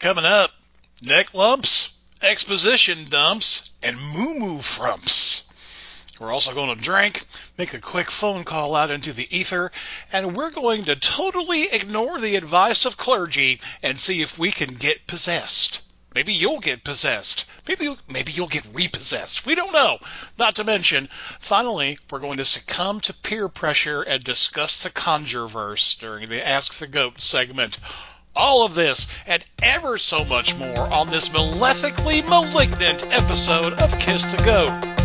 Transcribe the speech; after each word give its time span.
Coming 0.00 0.24
up, 0.24 0.50
neck 1.02 1.34
lumps, 1.34 1.92
exposition 2.22 3.10
dumps, 3.10 3.72
and 3.82 4.00
moo 4.00 4.38
moo 4.38 4.58
frumps. 4.62 5.42
We're 6.18 6.32
also 6.32 6.54
going 6.54 6.74
to 6.74 6.82
drink, 6.82 7.22
make 7.58 7.74
a 7.74 7.80
quick 7.80 8.10
phone 8.10 8.44
call 8.44 8.74
out 8.74 8.90
into 8.90 9.12
the 9.12 9.28
ether, 9.30 9.70
and 10.10 10.34
we're 10.34 10.52
going 10.52 10.86
to 10.86 10.96
totally 10.96 11.64
ignore 11.64 12.18
the 12.18 12.36
advice 12.36 12.86
of 12.86 12.96
clergy 12.96 13.60
and 13.82 14.00
see 14.00 14.22
if 14.22 14.38
we 14.38 14.50
can 14.50 14.72
get 14.72 15.06
possessed. 15.06 15.82
Maybe 16.14 16.32
you'll 16.32 16.60
get 16.60 16.82
possessed. 16.82 17.44
Maybe 17.68 17.94
maybe 18.08 18.32
you'll 18.32 18.48
get 18.48 18.66
repossessed. 18.72 19.44
We 19.44 19.54
don't 19.54 19.74
know. 19.74 19.98
Not 20.38 20.56
to 20.56 20.64
mention, 20.64 21.10
finally, 21.38 21.98
we're 22.10 22.20
going 22.20 22.38
to 22.38 22.46
succumb 22.46 23.00
to 23.02 23.12
peer 23.12 23.50
pressure 23.50 24.00
and 24.00 24.24
discuss 24.24 24.82
the 24.82 24.88
conjure 24.88 25.46
verse 25.46 25.94
during 25.96 26.30
the 26.30 26.44
Ask 26.44 26.78
the 26.78 26.86
Goat 26.86 27.20
segment. 27.20 27.78
All 28.36 28.64
of 28.64 28.74
this 28.74 29.08
and 29.26 29.44
ever 29.62 29.98
so 29.98 30.24
much 30.24 30.54
more 30.56 30.92
on 30.92 31.10
this 31.10 31.28
malefically 31.30 32.26
malignant 32.28 33.04
episode 33.12 33.74
of 33.74 33.98
Kiss 33.98 34.32
the 34.32 34.42
Goat. 34.44 34.99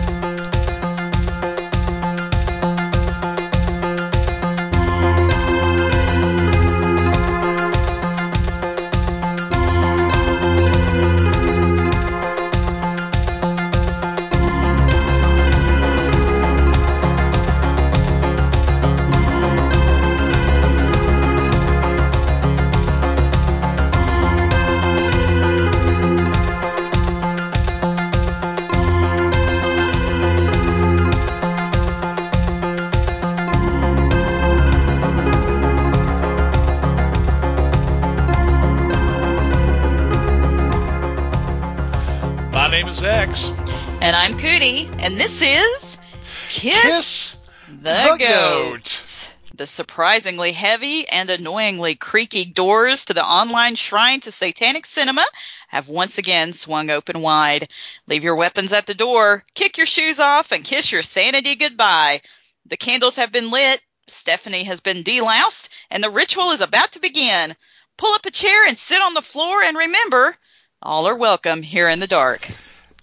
Surprisingly 49.76 50.54
heavy 50.54 51.08
and 51.08 51.30
annoyingly 51.30 51.96
creaky 51.96 52.46
doors 52.46 53.06
to 53.06 53.14
the 53.14 53.24
online 53.24 53.76
shrine 53.76 54.22
to 54.22 54.32
satanic 54.32 54.86
cinema 54.86 55.26
have 55.68 55.90
once 55.90 56.18
again 56.18 56.54
swung 56.54 56.90
open 56.90 57.22
wide. 57.22 57.70
Leave 58.08 58.24
your 58.24 58.38
weapons 58.38 58.72
at 58.72 58.88
the 58.88 58.94
door, 58.94 59.44
kick 59.54 59.78
your 59.78 59.86
shoes 59.86 60.20
off, 60.20 60.54
and 60.54 60.64
kiss 60.64 60.92
your 60.92 61.02
sanity 61.02 61.56
goodbye. 61.56 62.22
The 62.66 62.78
candles 62.78 63.18
have 63.18 63.32
been 63.32 63.52
lit, 63.52 63.82
Stephanie 64.08 64.64
has 64.64 64.80
been 64.80 65.04
deloused, 65.04 65.68
and 65.92 66.02
the 66.02 66.10
ritual 66.10 66.52
is 66.52 66.62
about 66.62 66.94
to 66.94 67.00
begin. 67.00 67.56
Pull 67.98 68.14
up 68.14 68.26
a 68.26 68.32
chair 68.32 68.66
and 68.66 68.78
sit 68.78 69.02
on 69.02 69.14
the 69.14 69.22
floor, 69.22 69.62
and 69.62 69.78
remember, 69.78 70.38
all 70.82 71.08
are 71.08 71.16
welcome 71.16 71.62
here 71.62 71.90
in 71.90 72.00
the 72.00 72.08
dark. 72.08 72.50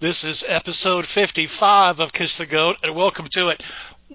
This 0.01 0.25
is 0.25 0.45
episode 0.49 1.07
55 1.07 2.01
of 2.01 2.13
Kiss 2.13 2.39
the 2.39 2.47
Goat, 2.47 2.79
and 2.85 2.97
welcome 2.97 3.27
to 3.29 3.51
it. 3.51 3.63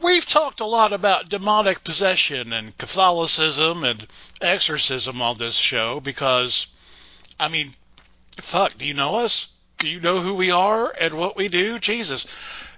We've 0.01 0.25
talked 0.25 0.59
a 0.59 0.65
lot 0.65 0.93
about 0.93 1.29
demonic 1.29 1.83
possession 1.83 2.53
and 2.53 2.77
Catholicism 2.77 3.83
and 3.83 4.05
exorcism 4.41 5.21
on 5.21 5.37
this 5.37 5.55
show 5.55 5.99
because, 5.99 6.67
I 7.39 7.47
mean, 7.47 7.71
fuck, 8.39 8.77
do 8.77 8.85
you 8.85 8.93
know 8.93 9.15
us? 9.15 9.49
Do 9.79 9.89
you 9.89 9.99
know 9.99 10.19
who 10.19 10.35
we 10.35 10.51
are 10.51 10.93
and 10.99 11.13
what 11.15 11.35
we 11.35 11.47
do? 11.47 11.79
Jesus. 11.79 12.25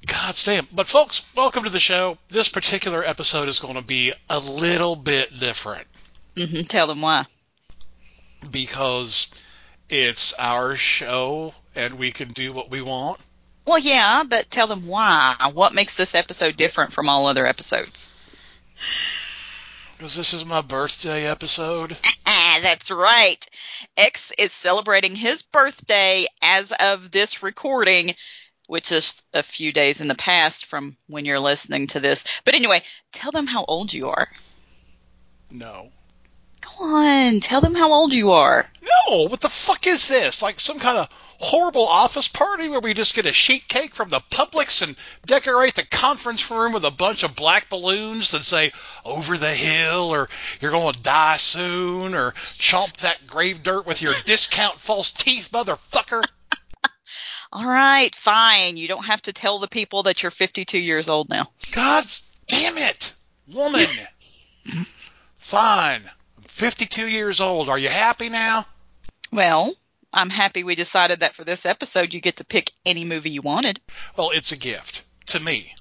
God's 0.05 0.43
damn. 0.43 0.67
But 0.71 0.87
folks, 0.87 1.25
welcome 1.35 1.63
to 1.63 1.69
the 1.69 1.79
show. 1.79 2.17
This 2.29 2.49
particular 2.49 3.03
episode 3.03 3.47
is 3.47 3.59
going 3.59 3.75
to 3.75 3.81
be 3.81 4.13
a 4.29 4.39
little 4.39 4.95
bit 4.95 5.37
different 5.39 5.87
hmm 6.37 6.61
Tell 6.63 6.87
them 6.87 7.01
why. 7.01 7.25
because 8.49 9.29
it's 9.89 10.33
our 10.33 10.75
show 10.75 11.53
and 11.75 11.95
we 11.95 12.11
can 12.11 12.29
do 12.29 12.53
what 12.53 12.69
we 12.71 12.81
want. 12.81 13.19
Well, 13.65 13.79
yeah, 13.79 14.23
but 14.27 14.49
tell 14.49 14.67
them 14.67 14.87
why. 14.87 15.35
What 15.53 15.73
makes 15.73 15.95
this 15.95 16.15
episode 16.15 16.55
different 16.55 16.93
from 16.93 17.09
all 17.09 17.27
other 17.27 17.45
episodes? 17.45 18.15
Because 19.97 20.15
this 20.15 20.33
is 20.33 20.45
my 20.45 20.61
birthday 20.61 21.27
episode. 21.27 21.97
That's 22.25 22.89
right. 22.89 23.45
X 23.97 24.31
is 24.37 24.51
celebrating 24.51 25.15
his 25.15 25.41
birthday 25.41 26.25
as 26.41 26.73
of 26.79 27.11
this 27.11 27.43
recording, 27.43 28.15
which 28.67 28.91
is 28.91 29.21
a 29.33 29.43
few 29.43 29.71
days 29.71 30.01
in 30.01 30.07
the 30.07 30.15
past 30.15 30.65
from 30.65 30.97
when 31.07 31.25
you're 31.25 31.39
listening 31.39 31.87
to 31.87 31.99
this. 31.99 32.25
But 32.45 32.55
anyway, 32.55 32.83
tell 33.11 33.31
them 33.31 33.47
how 33.47 33.65
old 33.65 33.93
you 33.93 34.09
are. 34.09 34.29
No. 35.51 35.91
On, 36.79 37.39
tell 37.39 37.61
them 37.61 37.75
how 37.75 37.91
old 37.91 38.13
you 38.13 38.31
are. 38.31 38.69
No, 38.81 39.23
what 39.23 39.41
the 39.41 39.49
fuck 39.49 39.87
is 39.87 40.07
this? 40.07 40.41
Like 40.41 40.59
some 40.59 40.79
kind 40.79 40.97
of 40.97 41.09
horrible 41.39 41.87
office 41.87 42.27
party 42.27 42.67
where 42.67 42.81
we 42.81 42.93
just 42.93 43.15
get 43.15 43.25
a 43.25 43.31
sheet 43.31 43.67
cake 43.67 43.95
from 43.95 44.09
the 44.09 44.19
Publix 44.29 44.81
and 44.81 44.95
decorate 45.25 45.75
the 45.75 45.85
conference 45.85 46.51
room 46.51 46.73
with 46.73 46.83
a 46.83 46.91
bunch 46.91 47.23
of 47.23 47.35
black 47.35 47.69
balloons 47.69 48.31
that 48.31 48.43
say 48.43 48.71
over 49.05 49.37
the 49.37 49.49
hill 49.49 50.13
or 50.13 50.29
you're 50.59 50.71
going 50.71 50.93
to 50.93 51.01
die 51.01 51.37
soon 51.37 52.13
or 52.13 52.31
chomp 52.31 52.93
that 52.97 53.25
grave 53.25 53.63
dirt 53.63 53.85
with 53.85 54.01
your 54.01 54.13
discount 54.25 54.81
false 54.81 55.11
teeth, 55.11 55.49
motherfucker. 55.53 56.21
All 57.53 57.65
right, 57.65 58.13
fine. 58.13 58.77
You 58.77 58.87
don't 58.87 59.05
have 59.05 59.21
to 59.23 59.33
tell 59.33 59.59
the 59.59 59.67
people 59.67 60.03
that 60.03 60.21
you're 60.21 60.31
52 60.31 60.77
years 60.77 61.09
old 61.09 61.29
now. 61.29 61.49
God 61.71 62.05
damn 62.47 62.77
it, 62.77 63.13
woman. 63.47 63.87
Fine. 65.37 66.03
I'm 66.59 66.65
52 66.65 67.07
years 67.07 67.39
old. 67.39 67.69
Are 67.69 67.77
you 67.77 67.87
happy 67.87 68.27
now? 68.27 68.65
Well, 69.31 69.73
I'm 70.11 70.29
happy 70.29 70.65
we 70.65 70.75
decided 70.75 71.21
that 71.21 71.33
for 71.33 71.45
this 71.45 71.65
episode 71.65 72.13
you 72.13 72.19
get 72.19 72.35
to 72.37 72.43
pick 72.43 72.73
any 72.85 73.05
movie 73.05 73.29
you 73.29 73.41
wanted. 73.41 73.79
Well, 74.17 74.31
it's 74.31 74.51
a 74.51 74.57
gift 74.57 75.05
to 75.27 75.39
me. 75.39 75.73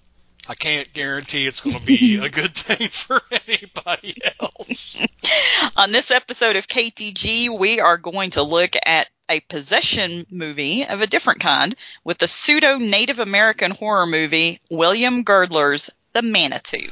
I 0.48 0.54
can't 0.54 0.92
guarantee 0.92 1.48
it's 1.48 1.62
going 1.62 1.74
to 1.74 1.84
be 1.84 2.18
a 2.22 2.28
good 2.28 2.54
thing 2.54 2.90
for 2.90 3.20
anybody 3.48 4.18
else. 4.40 4.96
On 5.76 5.90
this 5.90 6.12
episode 6.12 6.54
of 6.54 6.68
KTG, 6.68 7.58
we 7.58 7.80
are 7.80 7.98
going 7.98 8.30
to 8.30 8.44
look 8.44 8.74
at 8.86 9.08
a 9.28 9.40
possession 9.40 10.26
movie 10.30 10.86
of 10.86 11.02
a 11.02 11.08
different 11.08 11.40
kind 11.40 11.74
with 12.04 12.18
the 12.18 12.28
pseudo 12.28 12.78
Native 12.78 13.18
American 13.18 13.72
horror 13.72 14.06
movie 14.06 14.60
William 14.70 15.24
Girdler's 15.24 15.90
The 16.12 16.22
Manitou. 16.22 16.88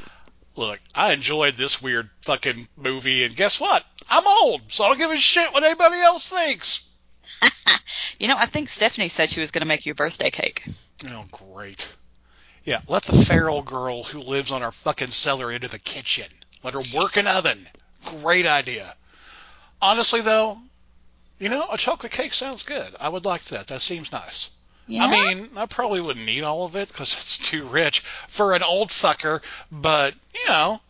Look, 0.56 0.80
I 0.94 1.12
enjoyed 1.12 1.54
this 1.54 1.82
weird 1.82 2.08
fucking 2.22 2.66
movie, 2.76 3.24
and 3.24 3.36
guess 3.36 3.60
what? 3.60 3.84
I'm 4.08 4.26
old, 4.26 4.62
so 4.68 4.84
I 4.84 4.88
don't 4.88 4.98
give 4.98 5.10
a 5.10 5.16
shit 5.16 5.52
what 5.52 5.64
anybody 5.64 6.00
else 6.00 6.28
thinks. 6.28 6.88
You 8.18 8.28
know, 8.28 8.36
I 8.36 8.46
think 8.46 8.68
Stephanie 8.68 9.08
said 9.08 9.30
she 9.30 9.40
was 9.40 9.50
going 9.50 9.62
to 9.62 9.68
make 9.68 9.84
you 9.84 9.92
a 9.92 9.94
birthday 9.94 10.30
cake. 10.30 10.64
Oh, 11.08 11.26
great. 11.30 11.92
Yeah, 12.64 12.80
let 12.88 13.02
the 13.02 13.24
feral 13.24 13.62
girl 13.62 14.04
who 14.04 14.20
lives 14.20 14.50
on 14.50 14.62
our 14.62 14.72
fucking 14.72 15.10
cellar 15.10 15.52
into 15.52 15.68
the 15.68 15.78
kitchen. 15.78 16.28
Let 16.62 16.74
her 16.74 16.82
work 16.94 17.16
an 17.16 17.26
oven. 17.26 17.68
Great 18.06 18.46
idea. 18.46 18.94
Honestly, 19.82 20.22
though, 20.22 20.58
you 21.38 21.50
know, 21.50 21.66
a 21.70 21.76
chocolate 21.76 22.12
cake 22.12 22.32
sounds 22.32 22.62
good. 22.62 22.88
I 22.98 23.10
would 23.10 23.26
like 23.26 23.44
that. 23.44 23.66
That 23.66 23.82
seems 23.82 24.10
nice. 24.10 24.50
Yeah? 24.86 25.04
I 25.04 25.10
mean, 25.10 25.48
I 25.56 25.66
probably 25.66 26.00
wouldn't 26.00 26.28
eat 26.28 26.42
all 26.42 26.64
of 26.64 26.76
it 26.76 26.88
because 26.88 27.14
it's 27.14 27.38
too 27.50 27.64
rich 27.64 28.00
for 28.28 28.54
an 28.54 28.62
old 28.62 28.88
fucker, 28.88 29.42
but, 29.70 30.14
you 30.34 30.48
know, 30.48 30.80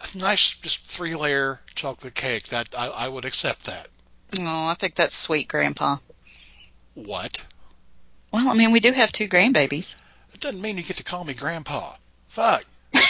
a 0.00 0.18
nice, 0.18 0.56
just 0.56 0.84
three 0.84 1.14
layer 1.14 1.60
chocolate 1.74 2.14
cake, 2.14 2.48
that 2.48 2.68
I, 2.76 2.88
I 2.88 3.08
would 3.08 3.24
accept 3.24 3.66
that. 3.66 3.88
Oh, 4.40 4.68
I 4.68 4.74
think 4.74 4.94
that's 4.94 5.16
sweet, 5.16 5.48
Grandpa. 5.48 5.98
What? 6.94 7.44
Well, 8.32 8.48
I 8.48 8.54
mean, 8.54 8.72
we 8.72 8.80
do 8.80 8.92
have 8.92 9.12
two 9.12 9.28
grandbabies. 9.28 9.96
It 10.32 10.40
doesn't 10.40 10.60
mean 10.60 10.76
you 10.76 10.82
get 10.82 10.96
to 10.96 11.04
call 11.04 11.24
me 11.24 11.34
grandpa. 11.34 11.94
Fuck. 12.28 12.64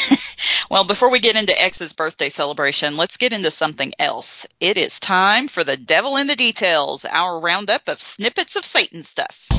Well, 0.71 0.85
before 0.85 1.11
we 1.11 1.21
get 1.21 1.37
into 1.37 1.61
X's 1.61 1.93
birthday 1.93 2.31
celebration, 2.31 2.97
let's 2.97 3.19
get 3.19 3.33
into 3.33 3.51
something 3.51 3.93
else. 3.99 4.47
It 4.61 4.79
is 4.79 4.99
time 4.99 5.47
for 5.47 5.63
the 5.63 5.77
Devil 5.77 6.17
in 6.17 6.27
the 6.27 6.37
Details, 6.37 7.05
our 7.05 7.39
roundup 7.39 7.89
of 7.89 8.01
snippets 8.01 8.57
of 8.57 8.65
Satan 8.65 9.03
stuff. 9.03 9.54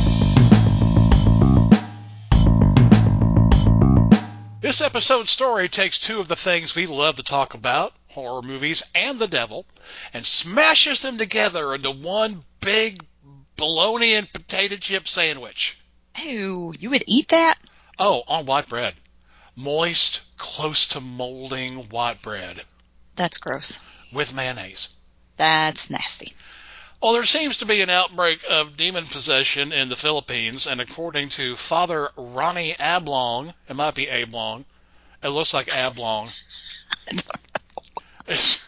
This 4.66 4.82
episode's 4.82 5.30
story 5.30 5.70
takes 5.70 6.00
two 6.00 6.20
of 6.20 6.28
the 6.28 6.36
things 6.36 6.74
we 6.74 6.88
love 6.88 7.18
to 7.18 7.24
talk 7.24 7.54
about, 7.54 7.94
horror 8.08 8.42
movies 8.42 8.82
and 8.96 9.20
the 9.20 9.28
devil, 9.28 9.68
and 10.12 10.26
smashes 10.26 11.04
them 11.04 11.20
together 11.20 11.76
into 11.76 11.92
one 11.92 12.44
big 12.62 13.06
bologna 13.58 14.16
and 14.16 14.34
potato 14.34 14.78
chip 14.78 15.08
sandwich. 15.08 15.78
Ooh, 16.20 16.74
you 16.80 16.90
would 16.90 17.04
eat 17.06 17.28
that? 17.28 17.60
Oh, 18.00 18.24
on 18.28 18.48
white 18.48 18.68
bread. 18.68 18.96
Moist, 19.56 20.22
close 20.36 20.88
to 20.88 21.00
molding 21.00 21.88
white 21.90 22.24
bread 22.24 22.64
That's 23.16 23.38
gross. 23.38 24.12
with 24.16 24.34
mayonnaise. 24.34 24.90
That's 25.38 25.92
nasty. 25.92 26.34
Well, 27.02 27.14
there 27.14 27.26
seems 27.26 27.58
to 27.58 27.66
be 27.66 27.82
an 27.82 27.90
outbreak 27.90 28.44
of 28.50 28.78
demon 28.78 29.06
possession 29.06 29.72
in 29.72 29.90
the 29.90 29.96
Philippines, 29.96 30.66
and 30.66 30.82
according 30.82 31.30
to 31.30 31.56
Father 31.56 32.10
Ronnie 32.16 32.74
Ablong, 32.80 33.54
it 33.70 33.76
might 33.76 33.96
be 33.96 34.08
Ablong. 34.08 34.66
It 35.24 35.30
looks 35.30 35.54
like 35.54 35.68
Ablong. 35.68 36.30
It's, 38.28 38.60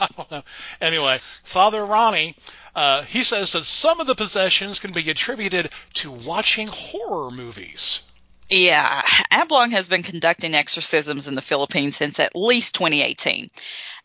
I 0.00 0.08
don't 0.16 0.30
know. 0.30 0.42
Anyway, 0.80 1.18
Father 1.44 1.84
Ronnie, 1.84 2.36
uh, 2.74 3.02
he 3.02 3.22
says 3.22 3.52
that 3.52 3.64
some 3.64 4.00
of 4.00 4.06
the 4.06 4.14
possessions 4.14 4.78
can 4.78 4.92
be 4.92 5.08
attributed 5.10 5.70
to 5.94 6.10
watching 6.10 6.66
horror 6.66 7.30
movies. 7.30 8.02
Yeah, 8.50 9.00
Ablong 9.32 9.70
has 9.70 9.88
been 9.88 10.02
conducting 10.02 10.54
exorcisms 10.54 11.26
in 11.26 11.34
the 11.34 11.40
Philippines 11.40 11.96
since 11.96 12.20
at 12.20 12.36
least 12.36 12.74
2018. 12.74 13.48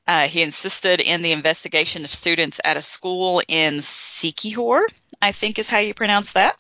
Uh, 0.08 0.28
he 0.28 0.42
insisted 0.42 1.02
in 1.02 1.22
the 1.22 1.34
investigation 1.34 2.06
of 2.06 2.14
students 2.14 2.62
at 2.64 2.78
a 2.78 2.82
school 2.82 3.42
in 3.48 3.80
Siquijor, 3.80 4.86
I 5.22 5.34
think 5.34 5.60
is 5.60 5.70
how 5.70 5.80
you 5.80 5.94
pronounce 5.94 6.32
that, 6.32 6.58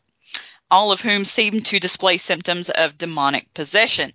all 0.70 0.92
of 0.92 1.00
whom 1.02 1.24
seemed 1.24 1.66
to 1.68 1.80
display 1.80 2.18
symptoms 2.18 2.70
of 2.70 2.98
demonic 2.98 3.54
possession. 3.54 4.14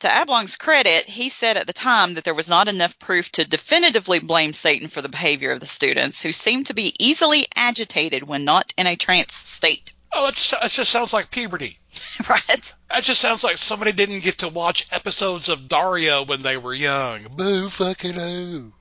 To 0.00 0.20
Ablong's 0.20 0.56
credit, 0.56 1.10
he 1.10 1.28
said 1.28 1.58
at 1.58 1.66
the 1.66 1.74
time 1.74 2.14
that 2.14 2.24
there 2.24 2.32
was 2.32 2.48
not 2.48 2.68
enough 2.68 2.98
proof 2.98 3.30
to 3.32 3.44
definitively 3.44 4.18
blame 4.18 4.54
Satan 4.54 4.88
for 4.88 5.02
the 5.02 5.10
behavior 5.10 5.52
of 5.52 5.60
the 5.60 5.66
students, 5.66 6.22
who 6.22 6.32
seemed 6.32 6.66
to 6.66 6.74
be 6.74 6.94
easily 6.98 7.46
agitated 7.54 8.26
when 8.26 8.46
not 8.46 8.72
in 8.78 8.86
a 8.86 8.96
trance 8.96 9.34
state. 9.34 9.92
Oh, 10.12 10.28
it 10.28 10.34
just, 10.34 10.52
it 10.64 10.70
just 10.70 10.90
sounds 10.90 11.12
like 11.12 11.30
puberty. 11.30 11.78
right? 12.28 12.74
That 12.90 13.04
just 13.04 13.20
sounds 13.20 13.44
like 13.44 13.58
somebody 13.58 13.92
didn't 13.92 14.20
get 14.20 14.38
to 14.38 14.48
watch 14.48 14.86
episodes 14.90 15.48
of 15.48 15.68
Daria 15.68 16.22
when 16.22 16.42
they 16.42 16.56
were 16.56 16.74
young. 16.74 17.26
Boo 17.36 17.68
fucking 17.68 18.18
oh. 18.18 18.72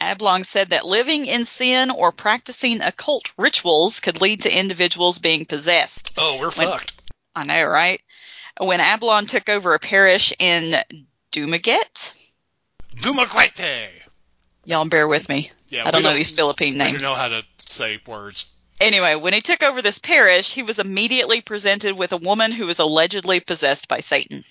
Ablong 0.00 0.44
said 0.44 0.70
that 0.70 0.84
living 0.84 1.26
in 1.26 1.44
sin 1.44 1.90
or 1.90 2.12
practicing 2.12 2.82
occult 2.82 3.32
rituals 3.38 4.00
could 4.00 4.20
lead 4.20 4.42
to 4.42 4.58
individuals 4.58 5.20
being 5.20 5.44
possessed. 5.46 6.12
Oh, 6.16 6.38
we're 6.38 6.50
When- 6.50 6.68
fucked. 6.68 7.02
I 7.34 7.44
know, 7.44 7.64
right? 7.64 8.00
When 8.60 8.80
Ablong 8.80 9.28
took 9.28 9.48
over 9.48 9.74
a 9.74 9.78
parish 9.78 10.32
in 10.40 10.74
Dumaguete, 11.30 12.30
Dumaguete. 12.96 13.88
y'all 14.64 14.84
bear 14.88 15.06
with 15.06 15.28
me. 15.28 15.50
Yeah, 15.68 15.86
I 15.86 15.92
don't 15.92 16.02
know 16.02 16.14
these 16.14 16.32
Philippine 16.32 16.76
names. 16.76 17.00
don't 17.00 17.10
know 17.12 17.14
how 17.16 17.28
to 17.28 17.44
say 17.66 18.00
words. 18.06 18.46
Anyway, 18.80 19.16
when 19.16 19.32
he 19.32 19.40
took 19.40 19.62
over 19.62 19.82
this 19.82 19.98
parish, 19.98 20.54
he 20.54 20.62
was 20.62 20.78
immediately 20.78 21.40
presented 21.40 21.98
with 21.98 22.12
a 22.12 22.16
woman 22.16 22.52
who 22.52 22.66
was 22.66 22.78
allegedly 22.78 23.40
possessed 23.40 23.88
by 23.88 23.98
Satan. 23.98 24.44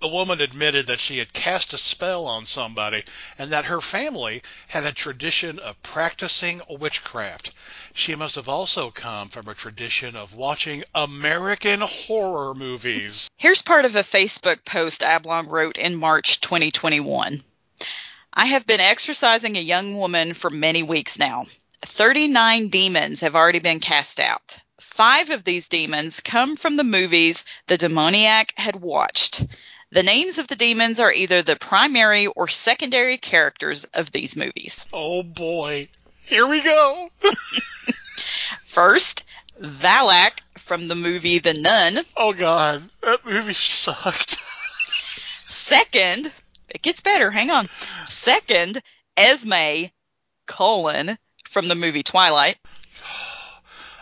The 0.00 0.08
woman 0.08 0.40
admitted 0.40 0.86
that 0.88 1.00
she 1.00 1.18
had 1.18 1.32
cast 1.32 1.72
a 1.72 1.78
spell 1.78 2.26
on 2.26 2.44
somebody 2.44 3.02
and 3.38 3.52
that 3.52 3.66
her 3.66 3.80
family 3.80 4.42
had 4.68 4.84
a 4.84 4.92
tradition 4.92 5.58
of 5.58 5.82
practicing 5.82 6.60
witchcraft. 6.68 7.52
She 7.94 8.14
must 8.14 8.34
have 8.34 8.48
also 8.48 8.90
come 8.90 9.28
from 9.28 9.48
a 9.48 9.54
tradition 9.54 10.16
of 10.16 10.34
watching 10.34 10.84
American 10.94 11.80
horror 11.80 12.54
movies. 12.54 13.28
Here's 13.38 13.62
part 13.62 13.86
of 13.86 13.96
a 13.96 14.00
Facebook 14.00 14.64
post 14.66 15.00
Ablong 15.00 15.48
wrote 15.48 15.78
in 15.78 15.96
March 15.96 16.40
2021. 16.42 17.42
I 18.34 18.46
have 18.46 18.66
been 18.66 18.80
exorcising 18.80 19.56
a 19.56 19.60
young 19.60 19.96
woman 19.96 20.34
for 20.34 20.50
many 20.50 20.82
weeks 20.82 21.18
now. 21.18 21.44
39 21.82 22.68
demons 22.68 23.20
have 23.20 23.36
already 23.36 23.58
been 23.58 23.80
cast 23.80 24.20
out. 24.20 24.58
Five 24.80 25.30
of 25.30 25.44
these 25.44 25.68
demons 25.68 26.20
come 26.20 26.56
from 26.56 26.76
the 26.76 26.84
movies 26.84 27.44
the 27.66 27.76
demoniac 27.76 28.52
had 28.56 28.76
watched. 28.76 29.44
The 29.90 30.02
names 30.02 30.38
of 30.38 30.48
the 30.48 30.56
demons 30.56 31.00
are 31.00 31.12
either 31.12 31.42
the 31.42 31.56
primary 31.56 32.26
or 32.26 32.48
secondary 32.48 33.18
characters 33.18 33.84
of 33.84 34.10
these 34.10 34.36
movies. 34.36 34.86
Oh 34.92 35.22
boy. 35.22 35.88
Here 36.22 36.46
we 36.46 36.62
go. 36.62 37.08
First, 38.64 39.24
Valak 39.60 40.40
from 40.58 40.88
the 40.88 40.94
movie 40.94 41.38
The 41.38 41.54
Nun. 41.54 42.00
Oh 42.16 42.32
god. 42.32 42.82
That 43.02 43.24
movie 43.24 43.52
sucked. 43.52 44.38
Second, 45.46 46.32
it 46.68 46.82
gets 46.82 47.00
better. 47.00 47.30
Hang 47.30 47.50
on. 47.50 47.68
Second, 48.06 48.82
Esme 49.16 49.86
Cullen 50.46 51.16
from 51.56 51.68
the 51.68 51.74
movie 51.74 52.02
Twilight. 52.02 52.58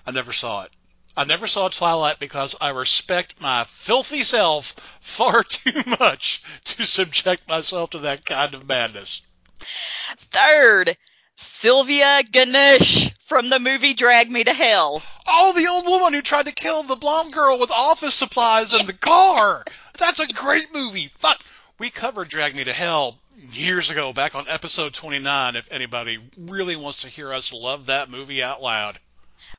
I 0.04 0.10
never 0.10 0.32
saw 0.32 0.64
it. 0.64 0.72
I 1.16 1.22
never 1.22 1.46
saw 1.46 1.68
Twilight 1.68 2.18
because 2.18 2.56
I 2.60 2.70
respect 2.70 3.40
my 3.40 3.62
filthy 3.62 4.24
self 4.24 4.74
far 4.98 5.44
too 5.48 5.84
much 6.00 6.42
to 6.64 6.84
subject 6.84 7.48
myself 7.48 7.90
to 7.90 7.98
that 7.98 8.26
kind 8.26 8.54
of 8.54 8.66
madness. 8.66 9.22
Third, 9.60 10.96
Sylvia 11.36 12.24
Ganush 12.24 13.12
from 13.20 13.50
the 13.50 13.60
movie 13.60 13.94
Drag 13.94 14.32
Me 14.32 14.42
to 14.42 14.52
Hell. 14.52 15.00
Oh, 15.28 15.52
the 15.52 15.68
old 15.68 15.86
woman 15.86 16.12
who 16.12 16.22
tried 16.22 16.46
to 16.46 16.52
kill 16.52 16.82
the 16.82 16.96
blonde 16.96 17.32
girl 17.32 17.56
with 17.60 17.70
office 17.70 18.16
supplies 18.16 18.74
in 18.74 18.84
the 18.86 18.94
car. 18.94 19.64
That's 19.96 20.18
a 20.18 20.26
great 20.26 20.74
movie. 20.74 21.08
Fuck. 21.18 21.40
We 21.78 21.90
covered 21.90 22.30
Drag 22.30 22.56
Me 22.56 22.64
to 22.64 22.72
Hell 22.72 23.20
years 23.36 23.90
ago, 23.90 24.12
back 24.12 24.34
on 24.34 24.48
episode 24.48 24.94
29, 24.94 25.56
if 25.56 25.72
anybody 25.72 26.19
really 26.38 26.76
wants 26.76 27.02
to 27.02 27.08
hear 27.08 27.32
us 27.32 27.52
love 27.52 27.86
that 27.86 28.10
movie 28.10 28.42
out 28.42 28.62
loud. 28.62 28.98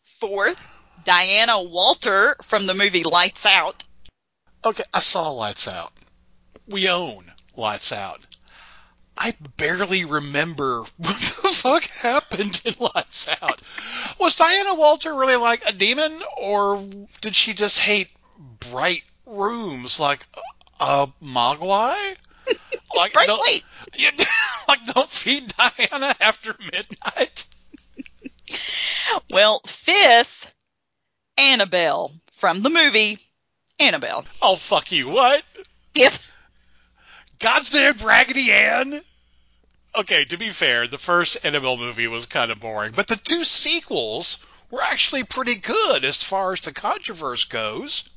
Fourth, 0.03 0.59
Diana 1.03 1.61
Walter 1.61 2.35
from 2.43 2.65
the 2.65 2.73
movie 2.73 3.03
Lights 3.03 3.45
Out. 3.45 3.83
Okay, 4.63 4.83
I 4.93 4.99
saw 4.99 5.29
Lights 5.29 5.67
Out. 5.67 5.93
We 6.67 6.89
own 6.89 7.31
Lights 7.55 7.91
Out. 7.91 8.25
I 9.17 9.33
barely 9.57 10.05
remember 10.05 10.79
what 10.97 11.17
the 11.17 11.49
fuck 11.53 11.83
happened 11.83 12.61
in 12.65 12.75
Lights 12.79 13.27
Out. 13.41 13.61
Was 14.19 14.35
Diana 14.35 14.75
Walter 14.75 15.13
really 15.13 15.35
like 15.37 15.67
a 15.67 15.73
demon, 15.73 16.21
or 16.37 16.85
did 17.21 17.35
she 17.35 17.53
just 17.53 17.79
hate 17.79 18.09
bright 18.71 19.03
rooms 19.25 19.99
like 19.99 20.25
a 20.79 21.07
Mogwai? 21.23 22.15
Like, 22.95 23.15
Right, 23.15 23.27
don't, 23.27 23.41
wait. 23.41 23.63
you, 23.95 24.09
like 24.67 24.85
don't 24.85 25.09
feed 25.09 25.53
Diana 25.57 26.15
after 26.19 26.55
midnight. 26.59 27.45
Well, 29.31 29.61
fifth, 29.65 30.51
Annabelle 31.37 32.11
from 32.33 32.61
the 32.61 32.69
movie 32.69 33.17
Annabelle. 33.79 34.25
Oh 34.41 34.55
fuck 34.55 34.91
you! 34.91 35.09
What? 35.09 35.43
Yep. 35.95 36.13
God's 37.39 37.69
damn 37.69 37.97
Raggedy 37.97 38.51
Ann. 38.51 39.01
Okay, 39.95 40.25
to 40.25 40.37
be 40.37 40.51
fair, 40.51 40.87
the 40.87 40.97
first 40.97 41.45
Annabelle 41.45 41.77
movie 41.77 42.07
was 42.07 42.25
kind 42.25 42.51
of 42.51 42.59
boring, 42.59 42.93
but 42.95 43.07
the 43.07 43.15
two 43.15 43.43
sequels 43.43 44.45
were 44.69 44.81
actually 44.81 45.23
pretty 45.23 45.55
good 45.55 46.03
as 46.03 46.23
far 46.23 46.53
as 46.53 46.61
the 46.61 46.73
controversy 46.73 47.47
goes. 47.49 48.09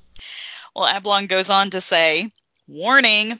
Well, 0.75 0.93
Ablong 0.93 1.29
goes 1.29 1.51
on 1.51 1.71
to 1.71 1.81
say, 1.81 2.33
warning, 2.67 3.39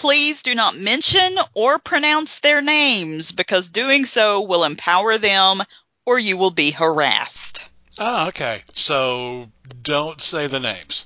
please 0.00 0.42
do 0.42 0.54
not 0.54 0.74
mention 0.78 1.36
or 1.52 1.78
pronounce 1.78 2.38
their 2.40 2.62
names 2.62 3.32
because 3.32 3.68
doing 3.68 4.06
so 4.06 4.40
will 4.42 4.64
empower 4.64 5.18
them 5.18 5.60
or 6.06 6.18
you 6.18 6.38
will 6.38 6.50
be 6.50 6.70
harassed. 6.70 7.66
Ah, 7.98 8.28
okay. 8.28 8.62
So 8.72 9.50
don't 9.82 10.18
say 10.18 10.46
the 10.46 10.58
names 10.58 11.04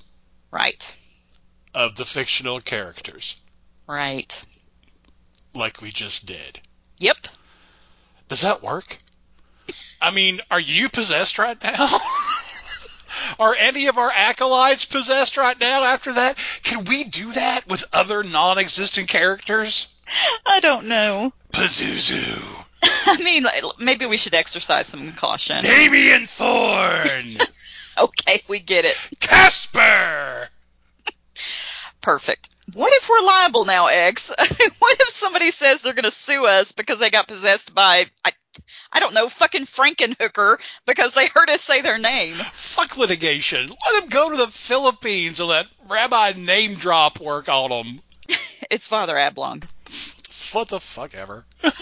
Right. 0.53 0.95
of 1.75 1.97
the 1.97 2.05
fictional 2.05 2.61
characters 2.61 3.35
Right. 3.89 4.41
like 5.55 5.83
we 5.83 5.91
just 5.91 6.25
did. 6.27 6.61
Yep. 6.99 7.27
Does 8.29 8.43
that 8.43 8.63
work? 8.63 8.99
I 10.01 10.13
mean, 10.13 10.41
are 10.53 10.61
you 10.61 10.89
possessed 10.89 11.39
right 11.41 11.61
now? 11.65 11.89
are 13.39 13.55
any 13.55 13.87
of 13.87 13.99
our 13.99 14.11
acolytes 14.11 14.85
possessed 14.85 15.37
right 15.37 15.59
now 15.59 15.85
after 15.85 16.13
that? 16.15 16.37
Can 16.63 16.85
we 16.85 17.05
do 17.05 17.33
that 17.33 17.69
with 17.69 17.85
other 17.93 18.23
non 18.23 18.59
existent 18.59 19.09
characters? 19.09 19.95
I 20.47 20.61
don't 20.61 20.87
know. 20.87 21.33
Pazuzu. 21.53 22.67
I 22.83 23.17
mean, 23.23 23.47
maybe 23.79 24.07
we 24.07 24.17
should 24.17 24.35
exercise 24.35 24.87
some 24.87 25.13
caution. 25.13 25.61
Damien 25.61 26.27
Thorn. 26.27 27.07
Okay, 27.97 28.43
we 28.49 28.59
get 28.59 28.85
it. 28.85 28.97
Casper. 29.21 30.49
Perfect. 32.05 32.51
What 32.75 32.93
if 32.93 33.09
we're 33.09 33.27
liable 33.27 33.65
now, 33.65 33.87
X? 33.87 34.29
what 34.39 35.01
if 35.01 35.09
somebody 35.09 35.51
says 35.51 35.81
they're 35.81 35.95
going 35.95 36.05
to 36.05 36.11
sue 36.11 36.45
us 36.45 36.73
because 36.73 36.99
they 36.99 37.09
got 37.09 37.27
possessed 37.27 37.75
by, 37.75 38.05
I, 38.23 38.33
I 38.93 39.01
don't 39.01 39.15
know, 39.15 39.31
fucking 39.31 39.65
Frankenhooker 39.65 40.61
because 40.85 41.15
they 41.15 41.29
heard 41.29 41.49
us 41.49 41.63
say 41.63 41.81
their 41.81 41.97
name? 41.97 42.35
Fuck 42.35 42.99
litigation. 42.99 43.71
Let 43.71 44.01
them 44.03 44.11
go 44.11 44.29
to 44.29 44.37
the 44.37 44.49
Philippines 44.49 45.41
and 45.41 45.49
let 45.49 45.67
Rabbi 45.89 46.35
name 46.37 46.75
drop 46.75 47.21
work 47.21 47.49
on 47.49 47.71
him. 47.71 48.01
It's 48.71 48.89
Father 48.89 49.15
Ablong. 49.15 49.65
What 50.53 50.69
the 50.69 50.81
fuck 50.81 51.15
ever. 51.15 51.45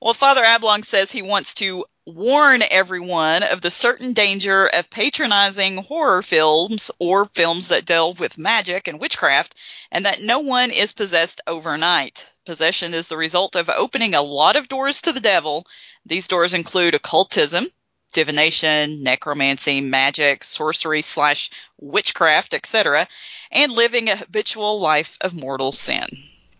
Well, 0.00 0.14
Father 0.14 0.42
Ablong 0.42 0.82
says 0.82 1.12
he 1.12 1.20
wants 1.20 1.54
to 1.54 1.84
warn 2.10 2.62
everyone 2.70 3.42
of 3.42 3.60
the 3.60 3.70
certain 3.70 4.12
danger 4.12 4.66
of 4.66 4.90
patronizing 4.90 5.78
horror 5.78 6.22
films 6.22 6.90
or 6.98 7.26
films 7.26 7.68
that 7.68 7.84
deal 7.84 8.14
with 8.14 8.38
magic 8.38 8.88
and 8.88 9.00
witchcraft, 9.00 9.54
and 9.90 10.04
that 10.04 10.20
no 10.20 10.40
one 10.40 10.70
is 10.70 10.92
possessed 10.92 11.40
overnight. 11.46 12.28
Possession 12.44 12.94
is 12.94 13.08
the 13.08 13.16
result 13.16 13.54
of 13.56 13.70
opening 13.70 14.14
a 14.14 14.22
lot 14.22 14.56
of 14.56 14.68
doors 14.68 15.02
to 15.02 15.12
the 15.12 15.20
devil, 15.20 15.66
These 16.04 16.28
doors 16.28 16.54
include 16.54 16.94
occultism, 16.94 17.66
divination, 18.12 19.02
necromancy, 19.02 19.80
magic, 19.80 20.42
sorcery 20.44 21.02
slash 21.02 21.50
witchcraft, 21.78 22.54
etc., 22.54 23.06
and 23.50 23.72
living 23.72 24.08
a 24.08 24.16
habitual 24.16 24.80
life 24.80 25.16
of 25.20 25.34
mortal 25.34 25.72
sin. 25.72 26.08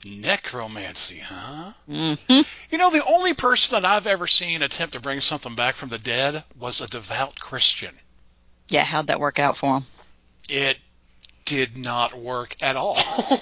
Necromancy, 0.05 1.19
huh? 1.19 1.73
hmm 1.87 2.41
You 2.71 2.79
know, 2.79 2.91
the 2.91 3.05
only 3.05 3.35
person 3.35 3.75
that 3.81 3.89
I've 3.89 4.07
ever 4.07 4.27
seen 4.27 4.63
attempt 4.63 4.95
to 4.95 5.01
bring 5.01 5.21
something 5.21 5.55
back 5.55 5.75
from 5.75 5.89
the 5.89 5.99
dead 5.99 6.43
was 6.59 6.81
a 6.81 6.87
devout 6.87 7.39
Christian. 7.39 7.95
Yeah, 8.69 8.85
how'd 8.85 9.09
that 9.09 9.21
work 9.21 9.39
out 9.39 9.57
for 9.57 9.79
him? 9.79 9.87
It 10.49 10.79
did 11.45 11.77
not 11.77 12.15
work 12.15 12.57
at 12.63 12.77
all. 12.77 12.97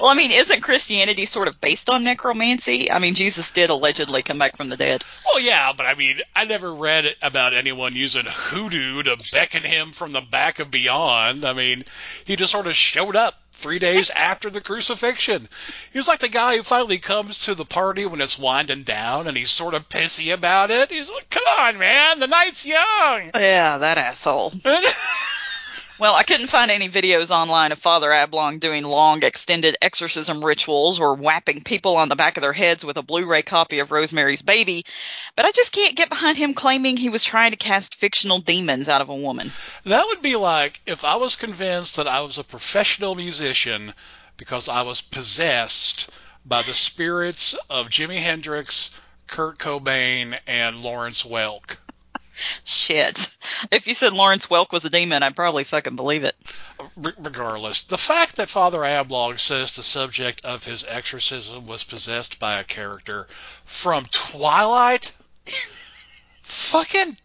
Well, 0.00 0.10
I 0.10 0.14
mean, 0.14 0.30
isn't 0.30 0.62
Christianity 0.62 1.24
sort 1.26 1.48
of 1.48 1.60
based 1.60 1.88
on 1.88 2.04
necromancy? 2.04 2.90
I 2.90 2.98
mean, 2.98 3.14
Jesus 3.14 3.50
did 3.52 3.70
allegedly 3.70 4.22
come 4.22 4.38
back 4.38 4.56
from 4.56 4.68
the 4.68 4.76
dead. 4.76 5.02
well, 5.24 5.42
yeah, 5.42 5.72
but 5.76 5.86
I 5.86 5.94
mean, 5.94 6.18
I 6.34 6.44
never 6.44 6.74
read 6.74 7.14
about 7.22 7.54
anyone 7.54 7.94
using 7.94 8.26
hoodoo 8.26 9.04
to 9.04 9.16
beckon 9.32 9.62
him 9.62 9.92
from 9.92 10.12
the 10.12 10.20
back 10.20 10.58
of 10.58 10.70
beyond. 10.70 11.44
I 11.44 11.52
mean, 11.52 11.84
he 12.24 12.36
just 12.36 12.52
sort 12.52 12.66
of 12.66 12.74
showed 12.74 13.16
up 13.16 13.34
three 13.66 13.78
days 13.80 14.10
after 14.10 14.48
the 14.48 14.60
crucifixion. 14.60 15.48
He 15.92 15.98
was 15.98 16.06
like 16.06 16.20
the 16.20 16.28
guy 16.28 16.56
who 16.56 16.62
finally 16.62 16.98
comes 16.98 17.40
to 17.46 17.56
the 17.56 17.64
party 17.64 18.06
when 18.06 18.20
it's 18.20 18.38
winding 18.38 18.84
down 18.84 19.26
and 19.26 19.36
he's 19.36 19.50
sort 19.50 19.74
of 19.74 19.88
pissy 19.88 20.32
about 20.32 20.70
it. 20.70 20.92
He's 20.92 21.10
like, 21.10 21.28
come 21.30 21.42
on, 21.58 21.76
man, 21.76 22.20
the 22.20 22.28
night's 22.28 22.64
young. 22.64 23.32
Yeah, 23.34 23.78
that 23.78 23.98
asshole. 23.98 24.52
Well, 25.98 26.14
I 26.14 26.24
couldn't 26.24 26.48
find 26.48 26.70
any 26.70 26.90
videos 26.90 27.30
online 27.30 27.72
of 27.72 27.78
Father 27.78 28.10
Ablong 28.10 28.60
doing 28.60 28.84
long, 28.84 29.22
extended 29.22 29.78
exorcism 29.80 30.44
rituals 30.44 31.00
or 31.00 31.14
whapping 31.14 31.62
people 31.62 31.96
on 31.96 32.10
the 32.10 32.16
back 32.16 32.36
of 32.36 32.42
their 32.42 32.52
heads 32.52 32.84
with 32.84 32.98
a 32.98 33.02
Blu-ray 33.02 33.40
copy 33.42 33.78
of 33.78 33.90
Rosemary's 33.90 34.42
Baby, 34.42 34.84
but 35.36 35.46
I 35.46 35.52
just 35.52 35.72
can't 35.72 35.96
get 35.96 36.10
behind 36.10 36.36
him 36.36 36.52
claiming 36.52 36.98
he 36.98 37.08
was 37.08 37.24
trying 37.24 37.52
to 37.52 37.56
cast 37.56 37.94
fictional 37.94 38.40
demons 38.40 38.90
out 38.90 39.00
of 39.00 39.08
a 39.08 39.14
woman. 39.14 39.50
That 39.84 40.06
would 40.08 40.20
be 40.20 40.36
like 40.36 40.82
if 40.84 41.02
I 41.02 41.16
was 41.16 41.34
convinced 41.34 41.96
that 41.96 42.06
I 42.06 42.20
was 42.20 42.36
a 42.36 42.44
professional 42.44 43.14
musician 43.14 43.94
because 44.36 44.68
I 44.68 44.82
was 44.82 45.00
possessed 45.00 46.10
by 46.44 46.60
the 46.60 46.74
spirits 46.74 47.54
of 47.70 47.86
Jimi 47.86 48.18
Hendrix, 48.18 48.90
Kurt 49.28 49.58
Cobain, 49.58 50.38
and 50.46 50.82
Lawrence 50.82 51.22
Welk. 51.22 51.78
Shit. 52.64 53.36
If 53.70 53.86
you 53.86 53.94
said 53.94 54.12
Lawrence 54.12 54.46
Welk 54.46 54.72
was 54.72 54.84
a 54.84 54.90
demon, 54.90 55.22
I'd 55.22 55.36
probably 55.36 55.64
fucking 55.64 55.96
believe 55.96 56.24
it. 56.24 56.36
Regardless, 56.96 57.82
the 57.84 57.98
fact 57.98 58.36
that 58.36 58.48
Father 58.48 58.80
Ablong 58.80 59.38
says 59.38 59.74
the 59.74 59.82
subject 59.82 60.44
of 60.44 60.64
his 60.64 60.84
exorcism 60.86 61.66
was 61.66 61.84
possessed 61.84 62.38
by 62.38 62.60
a 62.60 62.64
character 62.64 63.26
from 63.64 64.04
Twilight, 64.10 65.12
fucking 66.42 67.16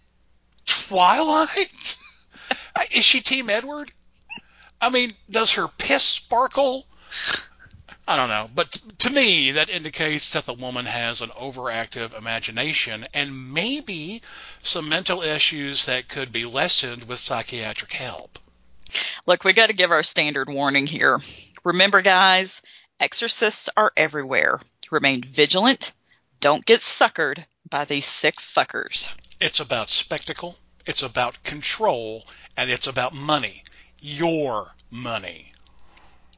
Twilight, 0.66 1.98
is 2.92 3.04
she 3.04 3.22
Team 3.22 3.50
Edward? 3.50 3.92
I 4.80 4.90
mean, 4.90 5.14
does 5.30 5.52
her 5.54 5.68
piss 5.68 6.04
sparkle? 6.04 6.86
I 8.12 8.18
don't 8.18 8.28
know, 8.28 8.50
but 8.54 8.72
t- 8.72 8.82
to 8.98 9.10
me, 9.10 9.52
that 9.52 9.70
indicates 9.70 10.32
that 10.32 10.46
the 10.46 10.54
woman 10.54 10.86
has 10.86 11.22
an 11.22 11.30
overactive 11.30 12.14
imagination 12.14 13.06
and 13.14 13.54
maybe 13.54 14.22
some 14.64 14.90
mental 14.90 15.22
issues 15.22 15.86
that 15.86 16.10
could 16.10 16.30
be 16.30 16.44
lessened 16.44 17.06
with 17.06 17.20
psychiatric 17.20 17.94
help. 17.94 18.38
Look, 19.26 19.46
we 19.46 19.54
got 19.54 19.68
to 19.68 19.74
give 19.74 19.92
our 19.92 20.04
standard 20.04 20.50
warning 20.50 20.88
here. 20.88 21.22
Remember, 21.64 22.02
guys, 22.02 22.62
exorcists 23.00 23.70
are 23.78 23.94
everywhere. 23.96 24.60
Remain 24.92 25.24
vigilant. 25.24 25.94
Don't 26.42 26.66
get 26.66 26.82
suckered 26.82 27.46
by 27.70 27.86
these 27.86 28.06
sick 28.06 28.42
fuckers. 28.42 29.10
It's 29.40 29.62
about 29.62 29.90
spectacle, 29.90 30.58
it's 30.86 31.02
about 31.02 31.42
control, 31.44 32.28
and 32.58 32.70
it's 32.70 32.88
about 32.88 33.14
money. 33.14 33.64
Your 34.02 34.74
money. 34.90 35.54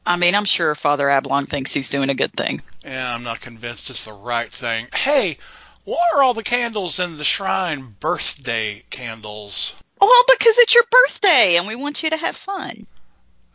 I 0.06 0.16
mean, 0.16 0.34
I'm 0.34 0.44
sure 0.44 0.74
Father 0.74 1.06
Ablong 1.06 1.48
thinks 1.48 1.72
he's 1.72 1.90
doing 1.90 2.10
a 2.10 2.14
good 2.14 2.32
thing. 2.32 2.62
Yeah, 2.84 3.14
I'm 3.14 3.22
not 3.22 3.40
convinced 3.40 3.90
it's 3.90 4.04
the 4.04 4.12
right 4.12 4.52
thing. 4.52 4.88
Hey, 4.94 5.38
why 5.84 5.98
are 6.14 6.22
all 6.22 6.34
the 6.34 6.42
candles 6.42 6.98
in 6.98 7.16
the 7.16 7.24
shrine 7.24 7.96
birthday 8.00 8.82
candles? 8.90 9.74
Well, 10.00 10.24
because 10.28 10.58
it's 10.58 10.74
your 10.74 10.84
birthday 10.90 11.56
and 11.56 11.66
we 11.66 11.76
want 11.76 12.02
you 12.02 12.10
to 12.10 12.16
have 12.16 12.36
fun. 12.36 12.86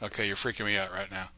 Okay, 0.02 0.28
you're 0.28 0.36
freaking 0.36 0.66
me 0.66 0.78
out 0.78 0.92
right 0.92 1.12
now. 1.12 1.30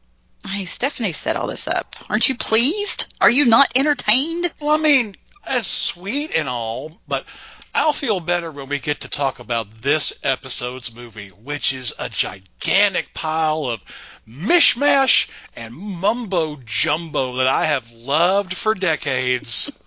Hey, 0.46 0.64
Stephanie 0.64 1.12
set 1.12 1.36
all 1.36 1.46
this 1.46 1.68
up. 1.68 1.94
Aren't 2.08 2.28
you 2.28 2.36
pleased? 2.36 3.14
Are 3.20 3.30
you 3.30 3.44
not 3.44 3.72
entertained? 3.76 4.52
Well, 4.60 4.70
I 4.70 4.78
mean, 4.78 5.14
that's 5.46 5.68
sweet 5.68 6.36
and 6.36 6.48
all, 6.48 6.92
but 7.06 7.24
I'll 7.74 7.92
feel 7.94 8.20
better 8.20 8.50
when 8.50 8.68
we 8.68 8.78
get 8.78 9.00
to 9.00 9.08
talk 9.08 9.38
about 9.38 9.82
this 9.82 10.18
episode's 10.22 10.94
movie, 10.94 11.28
which 11.28 11.72
is 11.72 11.94
a 11.98 12.08
gigantic 12.10 13.14
pile 13.14 13.64
of 13.64 13.82
mishmash 14.28 15.28
and 15.56 15.74
mumbo 15.74 16.60
jumbo 16.64 17.36
that 17.36 17.46
I 17.46 17.64
have 17.64 17.90
loved 17.92 18.54
for 18.56 18.74
decades. 18.74 19.70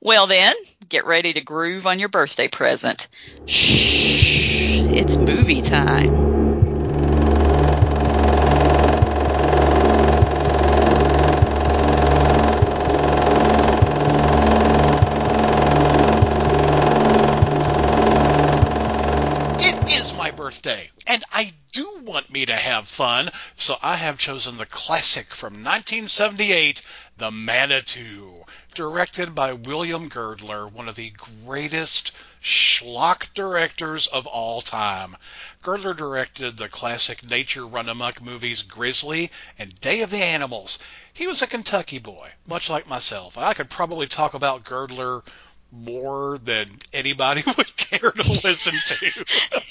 Well, 0.00 0.26
then, 0.26 0.54
get 0.88 1.04
ready 1.04 1.32
to 1.34 1.40
groove 1.40 1.86
on 1.86 1.98
your 1.98 2.08
birthday 2.08 2.48
present. 2.48 3.08
Shh, 3.46 4.82
it's 4.88 5.18
movie 5.18 5.62
time. 5.62 6.31
And 21.12 21.26
I 21.30 21.52
do 21.72 21.98
want 21.98 22.30
me 22.30 22.46
to 22.46 22.56
have 22.56 22.88
fun, 22.88 23.30
so 23.54 23.76
I 23.82 23.96
have 23.96 24.16
chosen 24.16 24.56
the 24.56 24.64
classic 24.64 25.34
from 25.34 25.62
1978, 25.62 26.80
The 27.18 27.30
Manitou, 27.30 28.46
directed 28.74 29.34
by 29.34 29.52
William 29.52 30.08
Girdler, 30.08 30.66
one 30.66 30.88
of 30.88 30.96
the 30.96 31.10
greatest 31.44 32.12
schlock 32.42 33.26
directors 33.34 34.06
of 34.06 34.26
all 34.26 34.62
time. 34.62 35.18
Girdler 35.60 35.92
directed 35.92 36.56
the 36.56 36.70
classic 36.70 37.28
nature 37.28 37.66
run 37.66 37.90
amok 37.90 38.22
movies 38.22 38.62
Grizzly 38.62 39.30
and 39.58 39.78
Day 39.82 40.00
of 40.00 40.08
the 40.08 40.24
Animals. 40.24 40.78
He 41.12 41.26
was 41.26 41.42
a 41.42 41.46
Kentucky 41.46 41.98
boy, 41.98 42.32
much 42.46 42.70
like 42.70 42.86
myself, 42.86 43.36
I 43.36 43.52
could 43.52 43.68
probably 43.68 44.06
talk 44.06 44.32
about 44.32 44.64
Girdler 44.64 45.22
more 45.72 46.38
than 46.38 46.68
anybody 46.92 47.42
would 47.56 47.76
care 47.76 48.10
to 48.10 48.30
listen 48.44 48.74
to. 48.74 49.24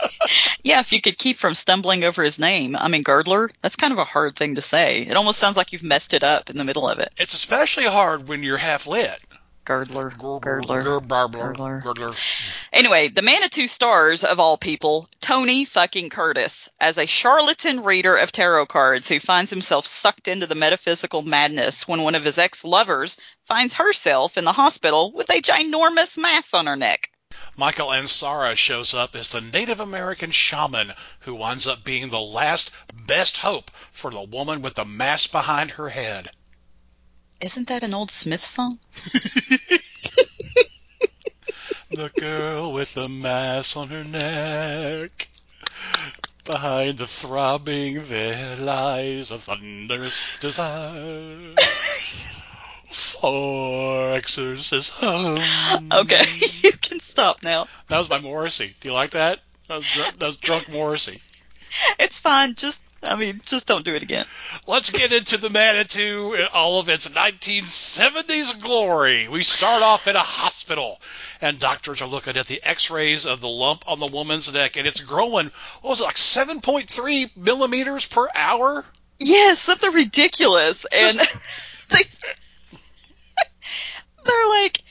Yeah, 0.64 0.80
if 0.80 0.92
you 0.92 1.02
could 1.02 1.18
keep 1.18 1.38
from 1.38 1.56
stumbling 1.56 2.04
over 2.04 2.24
his 2.24 2.38
name. 2.38 2.76
I 2.76 2.88
mean, 2.88 3.02
Girdler, 3.02 3.50
that's 3.62 3.76
kind 3.76 3.92
of 3.92 4.00
a 4.00 4.06
hard 4.06 4.36
thing 4.36 4.56
to 4.56 4.62
say. 4.62 5.02
It 5.02 5.18
almost 5.18 5.40
sounds 5.40 5.58
like 5.58 5.74
you've 5.74 5.84
messed 5.84 6.14
it 6.14 6.24
up 6.24 6.50
in 6.50 6.58
the 6.58 6.64
middle 6.64 6.88
of 6.88 7.00
it. 7.00 7.12
It's 7.18 7.34
especially 7.34 7.86
hard 7.86 8.28
when 8.28 8.44
you're 8.44 8.58
half 8.58 8.86
lit. 8.86 9.18
Girdler. 9.72 10.10
Girdler. 10.10 10.84
Girdler. 10.84 11.30
Girdler. 11.30 11.82
Girdler. 11.82 12.14
Anyway, 12.74 13.08
the 13.08 13.22
Manitou 13.22 13.68
stars, 13.68 14.26
of 14.26 14.38
all 14.38 14.58
people, 14.58 15.10
Tony 15.22 15.64
fucking 15.64 16.10
Curtis, 16.10 16.68
as 16.78 16.98
a 16.98 17.06
charlatan 17.06 17.82
reader 17.82 18.18
of 18.18 18.34
tarot 18.34 18.66
cards 18.66 19.08
who 19.08 19.22
finds 19.22 19.50
himself 19.50 19.86
sucked 19.86 20.28
into 20.28 20.46
the 20.46 20.56
metaphysical 20.56 21.22
madness 21.22 21.88
when 21.88 22.04
one 22.04 22.16
of 22.16 22.26
his 22.26 22.38
ex-lovers 22.38 23.18
finds 23.46 23.76
herself 23.76 24.38
in 24.38 24.44
the 24.44 24.52
hospital 24.52 25.14
with 25.14 25.30
a 25.30 25.42
ginormous 25.42 26.18
mass 26.18 26.54
on 26.54 26.68
her 26.68 26.76
neck. 26.76 27.10
Michael 27.56 27.94
Ansara 27.94 28.58
shows 28.58 28.94
up 28.94 29.16
as 29.16 29.30
the 29.30 29.40
Native 29.40 29.80
American 29.80 30.32
shaman 30.32 30.92
who 31.22 31.34
winds 31.34 31.66
up 31.66 31.86
being 31.86 32.10
the 32.10 32.20
last 32.20 32.72
best 32.94 33.38
hope 33.38 33.72
for 33.94 34.12
the 34.12 34.22
woman 34.22 34.62
with 34.62 34.76
the 34.76 34.84
mass 34.84 35.28
behind 35.28 35.72
her 35.72 35.88
head. 35.88 36.30
Isn't 37.42 37.68
that 37.68 37.84
an 37.84 37.94
old 37.94 38.12
Smith 38.12 38.44
song? 38.44 38.80
The 41.92 42.08
girl 42.08 42.72
with 42.72 42.94
the 42.94 43.10
mass 43.10 43.76
on 43.76 43.90
her 43.90 44.06
neck. 44.06 45.28
Behind 46.46 46.98
the 46.98 47.06
throbbing 47.06 48.06
there 48.06 48.56
lies 48.56 49.30
a 49.30 49.38
thunderous 49.38 50.40
desire 50.40 51.54
for 52.90 54.14
exorcism. 54.14 55.38
Okay, 55.92 56.26
you 56.64 56.72
can 56.72 57.02
stop 57.02 57.44
now. 57.44 57.68
That 57.88 57.98
was 57.98 58.10
my 58.10 58.20
Morrissey. 58.20 58.74
Do 58.80 58.88
you 58.88 58.94
like 58.94 59.12
that? 59.12 59.42
That 59.68 59.76
was, 59.76 60.14
that 60.18 60.26
was 60.26 60.38
drunk 60.38 60.70
Morrissey. 60.70 61.20
It's 62.00 62.20
fine. 62.20 62.56
Just, 62.56 62.82
I 63.04 63.16
mean, 63.16 63.40
just 63.44 63.66
don't 63.66 63.84
do 63.84 63.96
it 63.96 64.04
again. 64.04 64.26
Let's 64.68 64.92
get 64.92 65.12
into 65.12 65.38
the 65.38 65.50
Manitou 65.50 66.34
in 66.34 66.46
all 66.54 66.80
of 66.80 66.88
its 66.88 67.08
1970s 67.08 68.62
glory. 68.62 69.28
We 69.28 69.42
start 69.42 69.82
off 69.82 70.08
in 70.08 70.16
a 70.16 70.20
hospital, 70.20 71.02
and 71.42 71.58
doctors 71.58 72.02
are 72.02 72.08
looking 72.08 72.38
at 72.38 72.46
the 72.46 72.62
x-rays 72.64 73.26
of 73.26 73.42
the 73.42 73.50
lump 73.50 73.86
on 73.88 74.00
the 74.00 74.06
woman's 74.06 74.54
neck, 74.54 74.78
and 74.78 74.86
it's 74.86 75.02
growing, 75.02 75.52
what 75.82 75.90
was 75.90 76.02
it, 76.02 76.04
like 76.04 76.16
7.3 76.16 77.36
millimeters 77.36 78.06
per 78.06 78.28
hour? 78.36 78.86
Yes, 79.20 79.60
something 79.60 79.94
ridiculous. 79.94 80.86
And 80.86 81.18
they, 81.90 82.04
they're 84.26 84.50
like, 84.50 84.84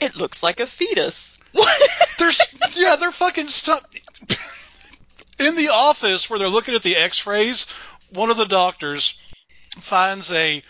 It 0.00 0.16
looks 0.16 0.42
like 0.42 0.60
a 0.60 0.66
fetus. 0.66 1.38
What? 1.52 1.90
There's 2.18 2.54
yeah, 2.78 2.96
they're 2.96 3.10
fucking 3.10 3.48
stuck 3.48 3.84
in 5.40 5.56
the 5.56 5.70
office 5.70 6.28
where 6.30 6.38
they're 6.38 6.48
looking 6.48 6.74
at 6.74 6.82
the 6.82 6.96
X-rays. 6.96 7.66
One 8.12 8.30
of 8.30 8.36
the 8.36 8.44
doctors 8.46 9.18
finds 9.76 10.30
a 10.32 10.62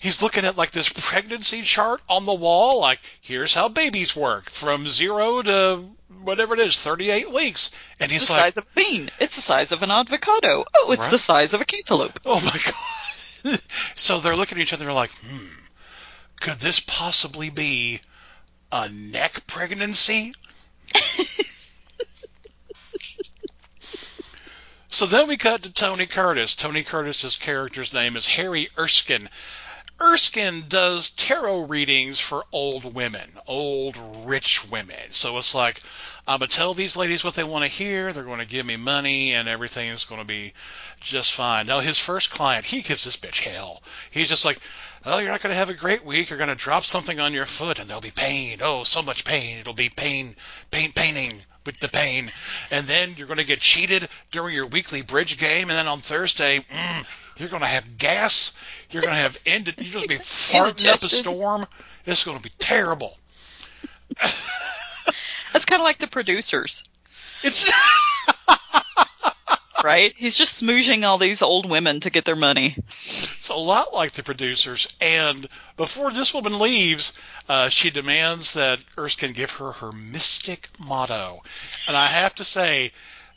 he's 0.00 0.22
looking 0.22 0.44
at 0.44 0.56
like 0.56 0.70
this 0.70 0.92
pregnancy 0.92 1.62
chart 1.62 2.00
on 2.08 2.24
the 2.26 2.34
wall. 2.34 2.80
Like 2.80 3.00
here's 3.20 3.54
how 3.54 3.68
babies 3.68 4.14
work 4.16 4.48
from 4.50 4.86
zero 4.86 5.42
to 5.42 5.84
whatever 6.22 6.54
it 6.54 6.60
is, 6.60 6.80
38 6.80 7.32
weeks, 7.32 7.70
and 8.00 8.10
he's 8.10 8.28
like. 8.28 8.28
it's 8.28 8.28
the 8.28 8.32
like, 8.32 8.54
size 8.54 8.56
of 8.58 8.64
a 8.64 8.74
bean. 8.74 9.10
It's 9.20 9.34
the 9.36 9.42
size 9.42 9.72
of 9.72 9.82
an 9.82 9.90
avocado. 9.90 10.64
Oh, 10.76 10.92
it's 10.92 11.02
Right. 11.02 11.10
the 11.10 11.18
size 11.18 11.54
of 11.54 11.60
a 11.60 11.64
cantaloupe. 11.64 12.18
oh 12.26 12.40
my 12.40 13.52
god. 13.52 13.60
so 13.94 14.20
they're 14.20 14.36
looking 14.36 14.58
at 14.58 14.62
each 14.62 14.72
other. 14.72 14.84
and 14.84 14.88
They're 14.88 14.94
like, 14.94 15.10
hmm, 15.26 15.46
could 16.40 16.60
this 16.60 16.80
possibly 16.80 17.50
be 17.50 18.00
a 18.72 18.88
neck 18.88 19.46
pregnancy? 19.46 20.32
So 24.94 25.06
then 25.06 25.26
we 25.26 25.36
cut 25.36 25.64
to 25.64 25.72
Tony 25.72 26.06
Curtis. 26.06 26.54
Tony 26.54 26.84
Curtis's 26.84 27.34
character's 27.34 27.92
name 27.92 28.16
is 28.16 28.28
Harry 28.28 28.68
Erskine. 28.78 29.28
Erskine 30.00 30.64
does 30.68 31.10
tarot 31.10 31.66
readings 31.66 32.18
for 32.18 32.44
old 32.50 32.94
women, 32.94 33.30
old 33.46 33.96
rich 34.24 34.68
women. 34.68 35.12
So 35.12 35.38
it's 35.38 35.54
like, 35.54 35.80
I'm 36.26 36.40
going 36.40 36.48
to 36.48 36.56
tell 36.56 36.74
these 36.74 36.96
ladies 36.96 37.22
what 37.22 37.34
they 37.34 37.44
want 37.44 37.64
to 37.64 37.70
hear. 37.70 38.12
They're 38.12 38.24
going 38.24 38.40
to 38.40 38.46
give 38.46 38.66
me 38.66 38.76
money 38.76 39.34
and 39.34 39.48
everything 39.48 39.90
is 39.90 40.04
going 40.04 40.20
to 40.20 40.26
be 40.26 40.52
just 41.00 41.32
fine. 41.32 41.66
Now, 41.66 41.80
his 41.80 41.98
first 41.98 42.30
client, 42.30 42.64
he 42.64 42.82
gives 42.82 43.04
this 43.04 43.16
bitch 43.16 43.40
hell. 43.40 43.82
He's 44.10 44.28
just 44.28 44.44
like, 44.44 44.58
oh, 45.04 45.18
you're 45.18 45.30
not 45.30 45.42
going 45.42 45.52
to 45.52 45.58
have 45.58 45.70
a 45.70 45.74
great 45.74 46.04
week. 46.04 46.30
You're 46.30 46.38
going 46.38 46.48
to 46.48 46.54
drop 46.56 46.84
something 46.84 47.20
on 47.20 47.32
your 47.32 47.46
foot 47.46 47.78
and 47.78 47.88
there'll 47.88 48.00
be 48.00 48.10
pain. 48.10 48.58
Oh, 48.62 48.84
so 48.84 49.02
much 49.02 49.24
pain. 49.24 49.58
It'll 49.58 49.74
be 49.74 49.90
pain, 49.90 50.34
pain, 50.70 50.92
paining 50.92 51.32
with 51.66 51.78
the 51.78 51.88
pain. 51.88 52.30
And 52.70 52.86
then 52.86 53.14
you're 53.16 53.28
going 53.28 53.38
to 53.38 53.44
get 53.44 53.60
cheated 53.60 54.08
during 54.32 54.54
your 54.54 54.66
weekly 54.66 55.02
bridge 55.02 55.38
game. 55.38 55.70
And 55.70 55.78
then 55.78 55.88
on 55.88 56.00
Thursday, 56.00 56.58
mm, 56.58 57.06
you're 57.36 57.48
going 57.48 57.62
to 57.62 57.68
have 57.68 57.98
gas. 57.98 58.52
You're 58.90 59.02
going 59.02 59.14
to 59.14 59.20
have 59.20 59.38
ended. 59.46 59.74
You're 59.78 59.92
going 59.92 60.04
to 60.04 60.08
be 60.08 60.16
farting 60.22 60.88
up 60.88 61.02
a 61.02 61.08
storm. 61.08 61.66
It's 62.06 62.24
going 62.24 62.36
to 62.36 62.42
be 62.42 62.52
terrible. 62.58 63.16
That's 65.52 65.64
kind 65.64 65.80
of 65.80 65.84
like 65.84 65.98
the 65.98 66.06
producers, 66.06 66.84
It's 67.42 67.72
right? 69.84 70.14
He's 70.16 70.36
just 70.36 70.62
smoozing 70.62 71.04
all 71.04 71.18
these 71.18 71.42
old 71.42 71.70
women 71.70 72.00
to 72.00 72.10
get 72.10 72.24
their 72.24 72.34
money. 72.34 72.76
It's 72.88 73.50
a 73.50 73.54
lot 73.54 73.92
like 73.92 74.12
the 74.12 74.22
producers. 74.22 74.96
And 75.00 75.46
before 75.76 76.10
this 76.10 76.32
woman 76.32 76.58
leaves, 76.58 77.12
uh, 77.48 77.68
she 77.68 77.90
demands 77.90 78.54
that 78.54 78.80
Erskine 78.98 79.32
give 79.32 79.50
her 79.52 79.72
her 79.72 79.92
mystic 79.92 80.68
motto. 80.78 81.42
And 81.86 81.96
I 81.96 82.06
have 82.06 82.34
to 82.36 82.44
say, 82.44 82.92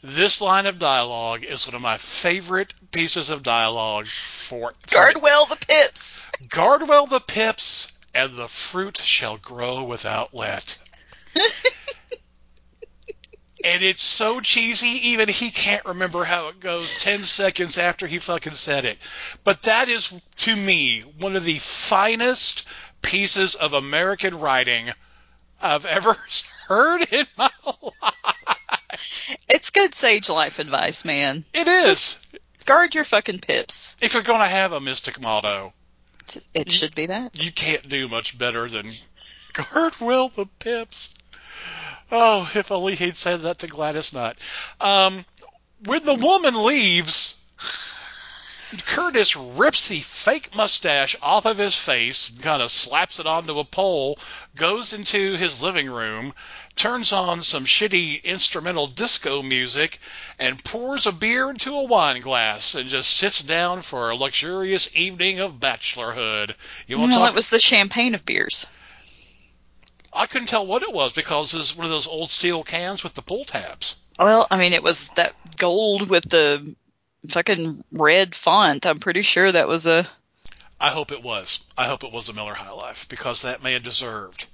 this 0.08 0.42
line 0.42 0.66
of 0.66 0.80
dialogue 0.80 1.44
is 1.44 1.68
one 1.68 1.76
of 1.76 1.82
my 1.82 1.98
favorite 1.98 2.74
pieces 2.92 3.30
of 3.30 3.44
dialogue 3.44 4.06
for, 4.06 4.72
for 4.86 4.96
Guard 4.96 5.22
well 5.22 5.46
the 5.46 5.58
pips. 5.58 6.30
guard 6.50 6.88
well 6.88 7.06
the 7.06 7.20
pips, 7.20 7.92
and 8.14 8.34
the 8.34 8.48
fruit 8.48 8.98
shall 8.98 9.38
grow 9.38 9.84
without 9.84 10.34
let. 10.34 10.78
And 13.64 13.84
it's 13.84 14.04
so 14.04 14.40
cheesy, 14.40 15.10
even 15.10 15.28
he 15.28 15.50
can't 15.50 15.84
remember 15.86 16.24
how 16.24 16.48
it 16.50 16.60
goes 16.60 17.00
10 17.00 17.20
seconds 17.20 17.78
after 17.78 18.06
he 18.08 18.20
fucking 18.20 18.54
said 18.54 18.86
it. 18.86 18.98
But 19.44 19.64
that 19.64 19.90
is, 19.90 20.14
to 20.38 20.56
me, 20.56 21.02
one 21.02 21.36
of 21.36 21.44
the 21.44 21.58
finest 21.58 22.66
pieces 23.02 23.56
of 23.56 23.74
American 23.74 24.40
writing 24.40 24.92
I've 25.62 25.86
ever 25.86 26.16
heard 26.68 27.12
in 27.12 27.26
my 27.38 27.50
life. 28.02 28.37
It's 29.50 29.70
good 29.72 29.94
sage 29.96 30.30
life 30.30 30.60
advice, 30.60 31.04
man. 31.06 31.44
It 31.54 31.68
is. 31.68 32.18
Guard 32.66 32.96
your 32.96 33.04
fucking 33.06 33.40
pips. 33.40 33.96
If 34.02 34.14
you're 34.14 34.24
going 34.24 34.40
to 34.42 34.46
have 34.48 34.72
a 34.74 34.80
mystic 34.82 35.20
motto, 35.22 35.74
It 36.54 36.72
should 36.72 36.96
be 36.96 37.06
that. 37.08 37.42
you 37.42 37.52
can't 37.52 37.88
do 37.88 38.08
much 38.08 38.38
better 38.38 38.68
than 38.68 38.86
guard 39.54 39.94
well 40.00 40.30
the 40.30 40.46
pips. 40.60 41.10
Oh, 42.12 42.50
if 42.56 42.72
only 42.72 42.96
he'd 42.96 43.18
said 43.18 43.42
that 43.42 43.60
to 43.60 43.68
Gladys 43.68 44.14
Nutt. 44.14 44.38
Um, 44.80 45.26
when 45.86 46.04
the 46.06 46.14
woman 46.16 46.64
leaves, 46.64 47.36
Curtis 48.86 49.36
rips 49.36 49.88
the 49.88 50.00
fake 50.00 50.54
mustache 50.56 51.16
off 51.22 51.46
of 51.46 51.58
his 51.58 51.76
face, 51.76 52.30
kind 52.42 52.62
of 52.62 52.72
slaps 52.72 53.20
it 53.20 53.26
onto 53.26 53.60
a 53.60 53.64
pole, 53.64 54.20
goes 54.56 54.94
into 54.94 55.36
his 55.36 55.62
living 55.64 55.90
room, 55.90 56.34
turns 56.78 57.12
on 57.12 57.42
some 57.42 57.66
shitty 57.66 58.24
instrumental 58.24 58.88
disco 58.88 59.42
music, 59.42 60.00
and 60.40 60.64
pours 60.64 61.06
a 61.06 61.12
beer 61.12 61.50
into 61.50 61.74
a 61.76 61.84
wine 61.84 62.22
glass 62.22 62.76
and 62.76 62.88
just 62.90 63.10
sits 63.10 63.42
down 63.42 63.82
for 63.82 64.10
a 64.10 64.16
luxurious 64.16 64.90
evening 64.96 65.40
of 65.40 65.60
bachelorhood. 65.60 66.56
You 66.88 66.98
want 66.98 67.12
to 67.12 67.18
Well, 67.18 67.26
talk? 67.26 67.34
it 67.34 67.36
was 67.36 67.50
the 67.50 67.60
champagne 67.60 68.16
of 68.16 68.26
beers. 68.26 68.68
I 70.14 70.26
couldn't 70.26 70.48
tell 70.48 70.66
what 70.66 70.82
it 70.84 70.94
was 70.94 71.14
because 71.14 71.54
it 71.54 71.58
was 71.58 71.76
one 71.76 71.86
of 71.86 71.92
those 71.92 72.08
old 72.08 72.30
steel 72.32 72.64
cans 72.64 73.04
with 73.04 73.14
the 73.14 73.22
pull 73.22 73.44
tabs. 73.44 73.98
Well, 74.18 74.48
I 74.50 74.58
mean, 74.58 74.74
it 74.74 74.82
was 74.82 75.10
that 75.10 75.36
gold 75.58 76.10
with 76.10 76.30
the 76.30 76.74
fucking 77.28 77.84
red 77.92 78.34
font. 78.34 78.86
I'm 78.86 79.00
pretty 79.00 79.22
sure 79.22 79.52
that 79.52 79.68
was 79.68 79.86
a. 79.86 80.08
I 80.80 80.90
hope 80.90 81.12
it 81.12 81.22
was. 81.24 81.60
I 81.78 81.86
hope 81.86 82.04
it 82.04 82.12
was 82.12 82.30
a 82.30 82.34
Miller 82.34 82.54
High 82.54 82.72
Life 82.72 83.10
because 83.10 83.42
that 83.42 83.62
man 83.64 83.82
deserved 83.82 84.46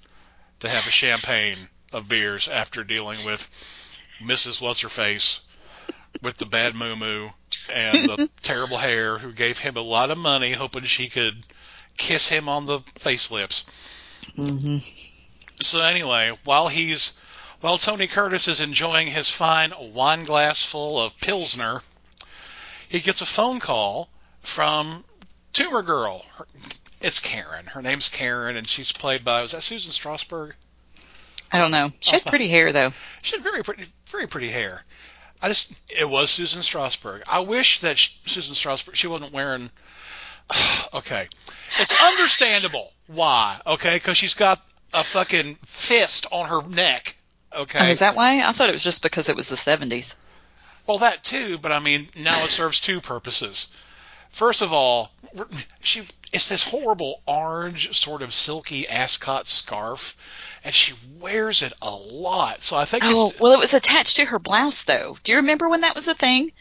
to 0.62 0.70
have 0.70 0.86
a 0.88 0.92
champagne 0.92 1.56
of 1.94 2.10
beers 2.10 2.48
after 2.48 2.84
dealing 2.84 3.24
with 3.26 3.50
Mrs. 4.22 4.62
What's 4.62 4.82
Her 4.82 4.90
Face 4.90 5.42
with 6.22 6.38
the 6.38 6.46
bad 6.46 6.76
moo 6.76 6.96
moo 6.96 7.30
and 7.72 8.06
the 8.06 8.30
terrible 8.42 8.78
hair 8.78 9.18
who 9.18 9.32
gave 9.32 9.60
him 9.60 9.78
a 9.78 9.82
lot 9.82 10.12
of 10.12 10.18
money 10.18 10.52
hoping 10.52 10.84
she 10.86 11.10
could 11.10 11.46
kiss 11.98 12.28
him 12.28 12.50
on 12.50 12.66
the 12.66 12.80
face 12.96 13.32
lips. 13.32 13.64
Mm-hmm. 14.38 14.78
So 15.64 15.82
anyway, 15.82 16.38
while 16.44 16.68
he's 16.68 17.14
while 17.62 17.78
Tony 17.78 18.08
Curtis 18.08 18.48
is 18.48 18.60
enjoying 18.60 19.08
his 19.08 19.30
fine 19.30 19.74
wine 19.94 20.26
glass 20.26 20.64
full 20.64 21.00
of 21.02 21.18
Pilsner, 21.18 21.82
he 22.90 23.00
gets 23.00 23.22
a 23.22 23.26
phone 23.26 23.60
call 23.60 24.10
from 24.42 25.06
Tumor 25.54 25.82
Girl. 25.82 26.26
Her, 26.36 26.48
it's 27.02 27.20
Karen. 27.20 27.68
Her 27.68 27.82
name's 27.82 28.10
Karen, 28.10 28.58
and 28.58 28.68
she's 28.68 28.92
played 28.92 29.24
by 29.24 29.42
was 29.42 29.52
that 29.52 29.62
Susan 29.64 29.92
Strasberg? 29.92 30.54
I 31.54 31.60
don't 31.60 31.72
know. 31.72 31.92
She 32.00 32.12
had 32.12 32.26
pretty 32.26 32.48
hair 32.48 32.72
though. 32.72 32.92
She 33.22 33.36
had 33.36 33.44
very 33.44 33.64
pretty, 33.64 33.86
very 34.08 34.28
pretty 34.28 34.50
hair. 34.50 34.84
I 35.42 35.50
just 35.50 35.72
it 35.90 36.10
was 36.10 36.32
Susan 36.32 36.62
Strasberg. 36.62 37.22
I 37.28 37.42
wish 37.42 37.82
that 37.82 37.98
sh 37.98 38.16
Susan 38.26 38.56
Strasberg 38.56 38.96
she 38.96 39.08
wasn't 39.08 39.32
wearing. 39.32 39.70
okay, 40.94 41.28
it's 41.80 42.04
understandable 42.04 42.92
why. 43.08 43.62
Okay, 43.68 43.96
because 43.96 44.18
she's 44.18 44.34
got 44.34 44.60
a 44.94 45.04
fucking 45.04 45.56
fist 45.64 46.26
on 46.32 46.48
her 46.48 46.68
neck. 46.68 47.16
Okay. 47.56 47.80
Oh, 47.80 47.90
is 47.90 48.00
that 48.00 48.16
why? 48.16 48.42
I 48.42 48.52
thought 48.52 48.70
it 48.70 48.74
was 48.74 48.84
just 48.84 49.04
because 49.04 49.30
it 49.30 49.36
was 49.36 49.50
the 49.50 49.56
70s. 49.56 50.16
Well, 50.88 51.00
that 51.00 51.24
too, 51.24 51.60
but 51.60 51.72
I 51.72 51.80
mean, 51.80 52.10
now 52.16 52.38
it 52.44 52.50
serves 52.50 52.80
two 52.80 53.00
purposes. 53.00 53.68
First 54.30 54.62
of 54.62 54.74
all, 54.74 55.12
she 55.82 56.02
it's 56.32 56.50
this 56.50 56.64
horrible 56.64 57.22
orange, 57.28 57.96
sort 57.96 58.24
of 58.24 58.34
silky 58.34 58.88
ascot 58.90 59.48
scarf, 59.48 60.16
and 60.64 60.74
she 60.74 60.94
wears 61.20 61.62
it 61.62 61.74
a 61.82 61.92
lot. 61.92 62.62
So 62.62 62.76
I 62.78 62.86
think 62.86 63.04
Oh, 63.06 63.30
it's 63.30 63.40
well, 63.40 63.54
it 63.54 63.60
was 63.60 63.74
attached 63.74 64.18
to 64.18 64.26
her 64.26 64.40
blouse 64.40 64.84
though. 64.84 65.18
Do 65.24 65.32
you 65.32 65.38
remember 65.40 65.70
when 65.70 65.82
that 65.82 65.96
was 65.96 66.08
a 66.08 66.14
thing? 66.14 66.52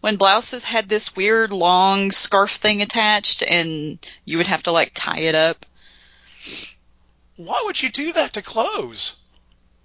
When 0.00 0.16
blouses 0.16 0.62
had 0.62 0.88
this 0.88 1.16
weird 1.16 1.52
long 1.52 2.10
scarf 2.12 2.52
thing 2.52 2.82
attached 2.82 3.42
and 3.42 3.98
you 4.24 4.36
would 4.36 4.46
have 4.46 4.64
to 4.64 4.72
like 4.72 4.92
tie 4.94 5.20
it 5.20 5.34
up 5.34 5.64
why 7.36 7.62
would 7.64 7.82
you 7.82 7.90
do 7.90 8.12
that 8.14 8.32
to 8.34 8.42
clothes? 8.42 9.16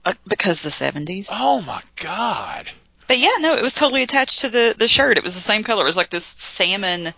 uh, 0.06 0.14
because 0.26 0.62
the 0.62 0.70
70s. 0.70 1.28
Oh 1.32 1.62
my 1.62 1.82
god. 1.98 2.70
But 3.08 3.20
yeah, 3.20 3.36
no, 3.40 3.54
it 3.56 3.62
was 3.62 3.74
totally 3.74 4.04
attached 4.04 4.40
to 4.40 4.50
the 4.50 4.74
the 4.78 4.88
shirt. 4.88 5.18
It 5.18 5.24
was 5.24 5.36
the 5.36 5.42
same 5.42 5.64
color. 5.64 5.84
It 5.84 5.86
was 5.86 5.98
like 5.98 6.10
this 6.10 6.26
salmon. 6.26 7.14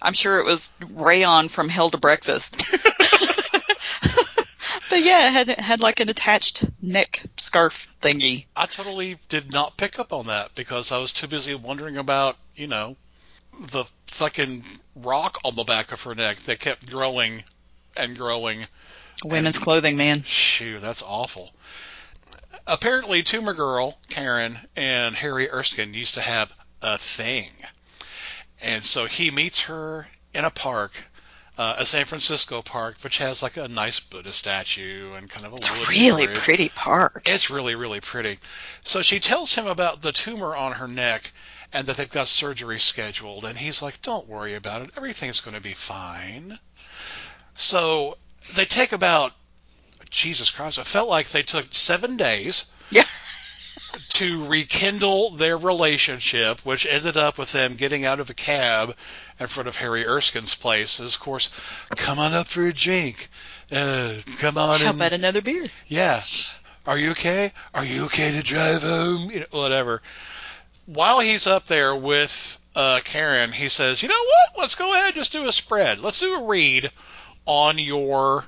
I'm 0.00 0.12
sure 0.12 0.38
it 0.38 0.44
was 0.44 0.70
rayon 0.92 1.48
from 1.48 1.68
Hell 1.68 1.90
to 1.90 1.98
Breakfast. 1.98 2.62
but 4.90 5.02
yeah, 5.02 5.28
it 5.28 5.32
had 5.32 5.48
it 5.48 5.60
had 5.60 5.80
like 5.80 6.00
an 6.00 6.08
attached 6.08 6.64
neck 6.82 7.22
scarf 7.36 7.92
thingy. 8.00 8.46
I 8.56 8.66
totally 8.66 9.18
did 9.28 9.52
not 9.52 9.76
pick 9.76 9.98
up 9.98 10.12
on 10.12 10.26
that 10.26 10.54
because 10.54 10.92
I 10.92 10.98
was 10.98 11.12
too 11.12 11.26
busy 11.26 11.54
wondering 11.54 11.96
about, 11.96 12.36
you 12.54 12.66
know, 12.66 12.96
the 13.60 13.84
fucking 14.06 14.64
rock 14.96 15.38
on 15.44 15.54
the 15.54 15.64
back 15.64 15.92
of 15.92 16.02
her 16.02 16.14
neck 16.14 16.38
that 16.38 16.60
kept 16.60 16.88
growing 16.88 17.42
and 17.96 18.16
growing. 18.16 18.66
Women's 19.24 19.58
clothing, 19.58 19.96
man. 19.96 20.22
Shoo, 20.22 20.78
that's 20.78 21.02
awful. 21.02 21.50
Apparently, 22.66 23.22
Tumor 23.22 23.54
Girl, 23.54 23.98
Karen, 24.08 24.58
and 24.76 25.16
Harry 25.16 25.50
Erskine 25.50 25.94
used 25.94 26.14
to 26.14 26.20
have 26.20 26.52
a 26.82 26.98
thing. 26.98 27.50
And 28.60 28.84
so 28.84 29.06
he 29.06 29.30
meets 29.30 29.62
her 29.62 30.06
in 30.34 30.44
a 30.44 30.50
park 30.50 30.92
uh, 31.58 31.74
a 31.78 31.84
San 31.84 32.06
Francisco 32.06 32.62
park, 32.62 32.96
which 33.02 33.18
has 33.18 33.42
like 33.42 33.56
a 33.56 33.66
nice 33.66 33.98
Buddha 33.98 34.30
statue 34.30 35.12
and 35.14 35.28
kind 35.28 35.44
of 35.44 35.52
a 35.52 35.56
It's 35.56 35.68
a 35.68 35.90
really 35.90 36.28
pretty 36.28 36.68
park. 36.68 37.22
It's 37.26 37.50
really, 37.50 37.74
really 37.74 38.00
pretty. 38.00 38.38
So 38.84 39.02
she 39.02 39.18
tells 39.18 39.52
him 39.54 39.66
about 39.66 40.00
the 40.00 40.12
tumor 40.12 40.54
on 40.54 40.72
her 40.72 40.86
neck 40.86 41.32
and 41.72 41.88
that 41.88 41.96
they've 41.96 42.10
got 42.10 42.28
surgery 42.28 42.78
scheduled. 42.78 43.44
And 43.44 43.58
he's 43.58 43.82
like, 43.82 44.00
don't 44.02 44.28
worry 44.28 44.54
about 44.54 44.82
it. 44.82 44.90
Everything's 44.96 45.40
going 45.40 45.56
to 45.56 45.60
be 45.60 45.74
fine. 45.74 46.56
So 47.54 48.16
they 48.54 48.64
take 48.64 48.92
about, 48.92 49.32
Jesus 50.10 50.50
Christ, 50.50 50.78
it 50.78 50.86
felt 50.86 51.08
like 51.08 51.28
they 51.28 51.42
took 51.42 51.66
seven 51.72 52.16
days 52.16 52.66
Yeah. 52.90 53.04
to 54.10 54.44
rekindle 54.46 55.30
their 55.30 55.58
relationship, 55.58 56.60
which 56.60 56.86
ended 56.86 57.16
up 57.16 57.36
with 57.36 57.50
them 57.52 57.74
getting 57.74 58.04
out 58.04 58.20
of 58.20 58.30
a 58.30 58.34
cab 58.34 58.94
in 59.40 59.46
front 59.46 59.68
of 59.68 59.76
Harry 59.76 60.04
Erskine's 60.04 60.54
place. 60.54 61.00
Is, 61.00 61.14
of 61.14 61.20
course, 61.20 61.50
come 61.90 62.18
on 62.18 62.34
up 62.34 62.48
for 62.48 62.66
a 62.66 62.72
drink. 62.72 63.28
Uh, 63.70 64.14
come 64.38 64.56
on 64.58 64.80
How 64.80 64.88
and 64.88 64.96
about 64.96 65.12
another 65.12 65.42
beer? 65.42 65.66
yeah. 65.86 66.22
Are 66.86 66.98
you 66.98 67.10
okay? 67.10 67.52
Are 67.74 67.84
you 67.84 68.06
okay 68.06 68.30
to 68.30 68.40
drive 68.40 68.82
home? 68.82 69.30
You 69.30 69.40
know, 69.40 69.46
whatever. 69.50 70.00
While 70.86 71.20
he's 71.20 71.46
up 71.46 71.66
there 71.66 71.94
with 71.94 72.58
uh, 72.74 73.00
Karen, 73.04 73.52
he 73.52 73.68
says, 73.68 74.02
"You 74.02 74.08
know 74.08 74.14
what? 74.24 74.62
Let's 74.62 74.74
go 74.74 74.90
ahead 74.92 75.08
and 75.08 75.14
just 75.16 75.32
do 75.32 75.46
a 75.46 75.52
spread. 75.52 75.98
Let's 75.98 76.20
do 76.20 76.34
a 76.34 76.46
read 76.46 76.90
on 77.44 77.78
your 77.78 78.46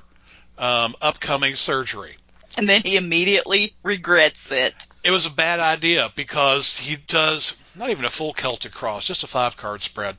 um, 0.57 0.95
upcoming 1.01 1.53
surgery." 1.53 2.15
And 2.57 2.67
then 2.67 2.81
he 2.83 2.97
immediately 2.97 3.73
regrets 3.83 4.51
it. 4.51 4.73
It 5.03 5.11
was 5.11 5.27
a 5.27 5.31
bad 5.31 5.59
idea 5.59 6.11
because 6.15 6.77
he 6.77 6.95
does 6.95 7.53
not 7.75 7.91
even 7.91 8.05
a 8.05 8.09
full 8.09 8.33
Celtic 8.33 8.71
cross, 8.71 9.05
just 9.05 9.23
a 9.23 9.27
five 9.27 9.55
card 9.55 9.81
spread. 9.83 10.17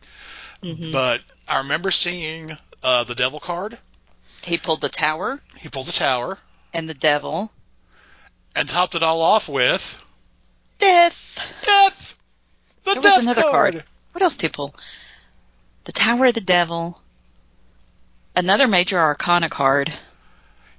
Mhm. 0.63 0.93
But 0.93 1.23
I 1.49 1.59
remember 1.59 1.91
seeing 1.91 2.57
uh, 2.83 3.05
the 3.05 3.15
devil 3.15 3.41
card. 3.41 3.79
He 4.43 4.59
pulled 4.59 4.81
the 4.81 4.89
tower 4.89 5.41
He 5.59 5.69
pulled 5.69 5.87
the 5.87 5.93
tower 5.93 6.39
and 6.73 6.89
the 6.89 6.95
devil. 6.95 7.53
and 8.57 8.69
topped 8.69 8.95
it 8.95 9.03
all 9.03 9.21
off 9.23 9.49
with 9.49 10.03
Death. 10.79 11.41
death. 11.63 12.19
The 12.85 12.93
There 12.95 13.03
was 13.03 13.13
death 13.13 13.23
another 13.23 13.43
card. 13.43 13.75
card. 13.75 13.85
What 14.13 14.23
else 14.23 14.37
did 14.37 14.49
he 14.51 14.53
pull? 14.53 14.75
The 15.85 15.93
Tower 15.93 16.27
of 16.27 16.35
the 16.35 16.41
Devil. 16.41 17.01
Another 18.35 18.67
major 18.67 18.99
arcana 18.99 19.49
card. 19.49 19.93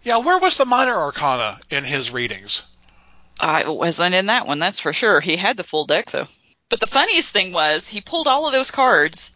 Yeah, 0.03 0.17
where 0.17 0.39
was 0.39 0.57
the 0.57 0.65
minor 0.65 0.95
arcana 0.95 1.59
in 1.69 1.83
his 1.85 2.11
readings? 2.11 2.63
I 3.39 3.67
wasn't 3.69 4.15
in 4.15 4.25
that 4.27 4.45
one, 4.47 4.59
that's 4.59 4.79
for 4.81 4.91
sure. 4.93 5.19
He 5.21 5.37
had 5.37 5.55
the 5.57 5.63
full 5.63 5.85
deck 5.85 6.11
though. 6.11 6.27
But 6.69 6.79
the 6.81 6.87
funniest 6.87 7.29
thing 7.31 7.51
was 7.53 7.87
he 7.87 8.01
pulled 8.01 8.27
all 8.27 8.45
of 8.47 8.53
those 8.53 8.71
cards 8.71 9.31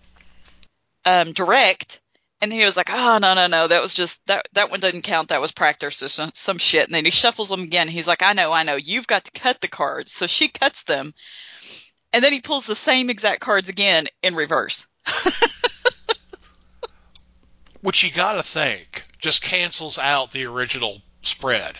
um, 1.08 1.32
direct, 1.34 2.02
and 2.42 2.52
then 2.52 2.60
he 2.60 2.66
was 2.66 2.78
like, 2.78 2.90
"Oh 2.92 3.18
no 3.20 3.34
no 3.34 3.48
no, 3.48 3.68
that 3.68 3.82
was 3.82 3.94
just 3.94 4.26
that 4.28 4.48
that 4.54 4.70
one 4.70 4.80
doesn't 4.80 5.02
count. 5.04 5.30
That 5.30 5.42
was 5.42 5.52
practice 5.52 6.04
or 6.04 6.10
some, 6.10 6.32
some 6.34 6.58
shit." 6.58 6.86
And 6.86 6.94
then 6.94 7.06
he 7.06 7.12
shuffles 7.12 7.50
them 7.50 7.62
again. 7.64 7.88
He's 7.88 8.08
like, 8.08 8.22
"I 8.22 8.34
know 8.34 8.52
I 8.52 8.64
know. 8.64 8.76
You've 8.76 9.08
got 9.08 9.24
to 9.26 9.32
cut 9.40 9.62
the 9.62 9.68
cards." 9.68 10.12
So 10.12 10.28
she 10.28 10.48
cuts 10.50 10.84
them, 10.84 11.14
and 12.14 12.24
then 12.24 12.34
he 12.34 12.42
pulls 12.42 12.68
the 12.68 12.76
same 12.76 13.10
exact 13.10 13.40
cards 13.42 13.70
again 13.70 14.08
in 14.22 14.36
reverse. 14.36 14.88
Which 17.82 18.04
you 18.04 18.12
gotta 18.12 18.44
think 18.44 19.04
just 19.20 19.42
cancels 19.42 19.98
out 19.98 20.32
the 20.32 20.46
original 20.46 21.02
spread. 21.22 21.78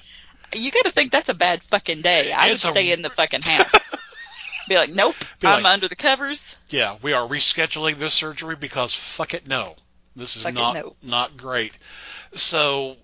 You 0.56 0.72
got 0.72 0.86
to 0.86 0.92
think 0.92 1.12
that's 1.12 1.28
a 1.28 1.34
bad 1.34 1.62
fucking 1.64 2.02
day. 2.02 2.32
I 2.32 2.48
It's 2.48 2.64
would 2.64 2.70
a- 2.70 2.74
stay 2.74 2.92
in 2.94 3.02
the 3.02 3.10
fucking 3.10 3.42
house. 3.42 3.90
Be 4.68 4.76
like, 4.76 4.90
nope, 4.90 5.16
Be 5.40 5.48
I'm 5.48 5.64
like- 5.64 5.74
under 5.74 5.88
the 5.88 5.96
covers. 5.96 6.60
Yeah, 6.70 6.96
we 7.02 7.14
are 7.14 7.28
rescheduling 7.28 7.96
this 7.96 8.14
surgery 8.14 8.56
because 8.56 8.94
fuck 8.94 9.34
it, 9.34 9.48
no. 9.48 9.76
This 10.16 10.36
is 10.36 10.44
Fuck 10.44 10.52
it, 10.54 10.56
not 10.56 10.76
no. 10.76 10.96
not 11.04 11.38
great. 11.38 11.78
So, 12.34 12.98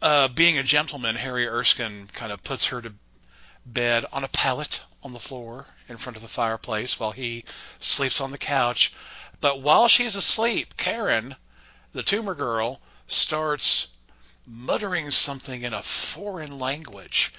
uh, 0.00 0.28
being 0.28 0.58
a 0.58 0.62
gentleman, 0.62 1.16
Harry 1.16 1.46
Erskine 1.46 2.08
kind 2.12 2.30
of 2.32 2.42
puts 2.44 2.66
her 2.68 2.80
to 2.80 2.92
bed 3.66 4.04
on 4.12 4.24
a 4.24 4.28
pallet 4.28 4.82
on 5.02 5.12
the 5.12 5.18
floor 5.18 5.66
in 5.88 5.96
front 5.96 6.16
of 6.16 6.22
the 6.22 6.28
fireplace 6.28 6.98
while 7.00 7.10
he 7.10 7.44
sleeps 7.80 8.20
on 8.20 8.30
the 8.30 8.38
couch. 8.38 8.92
But 9.40 9.60
while 9.60 9.88
she's 9.88 10.14
asleep, 10.14 10.76
Karen, 10.76 11.34
the 11.92 12.02
tumor 12.04 12.34
girl, 12.36 12.80
starts 13.08 13.88
muttering 14.46 15.10
something 15.10 15.62
in 15.62 15.74
a 15.74 15.82
foreign 15.82 16.58
language. 16.60 17.32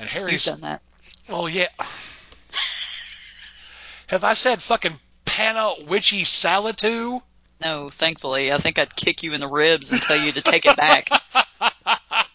And 0.00 0.08
Harry's 0.08 0.44
done 0.46 0.60
that? 0.62 0.82
Oh 1.28 1.46
yeah. 1.46 1.68
Have 4.08 4.24
I 4.24 4.32
said 4.34 4.62
fucking 4.62 4.98
panna 5.26 5.74
witchy 5.86 6.24
salatu? 6.24 7.20
No, 7.62 7.90
thankfully. 7.90 8.52
I 8.52 8.58
think 8.58 8.78
I'd 8.78 8.96
kick 8.96 9.22
you 9.22 9.34
in 9.34 9.40
the 9.40 9.48
ribs 9.48 9.92
and 9.92 10.00
tell 10.00 10.16
you 10.16 10.32
to 10.32 10.40
take 10.40 10.64
it 10.64 10.76
back. 10.76 11.10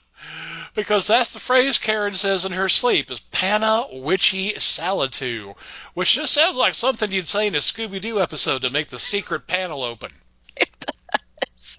because 0.76 1.08
that's 1.08 1.34
the 1.34 1.40
phrase 1.40 1.80
Karen 1.80 2.14
says 2.14 2.46
in 2.46 2.52
her 2.52 2.70
sleep 2.70 3.10
is 3.10 3.20
panna 3.20 3.88
witchy 3.92 4.54
salatu, 4.54 5.56
which 5.96 6.14
just 6.14 6.34
sounds 6.34 6.58
like 6.58 6.76
something 6.76 7.12
you'd 7.12 7.28
say 7.28 7.48
in 7.48 7.56
a 7.56 7.60
Scooby 7.60 8.00
Doo 8.00 8.22
episode 8.22 8.62
to 8.62 8.70
make 8.70 8.90
the 8.90 9.00
secret 9.00 9.48
panel 9.48 9.84
open. 9.84 10.12
It 10.56 10.70
does. 10.80 11.78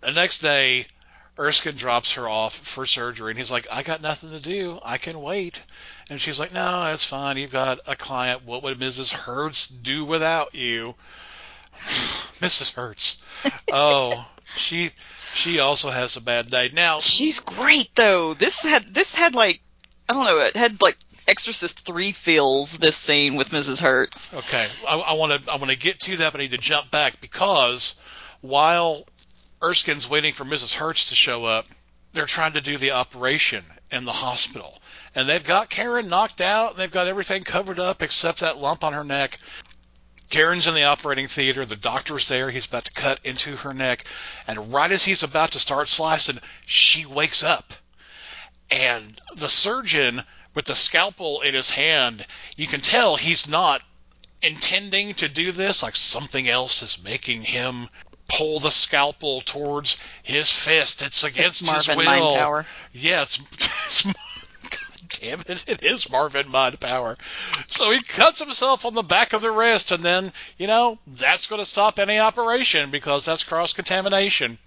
The 0.00 0.10
next 0.10 0.40
day, 0.40 0.86
Erskine 1.38 1.76
drops 1.76 2.14
her 2.14 2.28
off 2.28 2.54
for 2.54 2.86
surgery, 2.86 3.30
and 3.30 3.38
he's 3.38 3.50
like, 3.50 3.68
I 3.70 3.84
got 3.84 4.02
nothing 4.02 4.30
to 4.30 4.40
do. 4.40 4.80
I 4.84 4.98
can 4.98 5.20
wait. 5.22 5.62
And 6.10 6.20
she's 6.20 6.38
like, 6.38 6.52
No, 6.52 6.84
that's 6.84 7.04
fine. 7.04 7.36
You've 7.36 7.52
got 7.52 7.80
a 7.86 7.96
client. 7.96 8.44
What 8.44 8.62
would 8.62 8.78
Mrs. 8.78 9.12
Hertz 9.12 9.66
do 9.68 10.04
without 10.04 10.54
you? 10.54 10.94
Mrs. 12.40 12.74
Hertz. 12.74 13.22
Oh, 13.74 14.28
she 14.54 14.90
she 15.34 15.58
also 15.58 15.88
has 15.88 16.16
a 16.16 16.20
bad 16.20 16.48
day. 16.50 16.70
Now, 16.74 16.98
She's 16.98 17.40
great 17.40 17.94
though. 17.94 18.34
This 18.34 18.64
had 18.64 18.92
this 18.92 19.14
had 19.14 19.34
like 19.34 19.60
I 20.08 20.12
don't 20.12 20.26
know, 20.26 20.38
it 20.40 20.56
had 20.56 20.82
like 20.82 20.96
Exorcist 21.26 21.80
three 21.80 22.12
feels 22.12 22.76
this 22.76 22.96
scene 22.96 23.36
with 23.36 23.50
Mrs. 23.50 23.80
Hertz. 23.80 24.34
Okay, 24.34 24.66
I 24.86 25.14
want 25.14 25.44
to 25.44 25.52
I 25.52 25.56
want 25.56 25.70
to 25.70 25.78
get 25.78 26.00
to 26.00 26.18
that, 26.18 26.32
but 26.32 26.40
I 26.40 26.44
need 26.44 26.50
to 26.50 26.58
jump 26.58 26.90
back 26.90 27.20
because 27.20 27.94
while 28.42 29.06
Erskine's 29.62 30.10
waiting 30.10 30.34
for 30.34 30.44
Mrs. 30.44 30.74
Hertz 30.74 31.06
to 31.06 31.14
show 31.14 31.44
up, 31.44 31.66
they're 32.12 32.26
trying 32.26 32.54
to 32.54 32.60
do 32.60 32.76
the 32.76 32.90
operation 32.90 33.64
in 33.90 34.04
the 34.04 34.12
hospital, 34.12 34.81
and 35.14 35.28
they've 35.28 35.44
got 35.44 35.70
Karen 35.70 36.08
knocked 36.08 36.40
out, 36.40 36.70
and 36.70 36.78
they've 36.78 36.90
got 36.90 37.08
everything 37.08 37.42
covered 37.42 37.78
up 37.78 38.02
except 38.02 38.40
that 38.40 38.58
lump 38.58 38.84
on 38.84 38.92
her 38.92 39.04
neck. 39.04 39.38
Karen's 40.30 40.66
in 40.66 40.74
the 40.74 40.84
operating 40.84 41.28
theater. 41.28 41.64
The 41.64 41.76
doctor's 41.76 42.28
there. 42.28 42.50
He's 42.50 42.66
about 42.66 42.86
to 42.86 42.92
cut 42.92 43.20
into 43.24 43.56
her 43.56 43.74
neck, 43.74 44.04
and 44.46 44.72
right 44.72 44.90
as 44.90 45.04
he's 45.04 45.22
about 45.22 45.52
to 45.52 45.58
start 45.58 45.88
slicing, 45.88 46.38
she 46.64 47.04
wakes 47.04 47.42
up, 47.42 47.72
and 48.70 49.20
the 49.36 49.48
surgeon 49.48 50.22
with 50.54 50.64
the 50.66 50.74
scalpel 50.74 51.40
in 51.42 51.54
his 51.54 51.70
hand, 51.70 52.26
you 52.56 52.66
can 52.66 52.80
tell 52.80 53.16
he's 53.16 53.48
not 53.48 53.82
intending 54.42 55.14
to 55.14 55.28
do 55.28 55.52
this, 55.52 55.82
like 55.82 55.96
something 55.96 56.48
else 56.48 56.82
is 56.82 57.02
making 57.02 57.42
him 57.42 57.88
pull 58.28 58.60
the 58.60 58.70
scalpel 58.70 59.40
towards 59.42 59.96
his 60.22 60.50
fist. 60.50 61.02
It's 61.02 61.24
against 61.24 61.62
It's 61.62 61.86
his 61.86 61.96
will. 61.96 62.04
Mind 62.04 62.38
Power. 62.38 62.66
Yeah, 62.92 63.22
it's, 63.22 63.38
it's 63.86 64.06
damn 65.08 65.40
it, 65.40 65.64
it 65.68 65.82
is 65.82 66.10
Marvin 66.10 66.48
Mind 66.48 66.78
Power. 66.80 67.16
So 67.68 67.90
he 67.90 68.02
cuts 68.02 68.38
himself 68.38 68.84
on 68.84 68.94
the 68.94 69.02
back 69.02 69.32
of 69.32 69.42
the 69.42 69.50
wrist, 69.50 69.92
and 69.92 70.04
then 70.04 70.32
you 70.58 70.66
know 70.66 70.98
that's 71.06 71.46
going 71.46 71.60
to 71.60 71.66
stop 71.66 71.98
any 71.98 72.18
operation 72.18 72.90
because 72.90 73.24
that's 73.24 73.44
cross 73.44 73.72
contamination. 73.72 74.58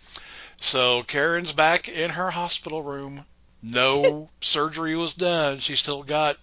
So 0.57 1.03
Karen's 1.03 1.53
back 1.53 1.89
in 1.89 2.11
her 2.11 2.31
hospital 2.31 2.81
room. 2.81 3.25
No 3.61 4.29
surgery 4.41 4.95
was 4.95 5.13
done. 5.13 5.59
She 5.59 5.75
still 5.75 6.03
got 6.03 6.37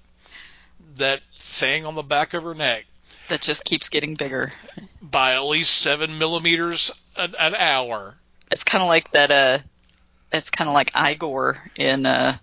that 0.97 1.21
thing 1.39 1.87
on 1.87 1.95
the 1.95 2.03
back 2.03 2.35
of 2.35 2.43
her 2.43 2.55
neck 2.55 2.85
That 3.29 3.41
just 3.41 3.65
keeps 3.65 3.89
getting 3.89 4.15
bigger. 4.15 4.53
by 5.01 5.35
at 5.35 5.45
least 5.45 5.75
seven 5.79 6.19
millimeters 6.19 6.91
an, 7.17 7.35
an 7.39 7.55
hour. 7.55 8.15
It's 8.51 8.65
kind 8.65 8.83
of 8.83 8.89
like 8.89 9.11
that. 9.13 9.31
Uh, 9.31 9.59
it's 10.33 10.51
kind 10.51 10.69
of 10.69 10.75
like 10.75 10.91
Igor 10.97 11.59
in. 11.77 12.05
Uh, 12.05 12.37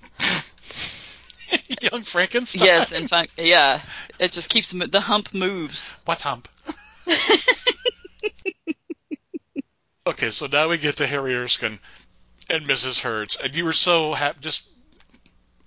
Young 1.91 2.03
Frankenstein. 2.03 2.63
yes, 2.63 2.91
in 2.91 3.07
fact, 3.07 3.31
yeah. 3.37 3.81
It 4.19 4.31
just 4.31 4.49
keeps 4.49 4.71
the 4.71 5.01
hump 5.01 5.33
moves. 5.33 5.95
What 6.05 6.21
hump? 6.21 6.47
okay, 10.07 10.29
so 10.29 10.47
now 10.47 10.69
we 10.69 10.77
get 10.77 10.97
to 10.97 11.07
Harry 11.07 11.35
Erskine 11.35 11.79
and 12.49 12.67
Mrs. 12.67 13.01
Hertz, 13.01 13.37
and 13.37 13.55
you 13.55 13.65
were 13.65 13.73
so 13.73 14.13
happy. 14.13 14.39
Just 14.41 14.67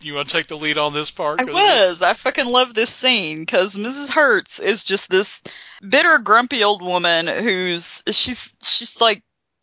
you 0.01 0.15
want 0.15 0.29
to 0.29 0.35
take 0.35 0.49
the 0.49 0.57
lead 0.57 0.79
on 0.79 0.93
this 0.93 1.11
part? 1.11 1.41
I 1.41 1.45
was. 1.45 2.03
I 2.03 2.15
fucking 2.15 2.47
love 2.47 2.75
this 2.75 2.91
scene 2.91 3.39
because 3.39 3.77
Mrs. 3.77 4.11
Hertz 4.11 4.59
is 4.59 4.85
just 4.85 5.09
this 5.11 5.43
bitter, 5.87 6.19
grumpy 6.19 6.65
old 6.65 6.83
woman 6.83 7.27
who's 7.27 8.03
she's 8.11 8.55
she's 8.63 9.01
like 9.01 9.23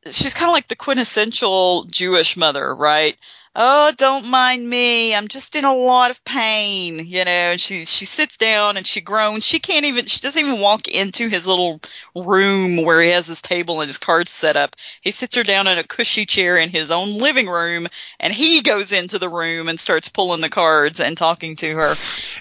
she's 0.09 0.33
kind 0.33 0.49
of 0.49 0.53
like 0.53 0.67
the 0.67 0.75
quintessential 0.75 1.85
Jewish 1.85 2.38
mother, 2.38 2.73
right? 2.73 3.17
Oh, 3.55 3.91
don't 3.97 4.27
mind 4.27 4.67
me. 4.67 5.15
I'm 5.15 5.27
just 5.27 5.55
in 5.55 5.65
a 5.65 5.73
lot 5.73 6.12
of 6.12 6.23
pain, 6.23 7.05
you 7.05 7.25
know. 7.25 7.31
And 7.31 7.59
she 7.59 7.85
she 7.85 8.05
sits 8.05 8.38
down 8.38 8.77
and 8.77 8.85
she 8.85 9.01
groans. 9.01 9.45
She 9.45 9.59
can't 9.59 9.85
even 9.85 10.05
she 10.05 10.19
doesn't 10.19 10.39
even 10.39 10.62
walk 10.62 10.88
into 10.88 11.29
his 11.29 11.47
little 11.47 11.81
room 12.15 12.83
where 12.85 13.01
he 13.01 13.09
has 13.09 13.27
his 13.27 13.41
table 13.41 13.81
and 13.81 13.88
his 13.88 13.97
cards 13.97 14.31
set 14.31 14.55
up. 14.55 14.75
He 15.01 15.12
sits 15.12 15.35
her 15.35 15.43
down 15.43 15.67
in 15.67 15.77
a 15.77 15.83
cushy 15.83 16.25
chair 16.25 16.57
in 16.57 16.69
his 16.69 16.91
own 16.91 17.17
living 17.17 17.47
room 17.47 17.88
and 18.19 18.33
he 18.33 18.62
goes 18.62 18.91
into 18.91 19.19
the 19.19 19.29
room 19.29 19.67
and 19.67 19.79
starts 19.79 20.09
pulling 20.09 20.41
the 20.41 20.49
cards 20.49 20.99
and 20.99 21.17
talking 21.17 21.55
to 21.57 21.75
her. 21.75 21.95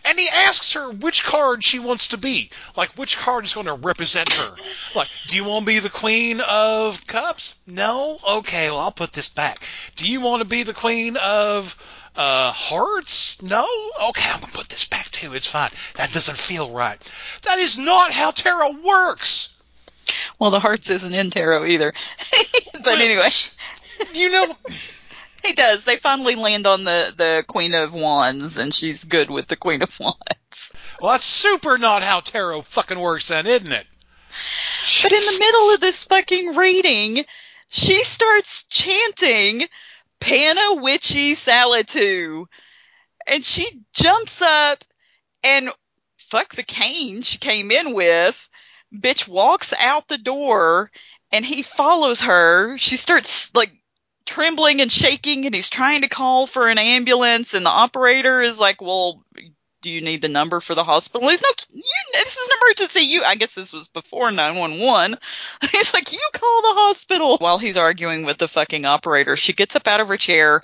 And 0.04 0.18
he 0.18 0.28
asks 0.28 0.74
her 0.74 0.90
which 0.90 1.24
card 1.24 1.64
she 1.64 1.78
wants 1.78 2.08
to 2.08 2.18
be. 2.18 2.50
Like 2.76 2.90
which 2.90 3.16
card 3.18 3.44
is 3.44 3.54
going 3.54 3.66
to 3.66 3.74
represent 3.74 4.32
her. 4.32 4.48
Like, 4.94 5.08
do 5.28 5.36
you 5.36 5.44
want 5.44 5.66
to 5.66 5.72
be 5.72 5.78
the 5.78 5.90
queen 5.90 6.40
of 6.40 7.06
cups? 7.06 7.54
No? 7.66 8.18
Okay, 8.28 8.68
well 8.68 8.78
I'll 8.78 8.92
put 8.92 9.12
this 9.12 9.28
back. 9.28 9.64
Do 9.96 10.10
you 10.10 10.20
want 10.20 10.42
to 10.42 10.48
be 10.48 10.62
the 10.62 10.74
queen 10.74 10.97
of 11.16 11.76
uh, 12.16 12.50
hearts? 12.52 13.40
No? 13.42 13.66
Okay, 14.08 14.28
I'm 14.28 14.40
gonna 14.40 14.52
put 14.52 14.68
this 14.68 14.86
back 14.86 15.10
too. 15.10 15.34
It's 15.34 15.46
fine. 15.46 15.70
That 15.94 16.12
doesn't 16.12 16.36
feel 16.36 16.70
right. 16.70 16.98
That 17.42 17.58
is 17.58 17.78
not 17.78 18.12
how 18.12 18.32
tarot 18.32 18.76
works. 18.84 19.54
Well, 20.38 20.50
the 20.50 20.60
hearts 20.60 20.90
isn't 20.90 21.14
in 21.14 21.30
tarot 21.30 21.66
either. 21.66 21.92
but 22.84 23.00
anyway, 23.00 23.28
you 24.14 24.30
know, 24.30 24.46
he 25.44 25.52
does. 25.52 25.84
They 25.84 25.96
finally 25.96 26.34
land 26.34 26.66
on 26.66 26.84
the 26.84 27.12
the 27.16 27.44
Queen 27.46 27.74
of 27.74 27.94
Wands, 27.94 28.58
and 28.58 28.74
she's 28.74 29.04
good 29.04 29.30
with 29.30 29.48
the 29.48 29.56
Queen 29.56 29.82
of 29.82 30.00
Wands. 30.00 30.72
Well, 31.00 31.12
that's 31.12 31.24
super 31.24 31.78
not 31.78 32.02
how 32.02 32.20
tarot 32.20 32.62
fucking 32.62 32.98
works, 32.98 33.28
then, 33.28 33.46
isn't 33.46 33.72
it? 33.72 33.86
But 35.02 35.12
in 35.12 35.20
the 35.20 35.36
middle 35.38 35.74
of 35.74 35.80
this 35.80 36.04
fucking 36.04 36.56
reading, 36.56 37.24
she 37.68 38.02
starts 38.02 38.64
chanting 38.64 39.66
Pana 40.20 40.74
Witchy 40.74 41.32
Salitu. 41.32 42.46
And 43.26 43.44
she 43.44 43.82
jumps 43.92 44.42
up 44.42 44.84
and 45.44 45.70
fuck 46.18 46.54
the 46.54 46.62
cane 46.62 47.22
she 47.22 47.38
came 47.38 47.70
in 47.70 47.92
with. 47.92 48.48
Bitch 48.94 49.28
walks 49.28 49.72
out 49.78 50.08
the 50.08 50.18
door 50.18 50.90
and 51.30 51.44
he 51.44 51.62
follows 51.62 52.22
her. 52.22 52.78
She 52.78 52.96
starts 52.96 53.54
like 53.54 53.72
trembling 54.24 54.80
and 54.80 54.90
shaking 54.90 55.46
and 55.46 55.54
he's 55.54 55.70
trying 55.70 56.02
to 56.02 56.08
call 56.08 56.46
for 56.46 56.68
an 56.68 56.78
ambulance 56.78 57.54
and 57.54 57.64
the 57.64 57.70
operator 57.70 58.40
is 58.40 58.58
like, 58.58 58.80
"Well, 58.80 59.24
do 59.82 59.90
you 59.90 60.00
need 60.00 60.22
the 60.22 60.28
number 60.28 60.60
for 60.60 60.74
the 60.74 60.84
hospital?" 60.84 61.28
He's 61.28 61.42
no, 61.42 61.48
you, 61.70 61.82
this 62.12 62.36
is 62.36 62.48
an 62.48 62.56
emergency. 62.62 63.00
You, 63.02 63.24
I 63.24 63.34
guess 63.34 63.54
this 63.54 63.72
was 63.72 63.88
before 63.88 64.30
911. 64.30 65.18
He's 65.72 65.94
like, 65.94 66.12
"You 66.12 66.20
call 66.32 66.62
the 66.62 66.80
hospital." 66.80 67.38
While 67.38 67.58
he's 67.58 67.76
arguing 67.76 68.24
with 68.24 68.38
the 68.38 68.48
fucking 68.48 68.86
operator, 68.86 69.36
she 69.36 69.52
gets 69.52 69.76
up 69.76 69.86
out 69.86 70.00
of 70.00 70.08
her 70.08 70.16
chair, 70.16 70.62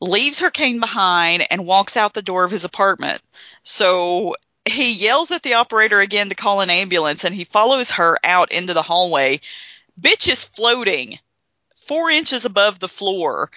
leaves 0.00 0.40
her 0.40 0.50
cane 0.50 0.80
behind 0.80 1.46
and 1.50 1.66
walks 1.66 1.96
out 1.96 2.14
the 2.14 2.22
door 2.22 2.44
of 2.44 2.50
his 2.50 2.64
apartment. 2.64 3.20
So 3.62 4.36
he 4.64 4.92
yells 4.92 5.30
at 5.30 5.42
the 5.42 5.54
operator 5.54 6.00
again 6.00 6.28
to 6.28 6.34
call 6.34 6.60
an 6.60 6.70
ambulance 6.70 7.24
and 7.24 7.34
he 7.34 7.44
follows 7.44 7.92
her 7.92 8.18
out 8.22 8.52
into 8.52 8.74
the 8.74 8.82
hallway. 8.82 9.40
Bitch 10.00 10.30
is 10.30 10.44
floating 10.44 11.18
four 11.86 12.10
inches 12.10 12.44
above 12.44 12.78
the 12.78 12.88
floor 12.88 13.50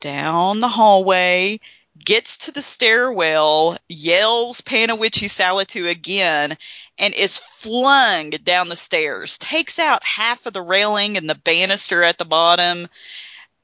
down 0.00 0.60
the 0.60 0.68
hallway, 0.68 1.60
gets 2.02 2.36
to 2.38 2.52
the 2.52 2.62
stairwell, 2.62 3.76
yells 3.88 4.60
Panawitchy 4.60 5.28
Salitu 5.28 5.88
again, 5.88 6.56
and 6.98 7.14
is 7.14 7.38
flung 7.38 8.30
down 8.30 8.68
the 8.68 8.76
stairs, 8.76 9.38
takes 9.38 9.78
out 9.78 10.04
half 10.04 10.46
of 10.46 10.52
the 10.52 10.62
railing 10.62 11.16
and 11.16 11.28
the 11.28 11.34
banister 11.34 12.02
at 12.02 12.18
the 12.18 12.24
bottom, 12.24 12.88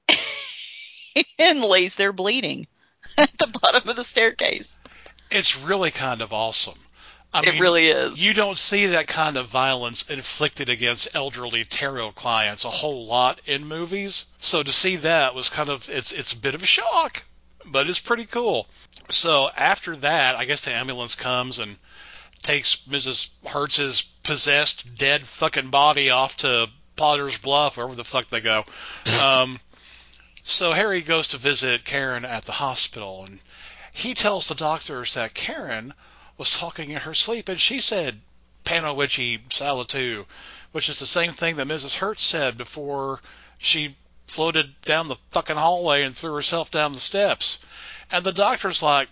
and 1.38 1.61
lays 1.62 1.97
there 1.97 2.12
bleeding 2.12 2.66
at 3.19 3.37
the 3.38 3.59
bottom 3.61 3.88
of 3.88 3.97
the 3.97 4.05
staircase. 4.05 4.79
It's 5.31 5.61
really 5.61 5.90
kind 5.90 6.23
of 6.23 6.33
awesome. 6.33 6.79
I 7.33 7.43
it 7.43 7.53
mean, 7.53 7.62
really 7.62 7.87
is. 7.87 8.21
You 8.21 8.35
don't 8.35 8.59
see 8.59 8.87
that 8.87 9.07
kind 9.07 9.37
of 9.37 9.47
violence 9.47 10.11
inflicted 10.11 10.69
against 10.69 11.14
elderly 11.14 11.64
tarot 11.64 12.12
clients 12.12 12.64
a 12.64 12.71
whole 12.71 13.07
lot 13.07 13.40
in 13.47 13.69
movies. 13.69 14.27
So 14.40 14.64
to 14.64 14.73
see 14.73 14.97
that 14.97 15.35
was 15.35 15.49
kind 15.49 15.69
of 15.69 15.88
it's 15.88 16.11
it's 16.11 16.33
a 16.33 16.37
bit 16.37 16.57
of 16.57 16.62
a 16.64 16.66
shock, 16.66 17.23
but 17.66 17.88
it's 17.88 18.01
pretty 18.01 18.27
cool. 18.27 18.66
So 19.11 19.51
after 19.57 19.96
that, 19.96 20.37
I 20.37 20.44
guess 20.44 20.62
the 20.62 20.75
ambulance 20.75 21.14
comes 21.14 21.59
and 21.59 21.77
takes 22.42 22.77
Mrs. 22.88 23.29
Hertz's 23.46 24.03
possessed 24.23 24.94
dead 24.94 25.27
fucking 25.27 25.70
body 25.70 26.11
off 26.11 26.38
to 26.38 26.70
Potter's 26.96 27.38
Bluff, 27.38 27.77
wherever 27.77 27.94
the 27.94 28.05
fuck 28.05 28.29
they 28.29 28.40
go. 28.40 28.64
Um, 29.23 29.61
so 30.42 30.73
Harry 30.73 31.03
goes 31.03 31.29
to 31.29 31.38
visit 31.38 31.85
Karen 31.85 32.25
at 32.25 32.44
the 32.46 32.53
hospital, 32.53 33.25
and 33.25 33.40
he 33.92 34.14
tells 34.14 34.49
the 34.49 34.55
doctors 34.55 35.14
that 35.14 35.35
Karen 35.35 35.94
was 36.38 36.57
talking 36.57 36.90
in 36.90 36.99
her 36.99 37.14
sleep, 37.14 37.49
and 37.49 37.61
she 37.61 37.81
said 37.81 38.20
Panowitchy 38.64 39.38
Salitu, 39.51 40.27
which 40.73 40.88
is 40.88 40.99
the 40.99 41.07
same 41.07 41.33
thing 41.33 41.57
that 41.57 41.68
Mrs. 41.68 41.96
Hertz 41.96 42.25
said 42.25 42.57
before 42.57 43.20
she 43.59 43.96
floated 44.31 44.81
down 44.83 45.09
the 45.09 45.16
fucking 45.31 45.57
hallway 45.57 46.03
and 46.03 46.16
threw 46.16 46.35
herself 46.35 46.71
down 46.71 46.93
the 46.93 47.01
steps. 47.01 47.59
And 48.11 48.25
the 48.25 48.33
doctor's 48.33 48.83
like, 48.83 49.09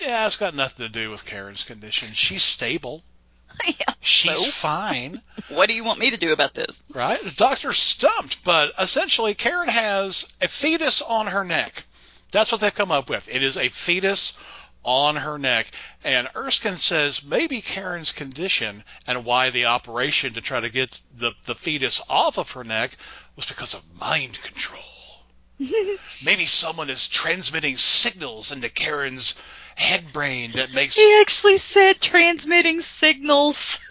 yeah, 0.00 0.26
it's 0.26 0.36
got 0.36 0.54
nothing 0.54 0.86
to 0.86 0.92
do 0.92 1.10
with 1.10 1.26
Karen's 1.26 1.64
condition. 1.64 2.12
She's 2.14 2.42
stable. 2.42 3.02
yeah, 3.66 3.94
She's 4.00 4.44
so? 4.44 4.50
fine. 4.50 5.20
What 5.48 5.68
do 5.68 5.74
you 5.74 5.84
want 5.84 5.98
me 5.98 6.10
to 6.10 6.16
do 6.16 6.32
about 6.32 6.54
this? 6.54 6.82
Right? 6.94 7.20
The 7.20 7.34
doctor's 7.36 7.76
stumped, 7.76 8.42
but 8.44 8.72
essentially 8.80 9.34
Karen 9.34 9.68
has 9.68 10.32
a 10.40 10.48
fetus 10.48 11.02
on 11.02 11.26
her 11.26 11.44
neck. 11.44 11.84
That's 12.32 12.50
what 12.50 12.62
they've 12.62 12.74
come 12.74 12.90
up 12.90 13.10
with. 13.10 13.28
It 13.28 13.42
is 13.42 13.58
a 13.58 13.68
fetus 13.68 14.38
on 14.84 15.16
her 15.16 15.38
neck. 15.38 15.66
And 16.04 16.28
Erskine 16.36 16.76
says 16.76 17.24
maybe 17.24 17.60
Karen's 17.60 18.12
condition 18.12 18.84
and 19.06 19.24
why 19.24 19.50
the 19.50 19.66
operation 19.66 20.34
to 20.34 20.40
try 20.40 20.60
to 20.60 20.68
get 20.68 21.00
the, 21.16 21.32
the 21.44 21.54
fetus 21.54 22.00
off 22.08 22.38
of 22.38 22.52
her 22.52 22.64
neck 22.64 22.92
was 23.36 23.46
because 23.46 23.74
of 23.74 23.82
mind 23.98 24.40
control. 24.42 24.82
maybe 26.24 26.46
someone 26.46 26.90
is 26.90 27.08
transmitting 27.08 27.76
signals 27.76 28.52
into 28.52 28.68
Karen's 28.68 29.34
head 29.76 30.12
brain 30.12 30.52
that 30.52 30.72
makes 30.72 30.96
He 30.96 31.20
actually 31.20 31.58
said 31.58 32.00
transmitting 32.00 32.80
signals. 32.80 33.86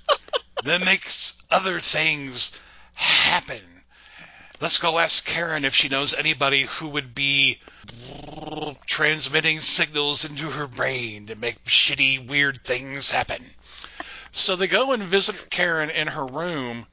that 0.64 0.82
makes 0.82 1.34
other 1.50 1.80
things 1.80 2.58
happen. 2.94 3.60
Let's 4.58 4.78
go 4.78 4.98
ask 4.98 5.24
Karen 5.26 5.66
if 5.66 5.74
she 5.74 5.90
knows 5.90 6.14
anybody 6.14 6.62
who 6.62 6.88
would 6.88 7.14
be 7.14 7.58
transmitting 8.86 9.60
signals 9.60 10.24
into 10.24 10.50
her 10.50 10.66
brain 10.66 11.26
to 11.26 11.36
make 11.36 11.62
shitty, 11.64 12.26
weird 12.26 12.64
things 12.64 13.10
happen. 13.10 13.44
So 14.32 14.56
they 14.56 14.66
go 14.66 14.92
and 14.92 15.02
visit 15.02 15.50
Karen 15.50 15.90
in 15.90 16.08
her 16.08 16.24
room, 16.24 16.86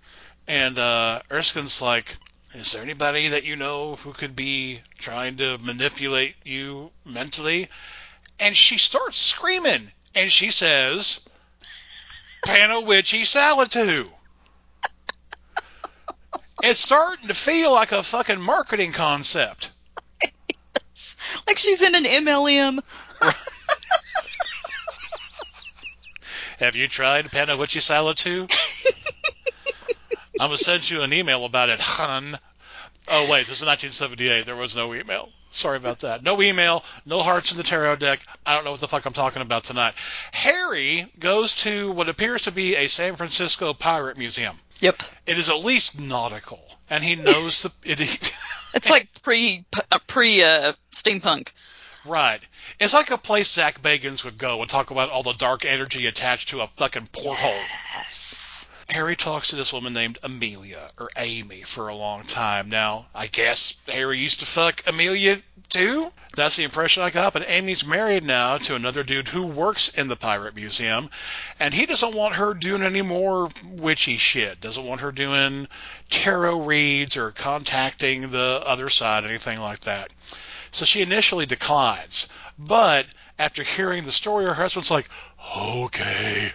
and 0.46 0.78
uh, 0.78 1.22
Erskine's 1.30 1.82
like, 1.82 2.18
Is 2.54 2.74
there 2.74 2.82
anybody 2.82 3.30
that 3.30 3.46
you 3.46 3.56
know 3.56 3.96
who 3.96 4.12
could 4.12 4.36
be 4.36 4.82
trying 4.98 5.38
to 5.38 5.58
manipulate 5.60 6.36
you 6.44 6.92
mentally? 7.06 7.70
And 8.42 8.58
she 8.58 8.78
starts 8.78 9.20
screaming, 9.20 9.90
and 10.16 10.30
she 10.30 10.52
says, 10.52 11.28
Panowitchy 12.46 13.22
Salitu. 13.22 14.12
It's 16.66 16.80
starting 16.80 17.28
to 17.28 17.34
feel 17.34 17.74
like 17.74 17.92
a 17.92 18.02
fucking 18.02 18.40
marketing 18.40 18.94
concept. 18.94 19.70
like 21.46 21.58
she's 21.58 21.82
in 21.82 21.94
an 21.94 22.06
MLM. 22.06 22.80
Have 26.60 26.78
you 26.78 26.88
tried 26.88 27.26
Panowitchy 27.26 27.82
Salitu? 27.82 28.44
I'm 30.40 30.48
gonna 30.48 30.58
send 30.58 30.90
you 30.90 31.02
an 31.02 31.12
email 31.12 31.44
about 31.44 31.68
it, 31.68 31.82
hun. 31.82 32.40
Oh 33.10 33.30
wait, 33.30 33.48
this 33.48 33.62
is 33.62 33.66
1978. 33.66 34.46
There 34.46 34.56
was 34.56 34.74
no 34.74 34.94
email. 34.94 35.28
Sorry 35.52 35.76
about 35.76 36.00
that. 36.00 36.24
No 36.24 36.42
email, 36.42 36.86
no 37.06 37.22
hearts 37.22 37.52
in 37.52 37.58
the 37.58 37.64
tarot 37.64 37.98
deck. 37.98 38.22
I 38.46 38.56
don't 38.56 38.64
know 38.64 38.72
what 38.72 38.80
the 38.80 38.88
fuck 38.88 39.06
I'm 39.06 39.12
talking 39.12 39.42
about 39.42 39.66
tonight. 39.66 39.96
Harry 40.32 41.08
goes 41.20 41.56
to 41.64 41.92
what 41.92 42.08
appears 42.08 42.44
to 42.44 42.54
be 42.54 42.78
a 42.78 42.88
San 42.88 43.18
Francisco 43.18 43.74
pirate 43.74 44.18
museum. 44.18 44.58
Yep. 44.84 45.02
It 45.26 45.38
is 45.38 45.50
at 45.50 45.64
least 45.64 45.98
nautical, 45.98 46.62
and 46.90 47.02
he 47.02 47.16
knows 47.16 47.64
the 47.64 47.72
it. 47.86 48.00
It's 48.74 48.90
like 48.90 49.08
pre 49.22 49.64
uh, 49.92 50.00
pre 50.08 50.44
uh, 50.44 50.74
steampunk. 50.92 51.50
Right. 52.06 52.42
It's 52.82 52.94
like 52.94 53.12
a 53.12 53.18
place 53.18 53.52
Zach 53.52 53.82
Bagans 53.82 54.26
would 54.26 54.38
go 54.38 54.60
and 54.60 54.70
talk 54.70 54.92
about 54.92 55.10
all 55.10 55.24
the 55.24 55.34
dark 55.34 55.64
energy 55.64 56.08
attached 56.08 56.50
to 56.50 56.62
a 56.62 56.68
fucking 56.68 57.08
porthole. 57.14 57.52
Yes. 57.96 58.43
Harry 58.94 59.16
talks 59.16 59.50
to 59.50 59.56
this 59.56 59.74
woman 59.74 59.94
named 59.94 60.20
Amelia, 60.24 60.90
or 61.00 61.10
Amy, 61.16 61.62
for 61.64 61.88
a 61.88 61.96
long 61.96 62.24
time. 62.24 62.70
Now, 62.70 63.08
I 63.14 63.28
guess 63.28 63.82
Harry 63.88 64.20
used 64.20 64.40
to 64.40 64.46
fuck 64.46 64.84
Amelia 64.86 65.42
too? 65.70 66.12
That's 66.36 66.56
the 66.56 66.64
impression 66.64 67.04
I 67.04 67.10
got, 67.10 67.34
but 67.34 67.50
Amy's 67.50 67.86
married 67.86 68.24
now 68.24 68.58
to 68.58 68.76
another 68.76 69.04
dude 69.04 69.28
who 69.28 69.46
works 69.46 69.90
in 69.90 70.08
the 70.08 70.16
Pirate 70.16 70.56
Museum, 70.56 71.10
and 71.60 71.74
he 71.74 71.86
doesn't 71.86 72.14
want 72.14 72.36
her 72.36 72.54
doing 72.54 72.84
any 72.84 73.02
more 73.02 73.50
witchy 73.66 74.18
shit. 74.18 74.60
Doesn't 74.60 74.86
want 74.86 75.02
her 75.02 75.12
doing 75.12 75.68
tarot 76.10 76.62
reads 76.62 77.18
or 77.18 77.32
contacting 77.32 78.30
the 78.30 78.62
other 78.66 78.90
side, 78.90 79.26
anything 79.26 79.60
like 79.60 79.82
that. 79.82 80.10
So 80.72 80.86
she 80.86 81.02
initially 81.02 81.46
declines, 81.46 82.28
but 82.58 83.06
after 83.38 83.64
hearing 83.64 84.06
the 84.06 84.12
story, 84.12 84.46
her 84.46 84.54
husband's 84.54 84.92
like, 84.92 85.08
okay, 85.58 86.52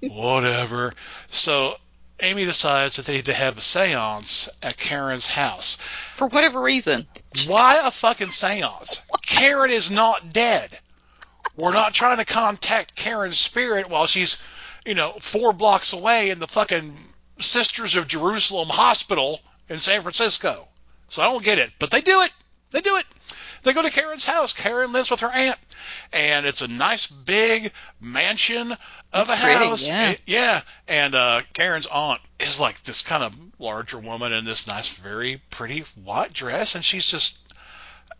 whatever. 0.00 0.92
So 1.28 1.76
Amy 2.20 2.44
decides 2.44 2.96
that 2.96 3.06
they 3.06 3.16
need 3.16 3.26
to 3.26 3.34
have 3.34 3.58
a 3.58 3.60
seance 3.60 4.48
at 4.62 4.76
Karen's 4.76 5.26
house. 5.26 5.76
For 6.14 6.26
whatever 6.26 6.60
reason. 6.60 7.06
Why 7.46 7.86
a 7.86 7.90
fucking 7.90 8.30
seance? 8.30 9.02
Karen 9.22 9.70
is 9.70 9.90
not 9.90 10.32
dead. 10.32 10.78
We're 11.56 11.72
not 11.72 11.94
trying 11.94 12.18
to 12.18 12.24
contact 12.24 12.96
Karen's 12.96 13.38
spirit 13.38 13.88
while 13.88 14.06
she's, 14.06 14.38
you 14.84 14.94
know, 14.94 15.12
four 15.12 15.52
blocks 15.52 15.92
away 15.92 16.30
in 16.30 16.38
the 16.38 16.46
fucking 16.46 16.96
Sisters 17.38 17.96
of 17.96 18.08
Jerusalem 18.08 18.68
hospital 18.68 19.40
in 19.68 19.78
San 19.78 20.02
Francisco. 20.02 20.68
So 21.08 21.22
I 21.22 21.26
don't 21.26 21.44
get 21.44 21.58
it. 21.58 21.70
But 21.78 21.90
they 21.90 22.00
do 22.00 22.22
it. 22.22 22.30
They 22.70 22.80
do 22.80 22.96
it. 22.96 23.04
They 23.66 23.72
go 23.72 23.82
to 23.82 23.90
Karen's 23.90 24.24
house. 24.24 24.52
Karen 24.52 24.92
lives 24.92 25.10
with 25.10 25.20
her 25.20 25.30
aunt, 25.30 25.58
and 26.12 26.46
it's 26.46 26.62
a 26.62 26.68
nice 26.68 27.08
big 27.08 27.72
mansion 28.00 28.70
of 29.12 29.28
a 29.30 29.34
pretty, 29.36 29.66
house. 29.66 29.88
yeah. 29.88 30.10
It- 30.10 30.22
yeah. 30.24 30.60
And 30.86 31.14
uh, 31.16 31.42
Karen's 31.52 31.88
aunt 31.88 32.20
is 32.38 32.60
like 32.60 32.80
this 32.84 33.02
kind 33.02 33.24
of 33.24 33.34
larger 33.58 33.98
woman 33.98 34.32
in 34.32 34.44
this 34.44 34.68
nice, 34.68 34.92
very 34.92 35.40
pretty 35.50 35.80
white 36.04 36.32
dress, 36.32 36.76
and 36.76 36.84
she's 36.84 37.10
just 37.10 37.38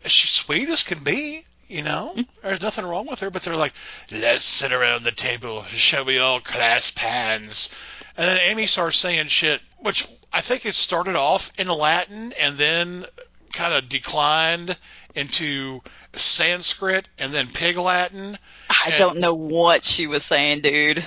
she's 0.05 0.31
sweet 0.31 0.67
as 0.67 0.83
can 0.83 1.03
be. 1.03 1.43
You 1.69 1.83
know, 1.83 2.13
there's 2.43 2.61
nothing 2.61 2.85
wrong 2.85 3.07
with 3.07 3.21
her, 3.21 3.29
but 3.29 3.41
they're 3.41 3.55
like, 3.55 3.73
let's 4.11 4.43
sit 4.43 4.73
around 4.73 5.03
the 5.03 5.11
table. 5.11 5.63
Shall 5.63 6.03
we 6.05 6.19
all 6.19 6.39
clasp 6.41 6.97
hands? 6.99 7.69
And 8.17 8.25
then 8.27 8.37
Amy 8.37 8.65
starts 8.67 8.97
saying 8.97 9.27
shit, 9.27 9.61
which 9.79 10.07
I 10.33 10.41
think 10.41 10.65
it 10.65 10.75
started 10.75 11.15
off 11.15 11.51
in 11.57 11.67
Latin 11.69 12.33
and 12.39 12.57
then 12.57 13.05
kind 13.53 13.73
of 13.73 13.89
declined 13.89 14.77
into 15.17 15.81
Sanskrit 16.13 17.07
and 17.19 17.33
then 17.33 17.47
Pig 17.47 17.77
Latin. 17.77 18.37
I 18.69 18.87
And- 18.89 18.97
don't 18.97 19.17
know 19.19 19.33
what 19.33 19.83
she 19.83 20.07
was 20.07 20.23
saying, 20.23 20.61
dude. 20.61 21.03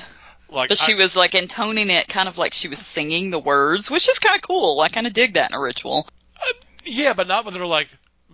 Like, 0.49 0.69
But 0.69 0.79
she 0.79 0.93
I- 0.93 0.97
was 0.97 1.15
like 1.15 1.35
intoning 1.35 1.91
it 1.91 2.09
kind 2.09 2.29
of 2.29 2.37
like 2.37 2.53
she 2.55 2.69
was 2.69 2.81
singing 2.81 3.31
the 3.31 3.39
words, 3.39 3.91
which 3.91 4.09
is 4.09 4.19
kind 4.19 4.35
of 4.37 4.43
cool. 4.43 4.81
I 4.81 4.89
kind 4.89 5.07
of 5.07 5.13
dig 5.13 5.35
that 5.35 5.51
in 5.51 5.57
a 5.57 5.61
ritual. 5.61 6.09
Uh, 6.37 6.53
yeah, 6.85 7.13
but 7.13 7.29
not 7.29 7.45
when 7.45 7.55
they're 7.55 7.65
like, 7.67 7.89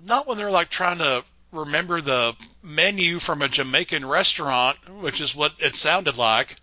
not 0.05 0.27
when 0.27 0.39
they're 0.39 0.51
like 0.51 0.71
trying 0.71 0.99
to 0.99 1.25
remember 1.53 2.01
the 2.01 2.35
menu 2.62 3.19
from 3.19 3.43
a 3.43 3.49
Jamaican 3.49 4.05
restaurant, 4.07 4.79
which 5.01 5.21
is 5.21 5.35
what 5.35 5.53
it 5.59 5.75
sounded 5.75 6.17
like. 6.17 6.57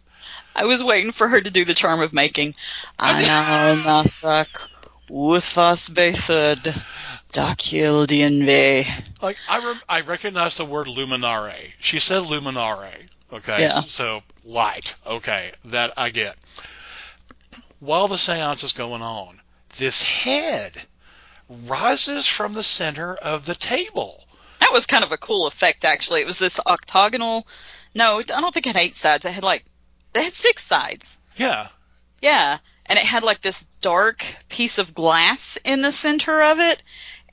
I 0.55 0.65
was 0.65 0.83
waiting 0.83 1.11
for 1.11 1.27
her 1.27 1.39
to 1.41 1.51
do 1.51 1.65
the 1.65 1.73
charm 1.73 2.01
of 2.01 2.13
making. 2.13 2.55
I 2.97 3.21
know 3.21 3.83
not 3.85 4.07
Ana 4.23 4.47
with 5.09 5.43
uthas 5.43 5.91
bethud 5.91 6.81
dakildianve. 7.33 8.87
Like 9.21 9.37
I 9.49 9.57
re- 9.65 9.81
I 9.89 10.01
recognize 10.01 10.57
the 10.57 10.65
word 10.65 10.87
luminare. 10.87 11.71
She 11.79 11.99
said 11.99 12.23
luminare. 12.23 12.91
Okay, 13.31 13.61
Yeah. 13.61 13.81
so 13.81 14.21
light. 14.45 14.95
Okay, 15.05 15.51
that 15.65 15.93
I 15.97 16.09
get. 16.11 16.35
While 17.79 18.07
the 18.07 18.15
séance 18.15 18.63
is 18.63 18.73
going 18.73 19.01
on, 19.01 19.41
this 19.77 20.01
head 20.01 20.71
rises 21.49 22.25
from 22.27 22.53
the 22.53 22.63
center 22.63 23.15
of 23.15 23.45
the 23.45 23.55
table. 23.55 24.23
That 24.59 24.71
was 24.71 24.85
kind 24.85 25.03
of 25.03 25.11
a 25.11 25.17
cool 25.17 25.47
effect, 25.47 25.83
actually. 25.83 26.21
It 26.21 26.27
was 26.27 26.39
this 26.39 26.59
octagonal. 26.65 27.45
No, 27.93 28.19
I 28.19 28.21
don't 28.23 28.53
think 28.53 28.65
it 28.67 28.75
had 28.75 28.81
eight 28.81 28.95
sides. 28.95 29.25
It 29.25 29.31
had 29.33 29.43
like, 29.43 29.65
it 30.15 30.23
had 30.23 30.33
six 30.33 30.63
sides. 30.63 31.17
Yeah, 31.35 31.67
Yeah. 32.21 32.59
And 32.85 32.99
it 32.99 33.05
had 33.05 33.23
like 33.23 33.41
this 33.41 33.65
dark 33.81 34.25
piece 34.49 34.77
of 34.77 34.93
glass 34.93 35.57
in 35.63 35.81
the 35.81 35.91
center 35.91 36.41
of 36.41 36.59
it. 36.59 36.81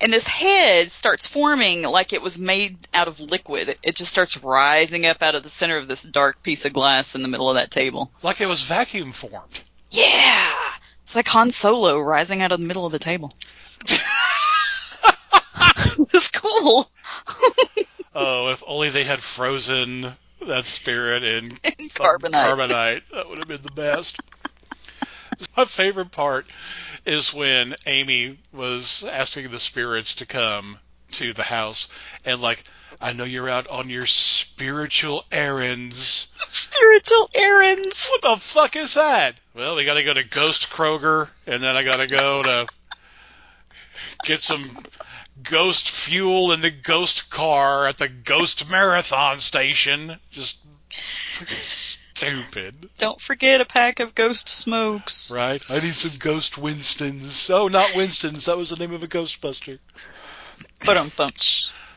And 0.02 0.10
this 0.12 0.26
head 0.26 0.90
starts 0.90 1.26
forming 1.26 1.82
like 1.82 2.12
it 2.14 2.22
was 2.22 2.38
made 2.38 2.78
out 2.94 3.06
of 3.08 3.20
liquid. 3.20 3.76
It 3.82 3.96
just 3.96 4.10
starts 4.10 4.42
rising 4.42 5.04
up 5.06 5.22
out 5.22 5.34
of 5.34 5.42
the 5.42 5.50
center 5.50 5.76
of 5.76 5.88
this 5.88 6.02
dark 6.02 6.42
piece 6.42 6.64
of 6.64 6.72
glass 6.72 7.14
in 7.14 7.20
the 7.22 7.28
middle 7.28 7.50
of 7.50 7.56
that 7.56 7.70
table. 7.70 8.10
like 8.22 8.40
it 8.40 8.46
was 8.46 8.62
vacuum 8.62 9.12
formed. 9.12 9.60
Yeah. 9.90 10.52
It's 11.02 11.14
like 11.14 11.28
Han 11.28 11.50
Solo 11.50 12.00
rising 12.00 12.40
out 12.40 12.52
of 12.52 12.60
the 12.60 12.66
middle 12.66 12.86
of 12.86 12.92
the 12.92 12.98
table. 12.98 13.34
it 13.88 14.00
was 16.12 16.30
cool. 16.30 16.88
Oh, 18.12 18.50
if 18.50 18.64
only 18.66 18.88
they 18.90 19.04
had 19.04 19.20
frozen 19.20 20.04
that 20.42 20.64
spirit 20.64 21.22
in 21.22 21.50
Carbonite. 21.94 22.32
Carbonite. 22.32 23.02
That 23.14 23.28
would 23.28 23.38
have 23.38 23.46
been 23.46 23.62
the 23.62 23.70
best. 23.70 24.18
My 25.56 25.64
favorite 25.64 26.10
part 26.10 26.46
is 27.06 27.34
when 27.34 27.74
Amy 27.86 28.38
was 28.52 29.04
asking 29.04 29.50
the 29.50 29.58
spirits 29.58 30.16
to 30.16 30.26
come 30.26 30.78
to 31.12 31.32
the 31.32 31.42
house 31.42 31.88
and 32.24 32.40
like, 32.40 32.62
I 33.00 33.12
know 33.12 33.24
you're 33.24 33.48
out 33.48 33.68
on 33.68 33.88
your 33.88 34.06
spiritual 34.06 35.24
errands. 35.32 36.32
Spiritual 36.36 37.30
errands. 37.34 38.10
What 38.10 38.22
the 38.22 38.40
fuck 38.40 38.76
is 38.76 38.94
that? 38.94 39.34
Well, 39.54 39.76
we 39.76 39.84
gotta 39.84 40.04
go 40.04 40.14
to 40.14 40.24
Ghost 40.24 40.70
Kroger 40.70 41.28
and 41.46 41.62
then 41.62 41.76
I 41.76 41.82
gotta 41.82 42.06
go 42.06 42.42
to 42.42 42.66
get 44.24 44.40
some 44.40 44.76
ghost 45.42 45.90
fuel 45.90 46.52
in 46.52 46.60
the 46.60 46.70
ghost 46.70 47.30
car 47.30 47.86
at 47.86 47.98
the 47.98 48.08
ghost 48.08 48.68
marathon 48.68 49.40
station. 49.40 50.16
Just 50.30 50.58
stupid. 52.20 52.90
Don't 52.98 53.20
forget 53.20 53.60
a 53.60 53.64
pack 53.64 54.00
of 54.00 54.14
ghost 54.14 54.48
smokes. 54.48 55.30
Right? 55.30 55.62
I 55.70 55.80
need 55.80 55.94
some 55.94 56.18
ghost 56.18 56.58
Winstons. 56.58 57.50
Oh, 57.50 57.68
not 57.68 57.94
Winstons. 57.96 58.46
That 58.46 58.58
was 58.58 58.70
the 58.70 58.76
name 58.76 58.92
of 58.92 59.02
a 59.02 59.08
Ghostbuster. 59.08 59.78
But 60.84 60.96
um 60.96 61.10
bum. 61.16 61.30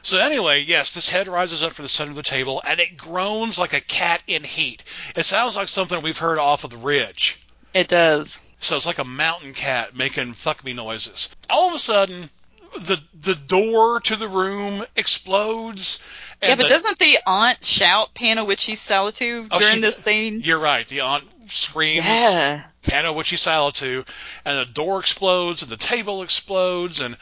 So 0.02 0.18
anyway, 0.18 0.62
yes, 0.62 0.94
this 0.94 1.10
head 1.10 1.28
rises 1.28 1.64
up 1.64 1.74
from 1.74 1.84
the 1.84 1.90
center 1.90 2.12
of 2.12 2.18
the 2.18 2.24
table 2.24 2.62
and 2.68 2.80
it 2.80 2.98
groans 2.98 3.58
like 3.58 3.74
a 3.74 3.80
cat 3.80 4.22
in 4.28 4.44
heat. 4.44 4.84
It 5.16 5.26
sounds 5.26 5.56
like 5.56 5.70
something 5.70 6.02
we've 6.02 6.18
heard 6.18 6.40
off 6.40 6.66
of 6.66 6.72
the 6.72 6.78
ridge. 6.78 7.40
It 7.74 7.88
does. 7.88 8.38
So 8.60 8.76
it's 8.76 8.86
like 8.86 9.00
a 9.00 9.06
mountain 9.06 9.54
cat 9.54 9.96
making 9.96 10.34
fuck 10.34 10.64
me 10.64 10.74
noises. 10.74 11.30
All 11.50 11.70
of 11.70 11.74
a 11.74 11.80
sudden, 11.80 12.30
the 12.76 13.02
the 13.20 13.36
door 13.36 14.00
to 14.02 14.16
the 14.16 14.28
room 14.28 14.84
explodes. 14.96 16.00
And 16.44 16.50
yeah, 16.50 16.56
but 16.56 16.64
the- 16.64 16.70
doesn't 16.70 17.00
the 17.00 17.18
aunt 17.26 17.64
shout 17.64 18.14
Panowitchy 18.14 18.74
Salatu 18.74 19.48
Oh, 19.50 19.60
during 19.60 19.76
she- 19.76 19.82
this 19.82 19.98
scene? 19.98 20.42
You're 20.42 20.60
right. 20.60 20.86
The 20.88 21.02
aunt 21.02 21.24
screams. 21.52 22.06
Yeah. 22.06 22.64
Panowichi 22.84 23.38
Salatu, 23.38 24.06
and 24.44 24.58
the 24.60 24.66
door 24.72 25.00
explodes, 25.00 25.62
and 25.62 25.72
the 25.72 25.78
table 25.78 26.22
explodes, 26.22 27.00
and 27.00 27.16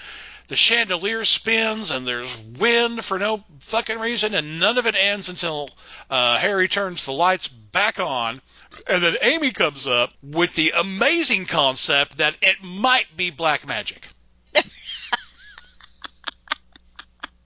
the 0.48 0.56
chandelier 0.56 1.24
spins, 1.24 1.92
and 1.92 2.08
there's 2.08 2.36
wind 2.58 3.06
for 3.06 3.20
no 3.20 3.44
fucking 3.60 4.00
reason, 4.00 4.34
and 4.34 4.60
none 4.60 4.78
of 4.80 4.88
it 4.88 4.96
ends 4.96 5.30
until 5.30 5.70
uh, 6.10 6.38
Harry 6.40 6.68
turns 6.68 7.06
the 7.06 7.14
lights 7.14 7.48
back 7.48 8.00
on, 8.00 8.42
and 8.88 9.04
then 9.04 9.16
Amy 9.22 9.52
comes 9.52 9.86
up 9.86 10.12
with 10.24 10.54
the 10.56 10.74
amazing 10.76 11.46
concept 11.46 12.18
that 12.18 12.36
it 12.42 12.58
might 12.64 13.16
be 13.16 13.30
black 13.30 13.68
magic. 13.68 14.08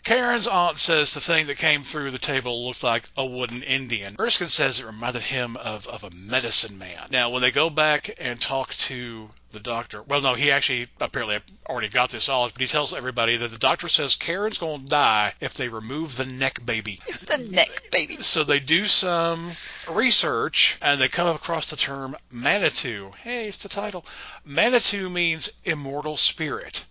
Karen's 0.06 0.46
aunt 0.46 0.78
says 0.78 1.16
the 1.16 1.20
thing 1.20 1.48
that 1.48 1.58
came 1.58 1.82
through 1.82 2.12
the 2.12 2.20
table 2.20 2.68
looked 2.68 2.84
like 2.84 3.10
a 3.18 3.26
wooden 3.26 3.64
Indian. 3.64 4.16
Erskine 4.20 4.50
says 4.50 4.80
it 4.80 4.86
reminded 4.86 5.24
him 5.24 5.58
of, 5.58 5.88
of 5.88 6.04
a 6.04 6.12
medicine 6.12 6.78
man. 6.78 7.08
Now, 7.10 7.32
when 7.32 7.42
they 7.42 7.50
go 7.50 7.72
back 7.72 8.12
and 8.20 8.40
talk 8.40 8.76
to 8.76 9.32
the 9.52 9.60
doctor, 9.60 10.04
well, 10.04 10.22
no, 10.22 10.36
he 10.36 10.52
actually 10.52 10.90
apparently 11.02 11.40
already 11.68 11.88
got 11.88 12.12
this 12.12 12.28
knowledge, 12.28 12.54
but 12.54 12.62
he 12.62 12.68
tells 12.68 12.94
everybody 12.94 13.38
that 13.38 13.50
the 13.50 13.58
doctor 13.58 13.88
says 13.88 14.14
Karen's 14.14 14.60
going 14.60 14.84
to 14.84 14.90
die 14.90 15.34
if 15.40 15.56
they 15.56 15.70
remove 15.70 16.16
the 16.16 16.28
neck 16.28 16.64
baby. 16.64 17.00
The 17.26 17.50
neck 17.50 17.90
baby. 17.90 18.22
So 18.22 18.44
they 18.44 18.60
do 18.60 18.86
some 18.86 19.50
research 19.90 20.78
and 20.84 21.02
they 21.02 21.10
come 21.10 21.36
across 21.36 21.72
the 21.72 21.78
term 21.78 22.16
Manitou. 22.30 23.12
Hey, 23.24 23.48
it's 23.48 23.64
the 23.64 23.70
title. 23.70 24.06
Manitou 24.46 25.10
means 25.10 25.50
immortal 25.64 26.16
spirit. 26.16 26.86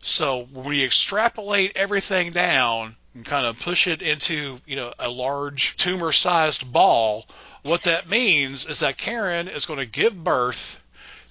So 0.00 0.48
when 0.52 0.66
we 0.66 0.84
extrapolate 0.84 1.76
everything 1.76 2.32
down 2.32 2.96
and 3.14 3.24
kind 3.24 3.46
of 3.46 3.58
push 3.60 3.86
it 3.86 4.02
into, 4.02 4.60
you 4.66 4.76
know, 4.76 4.92
a 4.98 5.08
large 5.08 5.76
tumor-sized 5.76 6.70
ball, 6.72 7.26
what 7.62 7.82
that 7.82 8.08
means 8.08 8.64
is 8.66 8.80
that 8.80 8.96
Karen 8.96 9.48
is 9.48 9.66
going 9.66 9.80
to 9.80 9.86
give 9.86 10.14
birth 10.22 10.80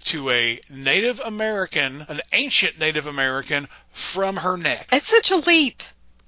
to 0.05 0.29
a 0.29 0.59
Native 0.69 1.19
American, 1.19 2.05
an 2.07 2.21
ancient 2.31 2.79
Native 2.79 3.07
American 3.07 3.67
from 3.91 4.37
her 4.37 4.57
neck. 4.57 4.87
It's 4.91 5.07
such 5.07 5.31
a 5.31 5.37
leap. 5.37 5.83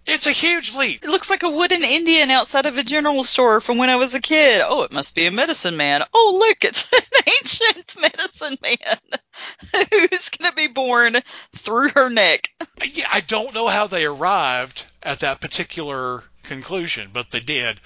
It's 0.06 0.28
a 0.28 0.32
huge 0.32 0.76
leap. 0.76 1.04
It 1.04 1.10
looks 1.10 1.30
like 1.30 1.44
a 1.44 1.50
wooden 1.50 1.84
Indian 1.84 2.32
outside 2.32 2.66
of 2.66 2.78
a 2.78 2.84
general 2.84 3.24
store 3.24 3.62
from 3.62 3.78
when 3.78 3.90
I 3.90 3.98
was 3.98 4.16
a 4.16 4.22
kid. 4.22 4.62
Oh, 4.66 4.84
it 4.84 4.92
must 4.92 5.14
be 5.14 5.28
a 5.28 5.32
medicine 5.32 5.78
man. 5.78 6.04
Oh, 6.14 6.38
look, 6.40 6.64
it's 6.64 6.92
an 6.94 7.24
ancient 7.28 7.96
medicine 8.02 8.58
man 8.62 9.20
who's 9.92 10.30
going 10.30 10.50
to 10.50 10.56
be 10.56 10.68
born 10.68 11.18
through 11.56 11.90
her 11.90 12.10
neck. 12.10 12.50
Yeah, 12.84 13.08
I 13.12 13.22
don't 13.22 13.54
know 13.54 13.68
how 13.68 13.88
they 13.88 14.06
arrived 14.06 14.86
at 15.04 15.20
that 15.20 15.42
particular 15.42 16.24
conclusion, 16.44 17.10
but 17.14 17.30
they 17.32 17.40
did. 17.40 17.80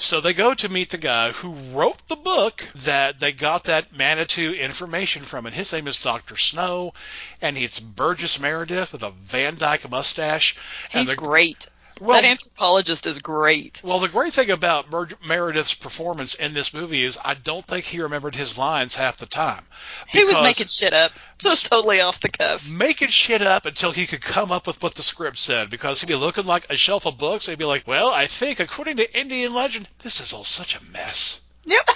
So 0.00 0.22
they 0.22 0.32
go 0.32 0.54
to 0.54 0.68
meet 0.70 0.88
the 0.88 0.98
guy 0.98 1.30
who 1.30 1.52
wrote 1.76 2.08
the 2.08 2.16
book 2.16 2.66
that 2.74 3.20
they 3.20 3.32
got 3.32 3.64
that 3.64 3.92
Manitou 3.92 4.54
information 4.54 5.22
from, 5.24 5.44
and 5.44 5.54
his 5.54 5.74
name 5.74 5.86
is 5.86 5.98
Dr. 5.98 6.38
Snow, 6.38 6.94
and 7.42 7.58
it's 7.58 7.80
Burgess 7.80 8.40
Meredith 8.40 8.94
with 8.94 9.02
a 9.02 9.10
Van 9.10 9.56
Dyke 9.56 9.90
mustache. 9.90 10.56
He's 10.90 11.08
the, 11.08 11.16
great. 11.16 11.66
Well, 12.00 12.20
that 12.20 12.28
anthropologist 12.28 13.06
is 13.06 13.18
great. 13.18 13.82
Well, 13.84 14.00
the 14.00 14.08
great 14.08 14.32
thing 14.32 14.50
about 14.50 14.90
Mer- 14.90 15.08
Meredith's 15.24 15.74
performance 15.74 16.34
in 16.34 16.54
this 16.54 16.72
movie 16.72 17.02
is 17.02 17.18
I 17.22 17.34
don't 17.34 17.64
think 17.64 17.84
he 17.84 18.00
remembered 18.00 18.34
his 18.34 18.56
lines 18.56 18.94
half 18.94 19.18
the 19.18 19.26
time. 19.26 19.62
He 20.08 20.24
was 20.24 20.40
making 20.40 20.68
shit 20.68 20.94
up. 20.94 21.12
Just 21.38 21.66
totally 21.66 22.00
off 22.00 22.20
the 22.20 22.30
cuff. 22.30 22.68
Making 22.68 23.08
shit 23.08 23.42
up 23.42 23.66
until 23.66 23.92
he 23.92 24.06
could 24.06 24.22
come 24.22 24.50
up 24.50 24.66
with 24.66 24.82
what 24.82 24.94
the 24.94 25.02
script 25.02 25.38
said 25.38 25.68
because 25.68 26.00
he'd 26.00 26.06
be 26.06 26.14
looking 26.14 26.46
like 26.46 26.70
a 26.70 26.76
shelf 26.76 27.06
of 27.06 27.18
books 27.18 27.46
and 27.46 27.52
he'd 27.52 27.62
be 27.62 27.66
like, 27.66 27.86
well, 27.86 28.08
I 28.08 28.26
think 28.26 28.60
according 28.60 28.96
to 28.96 29.18
Indian 29.18 29.52
legend, 29.52 29.88
this 29.98 30.20
is 30.20 30.32
all 30.32 30.44
such 30.44 30.76
a 30.76 30.84
mess. 30.92 31.40
Yep. 31.66 31.88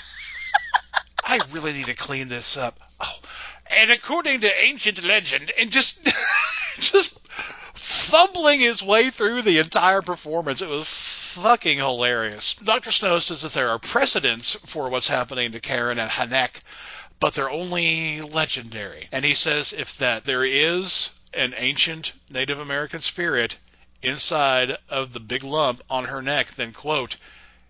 I 1.24 1.40
really 1.52 1.72
need 1.72 1.86
to 1.86 1.94
clean 1.94 2.28
this 2.28 2.56
up. 2.56 2.78
Oh, 3.00 3.18
and 3.66 3.90
according 3.90 4.40
to 4.40 4.62
ancient 4.62 5.02
legend, 5.04 5.50
and 5.58 5.70
just, 5.70 6.04
just 6.78 7.18
fumbling 8.08 8.60
his 8.60 8.82
way 8.82 9.10
through 9.10 9.42
the 9.42 9.58
entire 9.58 10.02
performance. 10.02 10.62
It 10.62 10.68
was 10.68 10.88
fucking 10.88 11.78
hilarious. 11.78 12.54
Dr. 12.54 12.92
Snow 12.92 13.18
says 13.18 13.42
that 13.42 13.52
there 13.52 13.70
are 13.70 13.78
precedents 13.78 14.54
for 14.66 14.88
what's 14.88 15.08
happening 15.08 15.52
to 15.52 15.60
Karen 15.60 15.98
and 15.98 16.10
Hanek, 16.10 16.60
but 17.20 17.34
they're 17.34 17.50
only 17.50 18.20
legendary. 18.20 19.08
And 19.10 19.24
he 19.24 19.34
says 19.34 19.72
if 19.72 19.98
that 19.98 20.24
there 20.24 20.44
is 20.44 21.10
an 21.32 21.54
ancient 21.56 22.12
Native 22.30 22.58
American 22.58 23.00
spirit 23.00 23.56
inside 24.02 24.76
of 24.88 25.12
the 25.12 25.20
big 25.20 25.42
lump 25.42 25.82
on 25.90 26.04
her 26.04 26.22
neck, 26.22 26.54
then 26.54 26.72
quote, 26.72 27.16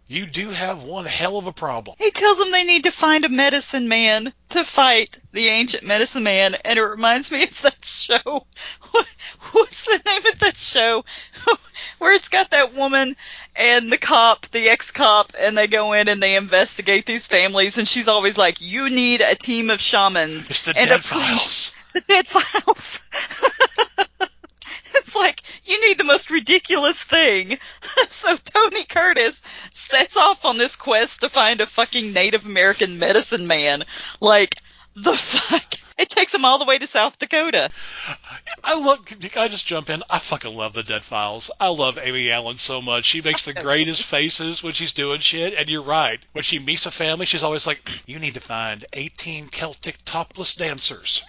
you 0.07 0.27
do 0.27 0.51
have 0.51 0.83
one 0.83 1.07
hell 1.07 1.39
of 1.39 1.47
a 1.47 1.53
problem. 1.53 1.97
He 1.99 2.11
tells 2.11 2.39
them 2.39 2.51
they 2.53 2.65
need 2.65 2.85
to 2.85 2.91
find 2.91 3.25
a 3.25 3.29
medicine 3.29 3.89
man 3.89 4.33
to 4.51 4.65
fight 4.65 5.19
the 5.33 5.49
ancient 5.49 5.85
medicine 5.85 6.23
man, 6.23 6.55
and 6.65 6.79
it 6.79 6.83
reminds 6.83 7.31
me 7.31 7.45
of 7.45 7.63
that 7.63 7.85
show. 7.85 8.47
What's 9.53 9.85
the 9.85 10.01
name 10.05 10.27
of 10.33 10.39
that 10.41 10.57
show? 10.57 11.05
Where 11.99 12.13
it's 12.13 12.29
got 12.29 12.51
that 12.51 12.75
woman 12.75 13.17
and 13.57 13.91
the 13.91 13.99
cop, 13.99 14.47
the 14.49 14.69
ex-cop, 14.69 15.33
and 15.39 15.57
they 15.57 15.67
go 15.67 15.93
in 15.93 16.09
and 16.09 16.23
they 16.23 16.37
investigate 16.37 17.07
these 17.07 17.27
families, 17.27 17.79
and 17.79 17.87
she's 17.89 18.09
always 18.09 18.37
like, 18.37 18.61
"You 18.61 18.91
need 18.91 19.21
a 19.21 19.35
team 19.35 19.71
of 19.71 19.81
shamans 19.81 20.51
it's 20.51 20.65
the 20.65 20.77
and 20.77 20.89
dead 20.89 20.99
a 20.99 21.03
files. 21.03 21.31
priest." 21.31 21.81
The 21.95 22.01
dead 22.01 22.27
files. 22.27 23.09
It's 25.15 25.17
like 25.21 25.43
you 25.65 25.89
need 25.89 25.99
the 25.99 26.05
most 26.05 26.31
ridiculous 26.31 27.03
thing. 27.03 27.59
so 28.09 28.37
Tony 28.37 28.85
Curtis 28.85 29.43
sets 29.73 30.17
off 30.17 30.45
on 30.45 30.59
this 30.59 30.77
quest 30.77 31.21
to 31.21 31.29
find 31.29 31.61
a 31.61 31.67
fucking 31.67 32.13
Native 32.13 32.45
American 32.45 32.99
medicine 32.99 33.47
man. 33.47 33.85
Like 34.21 34.57
the 34.95 35.13
fuck. 35.17 35.75
It 35.97 36.09
takes 36.11 36.35
him 36.35 36.45
all 36.45 36.59
the 36.59 36.65
way 36.65 36.77
to 36.77 36.89
South 36.89 37.21
Dakota. 37.21 37.71
I 38.65 38.75
love. 38.75 39.07
I 39.37 39.47
just 39.47 39.65
jump 39.65 39.91
in? 39.91 40.03
I 40.11 40.19
fucking 40.19 40.53
love 40.53 40.73
the 40.73 40.83
Dead 40.83 41.05
Files. 41.05 41.53
I 41.61 41.69
love 41.69 42.01
Amy 42.03 42.33
Allen 42.33 42.57
so 42.57 42.83
much. 42.83 43.05
She 43.05 43.23
makes 43.23 43.45
the 43.45 43.55
greatest 43.55 44.03
faces 44.03 44.61
when 44.61 44.73
she's 44.73 44.93
doing 44.93 45.21
shit. 45.21 45.55
And 45.55 45.69
you're 45.69 45.83
right. 45.83 46.21
When 46.33 46.43
she 46.43 46.59
meets 46.59 46.87
a 46.87 46.91
family, 46.91 47.27
she's 47.27 47.45
always 47.45 47.65
like, 47.65 47.89
"You 48.09 48.19
need 48.19 48.35
to 48.35 48.41
find 48.41 48.85
18 48.93 49.49
Celtic 49.51 49.99
topless 50.05 50.55
dancers." 50.55 51.23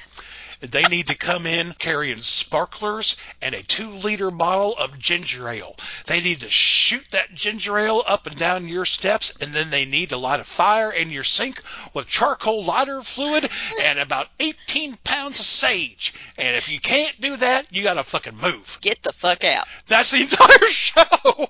They 0.61 0.83
need 0.83 1.07
to 1.07 1.15
come 1.15 1.45
in 1.45 1.73
carrying 1.73 2.21
sparklers 2.21 3.15
and 3.41 3.53
a 3.53 3.63
two 3.63 3.89
liter 3.89 4.31
bottle 4.31 4.75
of 4.77 4.97
ginger 4.99 5.49
ale. 5.49 5.75
They 6.05 6.21
need 6.21 6.39
to 6.39 6.49
shoot 6.49 7.05
that 7.11 7.33
ginger 7.33 7.77
ale 7.77 8.03
up 8.05 8.27
and 8.27 8.35
down 8.35 8.67
your 8.67 8.85
steps, 8.85 9.35
and 9.41 9.53
then 9.53 9.69
they 9.69 9.85
need 9.85 10.09
to 10.09 10.17
light 10.17 10.39
a 10.39 10.43
fire 10.43 10.91
in 10.91 11.09
your 11.11 11.23
sink 11.23 11.61
with 11.93 12.07
charcoal 12.07 12.63
lighter 12.63 13.01
fluid 13.01 13.49
and 13.81 13.99
about 13.99 14.27
18 14.39 14.97
pounds 15.03 15.39
of 15.39 15.45
sage. 15.45 16.13
And 16.37 16.55
if 16.55 16.71
you 16.71 16.79
can't 16.79 17.19
do 17.19 17.37
that, 17.37 17.71
you 17.71 17.83
gotta 17.83 18.03
fucking 18.03 18.37
move. 18.37 18.77
Get 18.81 19.03
the 19.03 19.13
fuck 19.13 19.43
out. 19.43 19.67
That's 19.87 20.11
the 20.11 20.21
entire 20.21 20.67
show. 20.69 21.49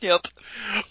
Yep. 0.00 0.28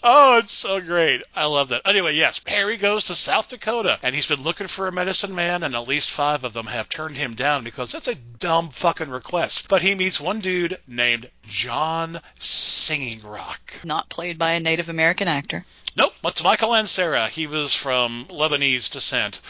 Oh, 0.03 0.37
it's 0.37 0.53
so 0.53 0.79
great. 0.81 1.23
I 1.35 1.45
love 1.45 1.69
that. 1.69 1.87
Anyway, 1.87 2.15
yes, 2.15 2.41
Harry 2.45 2.77
goes 2.77 3.05
to 3.05 3.15
South 3.15 3.49
Dakota 3.49 3.99
and 4.03 4.13
he's 4.13 4.27
been 4.27 4.43
looking 4.43 4.67
for 4.67 4.87
a 4.87 4.91
medicine 4.91 5.33
man, 5.33 5.63
and 5.63 5.73
at 5.73 5.87
least 5.87 6.11
five 6.11 6.43
of 6.43 6.53
them 6.53 6.67
have 6.67 6.89
turned 6.89 7.17
him 7.17 7.33
down 7.33 7.63
because 7.63 7.91
that's 7.91 8.07
a 8.07 8.15
dumb 8.15 8.69
fucking 8.69 9.09
request. 9.09 9.67
But 9.67 9.81
he 9.81 9.95
meets 9.95 10.19
one 10.19 10.41
dude 10.41 10.79
named 10.87 11.29
John 11.47 12.21
Singing 12.37 13.21
Rock. 13.23 13.73
Not 13.83 14.09
played 14.09 14.37
by 14.37 14.51
a 14.51 14.59
Native 14.59 14.89
American 14.89 15.27
actor. 15.27 15.65
Nope, 15.95 16.13
it's 16.23 16.43
Michael 16.43 16.69
Ansara. 16.69 17.29
He 17.29 17.47
was 17.47 17.73
from 17.73 18.25
Lebanese 18.29 18.91
descent. 18.91 19.41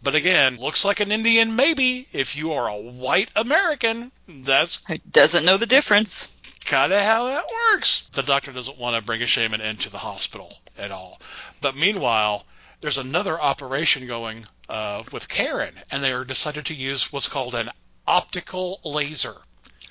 But 0.00 0.14
again, 0.14 0.58
looks 0.58 0.84
like 0.84 1.00
an 1.00 1.10
Indian 1.10 1.56
maybe. 1.56 2.06
If 2.12 2.36
you 2.36 2.52
are 2.52 2.68
a 2.68 2.76
white 2.76 3.30
American, 3.34 4.12
that's 4.28 4.78
Who 4.86 4.98
doesn't 5.10 5.44
know 5.44 5.56
the 5.56 5.66
difference. 5.66 6.28
Kind 6.68 6.92
of 6.92 7.00
how 7.00 7.24
that 7.24 7.44
works. 7.72 8.08
The 8.12 8.22
doctor 8.22 8.52
doesn't 8.52 8.78
want 8.78 8.96
to 8.96 9.02
bring 9.02 9.22
a 9.22 9.26
shaman 9.26 9.60
into 9.60 9.90
the 9.90 9.98
hospital 9.98 10.52
at 10.76 10.90
all. 10.90 11.20
But 11.62 11.76
meanwhile, 11.76 12.44
there's 12.80 12.98
another 12.98 13.40
operation 13.40 14.06
going 14.06 14.44
uh, 14.68 15.02
with 15.10 15.28
Karen, 15.28 15.74
and 15.90 16.04
they 16.04 16.12
are 16.12 16.24
decided 16.24 16.66
to 16.66 16.74
use 16.74 17.12
what's 17.12 17.28
called 17.28 17.54
an 17.54 17.70
optical 18.06 18.80
laser. 18.84 19.34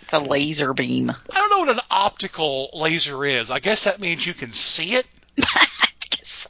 It's 0.02 0.14
a 0.14 0.20
laser 0.20 0.74
beam. 0.74 1.10
I 1.10 1.34
don't 1.34 1.50
know 1.50 1.60
what 1.60 1.70
an 1.70 1.82
optical 1.90 2.70
laser 2.74 3.26
is. 3.26 3.50
I 3.50 3.60
guess 3.60 3.86
that 3.86 4.00
means 4.00 4.26
you 4.26 4.34
can 4.34 4.54
see 4.54 4.94
it. 4.94 5.06
I 5.44 5.88
guess 6.10 6.48
so. 6.48 6.50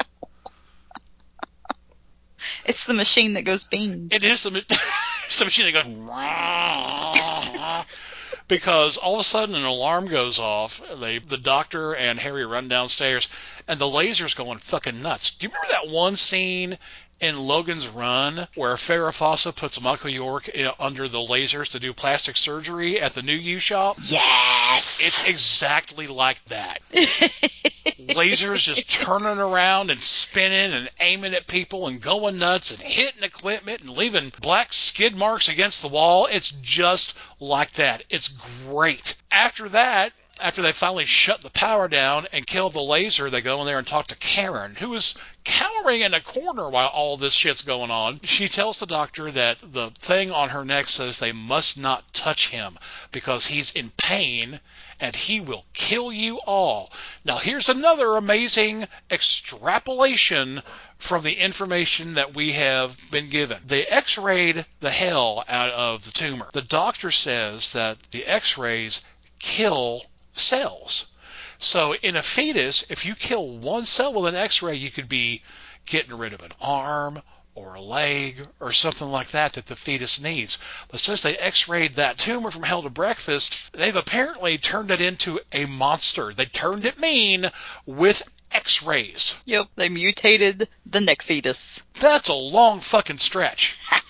It's 2.66 2.86
the 2.86 2.94
machine 2.94 3.34
that 3.34 3.44
goes 3.44 3.64
bing. 3.64 4.10
It 4.12 4.24
is 4.24 4.42
some 4.42 4.58
some 5.30 5.46
machine 5.48 5.72
that 5.72 5.84
goes 5.84 5.98
because 8.48 8.98
all 8.98 9.16
of 9.16 9.20
a 9.20 9.24
sudden 9.24 9.56
an 9.56 9.64
alarm 9.64 10.08
goes 10.08 10.39
off. 10.39 10.82
They 11.00 11.20
the 11.20 11.38
doctor 11.38 11.95
and 11.95 12.20
Harry 12.20 12.45
run 12.45 12.68
downstairs 12.68 13.28
and 13.68 13.80
the 13.80 13.89
laser's 13.89 14.34
going 14.34 14.60
fucking 14.60 15.02
nuts. 15.02 15.32
Do 15.32 15.48
you 15.48 15.50
remember 15.50 15.68
that 15.72 15.93
one 15.93 16.16
scene 16.16 16.78
in 17.20 17.38
Logan's 17.38 17.88
Run 17.88 18.47
where 18.55 18.76
Farrah 18.76 19.13
Fawcett 19.13 19.55
puts 19.55 19.82
Michael 19.82 20.09
York 20.09 20.49
under 20.80 21.07
the 21.07 21.18
lasers 21.18 21.70
to 21.70 21.80
do 21.80 21.93
plastic 21.93 22.38
surgery 22.38 22.99
at 22.99 23.13
the 23.13 23.22
New 23.22 23.36
U 23.36 23.59
shop? 23.59 23.97
Yes. 24.01 25.01
It's 25.03 25.28
exactly 25.28 26.07
like 26.07 26.43
that. 26.45 26.82
lasers 28.07 28.63
just 28.63 28.89
turning 28.89 29.39
around 29.39 29.91
and 29.91 29.99
spinning 29.99 30.74
and 30.74 30.89
aiming 30.99 31.34
at 31.34 31.47
people 31.47 31.88
and 31.88 32.01
going 32.01 32.38
nuts 32.38 32.72
and 32.72 32.82
hitting 32.82 33.24
equipment 33.24 33.82
and 33.82 33.89
leaving 33.91 34.32
black 34.41 34.74
skid 34.74 35.15
marks 35.15 35.49
against 35.49 35.82
the 35.82 35.88
wall. 35.88 36.28
It's 36.32 36.51
just 36.51 37.15
like 37.39 37.72
that. 37.74 38.03
It's 38.09 38.30
great. 38.68 39.15
After 39.32 39.70
that, 39.70 40.13
after 40.40 40.62
they 40.62 40.72
finally 40.72 41.06
shut 41.06 41.42
the 41.42 41.50
power 41.50 41.88
down 41.88 42.28
and 42.32 42.46
kill 42.46 42.70
the 42.70 42.82
laser, 42.82 43.30
they 43.30 43.42
go 43.42 43.60
in 43.62 43.66
there 43.66 43.80
and 43.80 43.88
talk 43.88 44.08
to 44.08 44.16
Karen, 44.16 44.76
who 44.76 44.94
is 44.94 45.16
cowering 45.44 46.02
in 46.02 46.14
a 46.14 46.22
corner 46.22 46.70
while 46.70 46.88
all 46.88 47.18
this 47.18 47.34
shit's 47.34 47.62
going 47.62 47.90
on. 47.90 48.20
She 48.24 48.48
tells 48.48 48.80
the 48.80 48.86
doctor 48.86 49.32
that 49.32 49.58
the 49.60 49.90
thing 49.92 50.32
on 50.32 50.50
her 50.50 50.64
neck 50.64 50.88
says 50.88 51.20
they 51.20 51.32
must 51.32 51.78
not 51.78 52.14
touch 52.14 52.50
him 52.50 52.78
because 53.12 53.46
he's 53.48 53.72
in 53.72 53.90
pain 53.98 54.60
and 55.00 55.16
he 55.16 55.40
will 55.40 55.66
kill 55.74 56.12
you 56.12 56.40
all. 56.40 56.92
Now, 57.24 57.38
here's 57.38 57.70
another 57.70 58.16
amazing 58.16 58.88
extrapolation 59.12 60.62
from 60.98 61.24
the 61.24 61.34
information 61.34 62.16
that 62.16 62.34
we 62.34 62.54
have 62.54 62.98
been 63.12 63.30
given. 63.30 63.60
They 63.66 63.86
x 63.86 64.18
rayed 64.18 64.66
the 64.80 64.92
hell 64.92 65.44
out 65.48 65.72
of 65.72 66.04
the 66.06 66.12
tumor. 66.12 66.50
The 66.54 66.62
doctor 66.62 67.12
says 67.12 67.74
that 67.74 67.98
the 68.12 68.26
x 68.26 68.58
rays 68.58 69.06
kill 69.40 70.04
cells. 70.40 71.06
So, 71.60 71.96
in 71.96 72.16
a 72.16 72.22
fetus, 72.22 72.84
if 72.90 73.06
you 73.06 73.16
kill 73.16 73.48
one 73.48 73.86
cell 73.86 74.14
with 74.14 74.34
an 74.34 74.40
x 74.40 74.62
ray, 74.62 74.76
you 74.76 74.92
could 74.92 75.10
be 75.10 75.42
getting 75.86 76.18
rid 76.18 76.34
of 76.34 76.44
an 76.44 76.52
arm 76.62 77.22
or 77.58 77.74
a 77.74 77.82
leg 77.82 78.40
or 78.60 78.72
something 78.72 79.10
like 79.10 79.30
that 79.30 79.54
that 79.54 79.66
the 79.66 79.76
fetus 79.76 80.20
needs. 80.20 80.60
But 80.90 81.00
since 81.00 81.24
they 81.24 81.36
x-rayed 81.36 81.96
that 81.96 82.20
tumor 82.20 82.52
from 82.52 82.62
hell 82.62 82.84
to 82.84 82.90
breakfast, 82.92 83.72
they've 83.74 83.96
apparently 83.96 84.60
turned 84.60 84.92
it 84.92 85.02
into 85.02 85.40
a 85.52 85.66
monster. 85.66 86.32
They 86.32 86.46
turned 86.46 86.86
it 86.86 87.00
mean 87.00 87.50
with 87.88 88.22
x-rays. 88.52 89.34
Yep. 89.46 89.70
They 89.76 89.90
mutated 89.90 90.70
the 90.86 91.02
neck 91.02 91.24
fetus. 91.24 91.82
That's 92.00 92.30
a 92.30 92.36
long 92.36 92.80
fucking 92.80 93.18
stretch. 93.18 93.76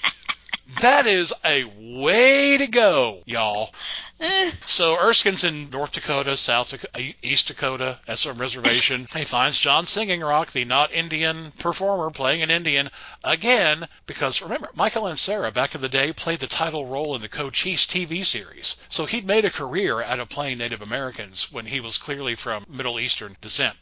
That 0.81 1.07
is 1.07 1.33
a 1.45 1.63
way 1.79 2.57
to 2.57 2.67
go, 2.67 3.23
y'all. 3.25 3.73
Eh, 4.19 4.51
So 4.65 4.97
Erskine's 4.97 5.43
in 5.43 5.69
North 5.69 5.93
Dakota, 5.93 6.35
South 6.35 6.69
Dakota, 6.71 7.13
East 7.23 7.47
Dakota 7.47 7.99
at 8.07 8.17
some 8.17 8.37
reservation. 8.37 9.07
he 9.15 9.23
finds 9.23 9.59
John 9.59 9.85
Singing 9.85 10.21
Rock, 10.21 10.51
the 10.51 10.65
not 10.65 10.91
Indian 10.91 11.51
performer, 11.59 12.09
playing 12.11 12.41
an 12.41 12.51
Indian 12.51 12.89
again. 13.23 13.87
Because 14.07 14.41
remember, 14.41 14.69
Michael 14.75 15.03
Ansara 15.03 15.53
back 15.53 15.73
in 15.73 15.81
the 15.81 15.89
day 15.89 16.11
played 16.11 16.39
the 16.39 16.47
title 16.47 16.85
role 16.85 17.15
in 17.15 17.21
the 17.21 17.29
Cochise 17.29 17.87
TV 17.87 18.25
series. 18.25 18.75
So 18.89 19.05
he'd 19.05 19.25
made 19.25 19.45
a 19.45 19.49
career 19.49 20.01
out 20.01 20.19
of 20.19 20.29
playing 20.29 20.57
Native 20.57 20.81
Americans 20.81 21.51
when 21.51 21.65
he 21.65 21.79
was 21.79 21.97
clearly 21.97 22.35
from 22.35 22.65
Middle 22.69 22.99
Eastern 22.99 23.37
descent. 23.41 23.75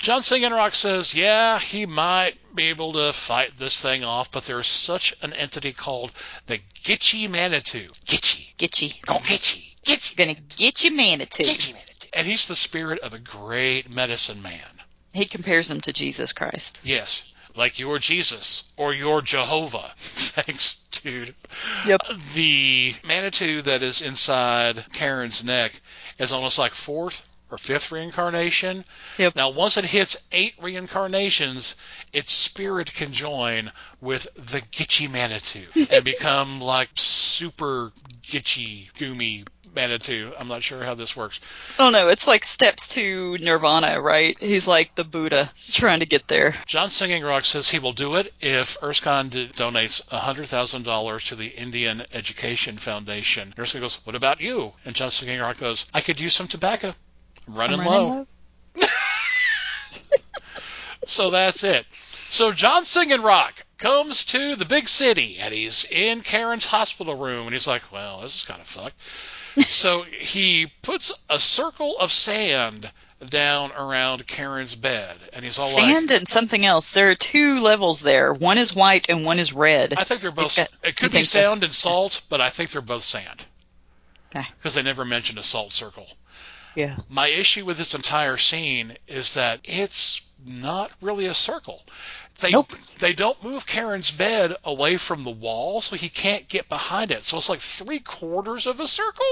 John 0.00 0.22
Singing 0.22 0.52
Rock 0.52 0.74
says, 0.74 1.14
yeah, 1.14 1.58
he 1.58 1.86
might 1.86 2.34
be 2.54 2.64
able 2.64 2.92
to 2.94 3.12
fight 3.12 3.56
this 3.56 3.80
thing 3.80 4.04
off, 4.04 4.30
but 4.30 4.44
there's 4.44 4.66
such 4.66 5.14
an 5.22 5.32
entity 5.32 5.72
called 5.72 6.12
the 6.46 6.58
Gitchy 6.82 7.28
Manitou. 7.28 7.88
Gitchy. 8.06 8.56
get 8.56 8.80
you. 8.80 8.88
Gitchy. 8.88 9.74
Gitchy. 9.84 10.16
Gonna 10.16 10.34
get 10.34 10.84
you, 10.84 10.92
Manitou. 10.92 11.42
Gitchy 11.42 11.72
Manitou. 11.74 12.08
And 12.12 12.26
he's 12.26 12.48
the 12.48 12.56
spirit 12.56 13.00
of 13.00 13.12
a 13.12 13.18
great 13.18 13.90
medicine 13.90 14.42
man. 14.42 14.60
He 15.12 15.26
compares 15.26 15.70
him 15.70 15.80
to 15.82 15.92
Jesus 15.92 16.32
Christ. 16.32 16.80
Yes. 16.84 17.24
Like 17.54 17.78
your 17.78 17.98
Jesus 17.98 18.70
or 18.76 18.92
your 18.92 19.22
Jehovah. 19.22 19.92
Thanks, 19.96 20.76
dude. 20.90 21.34
Yep. 21.86 22.02
The 22.34 22.94
Manitou 23.06 23.62
that 23.62 23.82
is 23.82 24.02
inside 24.02 24.84
Karen's 24.92 25.42
neck 25.42 25.80
is 26.18 26.32
almost 26.32 26.58
like 26.58 26.72
fourth 26.72 27.26
or 27.50 27.58
fifth 27.58 27.92
reincarnation. 27.92 28.84
Yep. 29.18 29.36
Now, 29.36 29.50
once 29.50 29.76
it 29.76 29.84
hits 29.84 30.16
eight 30.32 30.54
reincarnations, 30.60 31.76
its 32.12 32.32
spirit 32.32 32.92
can 32.92 33.12
join 33.12 33.70
with 34.00 34.26
the 34.34 34.60
Gitchy 34.60 35.10
Manitou 35.10 35.66
and 35.92 36.04
become 36.04 36.60
like 36.60 36.90
super 36.94 37.92
Gitchy, 38.22 38.92
goomy 38.94 39.46
Manitou. 39.76 40.32
I'm 40.38 40.48
not 40.48 40.62
sure 40.62 40.82
how 40.82 40.94
this 40.94 41.14
works. 41.14 41.38
Oh 41.78 41.90
no, 41.90 42.08
it's 42.08 42.26
like 42.26 42.44
steps 42.44 42.88
to 42.94 43.36
Nirvana, 43.38 44.00
right? 44.00 44.36
He's 44.40 44.66
like 44.66 44.94
the 44.94 45.04
Buddha. 45.04 45.52
Trying 45.72 46.00
to 46.00 46.06
get 46.06 46.26
there. 46.26 46.54
John 46.66 46.90
Singing 46.90 47.22
Rock 47.22 47.44
says 47.44 47.68
he 47.68 47.78
will 47.78 47.92
do 47.92 48.16
it 48.16 48.32
if 48.40 48.82
Erskine 48.82 49.28
d- 49.28 49.48
donates 49.48 50.04
$100,000 50.08 51.28
to 51.28 51.34
the 51.34 51.48
Indian 51.48 52.02
Education 52.12 52.78
Foundation. 52.78 53.54
Erskine 53.58 53.82
goes, 53.82 53.96
What 54.04 54.16
about 54.16 54.40
you? 54.40 54.72
And 54.84 54.96
John 54.96 55.10
Singing 55.10 55.40
Rock 55.40 55.58
goes, 55.58 55.86
I 55.92 56.00
could 56.00 56.18
use 56.18 56.34
some 56.34 56.48
tobacco. 56.48 56.94
I'm 57.48 57.54
running, 57.54 57.80
I'm 57.80 57.86
low. 57.86 58.26
So 61.08 61.30
that's 61.30 61.62
it. 61.62 61.86
So 61.92 62.50
John 62.52 62.84
Singing 62.84 63.22
Rock 63.22 63.64
comes 63.78 64.24
to 64.26 64.56
the 64.56 64.64
big 64.64 64.88
city 64.88 65.38
and 65.38 65.54
he's 65.54 65.84
in 65.84 66.20
Karen's 66.20 66.66
hospital 66.66 67.14
room 67.14 67.46
and 67.46 67.52
he's 67.54 67.66
like, 67.66 67.92
well, 67.92 68.20
this 68.22 68.36
is 68.38 68.42
kind 68.42 68.60
of 68.60 68.66
fucked. 68.66 69.00
so 69.68 70.02
he 70.02 70.66
puts 70.82 71.12
a 71.30 71.38
circle 71.38 71.96
of 71.98 72.10
sand 72.10 72.90
down 73.28 73.70
around 73.72 74.26
Karen's 74.26 74.74
bed 74.74 75.16
and 75.32 75.44
he's 75.44 75.58
all 75.60 75.72
like, 75.74 75.84
Sand 75.84 76.10
and 76.10 76.26
something 76.26 76.66
else. 76.66 76.90
There 76.92 77.10
are 77.10 77.14
two 77.14 77.60
levels 77.60 78.00
there. 78.00 78.34
One 78.34 78.58
is 78.58 78.74
white 78.74 79.08
and 79.08 79.24
one 79.24 79.38
is 79.38 79.52
red. 79.52 79.94
I 79.96 80.02
think 80.02 80.20
they're 80.22 80.32
both. 80.32 80.56
got- 80.56 80.68
it 80.82 80.96
could 80.96 81.12
be 81.12 81.18
think 81.18 81.26
so? 81.26 81.38
sand 81.38 81.62
and 81.62 81.72
salt, 81.72 82.22
but 82.28 82.40
I 82.40 82.50
think 82.50 82.70
they're 82.70 82.82
both 82.82 83.04
sand 83.04 83.44
Okay. 84.34 84.46
because 84.56 84.74
they 84.74 84.82
never 84.82 85.04
mentioned 85.04 85.38
a 85.38 85.44
salt 85.44 85.72
circle. 85.72 86.08
Yeah. 86.76 86.96
My 87.08 87.26
issue 87.28 87.64
with 87.64 87.78
this 87.78 87.94
entire 87.94 88.36
scene 88.36 88.96
is 89.08 89.34
that 89.34 89.60
it's 89.64 90.20
not 90.44 90.92
really 91.00 91.26
a 91.26 91.34
circle. 91.34 91.82
They 92.40 92.50
Nope. 92.50 92.72
they 93.00 93.14
don't 93.14 93.42
move 93.42 93.66
Karen's 93.66 94.10
bed 94.10 94.54
away 94.62 94.98
from 94.98 95.24
the 95.24 95.30
wall, 95.30 95.80
so 95.80 95.96
he 95.96 96.10
can't 96.10 96.46
get 96.48 96.68
behind 96.68 97.10
it. 97.10 97.24
So 97.24 97.38
it's 97.38 97.48
like 97.48 97.60
three 97.60 97.98
quarters 98.00 98.66
of 98.66 98.78
a 98.78 98.86
circle, 98.86 99.24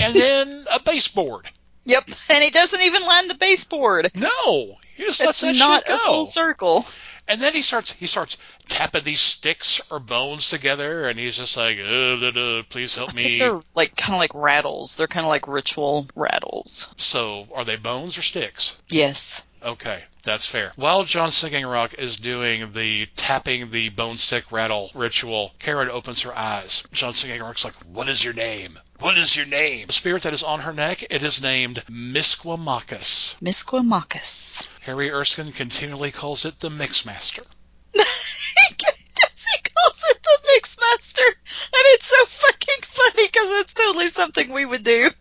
and 0.00 0.14
then 0.14 0.64
a 0.72 0.80
baseboard. 0.80 1.50
Yep. 1.84 2.10
And 2.30 2.44
he 2.44 2.50
doesn't 2.50 2.80
even 2.80 3.02
land 3.06 3.30
the 3.30 3.34
baseboard. 3.34 4.10
No, 4.14 4.76
he 4.94 5.04
just 5.04 5.20
lets 5.24 5.42
It's 5.42 5.58
that 5.58 5.64
not 5.64 5.86
shit 5.86 5.96
a 5.96 5.98
full 5.98 6.26
circle. 6.26 6.86
And 7.26 7.40
then 7.40 7.52
he 7.54 7.62
starts 7.62 7.92
he 7.92 8.06
starts 8.06 8.36
tapping 8.68 9.04
these 9.04 9.20
sticks 9.20 9.80
or 9.90 9.98
bones 9.98 10.48
together, 10.48 11.08
and 11.08 11.18
he's 11.18 11.36
just 11.36 11.56
like, 11.56 11.78
uh, 11.78 12.62
"Please 12.68 12.94
help 12.94 13.10
I 13.10 13.12
think 13.12 13.26
me." 13.26 13.38
they're 13.38 13.60
like 13.74 13.96
kind 13.96 14.14
of 14.14 14.20
like 14.20 14.34
rattles. 14.34 14.96
They're 14.96 15.06
kind 15.06 15.24
of 15.24 15.30
like 15.30 15.48
ritual 15.48 16.06
rattles. 16.14 16.88
So, 16.96 17.48
are 17.54 17.64
they 17.64 17.76
bones 17.76 18.18
or 18.18 18.22
sticks? 18.22 18.76
Yes. 18.90 19.44
Okay, 19.64 20.04
that's 20.22 20.46
fair. 20.46 20.72
While 20.76 21.04
John 21.04 21.32
Singing 21.32 21.66
Rock 21.66 21.94
is 21.94 22.16
doing 22.16 22.72
the 22.72 23.06
tapping 23.16 23.70
the 23.70 23.88
bone 23.88 24.16
stick 24.16 24.52
rattle 24.52 24.90
ritual, 24.94 25.52
Karen 25.58 25.90
opens 25.90 26.22
her 26.22 26.36
eyes. 26.36 26.84
John 26.92 27.14
Singing 27.14 27.42
Rock's 27.42 27.64
like, 27.64 27.74
"What 27.86 28.08
is 28.08 28.22
your 28.22 28.34
name? 28.34 28.78
What 29.00 29.18
is 29.18 29.34
your 29.34 29.46
name?" 29.46 29.88
The 29.88 29.92
spirit 29.92 30.22
that 30.22 30.34
is 30.34 30.42
on 30.42 30.60
her 30.60 30.72
neck, 30.72 31.04
it 31.10 31.22
is 31.22 31.42
named 31.42 31.82
Misquamacus. 31.90 33.34
Misquamacus. 33.40 34.66
Harry 34.82 35.10
Erskine 35.10 35.52
continually 35.52 36.12
calls 36.12 36.44
it 36.44 36.60
the 36.60 36.70
Mixmaster. 36.70 37.44
he 37.94 39.58
calls 39.74 40.04
it 40.10 40.22
the 40.22 40.38
Mixmaster, 40.48 41.32
and 41.72 41.82
it's 41.94 42.06
so 42.06 42.24
fucking 42.26 42.82
funny 42.82 43.28
because 43.28 43.60
it's 43.60 43.74
totally 43.74 44.06
something 44.08 44.52
we 44.52 44.64
would 44.64 44.84
do. 44.84 45.10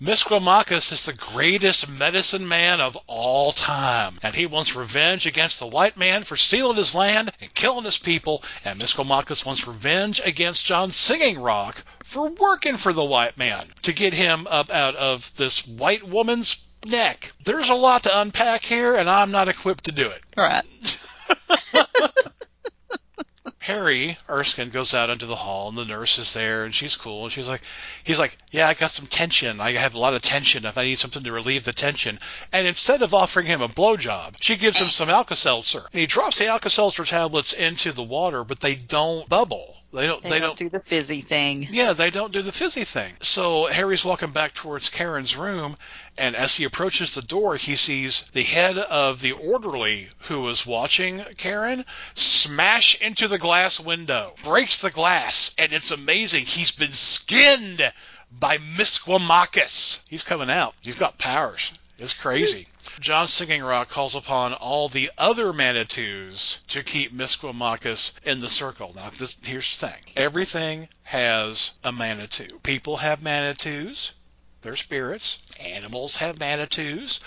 Misquamacus 0.00 0.92
is 0.92 1.04
the 1.04 1.12
greatest 1.12 1.86
medicine 1.86 2.48
man 2.48 2.80
of 2.80 2.96
all 3.06 3.52
time, 3.52 4.18
and 4.22 4.34
he 4.34 4.46
wants 4.46 4.74
revenge 4.74 5.26
against 5.26 5.58
the 5.58 5.66
white 5.66 5.98
man 5.98 6.22
for 6.22 6.38
stealing 6.38 6.78
his 6.78 6.94
land 6.94 7.30
and 7.38 7.54
killing 7.54 7.84
his 7.84 7.98
people, 7.98 8.42
and 8.64 8.80
Misquamacus 8.80 9.44
wants 9.44 9.66
revenge 9.66 10.22
against 10.24 10.64
John 10.64 10.90
Singing 10.90 11.38
Rock 11.38 11.84
for 12.02 12.30
working 12.30 12.78
for 12.78 12.94
the 12.94 13.04
white 13.04 13.36
man 13.36 13.66
to 13.82 13.92
get 13.92 14.14
him 14.14 14.46
up 14.46 14.70
out 14.70 14.94
of 14.94 15.36
this 15.36 15.66
white 15.66 16.02
woman's 16.02 16.64
neck. 16.86 17.32
There's 17.44 17.68
a 17.68 17.74
lot 17.74 18.04
to 18.04 18.20
unpack 18.20 18.62
here, 18.62 18.96
and 18.96 19.08
I'm 19.08 19.32
not 19.32 19.48
equipped 19.48 19.84
to 19.84 19.92
do 19.92 20.08
it. 20.08 20.22
Right. 20.34 20.64
Harry 23.60 24.18
Erskine 24.28 24.70
goes 24.70 24.94
out 24.94 25.10
into 25.10 25.26
the 25.26 25.36
hall, 25.36 25.68
and 25.68 25.78
the 25.78 25.84
nurse 25.84 26.18
is 26.18 26.34
there, 26.34 26.64
and 26.64 26.74
she's 26.74 26.96
cool, 26.96 27.24
and 27.24 27.32
she's 27.32 27.48
like, 27.48 27.62
he's 28.04 28.18
like, 28.18 28.36
yeah, 28.50 28.68
I 28.68 28.74
got 28.74 28.90
some 28.90 29.06
tension. 29.06 29.60
I 29.60 29.72
have 29.72 29.94
a 29.94 29.98
lot 29.98 30.14
of 30.14 30.22
tension. 30.22 30.64
If 30.64 30.76
I 30.76 30.84
need 30.84 30.98
something 30.98 31.24
to 31.24 31.32
relieve 31.32 31.64
the 31.64 31.72
tension, 31.72 32.18
and 32.52 32.66
instead 32.66 33.02
of 33.02 33.14
offering 33.14 33.46
him 33.46 33.62
a 33.62 33.68
blowjob, 33.68 34.36
she 34.40 34.56
gives 34.56 34.78
him 34.78 34.88
some 34.88 35.08
Alka-Seltzer, 35.08 35.82
and 35.92 36.00
he 36.00 36.06
drops 36.06 36.38
the 36.38 36.48
Alka-Seltzer 36.48 37.04
tablets 37.04 37.52
into 37.52 37.92
the 37.92 38.02
water, 38.02 38.44
but 38.44 38.60
they 38.60 38.74
don't 38.74 39.28
bubble. 39.28 39.76
They 39.92 40.06
don't. 40.06 40.22
They, 40.22 40.30
They, 40.30 40.38
don't, 40.38 40.56
do 40.56 40.68
the 40.68 40.78
fizzy 40.78 41.20
thing. 41.20 41.66
yeah, 41.68 41.94
they 41.94 42.10
don't 42.10 42.32
do 42.32 42.42
the 42.42 42.52
fizzy 42.52 42.84
thing. 42.84 43.12
So 43.22 43.66
Harry's 43.66 44.04
walking 44.04 44.30
back 44.30 44.54
towards 44.54 44.88
Karen's 44.88 45.36
room, 45.36 45.76
and 46.20 46.36
as 46.36 46.54
he 46.54 46.64
approaches 46.64 47.14
the 47.14 47.22
door, 47.22 47.56
he 47.56 47.76
sees 47.76 48.26
the 48.34 48.42
head 48.42 48.76
of 48.76 49.22
the 49.22 49.32
orderly 49.32 50.10
who 50.28 50.42
was 50.42 50.66
watching 50.66 51.24
Karen 51.38 51.84
smash 52.14 53.00
into 53.00 53.26
the 53.26 53.38
glass 53.38 53.80
window, 53.80 54.34
breaks 54.44 54.82
the 54.82 54.90
glass, 54.90 55.52
and 55.56 55.72
it's 55.72 55.90
amazing. 55.90 56.44
He's 56.44 56.72
been 56.72 56.92
skinned 56.92 57.90
by 58.30 58.58
Misquamacus. 58.58 60.04
He's 60.08 60.22
coming 60.22 60.50
out. 60.50 60.74
He's 60.82 60.96
got 60.96 61.16
powers. 61.16 61.72
It's 61.98 62.12
crazy. 62.12 62.66
John 63.00 63.26
Singing 63.26 63.62
Rock 63.62 63.88
calls 63.88 64.14
upon 64.14 64.52
all 64.52 64.88
the 64.88 65.10
other 65.16 65.54
Manitous 65.54 66.58
to 66.68 66.82
keep 66.82 67.12
Misquamacus 67.12 68.12
in 68.24 68.40
the 68.40 68.48
circle. 68.48 68.92
Now, 68.94 69.10
this, 69.16 69.36
here's 69.42 69.78
the 69.78 69.88
thing. 69.88 70.02
Everything 70.16 70.88
has 71.04 71.72
a 71.82 71.92
Manitou. 71.92 72.58
People 72.62 72.98
have 72.98 73.22
Manitous. 73.22 74.12
They're 74.62 74.76
spirits. 74.76 75.38
Animals 75.58 76.16
have 76.16 76.38
Manitous. 76.38 77.20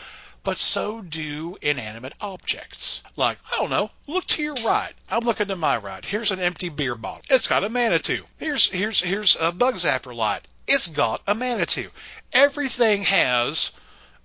But 0.43 0.59
so 0.59 1.01
do 1.01 1.57
inanimate 1.61 2.13
objects. 2.19 3.01
Like, 3.15 3.39
I 3.51 3.57
don't 3.57 3.69
know, 3.69 3.91
look 4.07 4.27
to 4.27 4.43
your 4.43 4.55
right. 4.55 4.91
I'm 5.09 5.21
looking 5.21 5.47
to 5.47 5.55
my 5.55 5.77
right. 5.77 6.03
Here's 6.03 6.31
an 6.31 6.41
empty 6.41 6.67
beer 6.69 6.95
bottle. 6.95 7.23
It's 7.29 7.47
got 7.47 7.63
a 7.63 7.69
Manitou. 7.69 8.23
Here's 8.37 8.69
here's 8.69 8.99
here's 8.99 9.37
a 9.39 9.53
bug 9.53 9.75
zapper 9.75 10.13
light. 10.13 10.41
It's 10.67 10.87
got 10.87 11.21
a 11.25 11.33
Manitou. 11.33 11.89
Everything 12.33 13.03
has 13.03 13.71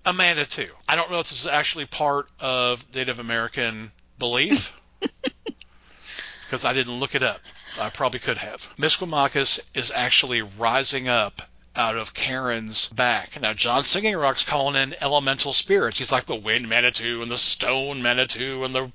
a 0.05 0.13
Manitou. 0.13 0.69
I 0.89 0.97
don't 0.97 1.11
know 1.11 1.21
if 1.21 1.29
this 1.29 1.41
is 1.41 1.47
actually 1.47 1.87
part 1.87 2.29
of 2.41 2.85
Native 2.95 3.21
American 3.21 3.93
belief 4.19 4.81
because 6.43 6.65
I 6.65 6.73
didn't 6.73 6.99
look 6.99 7.15
it 7.15 7.23
up. 7.23 7.41
I 7.79 7.91
probably 7.91 8.21
could 8.21 8.39
have. 8.39 8.69
Misquamacus 8.77 9.61
is 9.75 9.93
actually 9.93 10.43
rising 10.43 11.09
up 11.09 11.43
out 11.79 11.97
of 11.97 12.13
Karen's 12.13 12.89
back. 12.89 13.41
Now, 13.41 13.53
John 13.55 13.85
Singing 13.85 14.17
Rock's 14.17 14.43
calling 14.43 14.75
in 14.75 14.97
elemental 15.01 15.53
spirits. 15.53 15.99
He's 15.99 16.11
like 16.11 16.27
the 16.27 16.35
wind 16.35 16.69
Manitou 16.69 17.23
and 17.23 17.31
the 17.31 17.39
stone 17.39 18.03
Manitou 18.03 18.65
and 18.65 18.75
the 18.75 18.91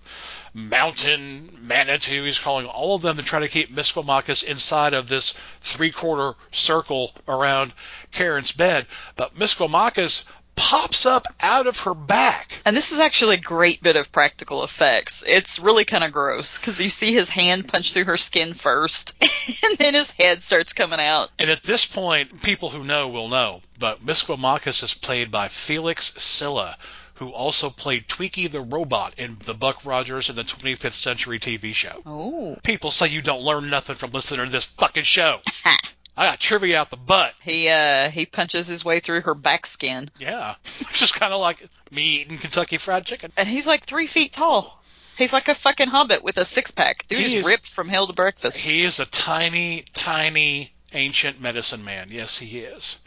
mountain 0.53 1.57
Manitou. 1.61 2.25
He's 2.25 2.39
calling 2.39 2.65
all 2.65 2.95
of 2.95 3.01
them 3.01 3.15
to 3.15 3.23
try 3.23 3.39
to 3.39 3.47
keep 3.47 3.73
Misquamacus 3.73 4.43
inside 4.43 4.93
of 4.93 5.07
this 5.07 5.33
three 5.61 5.91
quarter 5.91 6.37
circle 6.51 7.13
around 7.25 7.73
Karen's 8.11 8.51
bed. 8.51 8.85
But 9.15 9.35
Misquamacus 9.35 10.25
pops 10.55 11.05
up 11.05 11.27
out 11.41 11.67
of 11.67 11.79
her 11.81 11.93
back. 11.93 12.61
And 12.65 12.75
this 12.75 12.91
is 12.91 12.99
actually 12.99 13.35
a 13.35 13.41
great 13.41 13.81
bit 13.81 13.95
of 13.95 14.11
practical 14.11 14.63
effects. 14.63 15.23
It's 15.27 15.59
really 15.59 15.85
kind 15.85 16.03
of 16.03 16.11
gross 16.11 16.57
because 16.57 16.79
you 16.81 16.89
see 16.89 17.13
his 17.13 17.29
hand 17.29 17.67
punch 17.67 17.93
through 17.93 18.05
her 18.05 18.17
skin 18.17 18.53
first, 18.53 19.13
and 19.21 19.77
then 19.77 19.93
his 19.93 20.11
head 20.11 20.41
starts 20.41 20.73
coming 20.73 20.99
out. 20.99 21.29
And 21.39 21.49
at 21.49 21.63
this 21.63 21.85
point, 21.85 22.41
people 22.41 22.69
who 22.69 22.83
know 22.83 23.09
will 23.09 23.29
know, 23.29 23.61
but 23.79 24.05
Misquamacus 24.05 24.83
is 24.83 24.93
played 24.93 25.31
by 25.31 25.47
Felix 25.47 26.13
Silla, 26.21 26.77
who 27.15 27.29
also 27.29 27.69
played 27.69 28.07
Twiki 28.07 28.51
the 28.51 28.61
Robot 28.61 29.15
in 29.17 29.37
the 29.45 29.53
Buck 29.53 29.85
Rogers 29.85 30.29
and 30.29 30.37
the 30.37 30.43
25th 30.43 30.93
Century 30.93 31.39
TV 31.39 31.73
show. 31.73 32.01
Oh. 32.05 32.57
People 32.63 32.91
say 32.91 33.07
you 33.07 33.21
don't 33.21 33.41
learn 33.41 33.69
nothing 33.69 33.95
from 33.95 34.11
listening 34.11 34.45
to 34.45 34.51
this 34.51 34.65
fucking 34.65 35.03
show. 35.03 35.41
I 36.15 36.25
got 36.27 36.39
trivia 36.39 36.79
out 36.79 36.89
the 36.91 36.97
butt. 36.97 37.33
He 37.41 37.69
uh 37.69 38.09
he 38.09 38.25
punches 38.25 38.67
his 38.67 38.85
way 38.85 38.99
through 38.99 39.21
her 39.21 39.33
back 39.33 39.65
skin. 39.65 40.09
Yeah. 40.19 40.55
It's 40.63 40.99
just 40.99 41.19
kind 41.19 41.33
of 41.33 41.39
like 41.41 41.65
me 41.91 42.21
eating 42.21 42.37
Kentucky 42.37 42.77
Fried 42.77 43.05
Chicken. 43.05 43.31
And 43.37 43.47
he's 43.47 43.65
like 43.67 43.83
three 43.83 44.07
feet 44.07 44.31
tall. 44.33 44.79
He's 45.17 45.33
like 45.33 45.47
a 45.47 45.55
fucking 45.55 45.87
hobbit 45.89 46.23
with 46.23 46.37
a 46.37 46.45
six 46.45 46.71
pack. 46.71 47.07
Dude 47.07 47.19
He 47.19 47.25
is 47.25 47.33
is- 47.35 47.45
ripped 47.45 47.67
from 47.67 47.87
hell 47.87 48.07
to 48.07 48.13
breakfast. 48.13 48.57
He 48.57 48.83
is 48.83 48.99
a 48.99 49.05
tiny, 49.05 49.85
tiny 49.93 50.71
ancient 50.93 51.41
medicine 51.41 51.83
man. 51.83 52.07
Yes, 52.11 52.37
he 52.37 52.59
is. 52.59 52.99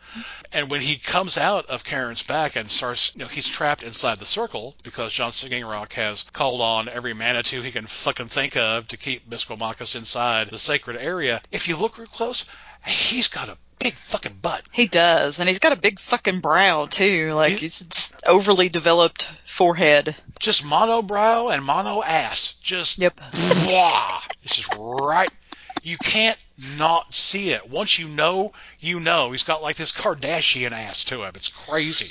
And 0.53 0.71
when 0.71 0.81
he 0.81 0.97
comes 0.97 1.37
out 1.37 1.67
of 1.67 1.85
Karen's 1.85 2.23
back 2.23 2.57
and 2.57 2.71
starts, 2.71 3.13
you 3.15 3.21
know, 3.21 3.27
he's 3.29 3.47
trapped 3.49 3.83
inside 3.83 4.19
the 4.19 4.25
circle 4.25 4.75
because 4.83 5.13
John 5.13 5.31
Singing 5.33 5.65
Rock 5.65 5.93
has 5.95 6.23
called 6.33 6.61
on 6.61 6.89
every 6.89 7.13
Manitou 7.13 7.61
he 7.61 7.71
can 7.71 7.87
fucking 7.87 8.29
think 8.29 8.57
of 8.57 8.89
to 8.89 8.97
keep 8.97 9.29
Misquamacus 9.29 9.95
inside 9.95 10.49
the 10.49 10.59
sacred 10.59 10.97
area. 10.97 11.43
If 11.53 11.69
you 11.69 11.77
look 11.77 11.99
real 11.99 12.07
close, 12.07 12.45
he's 12.87 13.29
got 13.29 13.49
a 13.49 13.57
big 13.79 13.93
fucking 13.95 14.39
butt. 14.43 14.63
He 14.73 14.87
does, 14.87 15.39
and 15.41 15.49
he's 15.49 15.59
got 15.59 15.73
a 15.73 15.77
big 15.77 15.99
fucking 16.01 16.41
brow 16.41 16.87
too. 16.87 17.33
Like 17.35 17.53
He- 17.53 17.59
he's 17.59 17.81
just 17.87 18.23
overly 18.27 18.69
developed 18.69 19.29
forehead. 19.45 20.15
Just 20.39 20.65
mono 20.65 21.03
brow 21.03 21.49
and 21.49 21.65
mono 21.65 22.03
ass. 22.03 22.55
Just 22.63 22.99
Yep. 22.99 23.17
blah. 23.65 24.23
It's 24.45 24.57
just 24.57 24.75
right. 24.79 25.31
You 25.83 25.99
can't 25.99 26.39
not 26.79 27.15
see 27.15 27.51
it. 27.51 27.69
Once 27.71 27.99
you 27.99 28.09
know, 28.09 28.53
you 28.81 28.99
know. 28.99 29.31
He's 29.31 29.45
got 29.45 29.63
like 29.63 29.77
this 29.77 29.93
Kardashian 29.93 30.73
ass 30.73 31.05
to 31.05 31.23
him. 31.23 31.33
It's 31.37 31.49
crazy. 31.49 32.11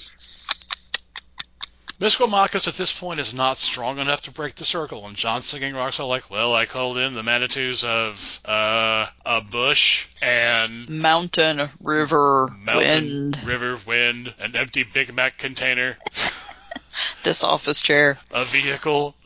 Misquamacus 1.99 2.67
at 2.67 2.73
this 2.73 2.97
point 2.97 3.21
is 3.21 3.33
not 3.33 3.57
strong 3.57 3.99
enough 3.99 4.23
to 4.23 4.31
break 4.31 4.55
the 4.55 4.65
circle, 4.65 5.07
and 5.07 5.15
John 5.15 5.41
Singing 5.41 5.73
Rocks 5.73 5.99
are 5.99 6.07
like, 6.07 6.29
well, 6.29 6.53
I 6.53 6.65
called 6.65 6.97
in 6.97 7.13
the 7.13 7.23
Manitous 7.23 7.85
of 7.85 8.39
uh, 8.45 9.07
a 9.25 9.41
bush 9.41 10.07
and 10.21 10.89
Mountain, 10.89 11.69
river, 11.81 12.49
mountain, 12.65 13.31
wind, 13.31 13.43
river, 13.45 13.77
wind, 13.87 14.33
an 14.39 14.57
empty 14.57 14.83
Big 14.83 15.13
Mac 15.13 15.37
container, 15.37 15.97
this 17.23 17.43
office 17.45 17.81
chair. 17.81 18.17
a 18.31 18.43
vehicle. 18.43 19.15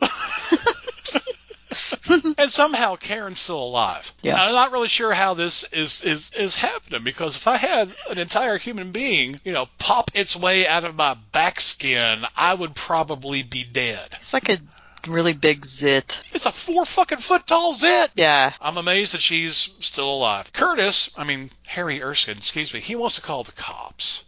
and 2.38 2.50
somehow 2.50 2.96
Karen's 2.96 3.40
still 3.40 3.62
alive. 3.62 4.12
Yeah. 4.22 4.32
And 4.32 4.40
I'm 4.40 4.52
not 4.52 4.72
really 4.72 4.88
sure 4.88 5.12
how 5.12 5.34
this 5.34 5.64
is, 5.72 6.02
is, 6.02 6.32
is 6.34 6.56
happening 6.56 7.04
because 7.04 7.36
if 7.36 7.46
I 7.46 7.56
had 7.56 7.94
an 8.10 8.18
entire 8.18 8.58
human 8.58 8.92
being, 8.92 9.40
you 9.44 9.52
know, 9.52 9.68
pop 9.78 10.10
its 10.14 10.36
way 10.36 10.66
out 10.66 10.84
of 10.84 10.96
my 10.96 11.14
back 11.32 11.60
skin, 11.60 12.24
I 12.36 12.54
would 12.54 12.74
probably 12.74 13.42
be 13.42 13.64
dead. 13.64 14.08
It's 14.12 14.32
like 14.32 14.48
a 14.48 14.58
really 15.08 15.32
big 15.32 15.64
zit. 15.64 16.20
It's 16.32 16.46
a 16.46 16.52
four 16.52 16.84
fucking 16.84 17.18
foot 17.18 17.46
tall 17.46 17.72
zit. 17.74 18.10
Yeah. 18.14 18.52
I'm 18.60 18.76
amazed 18.76 19.14
that 19.14 19.22
she's 19.22 19.56
still 19.80 20.10
alive. 20.10 20.52
Curtis, 20.52 21.10
I 21.16 21.24
mean, 21.24 21.50
Harry 21.66 22.02
Erskine, 22.02 22.38
excuse 22.38 22.74
me, 22.74 22.80
he 22.80 22.96
wants 22.96 23.16
to 23.16 23.22
call 23.22 23.44
the 23.44 23.52
cops. 23.52 24.24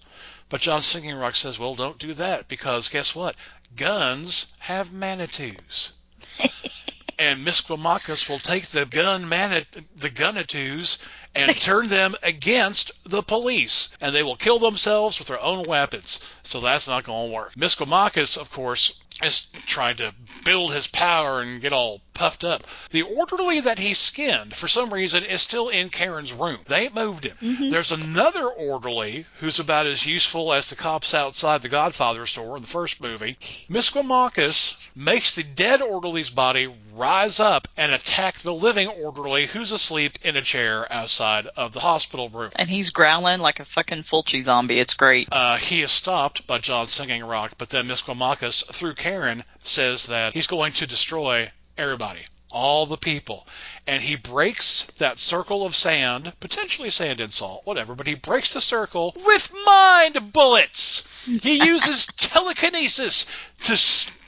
But 0.49 0.61
John 0.61 0.83
Singing 0.83 1.17
Rock 1.17 1.35
says, 1.35 1.59
well, 1.59 1.75
don't 1.75 1.99
do 1.99 2.13
that 2.15 2.47
because 2.49 2.91
guess 2.91 3.15
what? 3.15 3.37
Guns 3.75 4.53
have 4.59 4.93
manitous. 4.93 5.93
and 7.23 7.47
Misquamacus 7.47 8.29
will 8.29 8.41
take 8.41 8.67
the 8.67 8.85
gun 8.85 9.29
manit 9.29 9.67
the 9.97 10.11
gunitous 10.11 10.99
and 11.37 11.55
turn 11.61 11.89
them 11.89 12.17
against 12.21 12.91
the 13.05 13.23
police, 13.23 13.91
and 14.01 14.13
they 14.13 14.25
will 14.25 14.35
kill 14.35 14.59
themselves 14.59 15.21
with 15.21 15.29
their 15.29 15.41
own 15.41 15.63
weapons. 15.63 16.21
So 16.43 16.59
that's 16.59 16.89
not 16.89 17.05
going 17.05 17.29
to 17.31 17.35
work. 17.35 17.55
Misquamacus, 17.55 18.37
of 18.37 18.51
course, 18.51 18.95
is 19.23 19.47
trying 19.67 19.99
to 19.99 20.13
build 20.45 20.73
his 20.73 20.89
power 20.89 21.41
and 21.41 21.61
get 21.61 21.73
all 21.73 22.01
puffed 22.13 22.43
up. 22.43 22.67
The 22.91 23.03
orderly 23.03 23.61
that 23.61 23.79
he 23.79 23.95
skinned, 23.95 24.57
for 24.57 24.67
some 24.67 24.93
reason, 24.93 25.25
is 25.25 25.43
still 25.43 25.69
in 25.69 25.91
Karen's 25.91 26.33
room. 26.33 26.59
They 26.67 26.87
ain't 26.87 26.95
moved 26.95 27.25
him. 27.25 27.37
Mm-hmm. 27.41 27.71
There's 27.71 27.93
another 27.93 28.49
orderly 28.49 29.27
who's 29.39 29.61
about 29.61 29.87
as 29.87 30.05
useful 30.05 30.53
as 30.53 30.71
the 30.71 30.77
cops 30.77 31.15
outside 31.15 31.63
the 31.63 31.69
Godfather 31.69 32.27
store 32.27 32.57
in 32.57 32.63
the 32.63 32.69
first 32.69 33.01
movie. 33.01 33.37
Misquamacus 33.71 34.82
makes 34.95 35.35
the 35.35 35.43
dead 35.43 35.83
orderly's 35.83 36.31
body 36.31 36.73
rise 36.95 37.41
up 37.41 37.69
and 37.77 37.93
attack 37.93 38.37
the 38.39 38.53
living 38.53 38.89
orderly 38.89 39.47
who's 39.47 39.73
asleep 39.73 40.19
in 40.23 40.37
a 40.37 40.43
chair 40.43 40.91
outside 40.93 41.47
of 41.57 41.73
the 41.73 41.81
hospital 41.81 42.29
room. 42.29 42.51
And 42.57 42.69
he's 42.69 42.91
growling 42.91 43.41
like 43.41 43.61
a 43.61 43.65
fucking 43.65 44.03
Fulci 44.03 44.43
zombie. 44.43 44.79
It's 44.79 44.95
great. 44.95 45.29
Uh, 45.33 45.57
he 45.57 45.83
is 45.83 45.91
stopped 45.91 46.47
by 46.47 46.59
John 46.59 46.87
Singing 46.87 47.25
Rock, 47.25 47.53
but 47.59 47.71
then 47.71 47.89
Misquamacus, 47.89 48.65
through 48.73 48.95
Karen, 48.95 49.45
says 49.63 50.07
that 50.07 50.35
he's 50.35 50.47
going 50.47 50.73
to 50.75 50.87
destroy 50.87 51.51
everybody, 51.79 52.21
all 52.51 52.87
the 52.87 52.97
people. 52.97 53.47
And 53.87 54.03
he 54.03 54.17
breaks 54.17 54.85
that 54.99 55.19
circle 55.19 55.67
of 55.67 55.75
sand, 55.75 56.33
potentially 56.39 56.91
sand 56.91 57.21
and 57.21 57.33
salt, 57.33 57.63
whatever, 57.65 57.95
but 57.95 58.07
he 58.07 58.15
breaks 58.15 58.55
the 58.55 58.61
circle 58.61 59.13
with 59.25 59.53
mind 59.67 60.33
bullets. 60.33 61.27
He 61.43 61.65
uses 61.67 62.07
telekinesis 62.07 63.27
to 63.65 63.77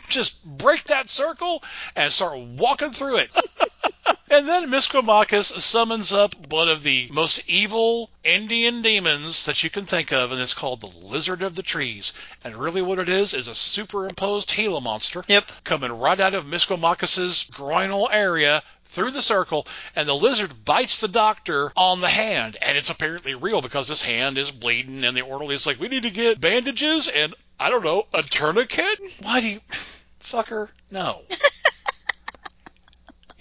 just 0.09 0.44
break 0.44 0.84
that 0.84 1.09
circle 1.09 1.62
and 1.96 2.12
start 2.12 2.38
walking 2.38 2.90
through 2.90 3.16
it. 3.18 3.30
And 4.30 4.48
then 4.48 4.68
Misquamacus 4.68 5.61
summons 5.61 6.12
up 6.12 6.34
one 6.50 6.68
of 6.68 6.82
the 6.82 7.09
most 7.12 7.42
evil 7.46 8.11
Indian 8.24 8.82
demons 8.82 9.46
that 9.46 9.62
you 9.62 9.70
can 9.70 9.86
think 9.86 10.12
of, 10.12 10.32
and 10.32 10.40
it's 10.40 10.55
called 10.55 10.80
the 10.80 10.88
Lizard 10.88 11.42
of 11.42 11.55
the 11.55 11.62
Trees. 11.62 12.12
And 12.42 12.57
really 12.57 12.82
what 12.82 12.98
it 12.98 13.09
is 13.09 13.32
is 13.32 13.46
a 13.46 13.55
superimposed 13.55 14.52
Gila 14.52 14.80
monster 14.80 15.24
Yep. 15.28 15.52
coming 15.62 15.92
right 15.92 16.18
out 16.18 16.34
of 16.34 16.46
Misquamacus's 16.46 17.44
groinal 17.52 18.09
area 18.11 18.64
through 18.86 19.12
the 19.12 19.22
circle, 19.22 19.68
and 19.94 20.09
the 20.09 20.14
lizard 20.14 20.64
bites 20.64 20.98
the 20.98 21.09
doctor 21.09 21.72
on 21.76 22.00
the 22.00 22.09
hand, 22.09 22.57
and 22.61 22.76
it's 22.76 22.90
apparently 22.90 23.34
real 23.34 23.61
because 23.61 23.88
his 23.88 24.02
hand 24.02 24.36
is 24.36 24.50
bleeding, 24.50 25.05
and 25.05 25.16
the 25.16 25.22
orderly's 25.22 25.66
like, 25.66 25.78
we 25.78 25.88
need 25.88 26.02
to 26.02 26.11
get 26.11 26.40
bandages 26.40 27.09
and, 27.09 27.34
I 27.61 27.70
don't 27.70 27.84
know, 27.84 28.07
a 28.12 28.22
tourniquet? 28.22 29.00
Why 29.22 29.40
do 29.40 29.48
you... 29.48 29.61
Fucker, 30.24 30.70
no. 30.90 31.22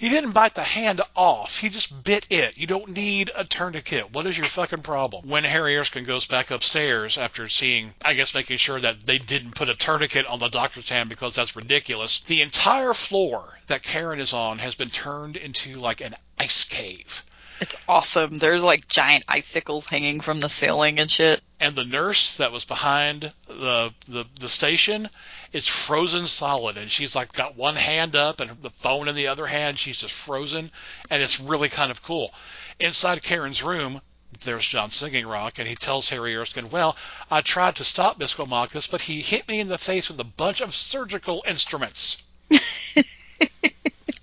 He 0.04 0.10
didn't 0.10 0.32
bite 0.32 0.54
the 0.54 0.64
hand 0.66 1.00
off. 1.16 1.60
He 1.60 1.70
just 1.70 2.04
bit 2.04 2.26
it. 2.30 2.58
You 2.58 2.68
don't 2.68 2.90
need 2.90 3.32
a 3.34 3.46
tourniquet. 3.46 4.12
What 4.12 4.26
is 4.26 4.38
your 4.38 4.48
fucking 4.48 4.82
problem? 4.82 5.30
When 5.30 5.46
Harry 5.46 5.78
Erskine 5.78 6.04
goes 6.04 6.26
back 6.26 6.52
upstairs 6.52 7.18
after 7.18 7.48
seeing, 7.48 7.96
I 8.04 8.14
guess, 8.14 8.34
making 8.34 8.58
sure 8.58 8.82
that 8.82 9.06
they 9.06 9.18
didn't 9.18 9.56
put 9.56 9.70
a 9.70 9.76
tourniquet 9.76 10.26
on 10.26 10.40
the 10.40 10.50
doctor's 10.50 10.90
hand 10.90 11.08
because 11.08 11.36
that's 11.36 11.56
ridiculous, 11.56 12.20
the 12.20 12.42
entire 12.42 12.94
floor 12.94 13.58
that 13.68 13.82
Karen 13.82 14.20
is 14.20 14.34
on 14.34 14.60
has 14.60 14.76
been 14.76 14.90
turned 14.90 15.38
into 15.38 15.76
like 15.76 16.02
an 16.02 16.16
ice 16.38 16.66
cave. 16.66 17.24
It's 17.62 17.76
awesome. 17.88 18.40
There's 18.40 18.64
like 18.64 18.88
giant 18.88 19.26
icicles 19.28 19.86
hanging 19.86 20.20
from 20.20 20.40
the 20.40 20.50
ceiling 20.50 21.00
and 21.00 21.10
shit. 21.10 21.42
and 21.60 21.76
the 21.76 21.86
nurse 21.86 22.38
that 22.38 22.52
was 22.52 22.66
behind 22.66 23.32
the, 23.48 23.94
the 24.08 24.26
the 24.40 24.50
station 24.50 25.10
is 25.52 25.68
frozen 25.68 26.28
solid 26.28 26.78
and 26.78 26.92
she's 26.92 27.16
like 27.16 27.32
got 27.32 27.56
one 27.56 27.76
hand 27.76 28.16
up 28.16 28.40
and 28.40 28.50
the 28.62 28.70
phone 28.70 29.08
in 29.08 29.16
the 29.16 29.28
other 29.28 29.46
hand 29.46 29.78
she's 29.78 30.00
just 30.00 30.14
frozen 30.14 30.72
and 31.10 31.22
it's 31.24 31.40
really 31.40 31.70
kind 31.70 31.92
of 31.92 32.02
cool 32.02 32.34
inside 32.80 33.22
karen's 33.22 33.62
room 33.64 34.02
there's 34.42 34.66
John 34.66 34.90
Singing 34.90 35.28
Rock, 35.28 35.60
and 35.60 35.68
he 35.68 35.76
tells 35.76 36.10
Harry 36.10 36.36
Erskine, 36.36 36.70
Well, 36.70 36.98
I 37.30 37.42
tried 37.42 37.76
to 37.76 37.84
stop 37.84 38.18
Misquamacus, 38.18 38.88
but 38.90 39.02
he 39.02 39.22
hit 39.22 39.48
me 39.48 39.60
in 39.60 39.68
the 39.68 39.78
face 39.78 40.10
with 40.10 40.20
a 40.20 40.24
bunch 40.24 40.62
of 40.62 40.74
surgical 40.74 41.44
instruments. 41.48 42.24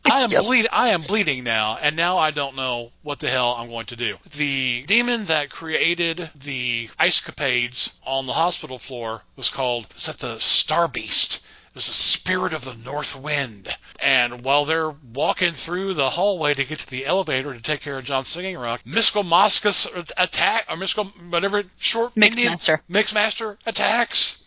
I 0.04 0.22
am 0.22 0.30
Yep. 0.30 0.42
bleed. 0.44 0.66
I 0.72 0.88
am 0.90 1.02
bleeding 1.02 1.44
now, 1.44 1.78
and 1.80 1.94
now 1.96 2.18
I 2.18 2.30
don't 2.30 2.56
know 2.56 2.90
what 3.02 3.18
the 3.20 3.28
hell 3.30 3.54
I'm 3.54 3.68
going 3.68 3.86
to 3.86 3.96
do. 3.96 4.16
The 4.32 4.84
demon 4.86 5.26
that 5.26 5.50
created 5.50 6.30
the 6.34 6.88
ice 6.98 7.20
capades 7.20 7.92
on 8.06 8.26
the 8.26 8.32
hospital 8.32 8.78
floor 8.78 9.22
was 9.36 9.48
called. 9.50 9.86
Is 9.96 10.06
that 10.06 10.18
the 10.18 10.38
Star 10.38 10.88
Beast? 10.88 11.36
It 11.70 11.74
was 11.76 11.86
the 11.86 11.92
spirit 11.92 12.52
of 12.52 12.64
the 12.64 12.74
north 12.84 13.14
wind. 13.14 13.68
And 14.00 14.42
while 14.42 14.64
they're 14.64 14.90
walking 14.90 15.52
through 15.52 15.94
the 15.94 16.10
hallway 16.10 16.52
to 16.54 16.64
get 16.64 16.80
to 16.80 16.90
the 16.90 17.06
elevator 17.06 17.52
to 17.54 17.62
take 17.62 17.80
care 17.80 17.96
of 17.98 18.04
John 18.04 18.24
Singing 18.24 18.58
Rock, 18.58 18.80
Misquamacus 18.84 19.86
attack 20.16 20.66
or 20.68 20.76
Misquam 20.76 21.12
whatever 21.30 21.62
short 21.78 22.12
Indian- 22.16 22.54
Mixmaster. 22.54 22.80
Mixmaster 22.90 23.56
attacks 23.66 24.39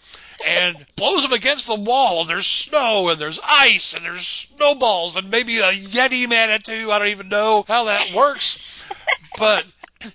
and 0.46 0.86
blows 0.96 1.26
him 1.26 1.34
against 1.34 1.68
the 1.68 1.76
wall. 1.76 2.22
And 2.22 2.30
there's 2.30 2.48
snow 2.48 3.10
and 3.10 3.20
there's 3.20 3.40
ice 3.44 3.94
and 3.94 4.04
there's 4.04 4.28
snowballs 4.28 5.16
and 5.16 5.30
maybe 5.30 5.60
a 5.60 5.72
Yeti 5.72 6.28
Manitou. 6.30 6.92
I 6.92 7.00
don't 7.00 7.08
even 7.10 7.30
know 7.30 7.66
how 7.68 7.86
that 7.86 8.14
works. 8.16 8.86
but 9.38 9.66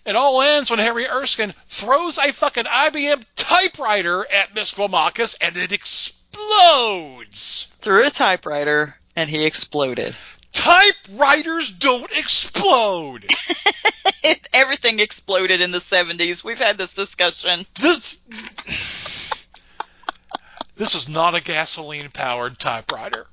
It 0.05 0.17
all 0.17 0.43
ends 0.43 0.71
when 0.71 0.79
Harry 0.79 1.07
Erskine 1.07 1.55
throws 1.69 2.19
a 2.19 2.33
fucking 2.33 2.65
IBM 2.65 3.25
typewriter 3.37 4.27
at 4.31 4.55
Misquamacus 4.55 5.37
and 5.41 5.57
it 5.57 5.73
explodes. 5.73 7.69
Through 7.81 8.07
a 8.07 8.11
typewriter, 8.11 8.97
and 9.17 9.31
he 9.31 9.47
exploded. 9.47 10.15
Typewriters 10.53 11.71
don't 11.71 12.11
explode. 12.13 13.27
Everything 14.53 15.01
exploded 15.01 15.61
in 15.61 15.71
the 15.71 15.79
70s. 15.79 16.45
We've 16.45 16.59
had 16.59 16.79
this 16.79 16.95
discussion. 16.95 17.65
This 17.81 18.19
this 20.79 20.95
is 20.95 21.09
not 21.09 21.35
a 21.35 21.43
gasoline 21.43 22.09
powered 22.09 22.59
typewriter. 22.59 23.27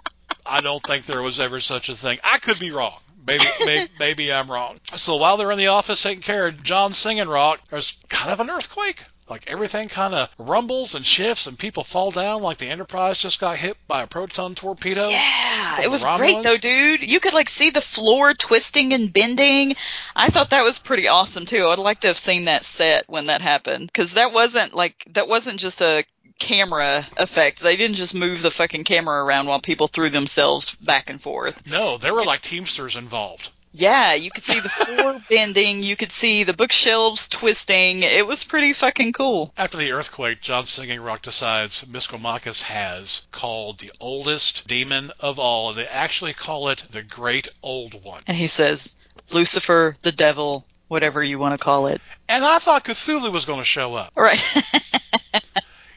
I 0.46 0.62
don't 0.62 0.84
think 0.84 1.06
there 1.06 1.22
was 1.22 1.40
ever 1.40 1.60
such 1.60 1.90
a 1.90 1.96
thing. 1.96 2.20
I 2.24 2.40
could 2.40 2.60
be 2.60 2.72
wrong. 2.72 3.00
Maybe, 3.26 3.46
maybe, 3.66 3.92
maybe 4.00 4.34
I'm 4.34 4.52
wrong. 4.52 4.80
So 4.96 5.16
while 5.16 5.38
they're 5.38 5.52
in 5.52 5.58
the 5.58 5.68
office 5.68 6.02
taking 6.02 6.22
care 6.22 6.48
of 6.48 6.62
John 6.62 6.94
Singing 6.94 7.28
Rock, 7.28 7.62
there's 7.70 7.98
kind 8.10 8.32
of 8.32 8.40
an 8.40 8.50
earthquake. 8.50 9.04
Like 9.28 9.50
everything 9.50 9.88
kind 9.88 10.14
of 10.14 10.30
rumbles 10.38 10.94
and 10.94 11.04
shifts, 11.04 11.48
and 11.48 11.58
people 11.58 11.84
fall 11.84 12.12
down. 12.12 12.44
Like 12.44 12.58
the 12.58 12.70
Enterprise 12.70 13.18
just 13.18 13.40
got 13.40 13.58
hit 13.58 13.76
by 13.88 14.04
a 14.04 14.08
proton 14.08 14.54
torpedo. 14.54 15.10
Yeah, 15.10 15.82
it 15.82 15.90
was 15.90 16.04
the 16.04 16.16
great 16.18 16.44
though, 16.44 16.58
dude. 16.58 17.02
You 17.02 17.20
could 17.20 17.34
like 17.34 17.50
see 17.50 17.72
the 17.72 17.82
floor 17.82 18.36
twisting 18.36 18.94
and 18.94 19.12
bending. 19.12 19.76
I 20.16 20.30
thought 20.30 20.52
that 20.52 20.64
was 20.64 20.78
pretty 20.78 21.08
awesome 21.08 21.48
too. 21.48 21.66
I'd 21.66 21.80
like 21.80 22.02
to 22.02 22.08
have 22.08 22.20
seen 22.20 22.46
that 22.46 22.64
set 22.64 23.10
when 23.10 23.26
that 23.28 23.42
happened 23.42 23.88
because 23.88 24.14
that 24.14 24.32
wasn't 24.32 24.76
like 24.76 25.04
that 25.14 25.28
wasn't 25.28 25.58
just 25.58 25.82
a 25.82 26.06
camera 26.40 27.08
effect. 27.18 27.60
They 27.60 27.78
didn't 27.78 27.98
just 27.98 28.16
move 28.16 28.42
the 28.42 28.52
fucking 28.52 28.84
camera 28.84 29.24
around 29.24 29.48
while 29.48 29.60
people 29.62 29.88
threw 29.88 30.10
themselves 30.10 30.76
back 30.76 31.10
and 31.10 31.22
forth. 31.22 31.66
No, 31.68 31.98
there 31.98 32.14
were 32.14 32.26
like 32.26 32.42
Teamsters 32.42 32.96
involved. 32.96 33.52
Yeah, 33.78 34.14
you 34.14 34.32
could 34.32 34.46
see 34.46 34.62
the 34.62 34.70
floor 34.70 35.20
bending, 35.30 35.84
you 35.84 35.98
could 35.98 36.14
see 36.14 36.44
the 36.44 36.54
bookshelves 36.54 37.28
twisting. 37.28 38.04
It 38.04 38.26
was 38.26 38.46
pretty 38.46 38.72
fucking 38.72 39.12
cool. 39.12 39.52
After 39.58 39.76
the 39.78 39.92
earthquake, 39.92 40.40
John 40.40 40.66
Singing 40.66 41.02
Rock 41.02 41.24
decides 41.24 41.84
Misquamacus 41.84 42.62
has 42.62 43.28
called 43.34 43.80
the 43.80 43.92
oldest 44.00 44.66
demon 44.68 45.12
of 45.20 45.40
all, 45.40 45.70
and 45.70 45.78
they 45.78 45.88
actually 45.88 46.32
call 46.32 46.70
it 46.70 46.84
the 46.90 47.04
Great 47.04 47.50
Old 47.62 48.02
One. 48.02 48.24
And 48.28 48.38
he 48.38 48.48
says, 48.48 48.96
Lucifer, 49.32 49.98
the 50.04 50.14
devil, 50.14 50.66
whatever 50.88 51.22
you 51.22 51.38
want 51.38 51.60
to 51.60 51.64
call 51.64 51.88
it. 51.88 52.00
And 52.30 52.46
I 52.46 52.60
thought 52.60 52.86
Cthulhu 52.86 53.34
was 53.34 53.44
going 53.44 53.60
to 53.60 53.66
show 53.66 53.94
up. 53.94 54.14
Right. 54.16 54.42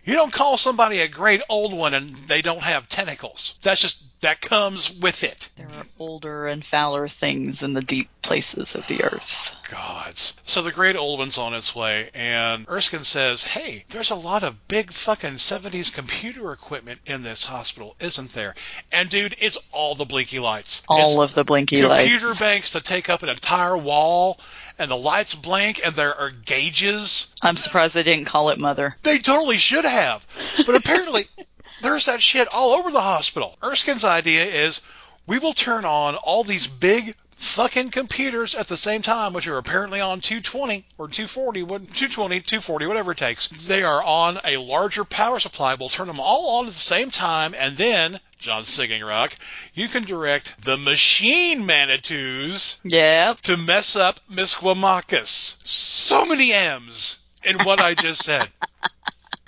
You 0.09 0.15
don't 0.15 0.33
call 0.33 0.57
somebody 0.57 1.01
a 1.01 1.09
Great 1.09 1.43
Old 1.51 1.75
One 1.75 1.93
and 1.93 2.09
they 2.09 2.41
don't 2.41 2.63
have 2.63 2.89
tentacles. 2.89 3.59
That's 3.63 3.83
just 3.83 4.03
that 4.23 4.41
comes 4.41 4.91
with 4.99 5.23
it. 5.23 5.51
There 5.57 5.67
are 5.67 5.87
older 5.99 6.47
and 6.47 6.65
fouler 6.65 7.09
things 7.09 7.63
in 7.63 7.75
the 7.75 7.83
deep 7.83 8.09
places 8.23 8.75
of 8.75 8.87
the 8.87 9.05
earth. 9.05 9.55
Gods. 9.71 10.33
So 10.45 10.63
the 10.63 10.73
Great 10.73 10.97
Old 10.97 11.19
One's 11.19 11.37
on 11.37 11.53
its 11.53 11.75
way, 11.75 12.09
and 12.15 12.67
Erskine 12.69 13.05
says, 13.05 13.45
Hey, 13.45 13.85
there's 13.91 14.11
a 14.11 14.15
lot 14.15 14.43
of 14.43 14.67
big 14.67 14.93
fucking 14.93 15.35
70s 15.35 15.93
computer 15.93 16.53
equipment 16.53 17.01
in 17.05 17.23
this 17.23 17.45
hospital, 17.45 17.95
isn't 18.01 18.33
there? 18.33 18.55
And 18.91 19.11
dude, 19.11 19.37
it's 19.41 19.59
all 19.73 19.95
the 19.95 20.07
blinky 20.07 20.39
lights. 20.39 20.83
All 20.89 21.23
It's 21.23 21.33
of 21.33 21.35
the 21.35 21.45
blinky 21.45 21.83
computer 21.83 22.29
lights. 22.29 22.41
banks 22.41 22.71
to 22.71 22.81
take 22.81 23.11
up 23.11 23.23
an 23.23 23.29
entire 23.29 23.77
wall, 23.77 24.41
and 24.79 24.91
the 24.91 24.97
lights 24.97 25.35
blink, 25.35 25.81
and 25.85 25.95
there 25.95 26.15
are 26.15 26.31
gauges. 26.31 27.35
I'm 27.43 27.57
surprised 27.57 27.95
they 27.95 28.03
didn't 28.03 28.27
call 28.27 28.51
it 28.51 28.59
Mother. 28.59 28.97
They 29.03 29.19
totally 29.19 29.59
should 29.59 29.85
have. 29.85 30.27
But 30.67 30.75
apparently, 30.75 31.27
there's 31.83 32.07
that 32.07 32.23
shit 32.23 32.49
all 32.53 32.71
over 32.71 32.91
the 32.91 33.01
hospital. 33.01 33.57
Erskine's 33.63 34.05
idea 34.05 34.45
is 34.45 34.81
we 35.27 35.39
will 35.39 35.53
turn 35.53 35.85
on 35.85 36.15
all 36.17 36.45
these 36.45 36.67
big 36.67 37.15
fucking 37.55 37.91
computers 37.91 38.55
at 38.55 38.69
the 38.69 38.77
same 38.77 39.03
time, 39.03 39.33
which 39.33 39.47
are 39.49 39.59
apparently 39.59 40.01
on 40.01 40.21
220 40.21 40.85
or 40.99 41.09
240, 41.09 41.61
220, 41.63 42.41
240, 42.41 42.87
whatever 42.87 43.13
it 43.13 43.19
takes. 43.19 43.49
They 43.49 43.83
are 43.83 44.03
on 44.03 44.39
a 44.45 44.57
larger 44.59 45.05
power 45.05 45.39
supply. 45.39 45.75
We'll 45.75 45.89
turn 45.89 46.07
them 46.07 46.21
all 46.21 46.59
on 46.59 46.67
at 46.67 46.73
the 46.73 46.79
same 46.79 47.11
time, 47.11 47.55
and 47.59 47.77
then, 47.77 48.21
John 48.39 48.65
Singing 48.65 49.03
Rock, 49.03 49.35
you 49.75 49.89
can 49.89 50.05
direct 50.05 50.63
the 50.65 50.77
machine 50.77 51.67
Manitous 51.67 52.81
Yep. 52.85 53.41
to 53.43 53.57
mess 53.57 53.97
up 53.97 54.21
Misquamacus. 54.31 55.57
So 55.65 56.25
many 56.27 56.53
M's 56.53 57.19
in 57.45 57.59
what 57.61 57.81
I 57.81 57.95
just 57.95 58.23
said. 58.25 58.49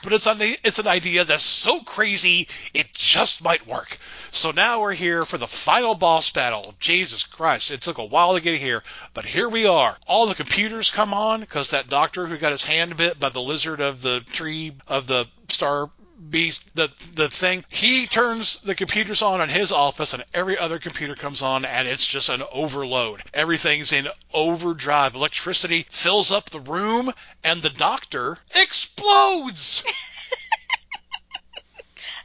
But 0.03 0.13
it's 0.13 0.27
an, 0.27 0.39
it's 0.41 0.79
an 0.79 0.87
idea 0.87 1.25
that's 1.25 1.43
so 1.43 1.81
crazy, 1.81 2.49
it 2.73 2.93
just 2.95 3.43
might 3.43 3.67
work. 3.67 3.99
So 4.33 4.51
now 4.51 4.81
we're 4.81 4.95
here 4.95 5.25
for 5.25 5.39
the 5.39 5.47
final 5.47 5.95
boss 5.95 6.31
battle. 6.31 6.75
Jesus 6.81 7.25
Christ, 7.25 7.71
it 7.71 7.83
took 7.83 7.99
a 7.99 8.05
while 8.05 8.35
to 8.35 8.41
get 8.41 8.61
here, 8.61 8.83
but 9.13 9.25
here 9.25 9.49
we 9.49 9.67
are. 9.67 9.97
All 10.07 10.27
the 10.27 10.35
computers 10.35 10.91
come 10.91 11.13
on 11.13 11.41
because 11.41 11.71
that 11.71 11.89
doctor 11.89 12.27
who 12.27 12.39
got 12.39 12.53
his 12.53 12.65
hand 12.65 12.97
bit 12.97 13.21
by 13.21 13.29
the 13.29 13.43
lizard 13.43 13.81
of 13.81 14.03
the 14.03 14.21
tree 14.21 14.73
of 14.89 15.07
the 15.07 15.27
star 15.49 15.91
beast, 16.29 16.75
the 16.75 16.91
the 17.15 17.29
thing, 17.29 17.65
he 17.71 18.07
turns 18.07 18.61
the 18.63 18.75
computers 18.75 19.23
on 19.23 19.41
in 19.41 19.49
his 19.49 19.73
office, 19.73 20.15
and 20.15 20.25
every 20.35 20.59
other 20.59 20.79
computer 20.79 21.15
comes 21.15 21.43
on, 21.43 21.65
and 21.65 21.89
it's 21.89 22.07
just 22.07 22.29
an 22.29 22.43
overload. 22.53 23.23
Everything's 23.33 23.93
in 23.93 24.07
overdrive. 24.33 25.15
Electricity 25.15 25.87
fills 25.89 26.31
up 26.31 26.51
the 26.51 26.61
room, 26.61 27.13
and 27.43 27.63
the 27.63 27.71
doctor 27.71 28.39
explodes. 28.55 29.83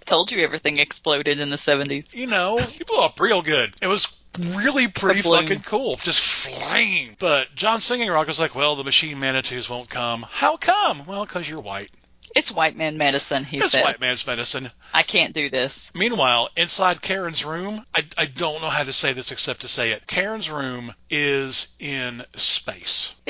I 0.01 0.03
told 0.05 0.31
you 0.31 0.43
everything 0.43 0.79
exploded 0.79 1.39
in 1.39 1.49
the 1.49 1.55
70s. 1.55 2.13
you 2.13 2.27
know, 2.27 2.57
he 2.57 2.83
blew 2.83 2.99
up 2.99 3.19
real 3.19 3.41
good. 3.41 3.73
It 3.81 3.87
was 3.87 4.07
really 4.39 4.87
pretty 4.87 5.21
fucking 5.21 5.61
cool. 5.61 5.95
Just 5.97 6.19
flame. 6.19 7.15
But 7.19 7.55
John 7.55 7.79
Singing 7.79 8.09
Rock 8.09 8.27
was 8.27 8.39
like, 8.39 8.55
well, 8.55 8.75
the 8.75 8.83
machine 8.83 9.19
Manitous 9.19 9.69
won't 9.69 9.89
come. 9.89 10.25
How 10.29 10.57
come? 10.57 11.05
Well, 11.05 11.25
because 11.25 11.49
you're 11.49 11.61
white. 11.61 11.91
It's 12.35 12.51
white 12.51 12.75
man 12.75 12.97
medicine, 12.97 13.45
he 13.45 13.57
It's 13.59 13.71
says. 13.71 13.83
white 13.83 14.01
man's 14.01 14.27
medicine. 14.27 14.69
I 14.93 15.03
can't 15.03 15.33
do 15.33 15.49
this. 15.49 15.89
Meanwhile, 15.95 16.49
inside 16.57 17.01
Karen's 17.01 17.45
room, 17.45 17.85
I, 17.95 18.03
I 18.17 18.25
don't 18.25 18.61
know 18.61 18.67
how 18.69 18.83
to 18.83 18.91
say 18.93 19.13
this 19.13 19.31
except 19.31 19.61
to 19.61 19.69
say 19.69 19.91
it. 19.91 20.05
Karen's 20.05 20.49
room 20.49 20.93
is 21.09 21.73
in 21.79 22.23
space. 22.35 23.13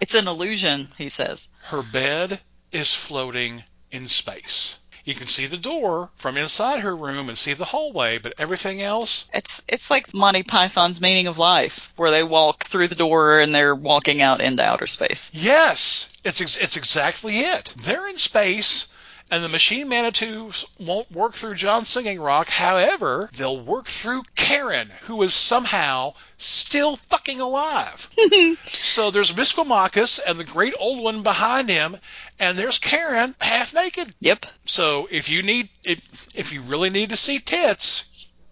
It's 0.00 0.14
an 0.14 0.28
illusion, 0.28 0.88
he 0.98 1.08
says. 1.08 1.48
Her 1.62 1.82
bed 1.82 2.38
is 2.72 2.92
floating 2.94 3.64
in 3.90 4.06
space. 4.08 4.76
You 5.04 5.14
can 5.14 5.26
see 5.26 5.46
the 5.46 5.58
door 5.58 6.08
from 6.16 6.36
inside 6.38 6.80
her 6.80 6.96
room 6.96 7.28
and 7.28 7.36
see 7.36 7.52
the 7.52 7.66
hallway, 7.66 8.16
but 8.18 8.34
everything 8.38 8.80
else, 8.80 9.26
It's 9.34 9.62
it's 9.68 9.90
like 9.90 10.14
Monty 10.14 10.42
Python's 10.42 11.00
Meaning 11.00 11.26
of 11.26 11.36
Life, 11.36 11.92
where 11.96 12.10
they 12.10 12.22
walk 12.22 12.64
through 12.64 12.88
the 12.88 12.94
door 12.94 13.40
and 13.40 13.54
they're 13.54 13.74
walking 13.74 14.22
out 14.22 14.40
into 14.40 14.64
outer 14.64 14.86
space. 14.86 15.30
Yes, 15.34 16.08
it's 16.24 16.40
ex- 16.40 16.56
it's 16.56 16.76
exactly 16.78 17.40
it. 17.40 17.74
They're 17.76 18.08
in 18.08 18.16
space, 18.16 18.86
and 19.30 19.42
the 19.42 19.48
machine 19.48 19.88
Manitous 19.88 20.64
won't 20.78 21.10
work 21.10 21.34
through 21.34 21.54
John 21.54 21.84
Singing 21.84 22.20
Rock. 22.20 22.48
However, 22.48 23.30
they'll 23.34 23.58
work 23.58 23.86
through 23.86 24.22
Karen, 24.36 24.90
who 25.02 25.22
is 25.22 25.32
somehow 25.32 26.14
still 26.36 26.96
fucking 26.96 27.40
alive. 27.40 28.08
so 28.64 29.10
there's 29.10 29.32
Misquamacus 29.32 30.20
and 30.24 30.38
the 30.38 30.44
great 30.44 30.74
old 30.78 31.02
one 31.02 31.22
behind 31.22 31.68
him, 31.68 31.96
and 32.38 32.58
there's 32.58 32.78
Karen 32.78 33.34
half 33.40 33.72
naked. 33.74 34.14
Yep. 34.20 34.46
So 34.66 35.08
if 35.10 35.28
you 35.28 35.42
need 35.42 35.68
if 35.84 36.00
if 36.34 36.52
you 36.52 36.60
really 36.62 36.90
need 36.90 37.10
to 37.10 37.16
see 37.16 37.38
tits, 37.38 38.04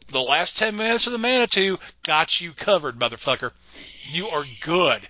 the 0.08 0.22
last 0.22 0.56
ten 0.56 0.76
minutes 0.76 1.06
of 1.06 1.12
the 1.12 1.18
Manitou 1.18 1.78
got 2.04 2.40
you 2.40 2.52
covered, 2.52 2.98
motherfucker. 2.98 3.52
You 4.10 4.28
are 4.28 4.44
good. 4.60 5.00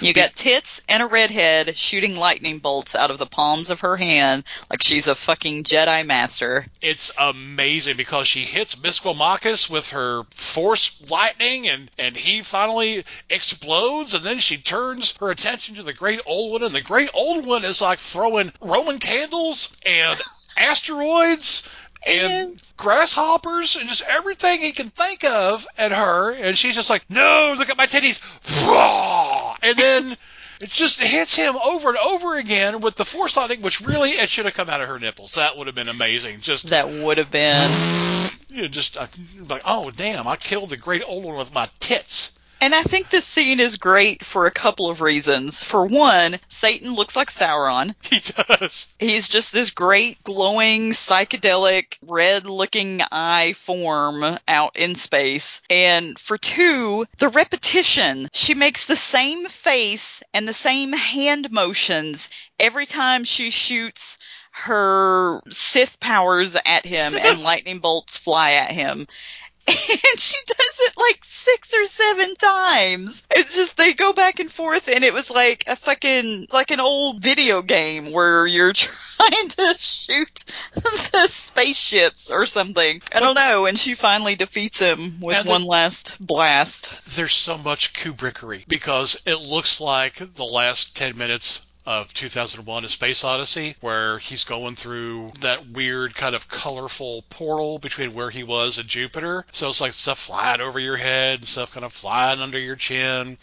You 0.00 0.12
got 0.12 0.34
tits 0.34 0.82
and 0.88 1.02
a 1.02 1.06
redhead 1.06 1.76
shooting 1.76 2.16
lightning 2.16 2.58
bolts 2.58 2.94
out 2.94 3.10
of 3.10 3.18
the 3.18 3.26
palms 3.26 3.70
of 3.70 3.80
her 3.80 3.96
hand 3.96 4.44
like 4.70 4.82
she's 4.82 5.06
a 5.06 5.14
fucking 5.14 5.64
Jedi 5.64 6.04
master. 6.06 6.66
it's 6.80 7.12
amazing 7.18 7.96
because 7.96 8.26
she 8.26 8.40
hits 8.40 8.76
Misquamacus 8.76 9.68
with 9.68 9.90
her 9.90 10.24
force 10.30 11.00
lightning 11.10 11.68
and, 11.68 11.90
and 11.98 12.16
he 12.16 12.42
finally 12.42 13.04
explodes 13.28 14.14
and 14.14 14.24
then 14.24 14.38
she 14.38 14.56
turns 14.56 15.16
her 15.18 15.30
attention 15.30 15.76
to 15.76 15.82
the 15.82 15.92
great 15.92 16.20
old 16.26 16.52
one 16.52 16.62
and 16.62 16.74
the 16.74 16.80
great 16.80 17.10
old 17.14 17.46
one 17.46 17.64
is 17.64 17.80
like 17.80 17.98
throwing 17.98 18.52
Roman 18.60 18.98
candles 18.98 19.76
and 19.84 20.18
asteroids 20.58 21.62
and 22.06 22.72
grasshoppers 22.76 23.76
and 23.76 23.88
just 23.88 24.02
everything 24.02 24.60
he 24.60 24.72
can 24.72 24.90
think 24.90 25.24
of 25.24 25.66
at 25.76 25.92
her 25.92 26.32
and 26.32 26.56
she's 26.56 26.74
just 26.74 26.90
like, 26.90 27.02
No, 27.10 27.54
look 27.56 27.70
at 27.70 27.76
my 27.76 27.86
titties 27.86 28.20
and 29.62 29.76
then 29.76 30.16
it 30.60 30.70
just 30.70 31.00
hits 31.00 31.34
him 31.34 31.56
over 31.56 31.90
and 31.90 31.98
over 31.98 32.36
again 32.36 32.80
with 32.80 32.96
the 32.96 33.04
force 33.04 33.36
lightning, 33.36 33.62
which 33.62 33.80
really 33.80 34.10
it 34.10 34.28
should 34.28 34.44
have 34.44 34.54
come 34.54 34.68
out 34.68 34.80
of 34.80 34.88
her 34.88 34.98
nipples. 34.98 35.34
That 35.34 35.56
would 35.56 35.68
have 35.68 35.76
been 35.76 35.88
amazing. 35.88 36.40
Just 36.40 36.70
That 36.70 36.88
would 36.88 37.18
have 37.18 37.30
been. 37.30 37.70
you 38.48 38.62
know, 38.62 38.68
just 38.68 38.96
uh, 38.96 39.06
like, 39.48 39.62
oh 39.64 39.90
damn, 39.90 40.26
I 40.26 40.36
killed 40.36 40.70
the 40.70 40.76
great 40.76 41.02
old 41.06 41.24
one 41.24 41.36
with 41.36 41.54
my 41.54 41.68
tits. 41.78 42.37
And 42.60 42.74
I 42.74 42.82
think 42.82 43.08
this 43.08 43.24
scene 43.24 43.60
is 43.60 43.76
great 43.76 44.24
for 44.24 44.46
a 44.46 44.50
couple 44.50 44.90
of 44.90 45.00
reasons. 45.00 45.62
For 45.62 45.86
one, 45.86 46.38
Satan 46.48 46.94
looks 46.94 47.14
like 47.16 47.28
Sauron. 47.28 47.94
He 48.08 48.20
does. 48.20 48.94
He's 48.98 49.28
just 49.28 49.52
this 49.52 49.70
great, 49.70 50.22
glowing, 50.24 50.90
psychedelic, 50.90 51.98
red 52.02 52.46
looking 52.46 53.02
eye 53.12 53.52
form 53.52 54.24
out 54.48 54.76
in 54.76 54.94
space. 54.94 55.60
And 55.68 56.18
for 56.18 56.38
two, 56.38 57.06
the 57.18 57.28
repetition. 57.28 58.28
She 58.32 58.54
makes 58.54 58.86
the 58.86 58.96
same 58.96 59.46
face 59.46 60.22
and 60.34 60.48
the 60.48 60.52
same 60.52 60.92
hand 60.92 61.50
motions 61.52 62.30
every 62.58 62.86
time 62.86 63.24
she 63.24 63.50
shoots 63.50 64.18
her 64.50 65.40
Sith 65.50 66.00
powers 66.00 66.56
at 66.66 66.84
him 66.84 67.14
and 67.22 67.42
lightning 67.42 67.78
bolts 67.78 68.16
fly 68.16 68.52
at 68.52 68.72
him. 68.72 69.06
And 70.10 70.20
she 70.20 70.38
does 70.46 70.80
it 70.80 70.92
like 70.96 71.20
six 71.22 71.74
or 71.74 71.84
seven 71.84 72.34
times. 72.36 73.26
It's 73.30 73.54
just 73.54 73.76
they 73.76 73.92
go 73.92 74.12
back 74.12 74.40
and 74.40 74.50
forth, 74.50 74.88
and 74.88 75.04
it 75.04 75.12
was 75.12 75.30
like 75.30 75.64
a 75.66 75.76
fucking 75.76 76.46
like 76.52 76.70
an 76.70 76.80
old 76.80 77.22
video 77.22 77.62
game 77.62 78.10
where 78.12 78.46
you're 78.46 78.72
trying 79.18 79.48
to 79.48 79.74
shoot 79.76 80.44
the 80.74 81.26
spaceships 81.28 82.30
or 82.30 82.46
something. 82.46 83.02
I 83.12 83.20
don't 83.20 83.34
know. 83.34 83.66
And 83.66 83.78
she 83.78 83.94
finally 83.94 84.36
defeats 84.36 84.78
him 84.78 85.20
with 85.20 85.46
one 85.46 85.64
last 85.64 86.16
blast. 86.24 86.94
There's 87.16 87.34
so 87.34 87.58
much 87.58 87.92
Kubrickery 87.92 88.66
because 88.68 89.20
it 89.26 89.40
looks 89.40 89.80
like 89.80 90.16
the 90.34 90.44
last 90.44 90.96
10 90.96 91.18
minutes 91.18 91.67
of 91.88 92.12
2001 92.12 92.84
A 92.84 92.88
Space 92.88 93.24
Odyssey 93.24 93.74
where 93.80 94.18
he's 94.18 94.44
going 94.44 94.74
through 94.74 95.30
that 95.40 95.70
weird 95.70 96.14
kind 96.14 96.34
of 96.34 96.46
colorful 96.46 97.24
portal 97.30 97.78
between 97.78 98.12
where 98.12 98.28
he 98.28 98.42
was 98.42 98.76
and 98.76 98.86
Jupiter. 98.86 99.46
So 99.52 99.70
it's 99.70 99.80
like 99.80 99.94
stuff 99.94 100.18
flying 100.18 100.60
over 100.60 100.78
your 100.78 100.98
head, 100.98 101.46
stuff 101.46 101.72
kind 101.72 101.86
of 101.86 101.94
flying 101.94 102.40
under 102.40 102.58
your 102.58 102.76
chin. 102.76 103.38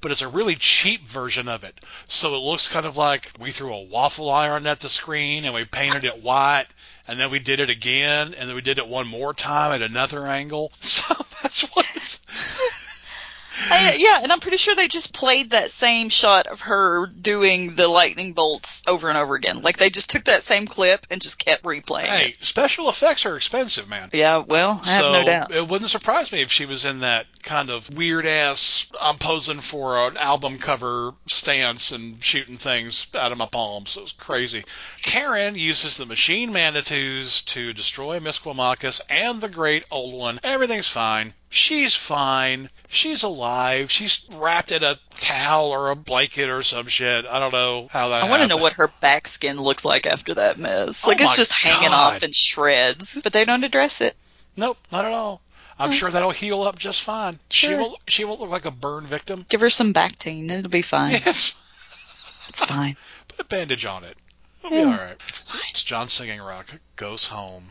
But 0.00 0.12
it's 0.12 0.22
a 0.22 0.28
really 0.28 0.54
cheap 0.54 1.06
version 1.06 1.46
of 1.46 1.62
it. 1.62 1.78
So 2.06 2.34
it 2.34 2.38
looks 2.38 2.68
kind 2.68 2.86
of 2.86 2.96
like 2.96 3.32
we 3.38 3.50
threw 3.50 3.74
a 3.74 3.82
waffle 3.82 4.30
iron 4.30 4.66
at 4.66 4.80
the 4.80 4.88
screen 4.88 5.44
and 5.44 5.52
we 5.52 5.66
painted 5.66 6.04
it 6.04 6.22
white 6.22 6.68
and 7.06 7.20
then 7.20 7.30
we 7.30 7.38
did 7.38 7.58
it 7.58 7.70
again, 7.70 8.34
and 8.34 8.48
then 8.48 8.54
we 8.54 8.62
did 8.62 8.78
it 8.78 8.86
one 8.86 9.08
more 9.08 9.34
time 9.34 9.72
at 9.72 9.82
another 9.82 10.26
angle. 10.26 10.72
So 10.80 11.02
that's 11.42 11.68
what 11.74 11.86
it's. 11.96 12.20
I, 13.70 13.96
yeah, 13.98 14.20
and 14.22 14.32
I'm 14.32 14.40
pretty 14.40 14.56
sure 14.56 14.74
they 14.74 14.88
just 14.88 15.12
played 15.14 15.50
that 15.50 15.70
same 15.70 16.08
shot 16.08 16.46
of 16.46 16.62
her 16.62 17.06
doing 17.06 17.74
the 17.74 17.88
lightning 17.88 18.32
bolts 18.32 18.82
over 18.86 19.08
and 19.08 19.18
over 19.18 19.34
again. 19.34 19.62
Like 19.62 19.76
they 19.76 19.90
just 19.90 20.10
took 20.10 20.24
that 20.24 20.42
same 20.42 20.66
clip 20.66 21.06
and 21.10 21.20
just 21.20 21.38
kept 21.44 21.62
replaying 21.64 22.04
Hey, 22.06 22.28
it. 22.30 22.44
special 22.44 22.88
effects 22.88 23.26
are 23.26 23.36
expensive, 23.36 23.88
man. 23.88 24.08
Yeah, 24.12 24.38
well, 24.38 24.80
I 24.84 24.88
have 24.90 25.12
no 25.12 25.24
doubt. 25.24 25.52
it 25.54 25.68
wouldn't 25.68 25.90
surprise 25.90 26.32
me 26.32 26.42
if 26.42 26.50
she 26.50 26.66
was 26.66 26.84
in 26.84 27.00
that 27.00 27.26
kind 27.42 27.70
of 27.70 27.94
weird 27.96 28.26
ass. 28.26 28.90
I'm 29.00 29.18
posing 29.18 29.58
for 29.60 30.08
an 30.08 30.16
album 30.16 30.58
cover 30.58 31.12
stance 31.28 31.92
and 31.92 32.22
shooting 32.22 32.56
things 32.56 33.08
out 33.14 33.32
of 33.32 33.38
my 33.38 33.46
palms. 33.46 33.96
It 33.96 34.00
was 34.02 34.12
crazy. 34.12 34.64
Karen 35.02 35.54
uses 35.56 35.96
the 35.96 36.06
machine 36.06 36.52
Manitous 36.52 37.42
to 37.42 37.72
destroy 37.72 38.20
Misquamacus 38.20 39.00
and 39.10 39.40
the 39.40 39.48
Great 39.48 39.84
Old 39.90 40.14
One. 40.14 40.38
Everything's 40.42 40.88
fine. 40.88 41.32
She's 41.52 41.96
fine. 41.96 42.70
She's 42.88 43.24
alive. 43.24 43.90
She's 43.90 44.24
wrapped 44.34 44.70
in 44.70 44.84
a 44.84 44.96
towel 45.18 45.72
or 45.72 45.90
a 45.90 45.96
blanket 45.96 46.48
or 46.48 46.62
some 46.62 46.86
shit. 46.86 47.26
I 47.26 47.40
don't 47.40 47.52
know 47.52 47.88
how 47.90 48.10
that. 48.10 48.22
I 48.22 48.30
want 48.30 48.42
to 48.42 48.48
know 48.48 48.56
what 48.56 48.74
her 48.74 48.86
back 49.00 49.26
skin 49.26 49.60
looks 49.60 49.84
like 49.84 50.06
after 50.06 50.34
that 50.34 50.60
mess. 50.60 51.04
Oh 51.04 51.08
Like 51.08 51.20
it's 51.20 51.32
my 51.32 51.36
just 51.36 51.52
hanging 51.52 51.92
off 51.92 52.22
in 52.22 52.30
shreds, 52.32 53.20
but 53.20 53.32
they 53.32 53.44
don't 53.44 53.64
address 53.64 54.00
it. 54.00 54.16
Nope, 54.56 54.78
not 54.92 55.04
at 55.04 55.12
all. 55.12 55.42
I'm 55.76 55.90
sure 55.90 56.10
that'll 56.10 56.30
heal 56.30 56.62
up 56.62 56.78
just 56.78 57.02
fine. 57.02 57.40
She 57.48 57.74
won't. 57.74 57.98
She 58.06 58.24
won't 58.24 58.40
look 58.40 58.50
like 58.50 58.66
a 58.66 58.70
burn 58.70 59.06
victim. 59.06 59.44
Give 59.48 59.62
her 59.62 59.70
some 59.70 59.92
Bactine, 59.92 60.48
it'll 60.50 60.70
be 60.70 60.82
fine. 60.82 61.12
Yes. 61.24 61.54
It's 62.48 62.64
fine. 62.64 62.96
Put 63.28 63.40
a 63.40 63.44
bandage 63.44 63.86
on 63.86 64.04
it. 64.04 64.16
It'll 64.60 64.70
be 64.70 64.82
all 64.82 64.90
right. 64.90 65.16
It's 65.28 65.40
fine. 65.50 65.62
It's 65.70 65.82
John 65.82 66.08
Singing 66.08 66.40
Rock 66.40 66.66
goes 66.94 67.26
home. 67.26 67.64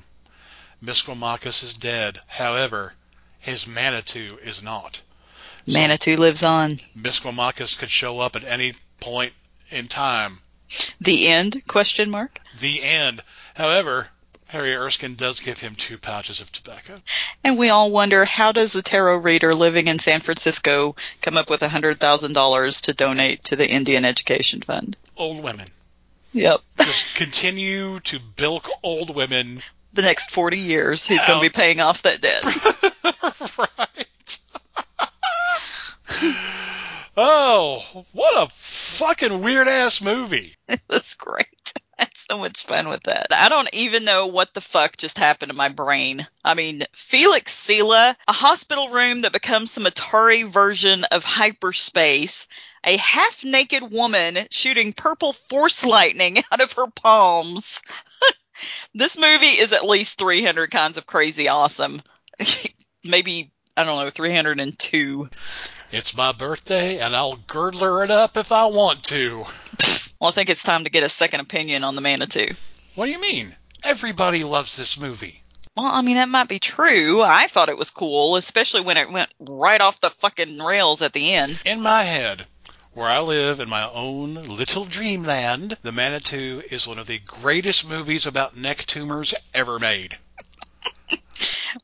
Misquamacus 0.83 1.63
is 1.63 1.73
dead. 1.73 2.19
However, 2.27 2.93
his 3.39 3.67
Manitou 3.67 4.37
is 4.43 4.61
not. 4.61 5.01
So 5.67 5.79
Manitou 5.79 6.17
lives 6.17 6.43
on. 6.43 6.79
Misquamacus 6.97 7.77
could 7.77 7.89
show 7.89 8.19
up 8.19 8.35
at 8.35 8.43
any 8.43 8.73
point 8.99 9.33
in 9.69 9.87
time. 9.87 10.39
The 11.01 11.27
end? 11.27 11.63
Question 11.67 12.09
mark. 12.09 12.39
The 12.59 12.83
end. 12.83 13.23
However, 13.55 14.09
Harry 14.47 14.75
Erskine 14.75 15.15
does 15.15 15.39
give 15.39 15.59
him 15.59 15.75
two 15.75 15.97
pouches 15.97 16.41
of 16.41 16.51
tobacco. 16.51 16.97
And 17.43 17.57
we 17.57 17.69
all 17.69 17.91
wonder 17.91 18.25
how 18.25 18.51
does 18.51 18.73
the 18.73 18.81
tarot 18.81 19.17
reader 19.17 19.53
living 19.53 19.87
in 19.87 19.99
San 19.99 20.21
Francisco 20.21 20.95
come 21.21 21.37
up 21.37 21.49
with 21.49 21.61
a 21.61 21.69
hundred 21.69 21.99
thousand 21.99 22.33
dollars 22.33 22.81
to 22.81 22.93
donate 22.93 23.43
to 23.45 23.55
the 23.55 23.69
Indian 23.69 24.05
Education 24.05 24.61
Fund? 24.61 24.97
Old 25.15 25.43
women. 25.43 25.67
Yep. 26.33 26.61
Just 26.79 27.15
continue 27.15 27.99
to 28.01 28.19
bilk 28.19 28.67
old 28.83 29.15
women. 29.15 29.61
The 29.91 30.03
next 30.03 30.29
forty 30.29 30.59
years, 30.59 31.07
he's 31.07 31.25
going 31.25 31.39
to 31.39 31.41
be 31.41 31.49
paying 31.49 31.81
off 31.81 32.03
that 32.03 32.21
debt. 32.21 32.43
right. 33.57 34.39
oh, 37.17 38.05
what 38.13 38.43
a 38.43 38.49
fucking 38.51 39.41
weird 39.41 39.67
ass 39.67 40.01
movie. 40.01 40.53
it 40.67 40.81
was 40.89 41.15
great. 41.15 41.45
I 41.99 42.03
had 42.03 42.15
so 42.15 42.37
much 42.37 42.65
fun 42.65 42.87
with 42.87 43.03
that. 43.03 43.27
I 43.31 43.49
don't 43.49 43.69
even 43.73 44.05
know 44.05 44.27
what 44.27 44.53
the 44.53 44.61
fuck 44.61 44.95
just 44.95 45.17
happened 45.17 45.51
to 45.51 45.55
my 45.55 45.67
brain. 45.67 46.25
I 46.45 46.53
mean, 46.53 46.83
Felix 46.93 47.53
Silla, 47.53 48.15
a 48.25 48.31
hospital 48.31 48.87
room 48.87 49.21
that 49.21 49.33
becomes 49.33 49.71
some 49.71 49.83
Atari 49.83 50.47
version 50.47 51.03
of 51.11 51.25
hyperspace, 51.25 52.47
a 52.85 52.95
half 52.95 53.43
naked 53.43 53.91
woman 53.91 54.37
shooting 54.49 54.93
purple 54.93 55.33
force 55.33 55.85
lightning 55.85 56.37
out 56.51 56.61
of 56.61 56.71
her 56.73 56.87
palms. 56.87 57.81
this 58.93 59.17
movie 59.17 59.59
is 59.59 59.73
at 59.73 59.85
least 59.85 60.19
300 60.19 60.71
kinds 60.71 60.97
of 60.97 61.05
crazy 61.05 61.49
awesome. 61.49 62.01
Maybe, 63.03 63.51
I 63.77 63.83
don't 63.83 64.03
know, 64.03 64.09
302. 64.09 65.29
It's 65.91 66.15
my 66.15 66.31
birthday, 66.31 66.99
and 66.99 67.15
I'll 67.15 67.37
girdler 67.47 68.03
it 68.03 68.11
up 68.11 68.37
if 68.37 68.51
I 68.51 68.65
want 68.67 69.03
to. 69.05 69.45
Well, 70.19 70.29
I 70.29 70.33
think 70.33 70.49
it's 70.49 70.63
time 70.63 70.83
to 70.83 70.89
get 70.89 71.03
a 71.03 71.07
second 71.07 71.39
opinion 71.39 71.85
on 71.85 71.95
the 71.95 72.01
Manitou. 72.01 72.49
What 72.95 73.05
do 73.05 73.11
you 73.11 73.21
mean? 73.21 73.55
Everybody 73.85 74.43
loves 74.43 74.75
this 74.75 74.99
movie. 74.99 75.41
Well, 75.77 75.85
I 75.85 76.01
mean, 76.01 76.17
that 76.17 76.27
might 76.27 76.49
be 76.49 76.59
true. 76.59 77.21
I 77.21 77.47
thought 77.47 77.69
it 77.69 77.77
was 77.77 77.91
cool, 77.91 78.35
especially 78.35 78.81
when 78.81 78.97
it 78.97 79.09
went 79.09 79.33
right 79.39 79.79
off 79.79 80.01
the 80.01 80.09
fucking 80.09 80.57
rails 80.59 81.01
at 81.01 81.13
the 81.13 81.31
end. 81.35 81.57
In 81.65 81.79
my 81.79 82.03
head, 82.03 82.45
where 82.91 83.07
I 83.07 83.19
live 83.19 83.61
in 83.61 83.69
my 83.69 83.89
own 83.89 84.33
little 84.33 84.83
dreamland, 84.83 85.77
The 85.83 85.93
Manitou 85.93 86.63
is 86.69 86.85
one 86.85 86.99
of 86.99 87.07
the 87.07 87.19
greatest 87.19 87.87
movies 87.87 88.25
about 88.25 88.57
neck 88.57 88.79
tumors 88.79 89.33
ever 89.53 89.79
made. 89.79 90.17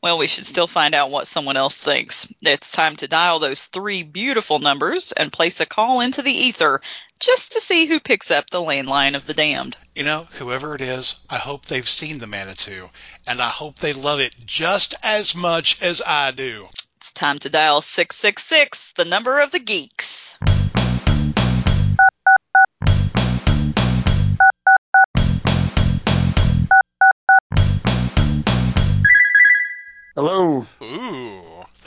Well, 0.01 0.17
we 0.17 0.27
should 0.27 0.45
still 0.45 0.67
find 0.67 0.93
out 0.93 1.09
what 1.09 1.27
someone 1.27 1.57
else 1.57 1.77
thinks. 1.77 2.33
It's 2.41 2.71
time 2.71 2.95
to 2.97 3.07
dial 3.07 3.39
those 3.39 3.65
three 3.65 4.03
beautiful 4.03 4.59
numbers 4.59 5.11
and 5.11 5.31
place 5.31 5.59
a 5.59 5.65
call 5.65 6.01
into 6.01 6.21
the 6.21 6.31
ether 6.31 6.81
just 7.19 7.53
to 7.53 7.59
see 7.59 7.85
who 7.85 7.99
picks 7.99 8.31
up 8.31 8.49
the 8.49 8.61
landline 8.61 9.15
of 9.15 9.25
the 9.25 9.33
damned. 9.33 9.77
You 9.95 10.03
know, 10.03 10.27
whoever 10.33 10.75
it 10.75 10.81
is, 10.81 11.15
I 11.29 11.37
hope 11.37 11.65
they've 11.65 11.87
seen 11.87 12.19
The 12.19 12.27
Manitou, 12.27 12.89
and 13.27 13.41
I 13.41 13.49
hope 13.49 13.79
they 13.79 13.93
love 13.93 14.19
it 14.19 14.35
just 14.45 14.95
as 15.03 15.35
much 15.35 15.81
as 15.81 16.01
I 16.05 16.31
do. 16.31 16.67
It's 16.97 17.13
time 17.13 17.39
to 17.39 17.49
dial 17.49 17.81
666, 17.81 18.93
the 18.93 19.05
number 19.05 19.39
of 19.39 19.51
the 19.51 19.59
geeks. 19.59 20.37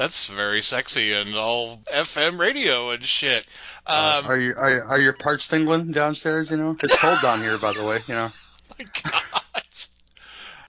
That's 0.09 0.28
very 0.28 0.62
sexy 0.62 1.12
and 1.12 1.34
all 1.34 1.76
FM 1.94 2.38
radio 2.38 2.88
and 2.92 3.04
shit. 3.04 3.46
Uh, 3.86 4.22
Um, 4.24 4.30
are 4.30 4.38
you 4.38 4.54
are, 4.56 4.84
are 4.84 4.98
your 4.98 5.12
parts 5.12 5.48
tingling 5.48 5.92
downstairs? 5.92 6.50
You 6.50 6.56
know, 6.56 6.74
it's 6.82 6.98
cold 6.98 7.18
down 7.20 7.42
here, 7.42 7.59
by 7.59 7.74
the 7.74 7.84
way. 7.84 7.98
You 8.06 8.14
know. 8.14 8.30
my 8.78 8.86
God. 9.02 9.32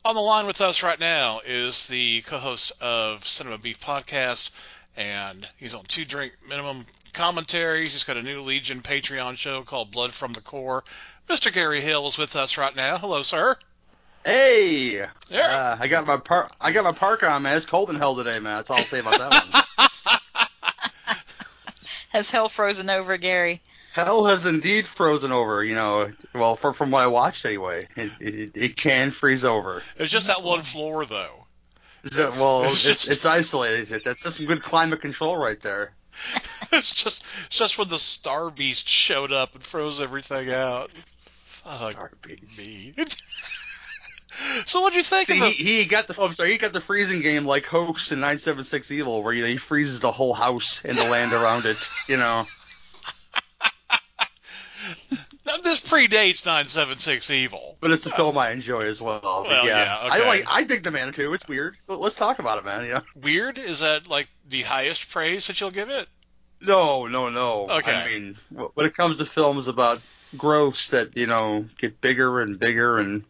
On 0.03 0.15
the 0.15 0.21
line 0.21 0.45
with 0.45 0.59
us 0.59 0.83
right 0.83 0.99
now 0.99 1.39
is 1.45 1.87
the 1.87 2.21
co-host 2.23 2.73
of 2.81 3.23
Cinema 3.23 3.57
Beef 3.57 3.79
Podcast, 3.79 4.49
and 4.97 5.47
he's 5.55 5.73
on 5.73 5.85
two 5.85 6.03
drink 6.03 6.33
minimum 6.49 6.85
commentaries. 7.13 7.93
He's 7.93 8.03
got 8.03 8.17
a 8.17 8.21
new 8.21 8.41
Legion 8.41 8.81
Patreon 8.81 9.37
show 9.37 9.61
called 9.61 9.89
Blood 9.91 10.13
from 10.13 10.33
the 10.33 10.41
Core. 10.41 10.83
Mr. 11.29 11.53
Gary 11.53 11.79
Hill 11.79 12.07
is 12.07 12.17
with 12.17 12.35
us 12.35 12.57
right 12.57 12.75
now. 12.75 12.97
Hello, 12.97 13.23
sir. 13.23 13.55
Hey. 14.25 14.97
Yeah. 15.29 15.39
Uh, 15.39 15.77
I 15.79 15.87
got 15.87 16.05
my 16.05 16.17
par 16.17 16.49
I 16.59 16.71
got 16.71 16.83
my 16.83 16.91
park 16.91 17.23
on, 17.23 17.43
man. 17.43 17.57
It's 17.57 17.65
cold 17.65 17.89
in 17.89 17.95
hell 17.95 18.15
today, 18.15 18.39
man. 18.39 18.57
That's 18.57 18.69
all 18.69 18.77
I'll 18.77 18.83
say 18.83 18.99
about 18.99 19.17
that 19.17 19.31
one. 19.77 19.87
Has 22.11 22.31
hell 22.31 22.49
frozen 22.49 22.89
over, 22.89 23.17
Gary? 23.17 23.61
hell 23.93 24.25
has 24.25 24.45
indeed 24.45 24.85
frozen 24.85 25.31
over. 25.31 25.63
You 25.63 25.75
know, 25.75 26.11
well, 26.33 26.55
for, 26.55 26.73
from 26.73 26.91
what 26.91 27.03
I 27.03 27.07
watched 27.07 27.45
anyway, 27.45 27.87
it, 27.95 28.11
it, 28.19 28.51
it 28.55 28.75
can 28.77 29.11
freeze 29.11 29.43
over. 29.45 29.83
It's 29.97 30.11
just 30.11 30.27
that 30.27 30.41
one 30.43 30.61
floor, 30.61 31.05
though. 31.05 31.45
So, 32.11 32.31
well, 32.31 32.63
It's 32.71 32.73
it's, 32.73 33.05
just- 33.05 33.11
it's 33.11 33.25
isolated. 33.25 34.01
That's 34.03 34.23
just 34.23 34.37
some 34.37 34.45
good 34.45 34.61
climate 34.63 35.01
control 35.01 35.37
right 35.37 35.61
there. 35.61 35.91
it's 36.71 36.91
just 36.93 37.23
it's 37.45 37.57
just 37.57 37.77
when 37.77 37.87
the 37.89 37.99
Star 37.99 38.49
Beast 38.49 38.89
showed 38.89 39.31
up 39.31 39.53
and 39.53 39.63
froze 39.63 40.01
everything 40.01 40.51
out. 40.51 40.89
Fuck 41.45 41.91
Star 41.93 42.11
Beast. 42.23 42.57
me. 42.57 42.93
So 44.65 44.81
what'd 44.81 44.95
you 44.95 45.03
think 45.03 45.27
See, 45.27 45.39
of 45.39 45.45
he, 45.47 45.81
he 45.81 45.85
got 45.85 46.07
the. 46.07 46.15
Oh, 46.17 46.25
I'm 46.25 46.33
sorry. 46.33 46.51
He 46.51 46.57
got 46.57 46.73
the 46.73 46.81
freezing 46.81 47.21
game 47.21 47.45
like 47.45 47.65
Hoax 47.65 48.11
in 48.11 48.19
976 48.19 48.91
Evil, 48.91 49.23
where 49.23 49.33
you 49.33 49.41
know, 49.41 49.47
he 49.47 49.57
freezes 49.57 49.99
the 49.99 50.11
whole 50.11 50.33
house 50.33 50.81
and 50.83 50.97
the 50.97 51.09
land 51.09 51.33
around 51.33 51.65
it. 51.65 51.77
You 52.07 52.17
know. 52.17 52.45
This 55.63 55.81
predates 55.81 56.45
976 56.45 57.31
Evil. 57.31 57.77
But 57.81 57.91
it's 57.91 58.05
a 58.05 58.11
film 58.11 58.37
I 58.37 58.51
enjoy 58.51 58.81
as 58.81 59.01
well. 59.01 59.19
Well, 59.23 59.65
yeah, 59.65 59.83
yeah, 59.83 59.97
I 59.97 60.19
okay. 60.19 60.27
like. 60.27 60.45
I 60.47 60.63
dig 60.63 60.83
the 60.83 60.91
Manitou. 60.91 61.33
It's 61.33 61.47
weird, 61.47 61.75
but 61.87 61.99
let's 61.99 62.15
talk 62.15 62.39
about 62.39 62.59
it, 62.59 62.65
man. 62.65 62.85
You 62.85 62.93
know. 62.93 63.01
Weird? 63.15 63.57
Is 63.57 63.79
that 63.79 64.07
like 64.07 64.29
the 64.47 64.61
highest 64.61 65.09
praise 65.09 65.47
that 65.47 65.59
you'll 65.59 65.71
give 65.71 65.89
it? 65.89 66.07
No, 66.61 67.07
no, 67.07 67.29
no. 67.29 67.67
Okay. 67.69 67.93
I 67.93 68.09
mean, 68.09 68.37
when 68.49 68.85
it 68.85 68.95
comes 68.95 69.17
to 69.17 69.25
films 69.25 69.67
about 69.67 70.01
growths 70.37 70.89
that 70.89 71.17
you 71.17 71.25
know 71.25 71.65
get 71.77 72.01
bigger 72.01 72.41
and 72.41 72.59
bigger 72.59 72.97
and 72.97 73.23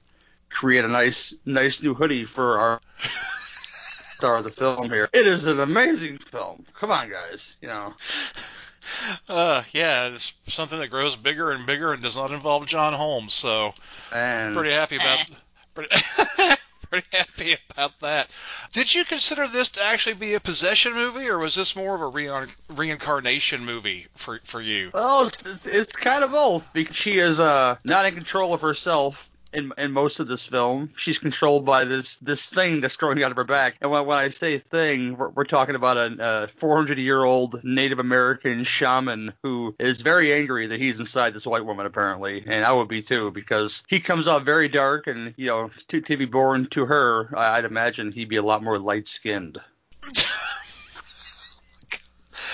create 0.49 0.85
a 0.85 0.87
nice, 0.87 1.33
nice 1.45 1.81
new 1.81 1.93
hoodie 1.93 2.25
for 2.25 2.59
our 2.59 2.81
star 4.13 4.37
of 4.37 4.43
the 4.43 4.49
film 4.49 4.89
here, 4.89 5.09
it 5.13 5.27
is 5.27 5.47
an 5.47 5.59
amazing 5.59 6.17
film. 6.17 6.65
Come 6.73 6.91
on, 6.91 7.09
guys. 7.09 7.55
You 7.61 7.69
know. 7.69 7.93
Uh, 9.27 9.63
yeah, 9.71 10.07
it's 10.07 10.33
something 10.47 10.79
that 10.79 10.89
grows 10.89 11.15
bigger 11.15 11.51
and 11.51 11.65
bigger 11.65 11.93
and 11.93 12.01
does 12.01 12.15
not 12.15 12.31
involve 12.31 12.65
John 12.65 12.93
Holmes. 12.93 13.33
So 13.33 13.73
And 14.11 14.55
pretty 14.55 14.71
happy 14.71 14.95
about 14.95 15.29
pretty, 15.75 15.95
pretty 16.89 17.07
happy 17.13 17.55
about 17.71 17.99
that. 17.99 18.29
Did 18.71 18.93
you 18.93 19.05
consider 19.05 19.47
this 19.47 19.69
to 19.69 19.83
actually 19.83 20.15
be 20.15 20.33
a 20.33 20.39
possession 20.39 20.93
movie, 20.93 21.29
or 21.29 21.37
was 21.37 21.55
this 21.55 21.75
more 21.75 21.95
of 21.95 22.01
a 22.01 22.07
rein- 22.07 22.51
reincarnation 22.69 23.63
movie 23.63 24.07
for 24.15 24.39
for 24.43 24.59
you? 24.59 24.91
Well, 24.93 25.27
it's, 25.27 25.45
it's, 25.45 25.65
it's 25.65 25.93
kind 25.93 26.23
of 26.23 26.31
both 26.31 26.71
because 26.73 26.95
she 26.95 27.19
is 27.19 27.39
uh 27.39 27.77
not 27.83 28.05
in 28.05 28.15
control 28.15 28.53
of 28.53 28.61
herself 28.61 29.28
in 29.53 29.71
in 29.77 29.91
most 29.91 30.19
of 30.19 30.27
this 30.27 30.45
film. 30.45 30.91
She's 30.95 31.17
controlled 31.17 31.65
by 31.65 31.83
this 31.85 32.17
this 32.17 32.49
thing 32.49 32.81
that's 32.81 32.95
growing 32.95 33.23
out 33.23 33.31
of 33.31 33.37
her 33.37 33.43
back. 33.43 33.75
And 33.81 33.89
when, 33.91 34.05
when 34.05 34.17
I 34.17 34.29
say 34.29 34.59
thing, 34.59 35.17
we're, 35.17 35.29
we're 35.29 35.43
talking 35.45 35.75
about 35.75 35.97
a 35.97 36.49
400 36.57 36.97
year 36.97 37.23
old 37.23 37.63
Native 37.63 37.99
American 37.99 38.63
shaman 38.63 39.33
who 39.43 39.75
is 39.79 40.01
very 40.01 40.33
angry 40.33 40.67
that 40.67 40.79
he's 40.79 40.99
inside 40.99 41.33
this 41.33 41.47
white 41.47 41.65
woman 41.65 41.85
apparently, 41.85 42.43
and 42.45 42.63
I 42.63 42.73
would 42.73 42.87
be 42.87 43.01
too 43.01 43.31
because 43.31 43.83
he 43.87 43.99
comes 43.99 44.27
off 44.27 44.43
very 44.43 44.69
dark 44.69 45.07
and 45.07 45.33
you 45.37 45.47
know 45.47 45.71
to 45.87 46.01
to 46.01 46.17
be 46.17 46.25
born 46.25 46.67
to 46.71 46.85
her, 46.85 47.29
I- 47.37 47.57
I'd 47.57 47.65
imagine 47.65 48.11
he'd 48.11 48.29
be 48.29 48.35
a 48.37 48.41
lot 48.43 48.63
more 48.63 48.77
light 48.77 49.07
skinned. 49.07 49.57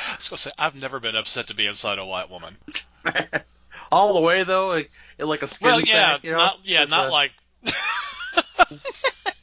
I 0.08 0.18
was 0.18 0.30
gonna 0.30 0.38
say 0.38 0.52
I've 0.58 0.82
never 0.82 1.00
been 1.00 1.16
upset 1.16 1.48
to 1.48 1.56
be 1.56 1.68
inside 1.68 2.00
a 2.00 2.06
white 2.06 2.30
woman. 2.30 2.56
All 3.92 4.14
the 4.14 4.22
way 4.22 4.44
though, 4.44 4.68
like, 4.70 4.90
like 5.20 5.42
a 5.44 5.48
skin 5.48 5.66
Well, 5.68 5.82
yeah, 5.82 6.14
sack, 6.14 6.24
you 6.24 6.32
know? 6.32 6.38
not 6.38 6.60
yeah, 6.64 6.82
It's, 6.84 6.92
not 6.92 7.08
uh, 7.08 7.12
like. 7.12 7.32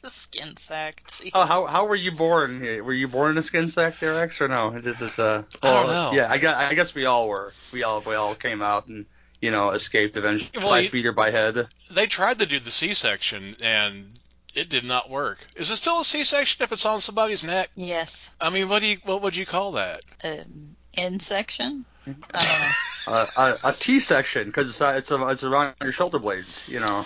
Skin 0.05 0.57
sack. 0.57 1.03
Jeez. 1.07 1.31
Oh, 1.33 1.45
how 1.45 1.65
how 1.65 1.87
were 1.87 1.95
you 1.95 2.11
born? 2.11 2.59
Were 2.61 2.93
you 2.93 3.07
born 3.07 3.31
in 3.31 3.37
a 3.37 3.43
skin 3.43 3.69
sack 3.69 3.99
there, 3.99 4.19
X, 4.21 4.41
or 4.41 4.47
no? 4.49 4.75
It, 4.75 4.85
it's, 4.85 5.17
uh, 5.19 5.43
I 5.61 5.73
don't 5.73 5.87
know. 5.87 6.11
Yeah, 6.13 6.27
I 6.29 6.37
guess, 6.39 6.55
I 6.55 6.73
guess 6.73 6.93
we 6.95 7.05
all 7.05 7.29
were. 7.29 7.53
We 7.71 7.83
all 7.83 8.01
we 8.01 8.13
all 8.15 8.35
came 8.35 8.61
out 8.61 8.87
and 8.87 9.05
you 9.41 9.51
know 9.51 9.71
escaped 9.71 10.17
eventually 10.17 10.49
Well, 10.57 10.69
by 10.69 10.79
you- 10.81 10.89
feet 10.89 11.05
or 11.05 11.13
by 11.13 11.31
head. 11.31 11.67
they 11.91 12.07
tried 12.07 12.39
to 12.39 12.45
do 12.45 12.59
the 12.59 12.71
C-section 12.71 13.55
and 13.63 14.19
it 14.55 14.67
did 14.69 14.83
not 14.83 15.09
work. 15.09 15.39
Is 15.55 15.71
it 15.71 15.77
still 15.77 16.01
a 16.01 16.05
C-section 16.05 16.63
if 16.63 16.71
it's 16.73 16.85
on 16.85 16.99
somebody's 16.99 17.43
neck? 17.43 17.69
yes. 17.75 18.29
I 18.41 18.49
mean, 18.49 18.67
what 18.69 18.79
do 18.81 18.87
you 18.87 18.97
what 19.05 19.21
would 19.21 19.35
you 19.37 19.45
call 19.45 19.73
that? 19.73 20.01
Um, 20.23 20.75
in 20.95 21.19
section. 21.19 21.85
I 22.33 22.73
uh, 23.07 23.25
a, 23.37 23.69
a 23.69 23.73
T 23.73 23.99
section 23.99 24.47
because 24.47 24.69
it's 24.69 24.81
uh, 24.81 24.93
it's 24.97 25.11
a, 25.11 25.27
it's 25.27 25.43
around 25.43 25.75
your 25.81 25.91
shoulder 25.91 26.19
blades. 26.19 26.67
You 26.69 26.79
know. 26.79 27.05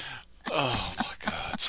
Oh 0.51 0.95
my 0.97 1.31
god. 1.31 1.61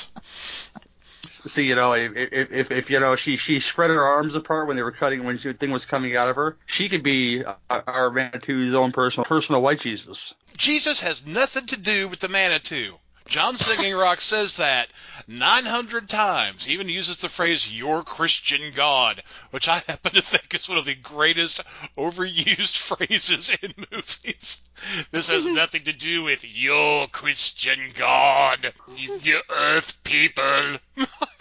See, 1.45 1.67
you 1.67 1.75
know, 1.75 1.93
if 1.93 2.11
if 2.15 2.51
if, 2.51 2.71
if 2.71 2.89
you 2.89 2.99
know 2.99 3.15
she 3.15 3.37
she 3.37 3.59
spread 3.59 3.89
her 3.89 4.03
arms 4.03 4.35
apart 4.35 4.67
when 4.67 4.75
they 4.75 4.83
were 4.83 4.91
cutting 4.91 5.23
when 5.23 5.37
the 5.37 5.53
thing 5.53 5.71
was 5.71 5.85
coming 5.85 6.15
out 6.15 6.29
of 6.29 6.35
her, 6.35 6.57
she 6.65 6.89
could 6.89 7.03
be 7.03 7.43
uh, 7.43 7.55
our 7.69 8.09
Manitou's 8.09 8.75
own 8.75 8.91
personal 8.91 9.25
personal 9.25 9.61
white 9.61 9.79
Jesus. 9.79 10.33
Jesus 10.57 10.99
has 11.01 11.25
nothing 11.25 11.65
to 11.67 11.77
do 11.77 12.07
with 12.07 12.19
the 12.19 12.27
Manitou. 12.27 12.97
John 13.29 13.57
Singing 13.57 13.93
Rock 13.93 14.21
says 14.21 14.57
that 14.57 14.89
900 15.27 16.09
times. 16.09 16.65
He 16.65 16.73
even 16.73 16.89
uses 16.89 17.17
the 17.17 17.29
phrase 17.29 17.71
"your 17.71 18.03
Christian 18.03 18.71
God," 18.71 19.21
which 19.51 19.67
I 19.67 19.83
happen 19.87 20.13
to 20.13 20.21
think 20.21 20.51
is 20.55 20.67
one 20.67 20.79
of 20.79 20.85
the 20.85 20.95
greatest 20.95 21.61
overused 21.95 22.75
phrases 22.97 23.51
in 23.61 23.75
movies. 23.91 24.67
This 25.11 25.27
has 25.27 25.45
nothing 25.53 25.83
to 25.83 25.93
do 25.93 26.23
with 26.23 26.43
your 26.43 27.07
Christian 27.07 27.91
God, 27.93 28.73
you 28.97 29.41
Earth 29.47 30.03
people. 30.03 30.77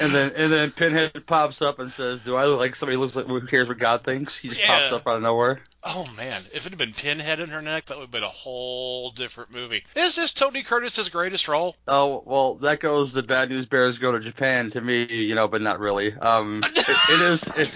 And 0.00 0.12
then 0.12 0.32
and 0.36 0.52
then 0.52 0.70
Pinhead 0.70 1.26
pops 1.26 1.62
up 1.62 1.78
and 1.78 1.90
says, 1.90 2.20
"Do 2.22 2.36
I 2.36 2.44
look 2.46 2.60
like 2.60 2.76
somebody 2.76 2.96
who 2.96 3.02
looks 3.02 3.16
like 3.16 3.26
who 3.26 3.40
cares 3.46 3.68
what 3.68 3.78
God 3.78 4.04
thinks?" 4.04 4.36
He 4.36 4.48
just 4.48 4.60
Yeah. 4.60 4.66
pops 4.66 4.92
up 4.92 5.08
out 5.08 5.16
of 5.16 5.22
nowhere. 5.22 5.60
Oh 5.84 6.06
man, 6.16 6.42
if 6.52 6.66
it 6.66 6.70
had 6.70 6.78
been 6.78 6.92
Pinhead 6.92 7.40
in 7.40 7.48
her 7.50 7.62
neck, 7.62 7.86
that 7.86 7.96
would 7.96 8.04
have 8.04 8.10
been 8.10 8.22
a 8.24 8.28
whole 8.28 9.10
different 9.12 9.52
movie. 9.52 9.84
Is 9.94 10.16
this 10.16 10.32
Tony 10.32 10.62
Curtis's 10.62 11.08
greatest 11.08 11.48
role? 11.48 11.76
Oh 11.86 12.22
well, 12.26 12.56
that 12.56 12.80
goes 12.80 13.12
the 13.12 13.22
bad 13.22 13.50
news 13.50 13.66
bears 13.66 13.98
go 13.98 14.12
to 14.12 14.20
Japan 14.20 14.70
to 14.72 14.80
me, 14.80 15.04
you 15.04 15.34
know, 15.34 15.48
but 15.48 15.62
not 15.62 15.78
really. 15.78 16.12
Um, 16.12 16.62
it, 16.76 16.78
it 16.78 17.20
is 17.20 17.56
it, 17.56 17.72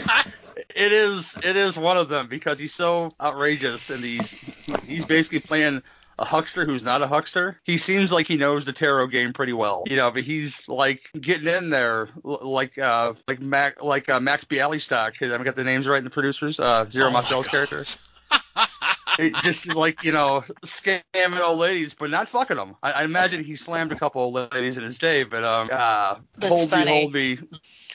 it 0.74 0.92
is 0.92 1.36
it 1.42 1.56
is 1.56 1.78
one 1.78 1.96
of 1.96 2.08
them 2.08 2.26
because 2.26 2.58
he's 2.58 2.74
so 2.74 3.10
outrageous 3.20 3.90
and 3.90 4.02
he's 4.04 4.30
he's 4.86 5.06
basically 5.06 5.40
playing 5.40 5.82
a 6.20 6.24
huckster 6.24 6.64
who's 6.66 6.82
not 6.82 7.00
a 7.02 7.06
huckster. 7.06 7.58
He 7.64 7.78
seems 7.78 8.12
like 8.12 8.26
he 8.28 8.36
knows 8.36 8.66
the 8.66 8.72
tarot 8.72 9.06
game 9.08 9.32
pretty 9.32 9.54
well, 9.54 9.84
you 9.88 9.96
know, 9.96 10.10
but 10.10 10.22
he's 10.22 10.62
like 10.68 11.08
getting 11.18 11.48
in 11.48 11.70
there 11.70 12.08
like 12.22 12.78
uh 12.78 13.14
like 13.26 13.40
Mac 13.40 13.82
like 13.82 14.08
uh, 14.08 14.20
Max 14.20 14.44
Bialystock. 14.44 15.12
I 15.20 15.42
got 15.42 15.56
the 15.56 15.64
names 15.64 15.88
right 15.88 15.98
in 15.98 16.04
the 16.04 16.10
producers. 16.10 16.60
Uh, 16.60 16.84
Zero 16.90 17.08
Oh 17.08 17.10
my 17.10 17.20
Mostel's 17.22 17.46
God. 17.46 17.50
character. 17.50 17.84
Just 19.42 19.74
like 19.74 20.02
you 20.02 20.12
know 20.12 20.42
scamming 20.64 21.40
old 21.40 21.58
ladies, 21.58 21.92
but 21.94 22.10
not 22.10 22.28
fucking 22.28 22.56
them. 22.56 22.76
I, 22.82 22.92
I 22.92 23.04
imagine 23.04 23.42
he 23.44 23.56
slammed 23.56 23.92
a 23.92 23.96
couple 23.96 24.22
old 24.22 24.52
ladies 24.52 24.78
in 24.78 24.82
his 24.82 24.98
day, 24.98 25.24
but 25.24 25.44
um, 25.44 25.68
uh, 25.70 26.16
That's 26.38 26.48
hold 26.54 26.70
funny. 26.70 26.86
me, 26.86 27.00
hold 27.00 27.12
me, 27.12 27.38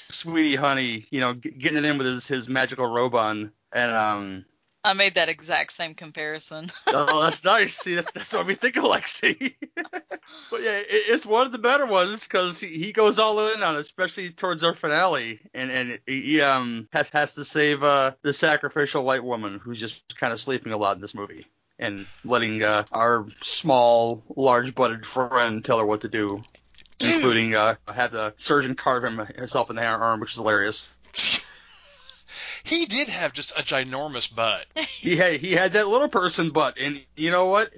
sweetie, 0.10 0.56
honey, 0.56 1.08
you 1.10 1.22
know, 1.22 1.34
g- 1.34 1.50
getting 1.52 1.80
it 1.80 1.86
in 1.86 1.98
with 1.98 2.06
his 2.06 2.28
his 2.28 2.48
magical 2.50 2.86
robe 2.86 3.16
on, 3.16 3.52
and 3.72 3.92
um, 3.92 4.46
I 4.86 4.94
made 4.94 5.16
that 5.16 5.30
exact 5.30 5.72
same 5.72 5.96
comparison. 5.96 6.68
oh, 6.88 7.24
that's 7.24 7.44
nice. 7.44 7.76
See, 7.76 7.96
that's 7.96 8.12
that's 8.12 8.32
what 8.32 8.46
we 8.46 8.54
think 8.54 8.78
of 8.78 8.84
Lexi. 8.84 9.56
but 9.76 10.62
yeah, 10.62 10.78
it, 10.78 10.88
it's 10.90 11.26
one 11.26 11.48
of 11.48 11.52
the 11.52 11.58
better 11.58 11.88
ones 11.88 12.24
because 12.24 12.60
he, 12.60 12.68
he 12.68 12.94
goes 12.94 13.18
all 13.18 13.50
in 13.50 13.64
on 13.64 13.76
it, 13.76 13.80
especially 13.80 14.30
towards 14.30 14.64
our 14.64 14.76
finale, 14.76 15.40
and 15.56 15.72
and 15.72 16.00
he 16.06 16.40
um 16.40 16.88
has 16.94 17.10
has 17.10 17.34
to 17.34 17.44
save 17.44 17.82
uh 17.82 18.12
the 18.22 18.32
sacrificial 18.32 19.04
white 19.04 19.24
woman 19.24 19.60
who's 19.60 19.80
just 19.80 20.20
kind 20.20 20.32
of 20.32 20.40
sleeping 20.40 20.72
a 20.72 20.78
lot 20.78 20.96
in 20.96 21.02
this 21.02 21.16
movie. 21.16 21.48
And 21.78 22.06
letting 22.24 22.64
uh, 22.64 22.86
our 22.94 23.26
small, 23.42 24.24
large-butted 24.34 25.06
friend 25.06 25.66
tell 25.66 25.80
her 25.80 25.86
what 25.86 26.02
to 26.02 26.08
do, 26.08 26.42
including 27.04 27.54
uh, 27.54 27.76
have 27.94 28.14
the 28.14 28.34
surgeon 28.38 28.76
carve 28.76 29.04
him 29.04 29.18
himself 29.18 29.70
in 29.70 29.76
the 29.76 29.86
arm, 29.86 30.22
which 30.22 30.32
is 30.32 30.38
hilarious. 30.38 30.90
he 32.66 32.86
did 32.86 33.08
have 33.10 33.34
just 33.34 33.52
a 33.58 33.64
ginormous 33.64 34.34
butt. 34.34 34.66
he 34.78 35.16
had 35.16 35.40
he 35.40 35.52
had 35.54 35.74
that 35.74 35.88
little 35.88 36.10
person 36.10 36.50
butt, 36.52 36.78
and 36.80 37.04
you 37.16 37.32
know 37.32 37.46
what? 37.48 37.70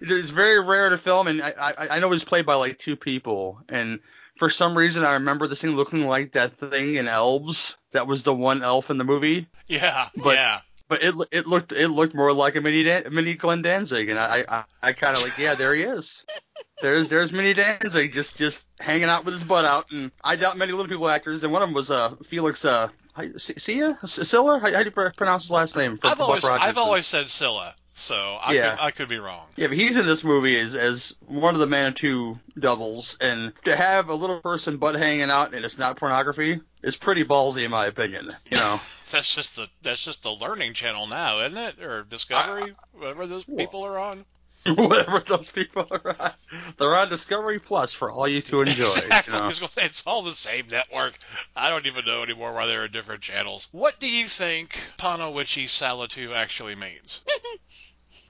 It's 0.00 0.30
very 0.30 0.60
rare 0.60 0.90
to 0.90 0.98
film, 0.98 1.26
and 1.28 1.40
I 1.42 1.52
I, 1.58 1.74
I 1.90 1.98
know 2.00 2.08
it 2.08 2.10
was 2.10 2.24
played 2.24 2.46
by 2.46 2.54
like 2.54 2.78
two 2.78 2.96
people, 2.96 3.60
and 3.68 4.00
for 4.36 4.50
some 4.50 4.76
reason 4.76 5.04
I 5.04 5.14
remember 5.14 5.46
this 5.46 5.60
thing 5.60 5.70
looking 5.70 6.06
like 6.06 6.32
that 6.32 6.56
thing 6.58 6.94
in 6.96 7.08
Elves. 7.08 7.76
That 7.92 8.06
was 8.06 8.22
the 8.22 8.34
one 8.34 8.62
elf 8.62 8.90
in 8.90 8.96
the 8.96 9.04
movie, 9.04 9.46
Yeah, 9.68 10.08
But- 10.24 10.34
yeah. 10.36 10.60
but 10.88 11.02
it 11.04 11.14
it 11.30 11.46
looked 11.46 11.72
it 11.72 11.88
looked 11.88 12.14
more 12.14 12.32
like 12.32 12.56
a 12.56 12.60
mini 12.62 12.82
Dan, 12.84 13.04
mini 13.12 13.34
Glenn 13.34 13.60
Danzig, 13.62 14.08
and 14.08 14.18
I 14.18 14.44
I, 14.48 14.64
I 14.82 14.92
kind 14.94 15.14
of 15.16 15.22
like 15.22 15.36
yeah 15.38 15.54
there 15.54 15.74
he 15.74 15.82
is. 15.82 16.22
There's 16.80 17.08
there's 17.08 17.32
Mini 17.32 17.54
Danzig 17.54 18.12
just 18.12 18.36
just 18.36 18.66
hanging 18.80 19.04
out 19.08 19.24
with 19.24 19.34
his 19.34 19.44
butt 19.44 19.64
out, 19.64 19.92
and 19.92 20.10
I 20.24 20.34
doubt 20.34 20.56
many 20.56 20.72
little 20.72 20.88
people 20.88 21.08
actors, 21.08 21.44
and 21.44 21.52
one 21.52 21.62
of 21.62 21.68
them 21.68 21.74
was 21.74 21.90
uh 21.92 22.16
Felix 22.24 22.64
uh 22.64 22.88
how- 22.88 22.92
Sia 23.36 23.98
Silla 24.04 24.58
how, 24.58 24.72
how 24.72 24.82
do 24.82 24.84
you 24.84 25.10
pronounce 25.16 25.42
his 25.42 25.50
last 25.50 25.76
name? 25.76 25.98
I've 26.02 26.20
always 26.20 26.44
I've 26.44 26.78
always 26.78 27.06
said 27.06 27.28
Scylla, 27.28 27.74
so 27.94 28.38
I 28.40 28.54
Yeah. 28.54 28.70
could 28.70 28.84
I 28.84 28.90
could 28.90 29.08
be 29.08 29.18
wrong. 29.18 29.48
Yeah, 29.56 29.68
but 29.68 29.76
he's 29.76 29.96
in 29.96 30.06
this 30.06 30.24
movie 30.24 30.58
as 30.58 30.74
as 30.74 31.14
one 31.26 31.54
of 31.54 31.60
the 31.60 31.66
Manitou 31.66 32.38
doubles, 32.58 33.16
and 33.20 33.52
to 33.64 33.76
have 33.76 34.08
a 34.08 34.14
little 34.14 34.40
person 34.40 34.78
butt 34.78 34.94
hanging 34.94 35.30
out 35.30 35.54
and 35.54 35.64
it's 35.64 35.78
not 35.78 35.96
pornography 35.96 36.60
is 36.82 36.96
pretty 36.96 37.24
ballsy 37.24 37.64
in 37.64 37.70
my 37.70 37.86
opinion. 37.86 38.30
You 38.50 38.56
know, 38.56 38.80
That's 39.10 39.34
just 39.34 39.56
the 39.56 39.68
that's 39.82 40.02
just 40.02 40.22
the 40.22 40.32
Learning 40.32 40.72
Channel 40.72 41.06
now, 41.06 41.40
isn't 41.40 41.58
it? 41.58 41.82
Or 41.82 42.04
Discovery, 42.04 42.74
whatever 42.92 43.26
those 43.26 43.46
well, 43.46 43.58
people 43.58 43.84
are 43.84 43.98
on. 43.98 44.24
Whatever 44.76 45.20
those 45.20 45.48
people 45.48 45.86
are 45.90 46.16
on. 46.20 46.30
They're 46.78 46.94
on 46.94 47.08
Discovery 47.08 47.58
Plus 47.58 47.92
for 47.92 48.10
all 48.10 48.28
you 48.28 48.42
to 48.42 48.60
enjoy. 48.60 48.82
exactly. 48.84 49.34
You 49.34 49.38
I 49.38 49.42
know? 49.42 49.48
was 49.48 49.60
gonna 49.60 49.72
say 49.72 49.84
it's 49.84 50.06
all 50.06 50.22
the 50.22 50.34
same 50.34 50.66
network. 50.70 51.18
I 51.56 51.70
don't 51.70 51.86
even 51.86 52.04
know 52.04 52.22
anymore 52.22 52.52
why 52.52 52.66
they're 52.66 52.84
in 52.84 52.92
different 52.92 53.22
channels. 53.22 53.68
What 53.72 53.98
do 53.98 54.08
you 54.08 54.26
think 54.26 54.78
Panawichi 54.98 55.64
Salatu 55.64 56.34
actually 56.34 56.74
means? 56.74 57.20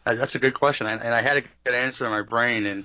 Uh, 0.05 0.15
That's 0.17 0.35
a 0.35 0.41
good 0.41 0.55
question, 0.55 0.89
and 0.89 1.01
and 1.01 1.15
I 1.15 1.23
had 1.23 1.37
a 1.37 1.43
good 1.65 1.75
answer 1.75 2.05
in 2.05 2.11
my 2.11 2.23
brain, 2.23 2.67
and 2.67 2.85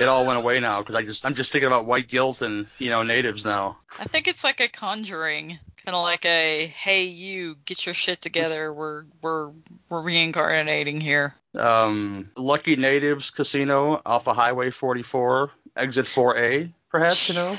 it 0.00 0.08
all 0.08 0.26
went 0.26 0.38
away 0.38 0.60
now 0.60 0.80
because 0.80 0.94
I 0.94 1.02
just 1.02 1.26
I'm 1.26 1.34
just 1.34 1.52
thinking 1.52 1.66
about 1.66 1.84
white 1.84 2.08
guilt 2.08 2.40
and 2.40 2.66
you 2.78 2.88
know 2.88 3.02
natives 3.02 3.44
now. 3.44 3.76
I 3.98 4.04
think 4.04 4.28
it's 4.28 4.42
like 4.42 4.60
a 4.60 4.68
conjuring, 4.68 5.58
kind 5.84 5.96
of 5.96 6.02
like 6.02 6.24
a 6.24 6.66
"Hey, 6.66 7.04
you, 7.04 7.56
get 7.64 7.84
your 7.84 7.94
shit 7.94 8.20
together. 8.20 8.72
We're 8.72 9.04
we're 9.22 9.50
we're 9.88 10.02
reincarnating 10.02 11.00
here." 11.00 11.34
Um, 11.54 12.30
Lucky 12.36 12.76
Natives 12.76 13.30
Casino 13.30 14.00
off 14.04 14.26
of 14.26 14.34
Highway 14.34 14.70
44, 14.70 15.50
exit 15.76 16.06
4A, 16.06 16.72
perhaps 16.90 17.28
you 17.28 17.34
know. 17.34 17.54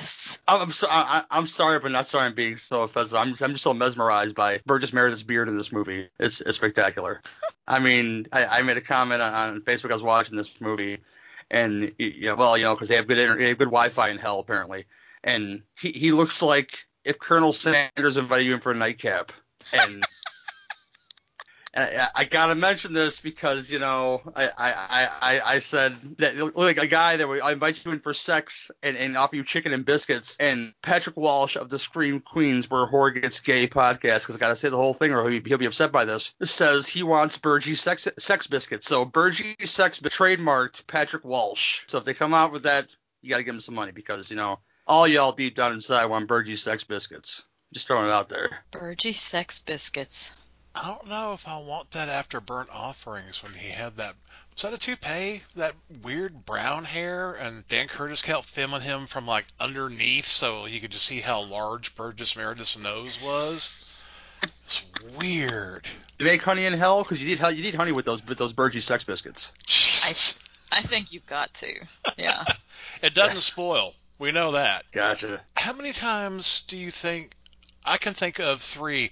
I'm 0.47 0.71
so, 0.71 0.87
I, 0.89 1.23
I'm 1.31 1.47
sorry, 1.47 1.79
but 1.79 1.91
not 1.91 2.07
sorry. 2.07 2.25
I'm 2.25 2.35
being 2.35 2.57
so 2.57 2.83
offensive. 2.83 3.15
I'm 3.15 3.31
just, 3.31 3.41
I'm 3.41 3.51
just 3.51 3.63
so 3.63 3.73
mesmerized 3.73 4.35
by 4.35 4.59
Burgess 4.65 4.91
Meredith's 4.91 5.23
beard 5.23 5.47
in 5.47 5.57
this 5.57 5.71
movie. 5.71 6.09
It's 6.19 6.41
it's 6.41 6.57
spectacular. 6.57 7.21
I 7.67 7.79
mean, 7.79 8.27
I, 8.31 8.45
I 8.45 8.61
made 8.63 8.77
a 8.77 8.81
comment 8.81 9.21
on, 9.21 9.33
on 9.33 9.61
Facebook. 9.61 9.91
I 9.91 9.95
was 9.95 10.03
watching 10.03 10.35
this 10.35 10.59
movie, 10.59 10.99
and 11.49 11.93
yeah, 11.97 12.33
well, 12.33 12.57
you 12.57 12.65
know, 12.65 12.75
because 12.75 12.89
they 12.89 12.95
have 12.95 13.07
good 13.07 13.17
internet, 13.17 13.39
they 13.39 13.47
have 13.49 13.57
good 13.57 13.65
Wi-Fi 13.65 14.09
in 14.09 14.17
hell 14.17 14.39
apparently, 14.39 14.85
and 15.23 15.61
he 15.79 15.91
he 15.91 16.11
looks 16.11 16.41
like 16.41 16.84
if 17.05 17.19
Colonel 17.19 17.53
Sanders 17.53 18.17
invited 18.17 18.45
you 18.45 18.55
in 18.55 18.59
for 18.59 18.71
a 18.71 18.75
nightcap, 18.75 19.31
and. 19.71 20.03
And 21.75 21.99
I, 21.99 22.07
I 22.15 22.25
gotta 22.25 22.55
mention 22.55 22.93
this 22.93 23.19
because 23.19 23.69
you 23.69 23.79
know 23.79 24.21
I 24.33 24.45
I, 24.57 25.09
I, 25.21 25.41
I 25.55 25.59
said 25.59 25.93
that 26.19 26.55
like 26.55 26.77
a 26.77 26.87
guy 26.87 27.17
that 27.17 27.27
would 27.27 27.41
I 27.41 27.51
invite 27.51 27.83
you 27.83 27.91
in 27.91 27.99
for 27.99 28.13
sex 28.13 28.71
and, 28.81 28.95
and 28.95 29.17
offer 29.17 29.35
you 29.35 29.43
chicken 29.43 29.73
and 29.73 29.85
biscuits. 29.85 30.37
And 30.39 30.73
Patrick 30.81 31.17
Walsh 31.17 31.57
of 31.57 31.69
the 31.69 31.77
Scream 31.77 32.21
Queens 32.21 32.69
where 32.69 32.85
horror 32.85 33.11
gets 33.11 33.39
gay 33.39 33.67
podcast 33.67 34.21
because 34.21 34.35
I 34.35 34.39
gotta 34.39 34.55
say 34.55 34.69
the 34.69 34.77
whole 34.77 34.93
thing 34.93 35.11
or 35.11 35.29
he'll 35.29 35.41
be, 35.41 35.49
he'll 35.49 35.57
be 35.57 35.65
upset 35.65 35.91
by 35.91 36.05
this 36.05 36.33
says 36.45 36.87
he 36.87 37.03
wants 37.03 37.37
Burgee 37.37 37.75
sex 37.75 38.07
sex 38.17 38.47
biscuits. 38.47 38.87
So 38.87 39.03
Burgee 39.03 39.57
sex 39.65 39.99
trademarked 39.99 40.87
Patrick 40.87 41.25
Walsh. 41.25 41.81
So 41.87 41.97
if 41.97 42.05
they 42.05 42.13
come 42.13 42.33
out 42.33 42.53
with 42.53 42.63
that 42.63 42.95
you 43.21 43.29
gotta 43.29 43.43
give 43.43 43.53
him 43.53 43.61
some 43.61 43.75
money 43.75 43.91
because 43.91 44.29
you 44.29 44.37
know 44.37 44.59
all 44.87 45.07
y'all 45.07 45.31
deep 45.31 45.55
down 45.55 45.73
inside 45.73 46.05
want 46.05 46.27
Burgee 46.27 46.55
sex 46.55 46.83
biscuits 46.83 47.41
just 47.73 47.87
throwing 47.87 48.05
it 48.05 48.11
out 48.11 48.29
there 48.29 48.59
Burgee 48.71 49.13
sex 49.13 49.59
biscuits. 49.59 50.31
I 50.75 50.87
don't 50.87 51.07
know 51.07 51.33
if 51.33 51.47
I 51.47 51.57
want 51.59 51.91
that 51.91 52.09
after 52.09 52.41
Burnt 52.41 52.69
Offerings 52.69 53.41
when 53.41 53.53
he 53.53 53.69
had 53.69 53.95
that. 53.97 54.13
Was 54.53 54.61
that 54.63 54.73
a 54.73 54.77
toupee? 54.77 55.41
That 55.55 55.73
weird 56.03 56.45
brown 56.45 56.83
hair, 56.83 57.33
and 57.33 57.65
Dan 57.69 57.87
Curtis 57.87 58.21
kept 58.21 58.43
filming 58.43 58.81
him 58.81 59.05
from 59.07 59.25
like 59.25 59.45
underneath 59.59 60.25
so 60.25 60.65
you 60.65 60.81
could 60.81 60.91
just 60.91 61.05
see 61.05 61.21
how 61.21 61.43
large 61.43 61.95
Burgess 61.95 62.35
Meredith's 62.35 62.77
nose 62.77 63.17
was. 63.21 63.71
It's 64.65 64.85
weird. 65.17 65.87
you 66.19 66.25
make 66.25 66.41
honey 66.41 66.65
in 66.65 66.73
hell 66.73 67.03
because 67.03 67.21
you 67.21 67.27
need 67.27 67.39
hell 67.39 67.51
you 67.51 67.63
need 67.63 67.75
honey 67.75 67.93
with 67.93 68.05
those 68.05 68.25
with 68.27 68.37
those 68.37 68.53
Burgee 68.53 68.81
sex 68.81 69.05
biscuits. 69.05 69.53
Jesus. 69.65 70.39
I 70.71 70.81
think 70.81 71.13
you've 71.13 71.27
got 71.27 71.53
to. 71.55 71.73
Yeah. 72.17 72.43
It 73.01 73.13
doesn't 73.13 73.41
spoil. 73.41 73.93
We 74.17 74.31
know 74.31 74.51
that. 74.51 74.85
Gotcha. 74.91 75.41
How 75.57 75.73
many 75.73 75.91
times 75.91 76.63
do 76.67 76.77
you 76.77 76.91
think 76.91 77.35
I 77.83 77.97
can 77.97 78.13
think 78.13 78.39
of 78.39 78.61
three? 78.61 79.11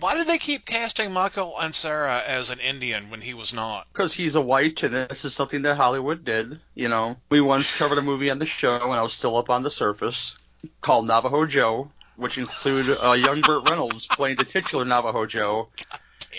Why 0.00 0.16
did 0.16 0.26
they 0.26 0.38
keep 0.38 0.66
casting 0.66 1.12
Michael 1.12 1.54
Ansara 1.60 2.24
as 2.24 2.50
an 2.50 2.58
Indian 2.58 3.08
when 3.08 3.20
he 3.20 3.34
was 3.34 3.52
not? 3.52 3.86
Because 3.92 4.12
he's 4.12 4.34
a 4.34 4.40
white, 4.40 4.82
and 4.82 4.92
this 4.92 5.24
is 5.24 5.34
something 5.34 5.62
that 5.62 5.76
Hollywood 5.76 6.24
did. 6.24 6.58
You 6.74 6.88
know, 6.88 7.16
we 7.28 7.40
once 7.40 7.76
covered 7.76 7.98
a 7.98 8.02
movie 8.02 8.30
on 8.30 8.40
the 8.40 8.46
show 8.46 8.78
when 8.88 8.98
I 8.98 9.02
was 9.02 9.12
still 9.12 9.36
up 9.36 9.48
on 9.48 9.62
the 9.62 9.70
surface 9.70 10.36
called 10.80 11.06
Navajo 11.06 11.46
Joe, 11.46 11.90
which 12.16 12.38
included 12.38 12.98
uh, 13.00 13.12
young 13.12 13.42
Burt 13.42 13.68
Reynolds 13.68 14.08
playing 14.08 14.36
the 14.36 14.44
titular 14.44 14.84
Navajo 14.84 15.26
Joe. 15.26 15.68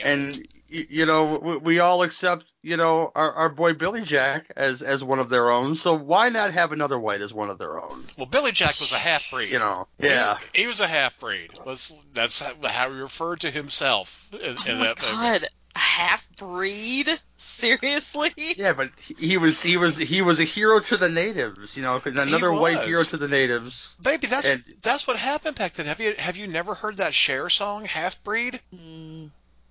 And 0.04 0.38
you 0.70 1.06
know, 1.06 1.38
we, 1.42 1.58
we 1.58 1.80
all 1.80 2.04
accept 2.04 2.46
you 2.62 2.76
know 2.78 3.12
our, 3.16 3.32
our 3.34 3.50
boy 3.50 3.74
Billy 3.74 4.02
Jack 4.02 4.52
as 4.56 4.82
as 4.82 5.04
one 5.04 5.20
of 5.20 5.30
their 5.30 5.50
own. 5.52 5.76
So 5.76 5.96
why 5.98 6.30
not 6.30 6.52
have 6.54 6.72
another 6.72 7.00
white 7.00 7.22
as 7.22 7.34
one 7.34 7.50
of 7.50 7.58
their 7.58 7.82
own? 7.82 8.04
Well, 8.18 8.26
Billy 8.28 8.52
Jack 8.52 8.80
was 8.80 8.92
a 8.92 8.98
half 8.98 9.30
breed. 9.32 9.52
You 9.52 9.60
know, 9.60 9.88
yeah. 10.00 10.38
He, 10.54 10.62
he 10.64 10.68
was 10.68 10.80
a 10.80 10.88
half 10.88 11.18
breed. 11.20 11.50
Let's 11.66 11.94
that's 12.14 12.42
how 12.42 12.92
he 12.92 13.00
referred 13.00 13.42
to 13.42 13.52
himself 13.52 14.28
in, 14.34 14.40
in 14.42 14.58
Oh 14.58 14.78
my 14.78 14.84
that 14.86 15.02
movie. 15.02 15.12
god. 15.12 15.48
A 15.76 15.80
half 15.80 16.28
breed? 16.38 17.08
Seriously? 17.38 18.32
Yeah, 18.36 18.74
but 18.74 18.90
he 19.00 19.14
he 19.14 19.38
was 19.38 19.62
he 19.62 19.78
was 19.78 19.96
he 19.98 20.22
was 20.24 20.40
a 20.40 20.44
hero 20.44 20.80
to 20.80 20.98
the 20.98 21.08
natives, 21.10 21.78
you 21.78 21.84
know, 21.84 22.02
another 22.06 22.52
white 22.52 22.82
hero 22.82 23.04
to 23.04 23.18
the 23.18 23.28
natives. 23.28 23.96
Baby, 24.02 24.26
that's 24.28 24.50
And- 24.50 24.64
that's 24.82 25.06
what 25.08 25.18
happened 25.18 25.56
back 25.56 25.74
then. 25.74 25.86
Have 25.86 26.00
you 26.00 26.14
have 26.18 26.36
you 26.38 26.48
never 26.48 26.74
heard 26.74 26.98
that 26.98 27.14
Cher 27.14 27.50
song, 27.50 27.86
Half 27.86 28.24
Breed? 28.24 28.60
Mm, 28.74 29.30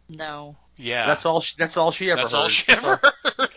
no. 0.08 0.56
Yeah. 0.76 1.06
That's 1.06 1.26
all. 1.26 1.40
She, 1.40 1.54
that's 1.58 1.76
all 1.76 1.90
she 1.92 2.10
ever 2.10 2.20
That's 2.20 2.32
heard. 2.32 2.38
all 2.38 2.48
she 2.48 2.72
ever 2.72 3.00
heard. 3.38 3.50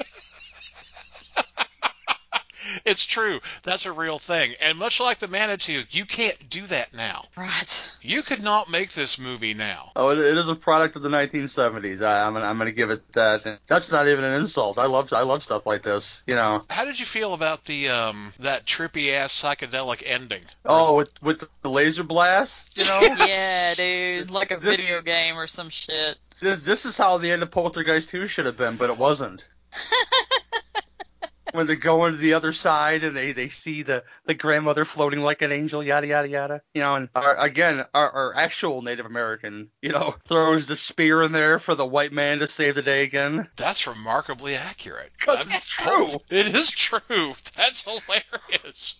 It's 2.85 3.05
true. 3.05 3.39
That's 3.63 3.85
a 3.85 3.91
real 3.91 4.19
thing. 4.19 4.53
And 4.61 4.77
much 4.77 4.99
like 4.99 5.19
the 5.19 5.27
Manitou, 5.27 5.83
you 5.89 6.05
can't 6.05 6.49
do 6.49 6.65
that 6.67 6.93
now. 6.93 7.25
Right. 7.37 7.89
You 8.01 8.21
could 8.21 8.41
not 8.43 8.69
make 8.69 8.91
this 8.91 9.19
movie 9.19 9.53
now. 9.53 9.91
Oh, 9.95 10.09
it, 10.09 10.17
it 10.19 10.37
is 10.37 10.47
a 10.47 10.55
product 10.55 10.95
of 10.95 11.03
the 11.03 11.09
1970s. 11.09 12.01
I, 12.01 12.25
I'm 12.25 12.33
gonna, 12.33 12.45
I'm 12.45 12.57
gonna 12.57 12.71
give 12.71 12.89
it 12.89 13.01
that. 13.13 13.59
That's 13.67 13.91
not 13.91 14.07
even 14.07 14.23
an 14.23 14.33
insult. 14.33 14.77
I 14.79 14.85
love 14.85 15.11
I 15.13 15.21
love 15.23 15.43
stuff 15.43 15.65
like 15.65 15.81
this. 15.83 16.21
You 16.27 16.35
know. 16.35 16.63
How 16.69 16.85
did 16.85 16.99
you 16.99 17.05
feel 17.05 17.33
about 17.33 17.65
the 17.65 17.89
um 17.89 18.31
that 18.39 18.65
trippy 18.65 19.11
ass 19.13 19.41
psychedelic 19.41 20.03
ending? 20.05 20.43
Oh, 20.65 20.97
with 20.97 21.09
with 21.21 21.43
the 21.61 21.69
laser 21.69 22.03
blast. 22.03 22.77
You 22.77 22.85
know. 22.85 23.15
Yeah, 23.29 23.73
dude. 23.75 24.31
Like 24.31 24.51
a 24.51 24.57
This- 24.57 24.79
video 24.79 25.01
game 25.01 25.37
or 25.37 25.47
some 25.47 25.69
shit. 25.69 26.17
This, 26.39 26.59
this 26.59 26.85
is 26.85 26.95
how 26.97 27.17
the 27.17 27.31
end 27.31 27.43
of 27.43 27.51
Poltergeist 27.51 28.09
2 28.11 28.27
should 28.27 28.45
have 28.45 28.55
been, 28.57 28.77
but 28.77 28.89
it 28.89 28.97
wasn't. 28.97 29.47
when 31.53 31.67
they're 31.67 31.75
going 31.75 32.13
to 32.13 32.17
the 32.17 32.33
other 32.33 32.53
side 32.53 33.03
and 33.03 33.15
they, 33.15 33.31
they 33.31 33.49
see 33.49 33.83
the, 33.83 34.03
the 34.25 34.33
grandmother 34.33 34.85
floating 34.85 35.21
like 35.21 35.41
an 35.41 35.51
angel, 35.51 35.83
yada 35.83 36.07
yada 36.07 36.27
yada. 36.29 36.61
You 36.73 36.81
know, 36.81 36.95
and 36.95 37.09
our, 37.15 37.37
again, 37.37 37.85
our, 37.93 38.11
our 38.11 38.35
actual 38.35 38.81
Native 38.81 39.05
American, 39.05 39.69
you 39.81 39.91
know, 39.91 40.15
throws 40.27 40.67
the 40.67 40.75
spear 40.75 41.21
in 41.23 41.31
there 41.31 41.59
for 41.59 41.75
the 41.75 41.85
white 41.85 42.11
man 42.11 42.39
to 42.39 42.47
save 42.47 42.75
the 42.75 42.81
day 42.81 43.03
again. 43.03 43.47
That's 43.55 43.87
remarkably 43.87 44.55
accurate. 44.55 45.11
I'm- 45.27 45.47
it's 45.49 45.65
true. 45.65 46.09
It 46.29 46.47
is 46.55 46.69
true. 46.71 47.33
That's 47.55 47.83
hilarious. 47.83 48.95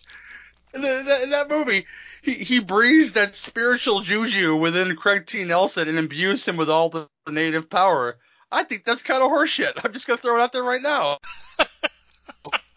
In, 0.74 0.82
that- 0.82 1.22
in 1.22 1.30
that 1.30 1.48
movie, 1.50 1.86
he, 2.22 2.34
he 2.34 2.60
breathes 2.60 3.14
that 3.14 3.34
spiritual 3.36 4.02
juju 4.02 4.56
within 4.56 4.94
Craig 4.96 5.26
T. 5.26 5.44
Nelson 5.44 5.88
and 5.88 5.98
imbues 5.98 6.46
him 6.46 6.56
with 6.56 6.70
all 6.70 6.88
the, 6.90 7.08
the 7.26 7.32
native 7.32 7.70
power. 7.70 8.18
I 8.52 8.64
think 8.64 8.84
that's 8.84 9.02
kind 9.02 9.22
of 9.22 9.30
horseshit. 9.30 9.72
I'm 9.84 9.92
just 9.92 10.06
gonna 10.06 10.16
throw 10.18 10.36
it 10.36 10.42
out 10.42 10.52
there 10.52 10.62
right 10.64 10.82
now. 10.82 11.18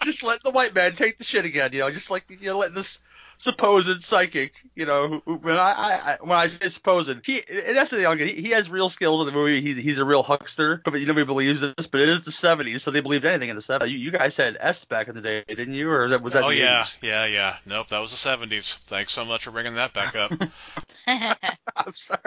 Just 0.04 0.24
let 0.24 0.44
the 0.44 0.52
white 0.52 0.74
man 0.76 0.96
take 0.96 1.18
the 1.18 1.24
shit 1.24 1.46
again, 1.46 1.72
you 1.74 1.80
know, 1.80 1.92
just 1.92 2.12
like 2.12 2.26
you 2.30 2.38
know, 2.50 2.58
letting 2.60 2.76
this 2.76 3.00
supposed 3.40 4.04
psychic, 4.04 4.54
you 4.76 4.86
know, 4.86 5.08
who- 5.08 5.22
who- 5.26 5.36
when 5.38 5.56
I, 5.58 5.72
I, 5.72 5.92
I 6.14 6.18
when 6.22 6.38
I 6.38 6.48
say 6.48 6.70
supposed, 6.70 7.10
he 7.26 7.42
and 7.50 7.76
that's 7.76 7.90
the 7.92 7.98
thing. 8.04 8.20
He, 8.20 8.42
he 8.42 8.50
has 8.52 8.70
real 8.70 8.90
skills 8.90 9.22
in 9.22 9.26
the 9.28 9.34
movie. 9.34 9.60
He's 9.62 9.76
he's 9.78 9.98
a 9.98 10.06
real 10.06 10.24
huckster, 10.24 10.82
but 10.86 11.00
you 11.00 11.06
nobody 11.08 11.26
believes 11.26 11.60
this. 11.62 11.88
But 11.88 12.02
it 12.02 12.10
is 12.10 12.24
the 12.26 12.32
'70s, 12.32 12.82
so 12.82 12.92
they 12.92 13.02
believed 13.02 13.26
anything 13.26 13.50
in 13.50 13.56
the 13.56 13.62
'70s. 13.62 13.90
You, 13.90 13.98
you 13.98 14.12
guys 14.12 14.38
had 14.38 14.56
S 14.60 14.86
back 14.86 15.08
in 15.08 15.16
the 15.16 15.22
day, 15.22 15.44
didn't 15.48 15.74
you? 15.74 15.90
Or 15.92 16.08
that 16.10 16.22
was 16.22 16.34
that? 16.34 16.44
oh 16.44 16.50
the 16.50 16.56
yeah, 16.58 16.84
80s? 16.84 16.98
yeah, 17.02 17.26
yeah. 17.26 17.58
Nope, 17.66 17.88
that 17.90 18.00
was 18.00 18.12
the 18.12 18.30
70s. 18.30 18.76
Thanks 18.86 19.12
so 19.12 19.26
much 19.26 19.44
for 19.44 19.52
bringing 19.52 19.76
that 19.76 19.94
back 19.94 20.16
up. 20.16 20.32
I'm 21.08 21.94
sorry. 21.96 22.20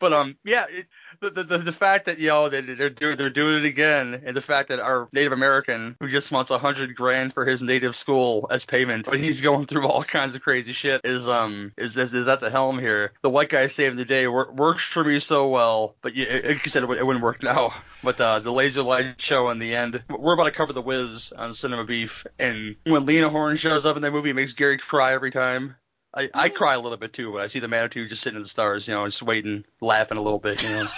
But 0.00 0.12
um, 0.12 0.36
yeah, 0.44 0.66
it, 0.68 0.86
the, 1.20 1.30
the 1.30 1.58
the 1.58 1.72
fact 1.72 2.06
that 2.06 2.18
you 2.18 2.28
know 2.28 2.48
that 2.48 2.66
they're 2.78 2.90
doing 2.90 3.16
they're 3.16 3.30
doing 3.30 3.64
it 3.64 3.66
again, 3.66 4.22
and 4.24 4.36
the 4.36 4.40
fact 4.40 4.68
that 4.68 4.80
our 4.80 5.08
Native 5.12 5.32
American 5.32 5.96
who 6.00 6.08
just 6.08 6.30
wants 6.30 6.50
a 6.50 6.58
hundred 6.58 6.94
grand 6.94 7.32
for 7.32 7.44
his 7.44 7.62
native 7.62 7.96
school 7.96 8.46
as 8.50 8.64
payment, 8.64 9.06
but 9.06 9.18
he's 9.20 9.40
going 9.40 9.66
through 9.66 9.86
all 9.86 10.04
kinds 10.04 10.34
of 10.34 10.42
crazy 10.42 10.72
shit, 10.72 11.00
is 11.04 11.26
um 11.26 11.72
is 11.76 11.96
is, 11.96 12.14
is 12.14 12.28
at 12.28 12.40
the 12.40 12.50
helm 12.50 12.78
here. 12.78 13.12
The 13.22 13.30
white 13.30 13.48
guy 13.48 13.68
saving 13.68 13.96
the 13.96 14.04
day 14.04 14.26
wor- 14.26 14.52
works 14.52 14.84
for 14.84 15.04
me 15.04 15.20
so 15.20 15.48
well, 15.48 15.96
but 16.02 16.14
yeah, 16.14 16.40
like 16.44 16.64
you 16.64 16.70
said, 16.70 16.84
it, 16.84 16.90
it 16.90 17.06
wouldn't 17.06 17.24
work 17.24 17.42
now. 17.42 17.74
But 18.02 18.20
uh, 18.20 18.40
the 18.40 18.52
laser 18.52 18.82
light 18.82 19.20
show 19.20 19.48
in 19.48 19.58
the 19.58 19.74
end, 19.74 20.02
we're 20.10 20.34
about 20.34 20.44
to 20.44 20.50
cover 20.50 20.72
the 20.72 20.82
Wiz 20.82 21.32
on 21.32 21.54
Cinema 21.54 21.84
Beef, 21.84 22.26
and 22.38 22.76
when 22.84 23.06
Lena 23.06 23.30
Horne 23.30 23.56
shows 23.56 23.86
up 23.86 23.96
in 23.96 24.02
that 24.02 24.10
movie, 24.10 24.30
it 24.30 24.34
makes 24.34 24.52
Gary 24.52 24.76
cry 24.76 25.14
every 25.14 25.30
time. 25.30 25.76
I, 26.16 26.30
I 26.32 26.48
cry 26.48 26.74
a 26.74 26.80
little 26.80 26.98
bit 26.98 27.12
too 27.12 27.32
when 27.32 27.42
I 27.42 27.48
see 27.48 27.58
the 27.58 27.66
Manitou 27.68 28.06
just 28.08 28.22
sitting 28.22 28.36
in 28.36 28.42
the 28.44 28.48
stars, 28.48 28.86
you 28.86 28.94
know, 28.94 29.04
just 29.06 29.22
waiting, 29.22 29.64
laughing 29.80 30.16
a 30.16 30.22
little 30.22 30.38
bit, 30.38 30.62
you 30.62 30.68
know. 30.68 30.84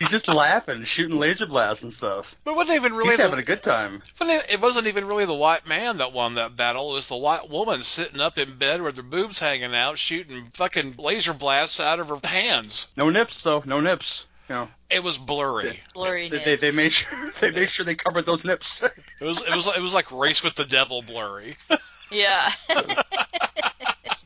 He's 0.00 0.10
just 0.10 0.28
laughing, 0.28 0.84
shooting 0.84 1.18
laser 1.18 1.46
blasts 1.46 1.82
and 1.82 1.92
stuff. 1.92 2.34
But 2.44 2.52
it 2.52 2.56
wasn't 2.56 2.76
even 2.76 2.92
really 2.94 3.10
He's 3.10 3.16
the, 3.16 3.22
having 3.22 3.38
a 3.38 3.42
good 3.44 3.62
time. 3.62 4.02
wasn't 4.20 4.42
it- 4.44 4.54
it 4.54 4.60
wasn't 4.60 4.86
even 4.88 5.06
really 5.06 5.24
the 5.24 5.32
white 5.34 5.66
man 5.66 5.98
that 5.98 6.12
won 6.12 6.34
that 6.34 6.56
battle. 6.56 6.90
It 6.92 6.94
was 6.94 7.08
the 7.08 7.16
white 7.16 7.48
woman 7.48 7.82
sitting 7.82 8.20
up 8.20 8.36
in 8.36 8.56
bed 8.58 8.82
with 8.82 8.96
her 8.96 9.02
boobs 9.02 9.38
hanging 9.38 9.74
out, 9.74 9.96
shooting 9.98 10.50
fucking 10.54 10.96
laser 10.98 11.32
blasts 11.32 11.80
out 11.80 12.00
of 12.00 12.08
her 12.10 12.18
hands. 12.24 12.92
No 12.96 13.08
nips 13.08 13.42
though, 13.42 13.62
no 13.64 13.80
nips. 13.80 14.24
You 14.48 14.56
know, 14.56 14.68
It 14.90 15.02
was 15.02 15.16
blurry. 15.16 15.80
Blurry 15.94 16.28
they, 16.28 16.38
they, 16.44 16.56
they 16.56 16.70
made 16.72 16.92
sure 16.92 17.30
they 17.40 17.50
made 17.50 17.70
sure 17.70 17.86
they 17.86 17.94
covered 17.94 18.26
those 18.26 18.44
nips. 18.44 18.82
It 18.82 19.24
was 19.24 19.42
it 19.42 19.54
was 19.54 19.66
it 19.68 19.80
was 19.80 19.94
like 19.94 20.12
race 20.12 20.42
with 20.44 20.54
the 20.54 20.66
devil 20.66 21.00
blurry. 21.02 21.56
Yeah. 22.14 22.50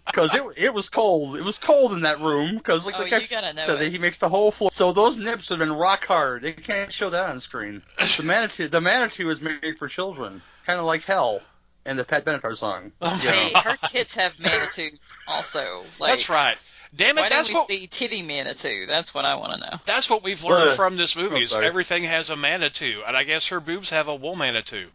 Because 0.06 0.34
it 0.34 0.42
it 0.56 0.74
was 0.74 0.88
cold. 0.88 1.36
It 1.36 1.44
was 1.44 1.58
cold 1.58 1.92
in 1.92 2.00
that 2.00 2.18
room. 2.18 2.56
Because 2.56 2.84
like, 2.84 2.96
Oh, 2.98 3.02
like 3.02 3.12
you 3.22 3.28
gotta 3.28 3.52
know 3.52 3.66
said, 3.66 3.92
he 3.92 3.98
makes 3.98 4.18
the 4.18 4.28
whole 4.28 4.50
floor. 4.50 4.70
So 4.72 4.90
those 4.90 5.16
nips 5.16 5.48
have 5.50 5.58
been 5.60 5.72
rock 5.72 6.04
hard. 6.06 6.42
They 6.42 6.52
can't 6.54 6.92
show 6.92 7.10
that 7.10 7.30
on 7.30 7.38
screen. 7.38 7.82
The 7.98 8.22
Manitou, 8.24 8.66
the 8.68 8.80
Manitou 8.80 9.28
is 9.28 9.40
made 9.40 9.76
for 9.78 9.86
children, 9.86 10.42
kind 10.66 10.80
of 10.80 10.86
like 10.86 11.02
hell 11.04 11.40
in 11.86 11.96
the 11.96 12.04
Pat 12.04 12.24
Benatar 12.24 12.56
song. 12.56 12.90
You 13.00 13.08
know? 13.08 13.14
hey, 13.16 13.52
her 13.62 13.76
tits 13.88 14.14
have 14.16 14.36
Manitou 14.40 14.90
also. 15.28 15.84
Like, 16.00 16.10
That's 16.12 16.28
right. 16.28 16.56
Damn 16.96 17.14
Why 17.16 17.26
it, 17.26 17.28
don't 17.28 17.38
that's 17.38 17.48
we 17.50 17.54
what 17.54 17.68
see 17.68 17.86
titty 17.86 18.22
Manitou? 18.22 18.86
That's 18.86 19.14
what 19.14 19.24
I 19.26 19.36
want 19.36 19.52
to 19.52 19.60
know. 19.60 19.76
that's 19.84 20.08
what 20.10 20.24
we've 20.24 20.42
learned 20.42 20.64
Well, 20.68 20.74
from 20.74 20.96
this 20.96 21.14
movie. 21.16 21.36
oh, 21.36 21.40
is 21.40 21.54
everything 21.54 22.02
has 22.04 22.30
a 22.30 22.36
manitou, 22.36 23.02
and 23.06 23.14
I 23.16 23.22
guess 23.24 23.48
her 23.48 23.60
boobs 23.60 23.90
have 23.90 24.08
a 24.08 24.14
wool 24.16 24.34
manitou. 24.36 24.86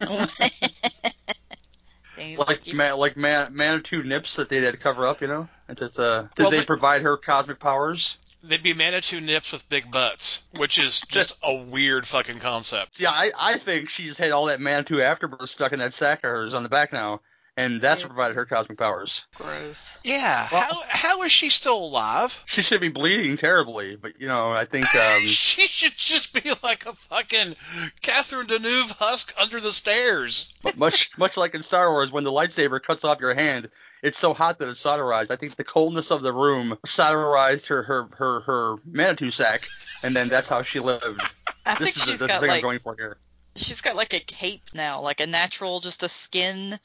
Thank 2.16 2.38
like 2.46 2.66
you. 2.66 2.74
ma- 2.74 2.94
like 2.94 3.16
ma- 3.16 3.48
Manitou 3.50 4.02
nips 4.02 4.36
that 4.36 4.48
they 4.48 4.60
had 4.60 4.72
to 4.72 4.78
cover 4.78 5.06
up. 5.06 5.20
You 5.20 5.26
know, 5.28 5.48
and 5.68 5.76
that, 5.78 5.98
uh, 5.98 6.22
did 6.34 6.42
Well, 6.42 6.50
they 6.50 6.58
they- 6.58 6.64
provide 6.64 7.02
her 7.02 7.16
cosmic 7.16 7.58
powers? 7.60 8.18
They'd 8.46 8.62
be 8.62 8.74
manitou 8.74 9.22
nips 9.22 9.52
with 9.52 9.66
big 9.70 9.90
butts, 9.90 10.42
which 10.56 10.78
is 10.78 11.00
just 11.08 11.34
a 11.42 11.54
weird 11.62 12.06
fucking 12.06 12.40
concept. 12.40 13.00
Yeah, 13.00 13.10
I, 13.10 13.30
I 13.38 13.56
think 13.56 13.88
she 13.88 14.04
just 14.04 14.18
had 14.20 14.32
all 14.32 14.44
that 14.46 14.60
Manitou 14.60 15.00
afterbirth 15.00 15.48
stuck 15.48 15.72
in 15.72 15.78
that 15.78 15.94
sack 15.94 16.18
of 16.18 16.30
hers 16.30 16.52
on 16.52 16.62
the 16.62 16.68
back 16.68 16.92
now, 16.92 17.22
and 17.56 17.80
that's 17.80 18.02
what 18.02 18.08
provided 18.08 18.34
her 18.34 18.46
cosmic 18.46 18.78
powers. 18.78 19.26
Gross. 19.36 19.98
Yeah, 20.04 20.48
Well- 20.50 20.62
how 20.62 20.82
how 20.88 21.22
is 21.22 21.32
she 21.32 21.50
still 21.50 21.76
alive? 21.78 22.42
She 22.46 22.62
should 22.62 22.80
be 22.80 22.88
bleeding 22.88 23.36
terribly, 23.36 23.96
but 23.96 24.20
you 24.20 24.26
know, 24.28 24.52
I 24.52 24.64
think 24.64 24.86
um, 24.94 25.20
she 25.26 25.66
should 25.66 25.96
just 25.96 26.32
be 26.32 26.50
like 26.62 26.86
a 26.86 26.92
fucking 26.94 27.54
Catherine 28.02 28.46
Deneuve 28.46 28.90
husk 28.98 29.32
under 29.38 29.60
the 29.60 29.72
stairs. 29.72 30.52
much 30.76 31.10
much 31.18 31.36
like 31.36 31.54
in 31.54 31.62
Star 31.62 31.90
Wars, 31.92 32.10
when 32.10 32.24
the 32.24 32.32
lightsaber 32.32 32.82
cuts 32.82 33.04
off 33.04 33.20
your 33.20 33.34
hand, 33.34 33.70
it's 34.02 34.18
so 34.18 34.34
hot 34.34 34.58
that 34.58 34.68
it's 34.68 34.82
solderized. 34.82 35.30
I 35.30 35.36
think 35.36 35.56
the 35.56 35.64
coldness 35.64 36.10
of 36.10 36.22
the 36.22 36.32
room 36.32 36.76
solderized 36.86 37.66
her 37.68 37.82
her 37.84 38.08
her, 38.18 38.40
her 38.40 38.76
Manitou 38.84 39.30
sack, 39.30 39.62
and 40.02 40.14
then 40.14 40.28
that's 40.28 40.48
how 40.48 40.62
she 40.62 40.80
lived. 40.80 41.22
I 41.66 41.76
this 41.76 41.94
think 41.94 41.96
is 41.96 42.02
she's 42.02 42.12
the, 42.18 42.26
the 42.26 42.26
got 42.28 42.40
thing 42.40 42.50
I'm 42.50 42.56
like 42.56 42.62
going 42.62 42.78
for 42.80 42.94
here. 42.98 43.16
she's 43.56 43.80
got 43.80 43.96
like 43.96 44.12
a 44.12 44.20
cape 44.20 44.62
now, 44.74 45.00
like 45.00 45.20
a 45.20 45.26
natural, 45.26 45.80
just 45.80 46.02
a 46.02 46.08
skin 46.10 46.78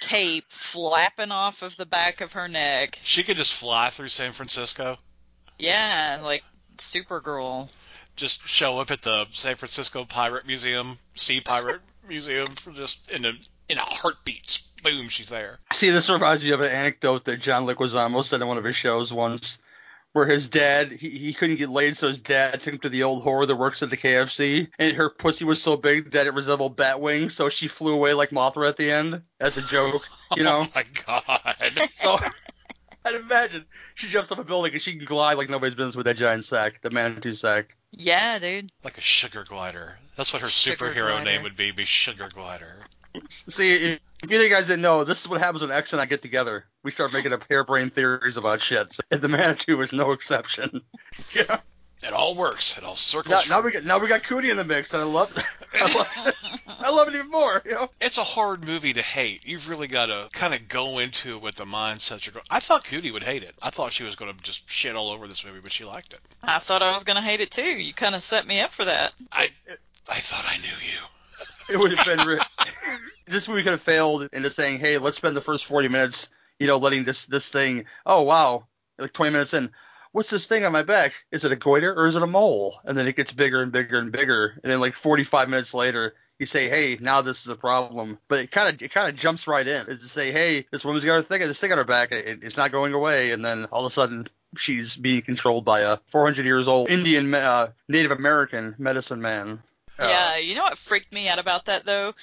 cape 0.00 0.44
flapping 0.48 1.30
off 1.30 1.62
of 1.62 1.76
the 1.76 1.86
back 1.86 2.20
of 2.20 2.32
her 2.32 2.48
neck. 2.48 2.98
She 3.02 3.22
could 3.22 3.36
just 3.36 3.54
fly 3.54 3.90
through 3.90 4.08
San 4.08 4.32
Francisco, 4.32 4.98
Yeah, 5.58 6.20
like 6.22 6.44
Supergirl. 6.76 7.68
just 8.16 8.46
show 8.46 8.78
up 8.80 8.90
at 8.90 9.02
the 9.02 9.26
San 9.32 9.56
Francisco 9.56 10.04
Pirate 10.04 10.46
Museum, 10.46 10.98
Sea 11.14 11.40
Pirate 11.40 11.80
Museum, 12.08 12.48
for 12.54 12.72
just 12.72 13.10
in 13.10 13.24
a 13.24 13.32
in 13.68 13.76
a 13.76 13.82
heartbeat. 13.82 14.62
Boom, 14.82 15.08
she's 15.08 15.28
there. 15.28 15.58
See, 15.72 15.90
this 15.90 16.08
reminds 16.08 16.42
me 16.42 16.50
of 16.52 16.60
an 16.60 16.70
anecdote 16.70 17.24
that 17.24 17.40
John 17.40 17.66
Leguizamo 17.66 18.24
said 18.24 18.40
in 18.40 18.46
one 18.48 18.56
of 18.58 18.64
his 18.64 18.76
shows 18.76 19.12
once, 19.12 19.58
where 20.12 20.26
his 20.26 20.48
dad 20.48 20.90
he, 20.92 21.10
he 21.10 21.32
couldn't 21.34 21.56
get 21.56 21.68
laid, 21.68 21.96
so 21.96 22.08
his 22.08 22.20
dad 22.20 22.62
took 22.62 22.74
him 22.74 22.80
to 22.80 22.88
the 22.88 23.02
old 23.02 23.24
whore 23.24 23.46
that 23.46 23.56
works 23.56 23.82
at 23.82 23.90
the 23.90 23.96
KFC, 23.96 24.68
and 24.78 24.96
her 24.96 25.10
pussy 25.10 25.44
was 25.44 25.62
so 25.62 25.76
big 25.76 26.12
that 26.12 26.26
it 26.26 26.34
resembled 26.34 26.76
bat 26.76 27.00
wings, 27.00 27.34
so 27.34 27.48
she 27.48 27.68
flew 27.68 27.94
away 27.94 28.14
like 28.14 28.30
Mothra 28.30 28.68
at 28.68 28.76
the 28.76 28.90
end 28.90 29.22
as 29.40 29.56
a 29.56 29.62
joke, 29.62 30.02
you 30.36 30.42
know. 30.42 30.66
Oh 30.66 30.72
my 30.74 30.84
god. 31.06 31.88
So 31.90 32.18
I'd 33.04 33.14
imagine 33.14 33.64
she 33.94 34.08
jumps 34.08 34.30
off 34.32 34.38
a 34.38 34.44
building 34.44 34.72
and 34.72 34.82
she 34.82 34.96
can 34.96 35.04
glide 35.04 35.34
like 35.38 35.48
nobody's 35.48 35.74
business 35.74 35.96
with 35.96 36.06
that 36.06 36.16
giant 36.16 36.44
sack, 36.44 36.82
the 36.82 36.90
Manitou 36.90 37.34
sack. 37.34 37.74
Yeah, 37.90 38.38
dude. 38.38 38.70
like 38.84 38.98
a 38.98 39.00
sugar 39.00 39.44
glider. 39.48 39.96
That's 40.16 40.32
what 40.32 40.42
her 40.42 40.48
Sugar 40.50 40.76
superhero 40.90 41.10
glider. 41.10 41.24
name 41.24 41.42
would 41.42 41.56
be. 41.56 41.70
Be 41.70 41.84
sugar 41.86 42.28
glider. 42.32 42.74
See, 43.48 43.92
if 43.94 44.00
if 44.22 44.30
you 44.30 44.48
guys 44.48 44.66
didn't 44.66 44.82
know, 44.82 45.04
this 45.04 45.20
is 45.20 45.28
what 45.28 45.40
happens 45.40 45.62
when 45.62 45.70
X 45.70 45.92
and 45.92 46.02
I 46.02 46.06
get 46.06 46.22
together. 46.22 46.64
We 46.82 46.90
start 46.90 47.12
making 47.12 47.32
up 47.32 47.44
harebrained 47.48 47.94
theories 47.94 48.36
about 48.36 48.60
shit. 48.60 48.92
So, 48.92 49.02
and 49.10 49.22
the 49.22 49.28
Manitou 49.28 49.80
is 49.80 49.92
no 49.92 50.12
exception. 50.12 50.82
yeah. 51.34 51.60
It 52.04 52.12
all 52.12 52.36
works. 52.36 52.78
It 52.78 52.84
all 52.84 52.94
circles. 52.94 53.48
Now, 53.48 53.58
now 53.58 53.64
we 53.64 53.72
got 53.72 53.84
now 53.84 53.98
we 53.98 54.06
got 54.06 54.22
Cootie 54.22 54.50
in 54.50 54.56
the 54.56 54.64
mix, 54.64 54.92
and 54.92 55.02
I 55.02 55.06
love 55.06 55.36
I 55.74 55.80
love 55.80 56.22
this. 56.24 56.62
I 56.80 56.90
love 56.90 57.08
it 57.08 57.14
even 57.14 57.30
more. 57.30 57.60
You 57.64 57.72
know. 57.72 57.90
it's 58.00 58.18
a 58.18 58.22
hard 58.22 58.64
movie 58.64 58.92
to 58.92 59.02
hate. 59.02 59.44
You've 59.44 59.68
really 59.68 59.88
got 59.88 60.06
to 60.06 60.28
kind 60.32 60.54
of 60.54 60.68
go 60.68 60.98
into 60.98 61.36
it 61.36 61.42
with 61.42 61.56
the 61.56 61.64
mindset 61.64 62.24
you're 62.24 62.34
going. 62.34 62.44
I 62.50 62.60
thought 62.60 62.84
Cootie 62.84 63.10
would 63.10 63.24
hate 63.24 63.42
it. 63.42 63.52
I 63.60 63.70
thought 63.70 63.92
she 63.92 64.04
was 64.04 64.14
going 64.14 64.32
to 64.32 64.42
just 64.42 64.70
shit 64.70 64.94
all 64.94 65.10
over 65.10 65.26
this 65.26 65.44
movie, 65.44 65.58
but 65.60 65.72
she 65.72 65.84
liked 65.84 66.12
it. 66.12 66.20
I 66.40 66.60
thought 66.60 66.82
I 66.82 66.92
was 66.92 67.02
gonna 67.02 67.20
hate 67.20 67.40
it 67.40 67.50
too. 67.50 67.62
You 67.62 67.92
kind 67.92 68.14
of 68.14 68.22
set 68.22 68.46
me 68.46 68.60
up 68.60 68.70
for 68.70 68.84
that. 68.84 69.12
I 69.32 69.50
I 70.08 70.18
thought 70.20 70.44
I 70.46 70.56
knew 70.58 70.68
you. 70.68 71.00
It 71.68 71.78
would 71.78 71.92
have 71.92 72.06
been. 72.06 72.26
Re- 72.26 72.40
this 73.26 73.48
movie 73.48 73.62
could 73.62 73.72
have 73.72 73.82
failed 73.82 74.28
into 74.32 74.50
saying, 74.50 74.78
"Hey, 74.80 74.98
let's 74.98 75.16
spend 75.16 75.36
the 75.36 75.40
first 75.40 75.66
40 75.66 75.88
minutes, 75.88 76.28
you 76.58 76.66
know, 76.66 76.78
letting 76.78 77.04
this 77.04 77.26
this 77.26 77.48
thing. 77.50 77.84
Oh 78.06 78.22
wow, 78.22 78.66
like 78.98 79.12
20 79.12 79.32
minutes 79.32 79.54
in." 79.54 79.70
What's 80.12 80.30
this 80.30 80.46
thing 80.46 80.64
on 80.64 80.72
my 80.72 80.82
back? 80.82 81.12
Is 81.30 81.44
it 81.44 81.52
a 81.52 81.56
goiter 81.56 81.94
or 81.94 82.06
is 82.06 82.16
it 82.16 82.22
a 82.22 82.26
mole? 82.26 82.80
And 82.84 82.96
then 82.96 83.06
it 83.06 83.14
gets 83.14 83.30
bigger 83.30 83.62
and 83.62 83.70
bigger 83.70 83.98
and 83.98 84.10
bigger. 84.10 84.58
And 84.62 84.72
then 84.72 84.80
like 84.80 84.96
45 84.96 85.50
minutes 85.50 85.74
later, 85.74 86.14
you 86.38 86.46
say, 86.46 86.68
"Hey, 86.68 86.96
now 86.98 87.20
this 87.20 87.42
is 87.42 87.48
a 87.48 87.56
problem." 87.56 88.18
But 88.26 88.40
it 88.40 88.50
kind 88.50 88.74
of 88.74 88.82
it 88.82 88.90
kind 88.90 89.10
of 89.10 89.16
jumps 89.16 89.46
right 89.46 89.66
in. 89.66 89.86
Is 89.88 90.00
to 90.00 90.08
say, 90.08 90.32
"Hey, 90.32 90.66
this 90.72 90.84
woman's 90.84 91.04
got 91.04 91.18
a 91.18 91.22
thing, 91.22 91.40
this 91.40 91.60
thing 91.60 91.72
on 91.72 91.78
her 91.78 91.84
back. 91.84 92.12
It, 92.12 92.42
it's 92.42 92.56
not 92.56 92.72
going 92.72 92.94
away." 92.94 93.32
And 93.32 93.44
then 93.44 93.66
all 93.66 93.84
of 93.84 93.90
a 93.90 93.94
sudden, 93.94 94.26
she's 94.56 94.96
being 94.96 95.22
controlled 95.22 95.64
by 95.64 95.80
a 95.80 95.98
400 96.06 96.44
years 96.46 96.68
old 96.68 96.90
Indian 96.90 97.32
uh, 97.34 97.72
Native 97.88 98.12
American 98.12 98.74
medicine 98.78 99.20
man. 99.20 99.62
Uh, 99.98 100.06
Yeah, 100.08 100.36
you 100.36 100.54
know 100.54 100.62
what 100.62 100.78
freaked 100.78 101.12
me 101.12 101.28
out 101.28 101.38
about 101.38 101.66
that 101.66 101.84
though? 101.84 102.14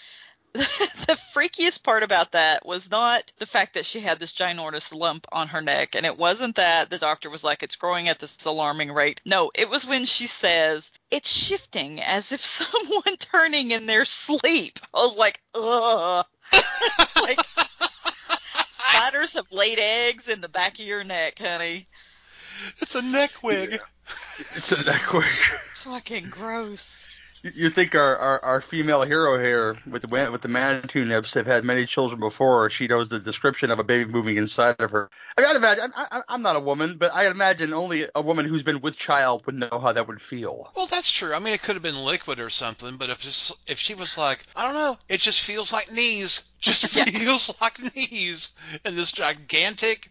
the 1.07 1.19
freakiest 1.33 1.83
part 1.83 2.01
about 2.01 2.31
that 2.31 2.65
was 2.65 2.89
not 2.89 3.29
the 3.39 3.45
fact 3.45 3.73
that 3.73 3.85
she 3.85 3.99
had 3.99 4.19
this 4.19 4.31
ginormous 4.31 4.95
lump 4.95 5.27
on 5.31 5.49
her 5.49 5.61
neck, 5.61 5.95
and 5.95 6.05
it 6.05 6.17
wasn't 6.17 6.55
that 6.55 6.89
the 6.89 6.97
doctor 6.97 7.29
was 7.29 7.43
like, 7.43 7.61
it's 7.61 7.75
growing 7.75 8.07
at 8.07 8.19
this 8.19 8.45
alarming 8.45 8.93
rate. 8.93 9.19
No, 9.25 9.51
it 9.53 9.69
was 9.69 9.85
when 9.85 10.05
she 10.05 10.27
says, 10.27 10.93
it's 11.11 11.29
shifting 11.29 12.01
as 12.01 12.31
if 12.31 12.45
someone 12.45 13.17
turning 13.19 13.71
in 13.71 13.85
their 13.85 14.05
sleep. 14.05 14.79
I 14.93 14.99
was 14.99 15.17
like, 15.17 15.41
ugh. 15.53 16.25
like, 17.21 17.39
spiders 18.69 19.33
have 19.33 19.51
laid 19.51 19.79
eggs 19.79 20.29
in 20.29 20.39
the 20.39 20.47
back 20.47 20.73
of 20.79 20.85
your 20.85 21.03
neck, 21.03 21.37
honey. 21.37 21.85
It's 22.79 22.95
a 22.95 23.01
neck 23.01 23.43
wig. 23.43 23.81
It's 24.39 24.71
a 24.71 24.89
neck 24.89 25.11
wig. 25.11 25.25
Fucking 25.79 26.29
gross. 26.29 27.09
You- 27.53 27.69
think 27.69 27.93
our, 27.93 28.17
our, 28.17 28.43
our 28.43 28.61
female 28.61 29.03
hero 29.03 29.37
here 29.37 29.77
with 29.85 30.01
the 30.01 30.31
with 30.31 30.41
the 30.41 30.47
Manitou 30.47 31.05
nips 31.05 31.33
have 31.35 31.45
had 31.45 31.63
many 31.63 31.85
children 31.85 32.19
before? 32.19 32.69
She 32.71 32.87
knows 32.87 33.09
the 33.09 33.19
description 33.19 33.69
of 33.69 33.77
a 33.77 33.83
baby 33.83 34.09
moving 34.09 34.37
inside 34.37 34.77
of 34.79 34.89
her. 34.91 35.09
I 35.37 35.45
I'd 35.45 35.55
imagine. 35.55 35.93
I, 35.95 36.21
I'm 36.27 36.41
not 36.41 36.55
a 36.55 36.59
woman, 36.59 36.97
but 36.97 37.13
I 37.13 37.27
imagine 37.27 37.71
only 37.73 38.07
a 38.15 38.21
woman 38.21 38.45
who's 38.45 38.63
been 38.63 38.81
with 38.81 38.95
child 38.95 39.45
would 39.45 39.55
know 39.55 39.79
how 39.79 39.91
that 39.91 40.07
would 40.07 40.21
feel. 40.21 40.71
Well, 40.75 40.87
that's 40.87 41.11
true. 41.11 41.33
I 41.35 41.39
mean, 41.39 41.53
it 41.53 41.61
could 41.61 41.75
have 41.75 41.83
been 41.83 42.03
liquid 42.03 42.39
or 42.39 42.49
something, 42.49 42.97
but 42.97 43.09
if 43.11 43.21
this, 43.21 43.53
if 43.67 43.77
she 43.77 43.93
was 43.93 44.17
like, 44.17 44.39
I 44.55 44.63
don't 44.63 44.73
know, 44.73 44.97
it 45.07 45.19
just 45.19 45.41
feels 45.41 45.71
like 45.71 45.91
knees, 45.91 46.41
just 46.59 46.87
feels 46.97 47.61
like 47.61 47.79
knees, 47.95 48.55
and 48.83 48.97
this 48.97 49.11
gigantic 49.11 50.09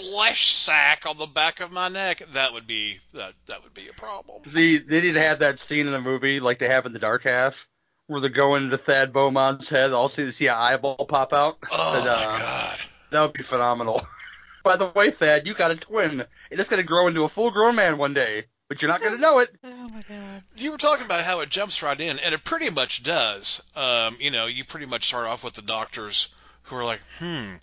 flesh 0.00 0.52
sack 0.54 1.04
on 1.06 1.18
the 1.18 1.26
back 1.26 1.60
of 1.60 1.70
my 1.70 1.88
neck, 1.88 2.22
that 2.32 2.52
would 2.52 2.66
be 2.66 2.98
that 3.14 3.34
that 3.46 3.62
would 3.62 3.74
be 3.74 3.88
a 3.88 3.92
problem. 3.92 4.42
See, 4.46 4.78
they 4.78 5.00
need 5.00 5.14
to 5.14 5.22
have 5.22 5.40
that 5.40 5.58
scene 5.58 5.86
in 5.86 5.92
the 5.92 6.00
movie 6.00 6.40
like 6.40 6.58
they 6.58 6.68
have 6.68 6.86
in 6.86 6.92
the 6.92 6.98
Dark 6.98 7.24
Half, 7.24 7.68
where 8.06 8.20
they're 8.20 8.30
going 8.30 8.64
into 8.64 8.78
Thad 8.78 9.12
Beaumont's 9.12 9.68
head. 9.68 9.92
All 9.92 10.08
see 10.08 10.30
see 10.30 10.48
an 10.48 10.54
eyeball 10.56 11.06
pop 11.06 11.32
out. 11.32 11.58
Oh 11.70 11.96
And, 11.96 12.04
my 12.04 12.12
uh, 12.12 12.38
god. 12.38 12.80
That 13.10 13.22
would 13.22 13.32
be 13.32 13.42
phenomenal. 13.42 14.02
By 14.64 14.76
the 14.76 14.88
way, 14.88 15.10
Thad, 15.10 15.46
you 15.46 15.54
got 15.54 15.70
a 15.70 15.76
twin, 15.76 16.20
and 16.20 16.60
it's 16.60 16.68
gonna 16.68 16.82
grow 16.82 17.06
into 17.08 17.24
a 17.24 17.28
full-grown 17.28 17.76
man 17.76 17.96
one 17.96 18.12
day, 18.12 18.44
but 18.68 18.82
you're 18.82 18.90
not 18.90 19.02
gonna 19.02 19.18
know 19.18 19.38
it. 19.38 19.50
Oh 19.64 19.88
my 19.88 20.00
god. 20.08 20.42
You 20.56 20.72
were 20.72 20.78
talking 20.78 21.06
about 21.06 21.24
how 21.24 21.40
it 21.40 21.48
jumps 21.48 21.82
right 21.82 21.98
in, 21.98 22.18
and 22.18 22.34
it 22.34 22.44
pretty 22.44 22.70
much 22.70 23.02
does. 23.02 23.62
Um, 23.74 24.16
you 24.20 24.30
know, 24.30 24.46
you 24.46 24.64
pretty 24.64 24.86
much 24.86 25.06
start 25.06 25.26
off 25.26 25.44
with 25.44 25.54
the 25.54 25.62
doctors 25.62 26.28
who 26.64 26.76
are 26.76 26.84
like, 26.84 27.00
hmm, 27.18 27.54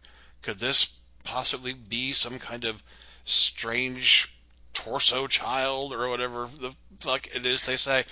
could 0.42 0.60
this 0.60 0.92
possibly 1.28 1.74
be 1.74 2.14
some 2.14 2.40
kind 2.40 2.64
of 2.66 2.82
strange 3.26 4.34
torso 4.74 5.28
child 5.28 5.94
or 5.94 6.08
whatever 6.08 6.48
the 6.60 6.74
fuck 7.00 7.28
it 7.36 7.46
is 7.46 7.62
they 7.66 7.76
say? 7.78 8.04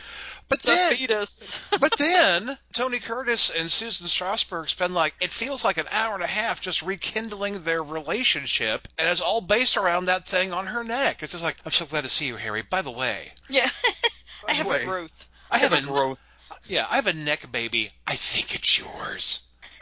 But 0.49 0.61
The 0.61 0.67
then, 0.67 0.95
fetus. 0.95 1.61
but 1.79 1.97
then 1.97 2.57
Tony 2.73 2.99
Curtis 2.99 3.49
and 3.49 3.71
Susan 3.71 4.05
Strasberg 4.07 4.69
spend 4.69 4.93
like 4.93 5.15
it 5.21 5.31
feels 5.31 5.63
like 5.63 5.77
an 5.77 5.87
hour 5.89 6.13
and 6.13 6.23
a 6.23 6.27
half 6.27 6.61
just 6.61 6.81
rekindling 6.83 7.63
their 7.63 7.81
relationship, 7.81 8.87
and 8.99 9.07
it's 9.07 9.21
all 9.21 9.41
based 9.41 9.77
around 9.77 10.05
that 10.05 10.27
thing 10.27 10.53
on 10.53 10.67
her 10.67 10.83
neck. 10.83 11.23
It's 11.23 11.31
just 11.31 11.43
like, 11.43 11.57
I'm 11.65 11.71
so 11.71 11.85
glad 11.85 12.03
to 12.03 12.09
see 12.09 12.27
you, 12.27 12.35
Harry. 12.35 12.61
By 12.61 12.81
the 12.81 12.91
way, 12.91 13.31
yeah. 13.49 13.69
I 14.47 14.53
have 14.53 14.67
way, 14.67 14.83
a 14.83 14.85
growth. 14.85 15.25
I 15.49 15.57
have 15.59 15.73
a 15.73 15.81
growth. 15.81 16.19
yeah, 16.67 16.85
I 16.89 16.95
have 16.97 17.07
a 17.07 17.13
neck 17.13 17.51
baby. 17.51 17.89
I 18.05 18.15
think 18.15 18.53
it's 18.53 18.77
yours. 18.77 19.47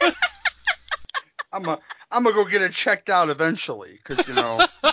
I'm 1.54 1.68
a, 1.68 1.78
I'm 2.10 2.24
gonna 2.24 2.34
go 2.34 2.44
get 2.44 2.62
it 2.62 2.72
checked 2.72 3.08
out 3.08 3.30
eventually, 3.30 3.98
because 4.02 4.28
you 4.28 4.34
know. 4.34 4.60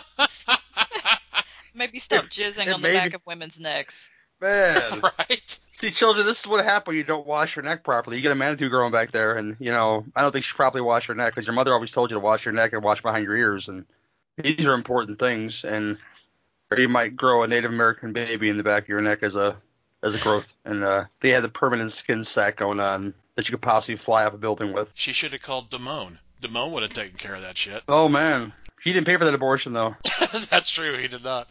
Maybe 1.73 1.99
stop 1.99 2.25
jizzing 2.25 2.67
it 2.67 2.73
on 2.73 2.81
the 2.81 2.87
may 2.87 2.93
back 2.93 3.09
be- 3.11 3.15
of 3.15 3.21
women's 3.25 3.59
necks. 3.59 4.09
Man. 4.39 5.01
right? 5.03 5.59
See, 5.73 5.91
children, 5.91 6.25
this 6.25 6.41
is 6.41 6.47
what 6.47 6.63
happens 6.63 6.87
when 6.87 6.97
you 6.97 7.03
don't 7.03 7.25
wash 7.25 7.55
your 7.55 7.63
neck 7.63 7.83
properly. 7.83 8.17
You 8.17 8.23
get 8.23 8.31
a 8.31 8.35
manatee 8.35 8.69
growing 8.69 8.91
back 8.91 9.11
there, 9.11 9.35
and 9.35 9.55
you 9.59 9.71
know 9.71 10.05
I 10.15 10.21
don't 10.21 10.31
think 10.31 10.45
she 10.45 10.53
properly 10.53 10.81
washed 10.81 11.07
her 11.07 11.15
neck 11.15 11.33
because 11.33 11.47
your 11.47 11.55
mother 11.55 11.73
always 11.73 11.91
told 11.91 12.11
you 12.11 12.15
to 12.15 12.19
wash 12.19 12.45
your 12.45 12.53
neck 12.53 12.73
and 12.73 12.83
wash 12.83 13.01
behind 13.01 13.25
your 13.25 13.35
ears, 13.35 13.67
and 13.67 13.85
these 14.37 14.65
are 14.65 14.73
important 14.73 15.19
things. 15.19 15.63
And 15.63 15.97
or 16.69 16.79
you 16.79 16.89
might 16.89 17.15
grow 17.15 17.43
a 17.43 17.47
Native 17.47 17.71
American 17.71 18.13
baby 18.13 18.49
in 18.49 18.57
the 18.57 18.63
back 18.63 18.83
of 18.83 18.89
your 18.89 19.01
neck 19.01 19.23
as 19.23 19.35
a 19.35 19.57
as 20.03 20.15
a 20.15 20.19
growth, 20.19 20.53
and 20.65 20.83
uh, 20.83 21.05
they 21.21 21.29
had 21.29 21.43
the 21.43 21.49
permanent 21.49 21.91
skin 21.91 22.23
sac 22.23 22.57
going 22.57 22.79
on 22.79 23.13
that 23.35 23.47
you 23.47 23.53
could 23.53 23.61
possibly 23.61 23.95
fly 23.95 24.25
off 24.25 24.33
a 24.33 24.37
building 24.37 24.73
with. 24.73 24.91
She 24.93 25.13
should 25.13 25.33
have 25.33 25.41
called 25.41 25.69
Damone. 25.69 26.17
Damone 26.41 26.71
would 26.71 26.83
have 26.83 26.93
taken 26.93 27.15
care 27.17 27.35
of 27.35 27.41
that 27.43 27.55
shit. 27.57 27.83
Oh 27.87 28.09
man, 28.09 28.51
he 28.83 28.93
didn't 28.93 29.05
pay 29.07 29.17
for 29.17 29.25
that 29.25 29.33
abortion 29.33 29.73
though. 29.73 29.95
That's 30.49 30.69
true. 30.69 30.97
He 30.97 31.07
did 31.07 31.23
not. 31.23 31.47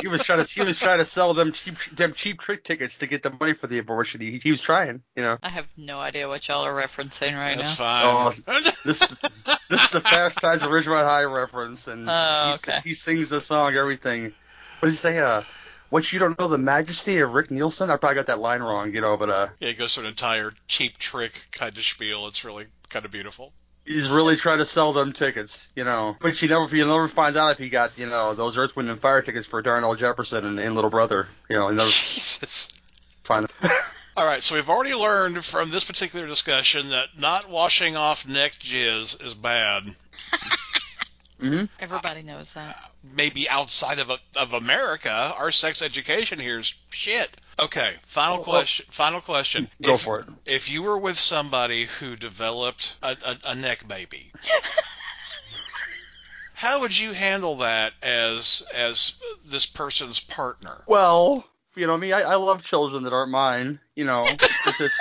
He 0.00 0.08
was 0.08 0.22
trying 0.22 0.42
to 0.44 0.50
he 0.52 0.62
was 0.62 0.78
trying 0.78 0.98
to 0.98 1.04
sell 1.16 1.34
them 1.34 1.52
cheap 1.52 1.74
them 1.92 2.14
cheap 2.14 2.40
trick 2.40 2.64
tickets 2.64 2.98
to 2.98 3.06
get 3.06 3.22
the 3.22 3.30
money 3.30 3.52
for 3.52 3.66
the 3.66 3.78
abortion. 3.78 4.20
He, 4.20 4.38
he 4.42 4.50
was 4.50 4.60
trying, 4.60 5.02
you 5.16 5.22
know. 5.22 5.38
I 5.42 5.48
have 5.50 5.68
no 5.76 5.98
idea 6.00 6.26
what 6.28 6.46
y'all 6.48 6.64
are 6.64 6.72
referencing 6.74 7.34
right 7.36 7.56
now. 7.56 7.62
That's 7.62 7.80
Oh, 7.80 8.34
fine. 8.46 8.62
This 8.84 9.00
this 9.68 9.84
is 9.90 9.94
a 9.94 10.00
Fast 10.00 10.38
Times 10.40 10.62
at 10.62 10.68
Ridgemont 10.70 11.04
High 11.04 11.24
reference, 11.24 11.86
and 11.86 12.08
Oh, 12.08 12.46
he, 12.48 12.70
okay. 12.70 12.80
he 12.84 12.94
sings 12.94 13.28
the 13.28 13.40
song, 13.40 13.74
everything. 13.74 14.32
What 14.78 14.86
does 14.88 14.94
he 14.94 14.98
say? 14.98 15.18
Uh, 15.18 15.42
what 15.90 16.10
you 16.12 16.18
don't 16.20 16.38
know 16.38 16.46
the 16.48 16.56
majesty 16.56 17.18
of 17.18 17.32
Rick 17.32 17.50
Nielsen? 17.50 17.90
I 17.90 17.96
probably 17.96 18.14
got 18.14 18.26
that 18.28 18.38
line 18.38 18.62
wrong, 18.62 18.94
you 18.94 19.00
know, 19.00 19.16
but 19.16 19.28
uh, 19.28 19.48
yeah, 19.58 19.68
he 19.68 19.74
goes 19.74 19.94
through 19.94 20.04
an 20.04 20.10
entire 20.10 20.54
cheap 20.68 20.96
trick 20.98 21.48
kind 21.50 21.76
of 21.76 21.82
spiel. 21.82 22.26
It's 22.28 22.44
really 22.44 22.66
kind 22.88 23.04
of 23.04 23.10
beautiful. 23.10 23.52
He's 23.84 24.08
really 24.08 24.36
trying 24.36 24.58
to 24.58 24.66
sell 24.66 24.92
them 24.92 25.12
tickets, 25.12 25.68
you 25.74 25.84
know. 25.84 26.16
But 26.20 26.40
you 26.42 26.48
never 26.48 26.74
you 26.74 26.86
never 26.86 27.08
find 27.08 27.36
out 27.36 27.52
if 27.52 27.58
he 27.58 27.68
got 27.68 27.98
you 27.98 28.06
know 28.06 28.34
those 28.34 28.56
Earth, 28.56 28.76
Wind, 28.76 28.90
and 28.90 29.00
Fire 29.00 29.22
tickets 29.22 29.46
for 29.46 29.62
Darnell 29.62 29.94
Jefferson 29.94 30.44
and, 30.44 30.58
and 30.58 30.74
Little 30.74 30.90
Brother, 30.90 31.28
you 31.48 31.56
know. 31.56 31.68
You 31.68 31.76
never 31.76 31.88
Jesus. 31.88 32.68
find. 33.24 33.46
All 34.16 34.26
right, 34.26 34.42
so 34.42 34.56
we've 34.56 34.68
already 34.68 34.94
learned 34.94 35.44
from 35.44 35.70
this 35.70 35.84
particular 35.84 36.26
discussion 36.26 36.90
that 36.90 37.08
not 37.16 37.48
washing 37.48 37.96
off 37.96 38.26
neck 38.28 38.52
jizz 38.52 39.24
is 39.24 39.34
bad. 39.34 39.84
hmm 41.40 41.64
Everybody 41.78 42.22
knows 42.22 42.52
that. 42.54 42.90
Maybe 43.02 43.48
outside 43.48 43.98
of 43.98 44.10
of 44.36 44.52
America, 44.52 45.32
our 45.36 45.50
sex 45.50 45.80
education 45.80 46.38
here 46.38 46.58
is 46.58 46.74
shit. 46.90 47.30
Okay, 47.62 47.94
final 48.06 48.36
Well, 48.36 48.44
question. 48.44 48.86
Final 48.90 49.20
question. 49.20 49.68
Go 49.82 49.94
If- 49.94 50.02
for 50.02 50.20
it. 50.20 50.26
If 50.46 50.70
you 50.70 50.82
were 50.82 50.98
with 50.98 51.18
somebody 51.18 51.84
who 51.84 52.16
developed 52.16 52.96
a, 53.02 53.16
a, 53.24 53.38
a 53.48 53.54
neck 53.54 53.86
baby, 53.86 54.32
how 56.54 56.80
would 56.80 56.96
you 56.96 57.12
handle 57.12 57.58
that 57.58 57.92
as 58.02 58.62
as 58.74 59.14
this 59.46 59.66
person's 59.66 60.20
partner? 60.20 60.82
Well, 60.86 61.44
you 61.76 61.86
know 61.86 61.98
me, 61.98 62.12
I, 62.12 62.32
I 62.32 62.34
love 62.36 62.64
children 62.64 63.02
that 63.04 63.12
aren't 63.12 63.30
mine. 63.30 63.78
You 63.94 64.06
know, 64.06 64.24
it's, 64.26 64.80
it's, 64.80 65.00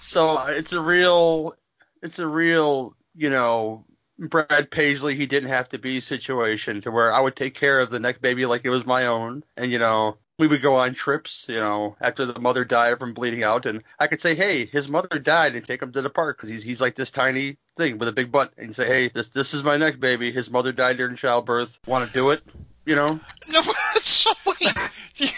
so 0.00 0.38
uh, 0.38 0.46
it's 0.48 0.72
a 0.72 0.80
real, 0.80 1.54
it's 2.02 2.18
a 2.18 2.26
real, 2.26 2.96
you 3.14 3.30
know, 3.30 3.84
Brad 4.18 4.70
Paisley, 4.70 5.14
he 5.16 5.26
didn't 5.26 5.48
have 5.48 5.68
to 5.70 5.78
be 5.78 6.00
situation 6.00 6.80
to 6.82 6.90
where 6.90 7.12
I 7.12 7.20
would 7.20 7.36
take 7.36 7.54
care 7.54 7.80
of 7.80 7.90
the 7.90 8.00
neck 8.00 8.20
baby 8.20 8.46
like 8.46 8.64
it 8.64 8.70
was 8.70 8.84
my 8.84 9.06
own, 9.06 9.44
and 9.56 9.70
you 9.70 9.78
know. 9.78 10.18
We 10.38 10.48
would 10.48 10.62
go 10.62 10.74
on 10.74 10.94
trips, 10.94 11.46
you 11.48 11.56
know, 11.56 11.96
after 12.00 12.26
the 12.26 12.40
mother 12.40 12.64
died 12.64 12.98
from 12.98 13.14
bleeding 13.14 13.44
out, 13.44 13.66
and 13.66 13.84
I 14.00 14.08
could 14.08 14.20
say, 14.20 14.34
"Hey, 14.34 14.66
his 14.66 14.88
mother 14.88 15.18
died," 15.20 15.54
and 15.54 15.64
take 15.64 15.80
him 15.80 15.92
to 15.92 16.02
the 16.02 16.10
park 16.10 16.36
because 16.36 16.50
he's 16.50 16.62
he's 16.64 16.80
like 16.80 16.96
this 16.96 17.12
tiny 17.12 17.56
thing 17.76 17.98
with 17.98 18.08
a 18.08 18.12
big 18.12 18.32
butt, 18.32 18.52
and 18.58 18.74
say, 18.74 18.86
"Hey, 18.86 19.08
this 19.08 19.28
this 19.28 19.54
is 19.54 19.62
my 19.62 19.76
neck 19.76 20.00
baby. 20.00 20.32
His 20.32 20.50
mother 20.50 20.72
died 20.72 20.96
during 20.96 21.14
childbirth. 21.16 21.78
Want 21.86 22.06
to 22.06 22.12
do 22.12 22.30
it?" 22.30 22.42
You 22.84 22.96
know, 22.96 23.20
No, 23.48 23.62
so 23.94 24.32
wait. 24.46 24.74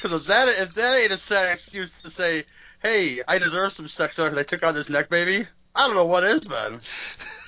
Because 0.00 0.20
if 0.20 0.26
that 0.28 0.48
if 0.48 0.74
that 0.74 0.96
ain't 0.96 1.12
a 1.12 1.18
sad 1.18 1.52
excuse 1.52 1.90
to 2.02 2.10
say, 2.10 2.44
hey, 2.82 3.20
I 3.26 3.38
deserve 3.38 3.72
some 3.72 3.88
sex 3.88 4.16
because 4.16 4.38
I 4.38 4.44
took 4.44 4.64
on 4.64 4.74
this 4.74 4.88
neck 4.88 5.08
baby, 5.08 5.46
I 5.74 5.86
don't 5.86 5.96
know 5.96 6.06
what 6.06 6.22
is, 6.22 6.48
man. 6.48 6.78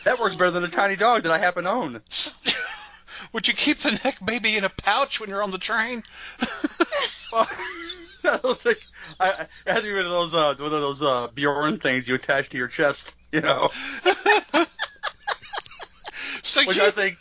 That 0.04 0.18
works 0.18 0.36
better 0.36 0.50
than 0.50 0.64
a 0.64 0.68
tiny 0.68 0.96
dog 0.96 1.22
that 1.22 1.32
I 1.32 1.38
happen 1.38 1.64
to 1.64 1.70
own. 1.70 2.00
Would 3.32 3.48
you 3.48 3.54
keep 3.54 3.78
the 3.78 3.92
neck 4.04 4.18
baby 4.24 4.56
in 4.56 4.64
a 4.64 4.68
pouch 4.68 5.20
when 5.20 5.28
you're 5.30 5.42
on 5.42 5.50
the 5.50 5.58
train? 5.58 6.02
Well, 7.32 7.46
I 8.24 8.38
don't 8.42 8.58
think 8.58 8.78
I, 9.20 9.30
I- 9.30 9.42
it 9.42 9.48
had 9.72 9.76
to 9.76 9.82
be 9.82 9.92
one 9.94 10.04
of 10.04 10.10
those 10.10 10.34
uh, 10.34 10.54
one 10.58 10.66
of 10.66 10.80
those 10.80 11.00
uh, 11.00 11.28
Bjorn 11.32 11.78
things 11.78 12.08
you 12.08 12.16
attach 12.16 12.48
to 12.50 12.58
your 12.58 12.66
chest, 12.66 13.14
you 13.30 13.40
know. 13.40 13.68
so 16.42 16.60
Which 16.62 16.76
you, 16.76 16.82
I 16.86 16.90
think 16.90 17.16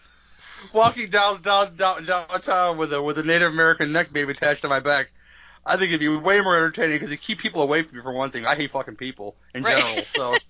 walking 0.74 1.10
down 1.10 1.42
down 1.44 1.76
down 1.76 2.06
downtown 2.06 2.78
with 2.78 2.92
a 2.94 3.02
with 3.02 3.18
a 3.20 3.24
Native 3.24 3.52
American 3.52 3.92
neck 3.92 4.12
baby 4.12 4.32
attached 4.32 4.62
to 4.64 4.68
my 4.68 4.80
back. 4.80 5.12
I 5.66 5.78
think 5.78 5.90
it'd 5.90 6.00
be 6.00 6.08
way 6.08 6.42
more 6.42 6.56
entertaining 6.56 6.96
because 6.98 7.12
it 7.12 7.18
keep 7.22 7.38
people 7.38 7.62
away 7.62 7.84
from 7.84 7.96
you 7.96 8.02
for 8.02 8.12
one 8.14 8.32
thing. 8.32 8.46
I 8.48 8.56
hate 8.56 8.72
fucking 8.72 8.96
people 8.96 9.36
in 9.54 9.64
Right. 9.64 9.78
general, 9.78 10.04
so 10.06 10.34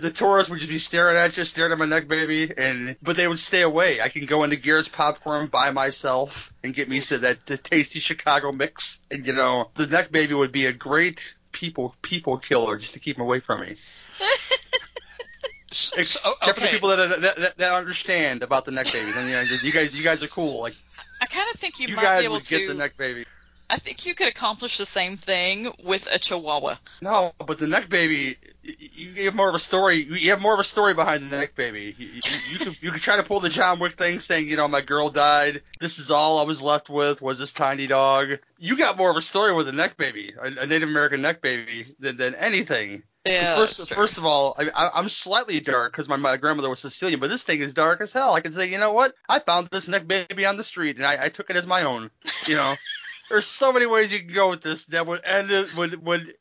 the 0.00 0.10
tourists 0.10 0.50
would 0.50 0.58
just 0.58 0.70
be 0.70 0.78
staring 0.78 1.16
at 1.16 1.36
you, 1.36 1.44
staring 1.44 1.72
at 1.72 1.78
my 1.78 1.84
neck 1.84 2.08
baby, 2.08 2.52
and 2.56 2.96
but 3.02 3.16
they 3.16 3.28
would 3.28 3.38
stay 3.38 3.62
away. 3.62 4.00
I 4.00 4.08
can 4.08 4.26
go 4.26 4.42
into 4.44 4.56
Garrett's 4.56 4.88
popcorn 4.88 5.48
by 5.48 5.70
myself 5.70 6.52
and 6.64 6.74
get 6.74 6.88
me 6.88 7.00
to 7.00 7.18
that 7.18 7.44
the 7.46 7.58
tasty 7.58 7.98
Chicago 7.98 8.52
mix, 8.52 9.00
and 9.10 9.26
you 9.26 9.32
know 9.34 9.70
the 9.74 9.86
neck 9.86 10.10
baby 10.10 10.34
would 10.34 10.52
be 10.52 10.66
a 10.66 10.72
great 10.72 11.34
people 11.52 11.94
people 12.02 12.38
killer 12.38 12.78
just 12.78 12.94
to 12.94 13.00
keep 13.00 13.16
them 13.16 13.24
away 13.24 13.40
from 13.40 13.60
me. 13.60 13.74
so, 15.70 15.96
Except 15.98 16.24
so- 16.24 16.52
for 16.54 16.60
the 16.60 16.66
people 16.68 16.88
that, 16.90 17.20
that, 17.20 17.36
that 17.36 17.58
that 17.58 17.72
understand 17.72 18.42
about 18.42 18.64
the 18.64 18.72
neck 18.72 18.86
babies. 18.92 19.16
And 19.16 19.28
you, 19.28 19.34
know, 19.34 19.42
you 19.62 19.72
guys 19.72 19.94
you 19.94 20.02
guys 20.04 20.22
are 20.22 20.28
cool. 20.28 20.62
Like 20.62 20.74
I 21.20 21.26
kind 21.26 21.46
of 21.52 21.60
think 21.60 21.78
you, 21.80 21.88
you, 21.88 21.96
might 21.96 22.02
guys 22.02 22.20
be 22.20 22.24
able 22.24 22.34
would 22.36 22.46
get 22.46 22.66
the 22.66 22.74
neck 22.74 22.96
baby. 22.96 23.24
I 23.68 23.76
think 23.76 24.04
you 24.04 24.14
could 24.14 24.28
accomplish 24.28 24.76
the 24.76 24.84
same 24.84 25.16
thing 25.16 25.72
with 25.82 26.06
a 26.12 26.18
Chihuahua. 26.18 26.76
No, 27.00 27.32
but 27.46 27.58
the 27.58 27.66
neck 27.66 27.88
baby, 27.88 28.36
y- 28.42 28.51
you 28.62 29.24
have 29.24 29.34
more 29.34 29.48
of 29.48 29.54
a 29.54 29.58
story. 29.58 29.96
You 29.96 30.30
have 30.30 30.40
more 30.40 30.54
of 30.54 30.60
a 30.60 30.64
story 30.64 30.94
behind 30.94 31.30
the 31.30 31.36
neck 31.36 31.54
baby. 31.54 31.94
You, 31.98 32.06
you, 32.06 32.20
you 32.50 32.58
could 32.58 32.82
you 32.82 32.90
try 32.92 33.16
to 33.16 33.22
pull 33.22 33.40
the 33.40 33.48
John 33.48 33.78
Wick 33.78 33.94
thing, 33.94 34.20
saying 34.20 34.48
you 34.48 34.56
know 34.56 34.68
my 34.68 34.80
girl 34.80 35.10
died. 35.10 35.62
This 35.80 35.98
is 35.98 36.10
all 36.10 36.38
I 36.38 36.44
was 36.44 36.62
left 36.62 36.88
with 36.88 37.20
was 37.20 37.38
this 37.38 37.52
tiny 37.52 37.86
dog. 37.86 38.38
You 38.58 38.76
got 38.76 38.96
more 38.96 39.10
of 39.10 39.16
a 39.16 39.22
story 39.22 39.52
with 39.52 39.68
a 39.68 39.72
neck 39.72 39.96
baby, 39.96 40.34
a, 40.40 40.46
a 40.46 40.66
Native 40.66 40.88
American 40.88 41.22
neck 41.22 41.40
baby, 41.40 41.94
than, 41.98 42.16
than 42.16 42.34
anything. 42.36 43.02
Yeah. 43.26 43.54
first, 43.54 43.94
first 43.94 44.18
of 44.18 44.24
all, 44.24 44.56
I, 44.58 44.90
I'm 44.94 45.08
slightly 45.08 45.60
dark 45.60 45.92
because 45.92 46.08
my, 46.08 46.16
my 46.16 46.36
grandmother 46.36 46.68
was 46.68 46.80
Sicilian, 46.80 47.20
but 47.20 47.30
this 47.30 47.44
thing 47.44 47.60
is 47.60 47.72
dark 47.72 48.00
as 48.00 48.12
hell. 48.12 48.34
I 48.34 48.40
can 48.40 48.50
say, 48.50 48.68
you 48.68 48.78
know 48.78 48.92
what? 48.92 49.14
I 49.28 49.38
found 49.38 49.68
this 49.70 49.86
neck 49.86 50.08
baby 50.08 50.44
on 50.44 50.56
the 50.56 50.64
street 50.64 50.96
and 50.96 51.06
I, 51.06 51.24
I 51.24 51.28
took 51.28 51.48
it 51.48 51.56
as 51.56 51.66
my 51.66 51.84
own. 51.84 52.10
You 52.46 52.56
know, 52.56 52.74
there's 53.30 53.46
so 53.46 53.72
many 53.72 53.86
ways 53.86 54.12
you 54.12 54.18
can 54.20 54.34
go 54.34 54.50
with 54.50 54.62
this 54.62 54.86
that 54.86 55.06
would 55.06 55.24
end 55.24 55.50
would 55.76 56.04
would 56.04 56.34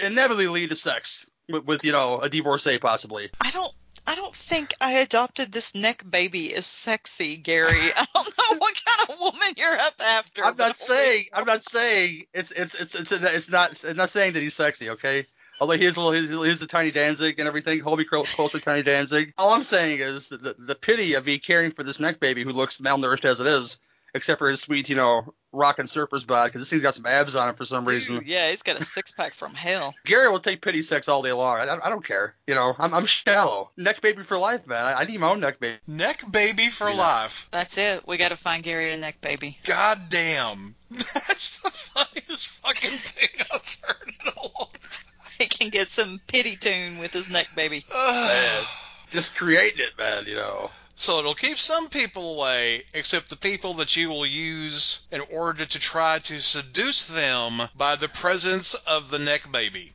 inevitably 0.00 0.48
lead 0.48 0.70
to 0.70 0.76
sex 0.76 1.26
with, 1.50 1.64
with 1.64 1.84
you 1.84 1.92
know 1.92 2.20
a 2.20 2.28
divorcee 2.28 2.78
possibly. 2.78 3.30
I 3.40 3.50
don't. 3.50 3.72
I 4.06 4.14
don't 4.14 4.34
think 4.34 4.74
I 4.80 4.92
adopted 4.92 5.52
this 5.52 5.74
neck 5.74 6.02
baby 6.08 6.54
as 6.54 6.66
sexy, 6.66 7.36
Gary. 7.36 7.68
I 7.96 8.06
don't 8.14 8.28
know 8.38 8.58
what 8.58 8.74
kind 8.84 9.10
of 9.10 9.20
woman 9.20 9.54
you're 9.56 9.78
up 9.78 9.94
after. 10.00 10.44
I'm 10.44 10.56
not 10.56 10.76
saying 10.76 11.24
I'm 11.32 11.44
not 11.44 11.62
saying 11.62 12.24
it's 12.32 12.50
it's 12.52 12.74
it's 12.74 12.94
it's, 12.94 13.12
it's 13.12 13.50
not 13.50 13.72
it's 13.72 13.84
not 13.94 14.10
saying 14.10 14.32
that 14.32 14.42
he's 14.42 14.54
sexy, 14.54 14.90
okay? 14.90 15.24
Although 15.60 15.74
he's 15.74 15.96
a 15.96 16.00
little 16.00 16.12
he's, 16.12 16.52
he's 16.52 16.62
a 16.62 16.66
tiny 16.66 16.90
Danzig 16.90 17.38
and 17.38 17.46
everything, 17.46 17.80
hold 17.80 17.98
me 17.98 18.04
clo- 18.04 18.24
close 18.24 18.52
to 18.52 18.60
tiny 18.60 18.82
Danzig. 18.82 19.34
All 19.36 19.50
I'm 19.50 19.64
saying 19.64 20.00
is 20.00 20.28
that 20.28 20.42
the, 20.42 20.56
the 20.58 20.74
pity 20.74 21.14
of 21.14 21.26
me 21.26 21.38
caring 21.38 21.70
for 21.72 21.82
this 21.82 22.00
neck 22.00 22.18
baby 22.18 22.42
who 22.42 22.50
looks 22.50 22.80
malnourished 22.80 23.26
as 23.26 23.40
it 23.40 23.46
is, 23.46 23.78
except 24.14 24.38
for 24.38 24.48
his 24.48 24.62
sweet, 24.62 24.88
you 24.88 24.96
know, 24.96 25.34
rock 25.52 25.78
and 25.78 25.88
surfer's 25.90 26.24
bod, 26.24 26.46
because 26.46 26.60
this 26.62 26.70
thing's 26.70 26.82
got 26.82 26.94
some 26.94 27.06
abs 27.06 27.34
on 27.34 27.48
it 27.48 27.56
for 27.56 27.64
some 27.64 27.84
Dude, 27.84 27.94
reason. 27.94 28.22
yeah, 28.26 28.50
he's 28.50 28.62
got 28.62 28.78
a 28.78 28.84
six 28.84 29.12
pack 29.12 29.34
from 29.34 29.52
hell. 29.54 29.94
Gary 30.04 30.28
will 30.30 30.40
take 30.40 30.60
pity 30.62 30.82
sex 30.82 31.08
all 31.08 31.22
day 31.22 31.32
long. 31.32 31.58
I, 31.58 31.64
I, 31.64 31.86
I 31.86 31.90
don't 31.90 32.04
care. 32.04 32.34
You 32.46 32.54
know, 32.54 32.74
I'm, 32.78 32.94
I'm 32.94 33.06
shallow. 33.06 33.70
Neck 33.76 34.00
baby 34.00 34.22
for 34.22 34.38
life, 34.38 34.66
man. 34.66 34.84
I, 34.86 35.00
I 35.00 35.04
need 35.04 35.18
my 35.20 35.30
own 35.30 35.40
neck 35.40 35.58
baby. 35.60 35.78
Neck 35.86 36.22
baby 36.30 36.66
for 36.66 36.88
Yeah. 36.88 36.96
life. 36.96 37.48
That's 37.50 37.76
it. 37.78 38.06
We 38.06 38.16
got 38.16 38.28
to 38.30 38.36
find 38.36 38.62
Gary 38.62 38.92
a 38.92 38.96
neck 38.96 39.20
baby. 39.20 39.58
God 39.66 40.00
damn. 40.08 40.74
That's 40.90 41.60
the 41.60 41.70
funniest 41.70 42.48
fucking 42.48 42.90
thing 42.90 43.46
I've 43.52 43.78
heard 43.82 44.12
in 44.24 44.32
a 44.32 44.40
long 44.40 44.68
time. 44.72 45.04
He 45.38 45.46
can 45.46 45.70
get 45.70 45.88
some 45.88 46.20
pity 46.26 46.56
tune 46.56 46.98
with 46.98 47.12
his 47.12 47.30
neck 47.30 47.48
baby. 47.56 47.82
Ugh. 47.94 48.66
Just 49.10 49.34
creating 49.36 49.80
it, 49.80 49.96
man. 49.98 50.24
You 50.26 50.34
know. 50.36 50.70
So 51.00 51.18
it'll 51.18 51.34
keep 51.34 51.56
some 51.56 51.88
people 51.88 52.34
away, 52.34 52.82
except 52.92 53.30
the 53.30 53.36
people 53.36 53.72
that 53.74 53.96
you 53.96 54.10
will 54.10 54.26
use 54.26 55.00
in 55.10 55.22
order 55.32 55.64
to 55.64 55.78
try 55.78 56.18
to 56.18 56.38
seduce 56.38 57.06
them 57.06 57.70
by 57.74 57.96
the 57.96 58.08
presence 58.08 58.74
of 58.74 59.08
the 59.08 59.18
neck 59.18 59.50
baby. 59.50 59.94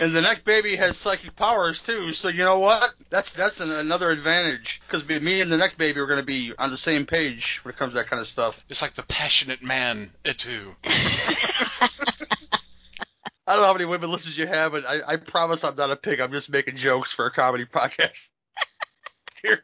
And 0.00 0.14
the 0.14 0.22
neck 0.22 0.44
baby 0.44 0.76
has 0.76 0.96
psychic 0.96 1.36
powers 1.36 1.82
too, 1.82 2.14
so 2.14 2.28
you 2.28 2.38
know 2.38 2.58
what? 2.58 2.90
That's 3.10 3.34
that's 3.34 3.60
an, 3.60 3.70
another 3.70 4.10
advantage 4.10 4.80
because 4.86 5.06
me 5.06 5.42
and 5.42 5.52
the 5.52 5.58
neck 5.58 5.76
baby 5.76 6.00
are 6.00 6.06
going 6.06 6.20
to 6.20 6.26
be 6.26 6.54
on 6.58 6.70
the 6.70 6.78
same 6.78 7.04
page 7.04 7.60
when 7.62 7.74
it 7.74 7.76
comes 7.76 7.92
to 7.92 7.98
that 7.98 8.08
kind 8.08 8.22
of 8.22 8.26
stuff. 8.26 8.58
It's 8.70 8.80
like 8.80 8.94
the 8.94 9.02
passionate 9.02 9.62
man, 9.62 10.10
too. 10.24 10.74
I 13.46 13.52
don't 13.52 13.60
know 13.60 13.66
how 13.66 13.74
many 13.74 13.84
women 13.84 14.10
listeners 14.10 14.38
you 14.38 14.46
have, 14.46 14.72
but 14.72 14.86
I, 14.86 15.00
I 15.06 15.16
promise 15.16 15.64
I'm 15.64 15.76
not 15.76 15.90
a 15.90 15.96
pig. 15.96 16.18
I'm 16.18 16.32
just 16.32 16.48
making 16.48 16.76
jokes 16.76 17.12
for 17.12 17.26
a 17.26 17.30
comedy 17.30 17.66
podcast. 17.66 18.28
Here. 19.46 19.62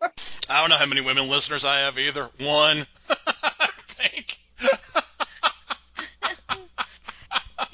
I 0.48 0.60
don't 0.60 0.70
know 0.70 0.76
how 0.76 0.86
many 0.86 1.00
women 1.00 1.28
listeners 1.28 1.64
I 1.64 1.80
have 1.80 1.98
either. 1.98 2.24
One. 2.40 2.86
I 3.10 3.68
think. 3.86 4.36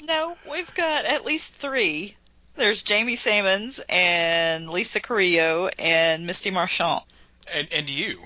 No, 0.03 0.35
we've 0.51 0.73
got 0.75 1.05
at 1.05 1.25
least 1.25 1.53
three. 1.55 2.15
There's 2.55 2.81
Jamie 2.81 3.15
Sammons 3.15 3.79
and 3.87 4.69
Lisa 4.69 4.99
Carrillo 4.99 5.69
and 5.79 6.27
Misty 6.27 6.51
Marchant. 6.51 7.03
and 7.53 7.67
and 7.71 7.89
you. 7.89 8.19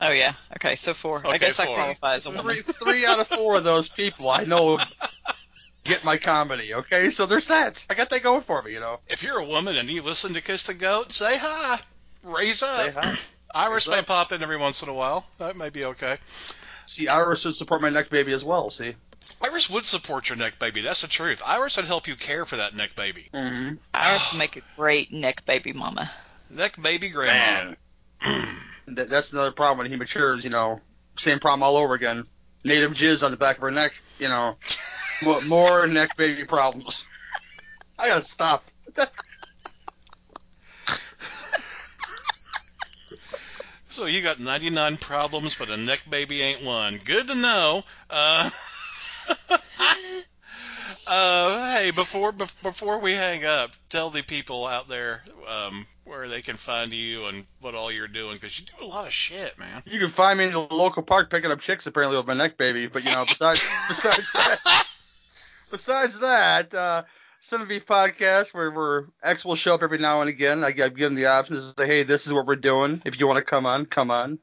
Oh 0.00 0.10
yeah. 0.12 0.34
Okay, 0.56 0.76
so 0.76 0.94
four. 0.94 1.20
I 1.24 1.30
Okay, 1.30 1.38
guess 1.38 1.58
I 1.58 1.66
four. 1.66 1.74
qualify 1.74 2.14
as 2.14 2.26
a 2.26 2.30
woman. 2.30 2.44
Three, 2.54 2.62
three 2.74 3.06
out 3.06 3.18
of 3.18 3.26
four 3.26 3.56
of 3.56 3.64
those 3.64 3.88
people 3.88 4.28
I 4.30 4.44
know 4.44 4.78
get 5.84 6.04
my 6.04 6.16
comedy. 6.16 6.74
Okay, 6.74 7.10
so 7.10 7.26
there's 7.26 7.48
that. 7.48 7.84
I 7.90 7.94
got 7.94 8.10
that 8.10 8.22
going 8.22 8.42
for 8.42 8.62
me, 8.62 8.72
you 8.72 8.80
know. 8.80 9.00
If 9.08 9.22
you're 9.24 9.38
a 9.38 9.44
woman 9.44 9.76
and 9.76 9.88
you 9.90 10.02
listen 10.02 10.34
to 10.34 10.40
Kiss 10.42 10.66
the 10.66 10.74
Goat, 10.74 11.12
say 11.12 11.36
hi. 11.38 11.80
Raise 12.24 12.62
up. 12.62 12.94
Say. 12.94 13.26
Iris 13.54 13.86
Raise 13.86 13.94
may 13.94 13.98
up. 14.00 14.06
pop 14.06 14.32
in 14.32 14.42
every 14.42 14.56
once 14.56 14.82
in 14.82 14.88
a 14.88 14.94
while. 14.94 15.24
That 15.38 15.56
may 15.56 15.70
be 15.70 15.84
okay. 15.84 16.18
See, 16.86 17.08
Iris 17.08 17.44
would 17.44 17.54
support 17.54 17.80
my 17.82 17.90
neck 17.90 18.10
baby 18.10 18.32
as 18.32 18.44
well. 18.44 18.70
See. 18.70 18.94
Iris 19.40 19.70
would 19.70 19.84
support 19.84 20.28
your 20.28 20.36
neck 20.36 20.58
baby. 20.58 20.80
That's 20.82 21.02
the 21.02 21.08
truth. 21.08 21.42
Iris 21.46 21.76
would 21.76 21.86
help 21.86 22.08
you 22.08 22.16
care 22.16 22.44
for 22.44 22.56
that 22.56 22.74
neck 22.74 22.96
baby. 22.96 23.28
Mm-hmm. 23.32 23.76
Iris 23.92 24.32
would 24.32 24.38
make 24.38 24.56
a 24.56 24.62
great 24.76 25.12
neck 25.12 25.44
baby 25.46 25.72
mama. 25.72 26.10
Neck 26.50 26.80
baby 26.80 27.08
grandma. 27.08 27.74
that, 28.86 29.08
that's 29.08 29.32
another 29.32 29.52
problem 29.52 29.78
when 29.78 29.90
he 29.90 29.96
matures. 29.96 30.44
You 30.44 30.50
know, 30.50 30.80
same 31.16 31.38
problem 31.38 31.62
all 31.62 31.76
over 31.76 31.94
again. 31.94 32.24
Native 32.64 32.92
jizz 32.92 33.22
on 33.22 33.30
the 33.30 33.36
back 33.36 33.56
of 33.56 33.62
her 33.62 33.70
neck. 33.70 33.92
You 34.18 34.28
know, 34.28 34.56
more, 35.24 35.40
more 35.42 35.86
neck 35.86 36.16
baby 36.16 36.44
problems. 36.44 37.04
I 37.98 38.08
gotta 38.08 38.24
stop. 38.24 38.64
So 43.94 44.06
you 44.06 44.22
got 44.22 44.40
99 44.40 44.96
problems, 44.96 45.54
but 45.54 45.70
a 45.70 45.76
neck 45.76 46.02
baby 46.10 46.42
ain't 46.42 46.64
one. 46.64 47.00
Good 47.04 47.28
to 47.28 47.34
know. 47.36 47.84
Uh, 48.10 48.50
uh, 51.06 51.76
hey, 51.76 51.92
before 51.92 52.32
bef- 52.32 52.60
before 52.60 52.98
we 52.98 53.12
hang 53.12 53.44
up, 53.44 53.70
tell 53.88 54.10
the 54.10 54.22
people 54.22 54.66
out 54.66 54.88
there 54.88 55.22
um, 55.46 55.86
where 56.02 56.26
they 56.26 56.42
can 56.42 56.56
find 56.56 56.92
you 56.92 57.26
and 57.26 57.46
what 57.60 57.76
all 57.76 57.92
you're 57.92 58.08
doing 58.08 58.34
because 58.34 58.58
you 58.58 58.66
do 58.66 58.84
a 58.84 58.88
lot 58.88 59.06
of 59.06 59.12
shit, 59.12 59.56
man. 59.60 59.80
You 59.86 60.00
can 60.00 60.08
find 60.08 60.40
me 60.40 60.46
in 60.46 60.50
the 60.50 60.66
local 60.74 61.04
park 61.04 61.30
picking 61.30 61.52
up 61.52 61.60
chicks 61.60 61.86
apparently 61.86 62.16
with 62.16 62.26
my 62.26 62.34
neck 62.34 62.56
baby. 62.56 62.88
But 62.88 63.04
you 63.04 63.12
know, 63.12 63.24
besides 63.24 63.60
besides 63.88 64.32
that, 64.32 64.86
besides 65.70 66.18
that, 66.18 66.74
uh, 66.74 67.04
Cinema 67.44 67.68
Beef 67.68 67.84
podcast 67.84 68.54
where 68.54 68.70
where 68.70 69.04
X 69.22 69.44
will 69.44 69.54
show 69.54 69.74
up 69.74 69.82
every 69.82 69.98
now 69.98 70.22
and 70.22 70.30
again. 70.30 70.64
I, 70.64 70.68
I've 70.68 70.96
given 70.96 71.14
the 71.14 71.26
option 71.26 71.56
to 71.56 71.74
say, 71.76 71.86
hey, 71.86 72.02
this 72.02 72.26
is 72.26 72.32
what 72.32 72.46
we're 72.46 72.56
doing. 72.56 73.02
If 73.04 73.20
you 73.20 73.26
want 73.26 73.36
to 73.36 73.44
come 73.44 73.66
on, 73.66 73.84
come 73.84 74.10
on. 74.10 74.38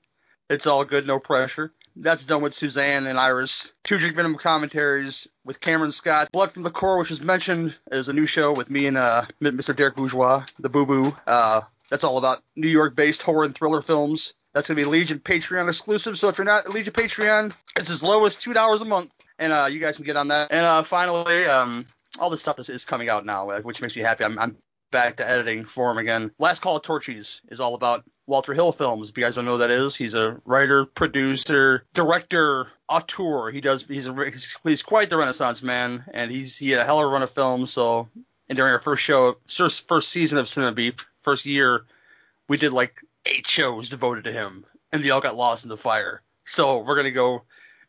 It's 0.51 0.67
all 0.67 0.85
good, 0.85 1.07
no 1.07 1.17
pressure. 1.17 1.73
That's 1.95 2.25
done 2.25 2.43
with 2.43 2.53
Suzanne 2.53 3.07
and 3.07 3.17
Iris. 3.17 3.73
Two 3.83 3.97
Drink 3.97 4.15
Venom 4.15 4.35
commentaries 4.35 5.27
with 5.43 5.59
Cameron 5.59 5.91
Scott. 5.91 6.31
Blood 6.31 6.51
from 6.51 6.61
the 6.61 6.69
Core, 6.69 6.99
which 6.99 7.09
was 7.09 7.23
mentioned, 7.23 7.75
is 7.91 8.07
a 8.07 8.13
new 8.13 8.27
show 8.27 8.53
with 8.53 8.69
me 8.69 8.85
and 8.85 8.97
uh, 8.97 9.25
Mr. 9.41 9.75
Derek 9.75 9.95
Bourgeois, 9.95 10.45
the 10.59 10.69
Boo 10.69 10.85
Boo. 10.85 11.17
Uh, 11.25 11.61
that's 11.89 12.03
all 12.03 12.19
about 12.19 12.43
New 12.55 12.69
York-based 12.69 13.23
horror 13.23 13.45
and 13.45 13.55
thriller 13.55 13.81
films. 13.81 14.35
That's 14.53 14.67
gonna 14.67 14.75
be 14.75 14.85
Legion 14.85 15.17
Patreon 15.17 15.67
exclusive. 15.67 16.19
So 16.19 16.29
if 16.29 16.37
you're 16.37 16.45
not 16.45 16.69
Legion 16.69 16.93
Patreon, 16.93 17.51
it's 17.77 17.89
as 17.89 18.03
low 18.03 18.27
as 18.27 18.35
two 18.35 18.53
dollars 18.53 18.81
a 18.81 18.85
month, 18.85 19.11
and 19.39 19.51
uh, 19.51 19.67
you 19.71 19.79
guys 19.79 19.95
can 19.95 20.05
get 20.05 20.17
on 20.17 20.27
that. 20.27 20.51
And 20.51 20.63
uh, 20.63 20.83
finally, 20.83 21.45
um, 21.45 21.87
all 22.19 22.29
this 22.29 22.41
stuff 22.41 22.59
is, 22.59 22.69
is 22.69 22.85
coming 22.85 23.09
out 23.09 23.25
now, 23.25 23.59
which 23.61 23.81
makes 23.81 23.95
me 23.95 24.01
happy. 24.01 24.23
I'm, 24.23 24.37
I'm 24.37 24.57
back 24.91 25.17
to 25.17 25.27
editing 25.27 25.65
for 25.65 25.89
him 25.91 25.97
again. 25.97 26.31
Last 26.37 26.61
Call 26.61 26.75
of 26.75 26.83
Torchies 26.83 27.41
is 27.47 27.59
all 27.59 27.75
about 27.75 28.03
Walter 28.27 28.53
Hill 28.53 28.71
films. 28.71 29.09
If 29.09 29.17
you 29.17 29.23
guys 29.23 29.35
don't 29.35 29.45
know 29.45 29.53
who 29.53 29.57
that 29.59 29.71
is, 29.71 29.95
he's 29.95 30.13
a 30.13 30.39
writer, 30.45 30.85
producer, 30.85 31.85
director, 31.93 32.67
auteur. 32.89 33.51
He 33.51 33.61
does. 33.61 33.83
He's 33.87 34.07
a, 34.07 34.31
he's 34.63 34.83
quite 34.83 35.09
the 35.09 35.17
Renaissance 35.17 35.61
man, 35.61 36.03
and 36.13 36.31
he's 36.31 36.57
he 36.57 36.71
had 36.71 36.81
a 36.81 36.85
hell 36.85 36.99
of 36.99 37.05
a 37.05 37.07
run 37.07 37.23
of 37.23 37.31
films. 37.31 37.71
So, 37.71 38.09
and 38.49 38.55
during 38.55 38.73
our 38.73 38.81
first 38.81 39.03
show, 39.03 39.37
first 39.47 39.87
first 39.87 40.09
season 40.09 40.37
of 40.37 40.49
Cinema 40.49 40.73
Beef, 40.73 40.95
first 41.21 41.45
year, 41.45 41.85
we 42.47 42.57
did 42.57 42.73
like 42.73 43.01
eight 43.25 43.47
shows 43.47 43.89
devoted 43.89 44.25
to 44.25 44.31
him, 44.31 44.65
and 44.91 45.03
they 45.03 45.09
all 45.09 45.21
got 45.21 45.35
lost 45.35 45.63
in 45.63 45.69
the 45.69 45.77
fire. 45.77 46.21
So 46.45 46.83
we're 46.83 46.95
gonna 46.95 47.11
go 47.11 47.43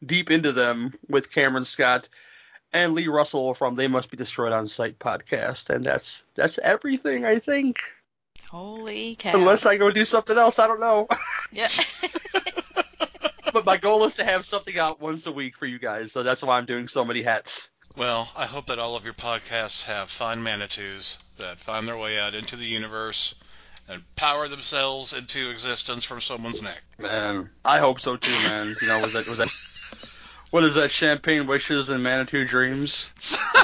deep 0.05 0.31
into 0.31 0.53
them 0.53 0.95
with 1.09 1.31
Cameron 1.31 1.65
Scott 1.65 2.09
and 2.73 2.95
Lee 2.95 3.09
Russell 3.09 3.55
from 3.55 3.75
They 3.75 3.89
Must 3.89 4.11
Be 4.11 4.17
Destroyed 4.17 4.53
on 4.53 4.69
Site 4.69 4.99
podcast, 4.99 5.71
and 5.71 5.85
that's 5.85 6.25
that's 6.35 6.59
everything 6.59 7.25
I 7.25 7.39
think. 7.39 7.79
Holy 8.51 9.17
cow. 9.17 9.35
Unless 9.35 9.67
I 9.67 9.77
go 9.77 9.91
do 9.91 10.05
something 10.05 10.37
else, 10.37 10.59
I 10.59 10.67
don't 10.67 10.81
know. 10.81 11.09
yeah. 11.53 11.69
but 13.53 13.65
my 13.65 13.77
goal 13.77 14.05
is 14.05 14.17
to 14.17 14.25
have 14.25 14.45
something 14.45 14.79
out 14.79 15.01
once 15.01 15.27
a 15.27 15.33
week 15.33 15.57
for 15.57 15.67
you 15.67 15.79
guys, 15.79 16.13
so 16.13 16.23
that's 16.23 16.43
why 16.43 16.59
I'm 16.59 16.67
doing 16.67 16.89
so 16.89 17.05
many 17.05 17.23
hats. 17.23 17.71
Well, 17.97 18.31
I 18.37 18.47
hope 18.47 18.67
that 18.67 18.79
all 18.79 18.97
of 18.97 19.05
your 19.05 19.15
podcasts 19.15 19.85
have 19.85 20.09
fine 20.09 20.43
manitous 20.43 21.19
that 21.39 21.61
find 21.61 21.87
their 21.87 21.99
way 21.99 22.19
out 22.19 22.35
into 22.35 22.57
the 22.57 22.65
universe 22.65 23.35
and 23.89 24.03
power 24.17 24.49
themselves 24.49 25.13
into 25.13 25.51
existence 25.51 26.05
from 26.05 26.21
someone's 26.21 26.63
neck. 26.63 26.83
Man, 26.99 27.51
I 27.65 27.79
hope 27.79 28.01
so 28.01 28.17
too, 28.17 28.33
man. 28.49 28.75
You 28.81 28.89
know, 28.89 29.01
was 29.01 29.13
that 29.13 29.29
was 29.29 29.39
that 29.39 29.49
what 30.53 30.63
is 30.65 30.77
that? 30.77 30.93
Champagne 30.93 31.47
wishes 31.49 31.89
and 31.89 32.03
Manitou 32.03 32.45
dreams. 32.45 33.11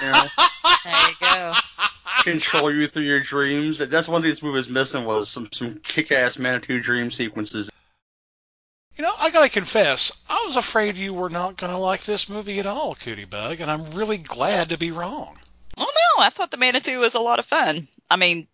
You 0.02 0.10
know, 0.10 0.24
There 0.84 1.08
you 1.08 1.14
go. 1.20 1.52
control 2.22 2.72
you 2.74 2.88
through 2.88 3.04
your 3.04 3.20
dreams. 3.20 3.78
That's 3.78 4.08
one 4.08 4.22
thing 4.22 4.30
this 4.30 4.42
movie 4.42 4.54
was 4.56 4.68
missing 4.68 5.04
was 5.04 5.28
some 5.30 5.48
some 5.52 5.80
kick-ass 5.84 6.38
Manitou 6.38 6.80
dream 6.80 7.10
sequences. 7.10 7.70
You 8.96 9.02
know, 9.04 9.12
I 9.20 9.30
gotta 9.30 9.48
confess, 9.48 10.24
I 10.28 10.42
was 10.46 10.56
afraid 10.56 10.96
you 10.96 11.14
were 11.14 11.30
not 11.30 11.56
gonna 11.56 11.78
like 11.78 12.02
this 12.02 12.28
movie 12.28 12.58
at 12.58 12.66
all, 12.66 12.96
Cootie 12.96 13.26
Bug, 13.26 13.60
and 13.60 13.70
I'm 13.70 13.92
really 13.92 14.18
glad 14.18 14.70
to 14.70 14.78
be 14.78 14.90
wrong. 14.90 15.38
Oh 15.76 15.84
no, 16.18 16.24
I 16.24 16.30
thought 16.30 16.50
the 16.50 16.56
Manitou 16.56 16.98
was 16.98 17.14
a 17.14 17.20
lot 17.20 17.38
of 17.38 17.44
fun. 17.46 17.86
I 18.10 18.16
mean, 18.16 18.48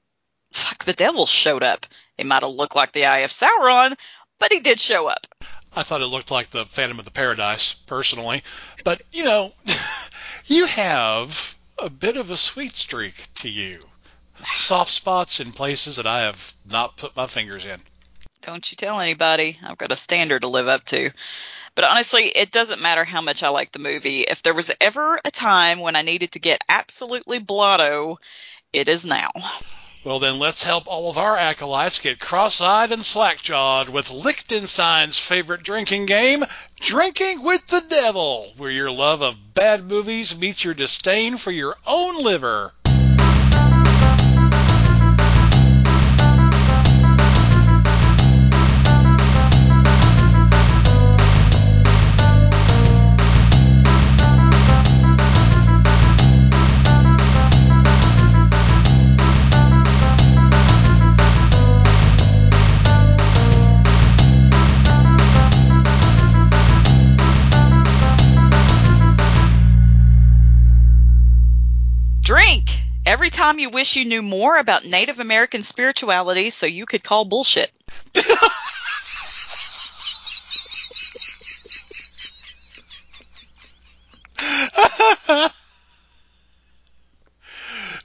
fuck, 0.52 0.85
the 0.85 0.93
devil 0.93 1.24
showed 1.24 1.62
up. 1.62 1.86
He 2.19 2.24
might 2.24 2.43
have 2.43 2.51
looked 2.52 2.77
like 2.77 2.93
the 2.93 3.06
Eye 3.06 3.20
of 3.20 3.31
Sauron, 3.31 3.97
but 4.39 4.52
he 4.52 4.61
did 4.61 4.78
show 4.78 5.06
up. 5.06 5.27
I 5.76 5.82
thought 5.82 6.02
it 6.02 6.06
looked 6.06 6.30
like 6.30 6.51
the 6.51 6.66
Phantom 6.66 6.98
of 6.98 7.05
the 7.05 7.10
Paradise, 7.10 7.74
personally. 7.74 8.42
But, 8.84 9.02
you 9.12 9.24
know, 9.24 9.52
you 10.46 10.66
have 10.66 11.56
a 11.78 11.90
bit 11.90 12.16
of 12.16 12.30
a 12.30 12.36
sweet 12.36 12.76
streak 12.76 13.14
to 13.36 13.48
you. 13.48 13.80
Soft 14.55 14.90
spots 14.90 15.40
in 15.40 15.52
places 15.52 15.96
that 15.96 16.06
I 16.06 16.22
have 16.22 16.55
not 16.68 16.96
put 16.96 17.16
my 17.16 17.26
fingers 17.26 17.64
in. 17.64 17.80
Don't 18.42 18.70
you 18.70 18.76
tell 18.76 19.01
anybody. 19.01 19.59
I've 19.62 19.78
got 19.78 19.92
a 19.92 19.96
standard 19.96 20.42
to 20.42 20.48
live 20.48 20.68
up 20.68 20.84
to. 20.86 21.10
But 21.74 21.84
honestly, 21.84 22.24
it 22.24 22.52
doesn't 22.52 22.82
matter 22.82 23.05
how 23.05 23.20
much 23.20 23.42
I 23.42 23.48
like 23.48 23.72
the 23.72 23.78
movie. 23.78 24.20
If 24.22 24.42
there 24.42 24.55
was 24.55 24.70
ever 24.80 25.18
a 25.24 25.30
time 25.30 25.80
when 25.80 25.96
I 25.96 26.02
needed 26.02 26.32
to 26.32 26.38
get 26.38 26.62
absolutely 26.68 27.38
blotto, 27.38 28.18
it 28.72 28.88
is 28.88 29.05
now. 29.05 29.30
Well, 30.05 30.18
then 30.18 30.39
let's 30.39 30.62
help 30.62 30.86
all 30.86 31.09
of 31.09 31.16
our 31.16 31.35
acolytes 31.35 31.98
get 31.98 32.20
cross-eyed 32.20 32.93
and 32.93 33.06
slack-jawed 33.06 33.89
with 33.89 34.10
Liechtenstein's 34.10 35.18
favorite 35.18 35.62
drinking 35.62 36.05
game, 36.05 36.44
Drinking 36.78 37.43
with 37.43 37.66
the 37.68 37.81
Devil, 37.81 38.52
where 38.59 38.70
your 38.70 38.90
love 38.90 39.22
of 39.22 39.55
bad 39.55 39.85
movies 39.89 40.36
meets 40.36 40.62
your 40.62 40.74
disdain 40.74 41.39
for 41.39 41.51
your 41.51 41.78
own 41.86 42.22
liver. 42.22 42.74
Drink! 72.44 72.68
Every 73.06 73.30
time 73.30 73.58
you 73.58 73.70
wish 73.70 73.96
you 73.96 74.04
knew 74.04 74.20
more 74.20 74.58
about 74.58 74.84
Native 74.84 75.18
American 75.18 75.62
spirituality 75.62 76.50
so 76.50 76.66
you 76.66 76.84
could 76.84 77.02
call 77.02 77.24
bullshit. 77.24 77.72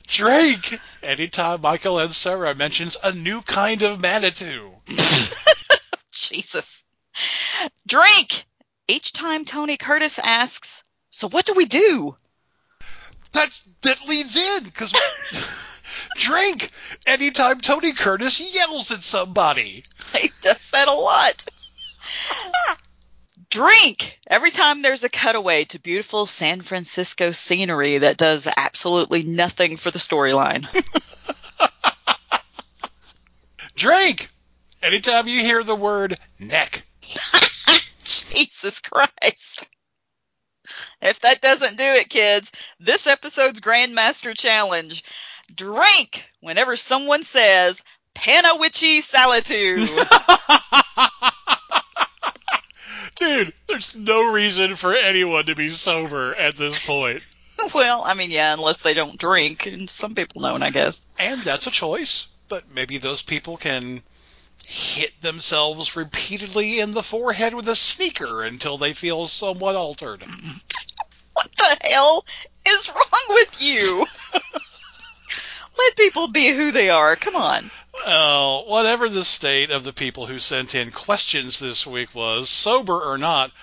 Drink! 0.08 0.80
Anytime 1.04 1.60
Michael 1.60 1.96
Ansara 1.96 2.56
mentions 2.56 2.96
a 3.04 3.12
new 3.12 3.42
kind 3.42 3.82
of 3.82 4.00
Manitou. 4.00 4.72
Jesus. 6.14 6.86
Drink! 7.86 8.46
Each 8.88 9.12
time 9.12 9.44
Tony 9.44 9.76
Curtis 9.76 10.18
asks, 10.18 10.86
So 11.10 11.28
what 11.28 11.46
do 11.46 11.54
we 11.56 11.66
do? 11.66 12.16
That 13.34 13.62
that 13.82 14.08
leads 14.08 14.36
in 14.36 14.64
because 14.64 14.94
Drink 16.16 16.72
anytime 17.06 17.60
Tony 17.62 17.94
Curtis 17.94 18.40
yells 18.40 18.92
at 18.92 19.04
somebody. 19.04 19.84
He 20.16 20.30
does 20.42 20.72
that 20.72 20.88
a 20.88 20.94
lot. 20.94 21.46
Drink 23.50 24.20
every 24.28 24.52
time 24.52 24.82
there's 24.82 25.04
a 25.04 25.10
cutaway 25.10 25.64
to 25.66 25.80
beautiful 25.80 26.26
San 26.26 26.62
Francisco 26.62 27.32
scenery 27.32 28.00
that 28.00 28.18
does 28.18 28.48
absolutely 28.56 29.24
nothing 29.24 29.78
for 29.78 29.90
the 29.90 30.00
storyline. 30.00 30.68
Drink 33.76 34.30
anytime 34.84 35.28
you 35.28 35.40
hear 35.40 35.64
the 35.64 35.76
word 35.76 36.18
neck. 36.38 36.84
Jesus 38.04 38.80
Christ. 38.82 39.68
If 41.02 41.22
that 41.22 41.42
doesn't 41.42 41.78
do 41.78 41.84
it, 41.84 42.10
kids, 42.10 42.52
this 42.80 43.08
episode's 43.08 43.62
Grandmaster 43.62 44.38
Challenge. 44.38 45.04
Drink 45.56 46.26
whenever 46.42 46.76
someone 46.76 47.24
says 47.24 47.84
Panawichi 48.16 49.00
Salatu. 49.00 49.88
Dude, 53.16 53.54
there's 53.68 53.96
no 53.96 54.32
reason 54.32 54.76
for 54.76 54.94
anyone 54.94 55.46
to 55.46 55.56
be 55.56 55.70
sober 55.70 56.36
at 56.36 56.56
this 56.56 56.86
point. 56.86 57.24
well, 57.74 58.04
I 58.04 58.14
mean, 58.14 58.32
yeah, 58.32 58.54
unless 58.54 58.80
they 58.80 58.94
don't 58.94 59.20
drink, 59.20 59.66
and 59.66 59.90
some 59.90 60.16
people 60.16 60.42
don't, 60.42 60.64
I 60.64 60.70
guess. 60.70 61.10
And 61.18 61.42
that's 61.42 61.68
a 61.68 61.72
choice, 61.72 62.28
but 62.48 62.64
maybe 62.74 62.98
those 62.98 63.22
people 63.22 63.58
can 63.58 64.02
hit 64.66 65.20
themselves 65.22 65.96
repeatedly 65.96 66.80
in 66.80 66.92
the 66.92 67.04
forehead 67.04 67.54
with 67.54 67.68
a 67.68 67.76
sneaker 67.76 68.44
until 68.44 68.78
they 68.78 68.94
feel 68.94 69.28
somewhat 69.28 69.76
altered. 69.76 70.24
What 71.40 71.56
the 71.56 71.88
hell 71.88 72.26
is 72.68 72.90
wrong 72.90 73.26
with 73.30 73.62
you? 73.62 74.06
Let 75.78 75.96
people 75.96 76.28
be 76.28 76.50
who 76.50 76.74
they 76.74 76.90
are. 76.90 77.16
Come 77.16 77.38
on. 77.38 77.72
Well, 77.94 78.66
whatever 78.68 79.08
the 79.08 79.24
state 79.24 79.72
of 79.72 79.86
the 79.86 79.94
people 79.94 80.26
who 80.26 80.38
sent 80.38 80.76
in 80.76 80.92
questions 80.92 81.58
this 81.58 81.88
week 81.88 82.14
was, 82.14 82.50
sober 82.50 83.00
or 83.00 83.18
not, 83.18 83.54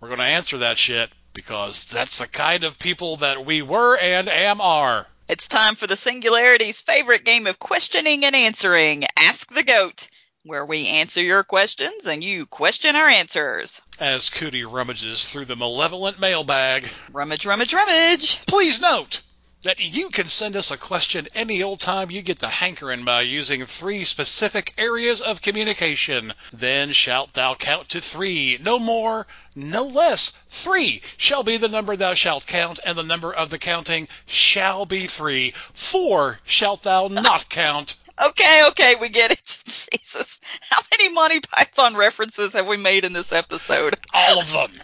we're 0.00 0.08
going 0.08 0.20
to 0.20 0.24
answer 0.24 0.56
that 0.58 0.78
shit 0.78 1.10
because 1.34 1.84
that's 1.84 2.20
the 2.20 2.26
kind 2.26 2.64
of 2.64 2.78
people 2.78 3.18
that 3.18 3.44
we 3.44 3.60
were 3.60 3.98
and 3.98 4.30
am 4.30 4.62
are. 4.62 5.06
It's 5.28 5.46
time 5.46 5.74
for 5.74 5.86
the 5.86 5.94
Singularity's 5.94 6.80
favorite 6.80 7.26
game 7.26 7.46
of 7.46 7.58
questioning 7.58 8.24
and 8.24 8.34
answering 8.34 9.04
Ask 9.14 9.52
the 9.52 9.62
Goat, 9.62 10.08
where 10.46 10.64
we 10.64 10.86
answer 10.86 11.20
your 11.20 11.42
questions 11.42 12.06
and 12.06 12.22
you 12.22 12.46
question 12.46 12.94
our 12.94 13.08
answers. 13.08 13.82
As 13.98 14.30
Cootie 14.30 14.64
rummages 14.64 15.28
through 15.28 15.46
the 15.46 15.56
malevolent 15.56 16.20
mailbag, 16.20 16.86
Rummage, 17.10 17.44
rummage, 17.46 17.74
rummage. 17.74 18.46
please 18.46 18.80
note 18.80 19.22
that 19.62 19.80
you 19.80 20.10
can 20.10 20.28
send 20.28 20.54
us 20.54 20.70
a 20.70 20.76
question 20.76 21.26
any 21.34 21.62
old 21.64 21.80
time 21.80 22.10
you 22.10 22.22
get 22.22 22.38
the 22.38 22.46
hankering 22.46 23.04
by 23.04 23.22
using 23.22 23.66
three 23.66 24.04
specific 24.04 24.72
areas 24.78 25.20
of 25.20 25.42
communication. 25.42 26.32
Then 26.52 26.92
shalt 26.92 27.32
thou 27.32 27.56
count 27.56 27.88
to 27.88 28.00
three, 28.00 28.58
no 28.62 28.78
more, 28.78 29.26
no 29.56 29.84
less. 29.86 30.38
Three 30.50 31.02
shall 31.16 31.42
be 31.42 31.56
the 31.56 31.68
number 31.68 31.96
thou 31.96 32.14
shalt 32.14 32.46
count, 32.46 32.78
and 32.84 32.96
the 32.96 33.02
number 33.02 33.32
of 33.32 33.50
the 33.50 33.58
counting 33.58 34.06
shall 34.26 34.86
be 34.86 35.08
three. 35.08 35.52
Four 35.72 36.38
shalt 36.44 36.84
thou 36.84 37.08
not 37.08 37.48
count. 37.48 37.96
Okay, 38.22 38.66
okay, 38.68 38.94
we 38.94 39.08
get 39.08 39.30
it. 39.30 39.42
Jesus. 39.44 40.40
How 40.70 40.80
many 40.90 41.12
Monty 41.12 41.40
Python 41.40 41.96
references 41.96 42.54
have 42.54 42.66
we 42.66 42.76
made 42.76 43.04
in 43.04 43.12
this 43.12 43.32
episode? 43.32 43.96
All 44.14 44.40
of 44.40 44.52
them. 44.52 44.72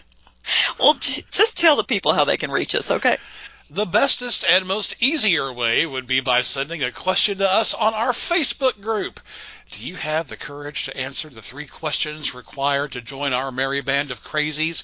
Well, 0.77 0.95
j- 0.95 1.23
just 1.31 1.57
tell 1.57 1.77
the 1.77 1.85
people 1.85 2.11
how 2.11 2.25
they 2.25 2.35
can 2.35 2.51
reach 2.51 2.75
us, 2.75 2.91
okay? 2.91 3.15
The 3.69 3.85
bestest 3.85 4.43
and 4.43 4.65
most 4.65 5.01
easier 5.01 5.53
way 5.53 5.85
would 5.85 6.05
be 6.05 6.19
by 6.19 6.41
sending 6.41 6.83
a 6.83 6.91
question 6.91 7.37
to 7.37 7.49
us 7.49 7.73
on 7.73 7.93
our 7.93 8.11
Facebook 8.11 8.81
group. 8.81 9.21
Do 9.71 9.87
you 9.87 9.95
have 9.95 10.27
the 10.27 10.35
courage 10.35 10.85
to 10.85 10.97
answer 10.97 11.29
the 11.29 11.41
three 11.41 11.65
questions 11.65 12.35
required 12.35 12.91
to 12.91 13.01
join 13.01 13.31
our 13.31 13.53
merry 13.53 13.79
band 13.79 14.11
of 14.11 14.21
crazies? 14.21 14.83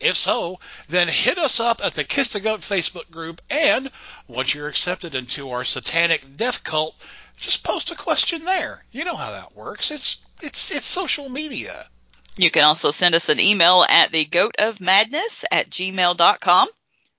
If 0.00 0.16
so, 0.16 0.58
then 0.88 1.06
hit 1.08 1.38
us 1.38 1.60
up 1.60 1.80
at 1.82 1.94
the 1.94 2.04
Kiss 2.04 2.32
the 2.32 2.40
Goat 2.40 2.60
Facebook 2.60 3.08
group, 3.10 3.40
and 3.48 3.90
once 4.26 4.52
you're 4.52 4.68
accepted 4.68 5.14
into 5.14 5.52
our 5.52 5.64
satanic 5.64 6.36
death 6.36 6.64
cult, 6.64 6.94
just 7.36 7.64
post 7.64 7.90
a 7.90 7.96
question 7.96 8.44
there. 8.44 8.84
You 8.90 9.04
know 9.04 9.16
how 9.16 9.30
that 9.30 9.56
works. 9.56 9.90
It's 9.90 10.24
it's 10.42 10.70
it's 10.70 10.86
social 10.86 11.28
media. 11.28 11.88
You 12.36 12.50
can 12.50 12.64
also 12.64 12.90
send 12.90 13.14
us 13.14 13.28
an 13.28 13.40
email 13.40 13.84
at 13.88 14.12
the 14.12 14.24
goat 14.24 14.56
of 14.58 14.80
madness 14.80 15.44
at 15.50 15.70
gmail.com. 15.70 16.68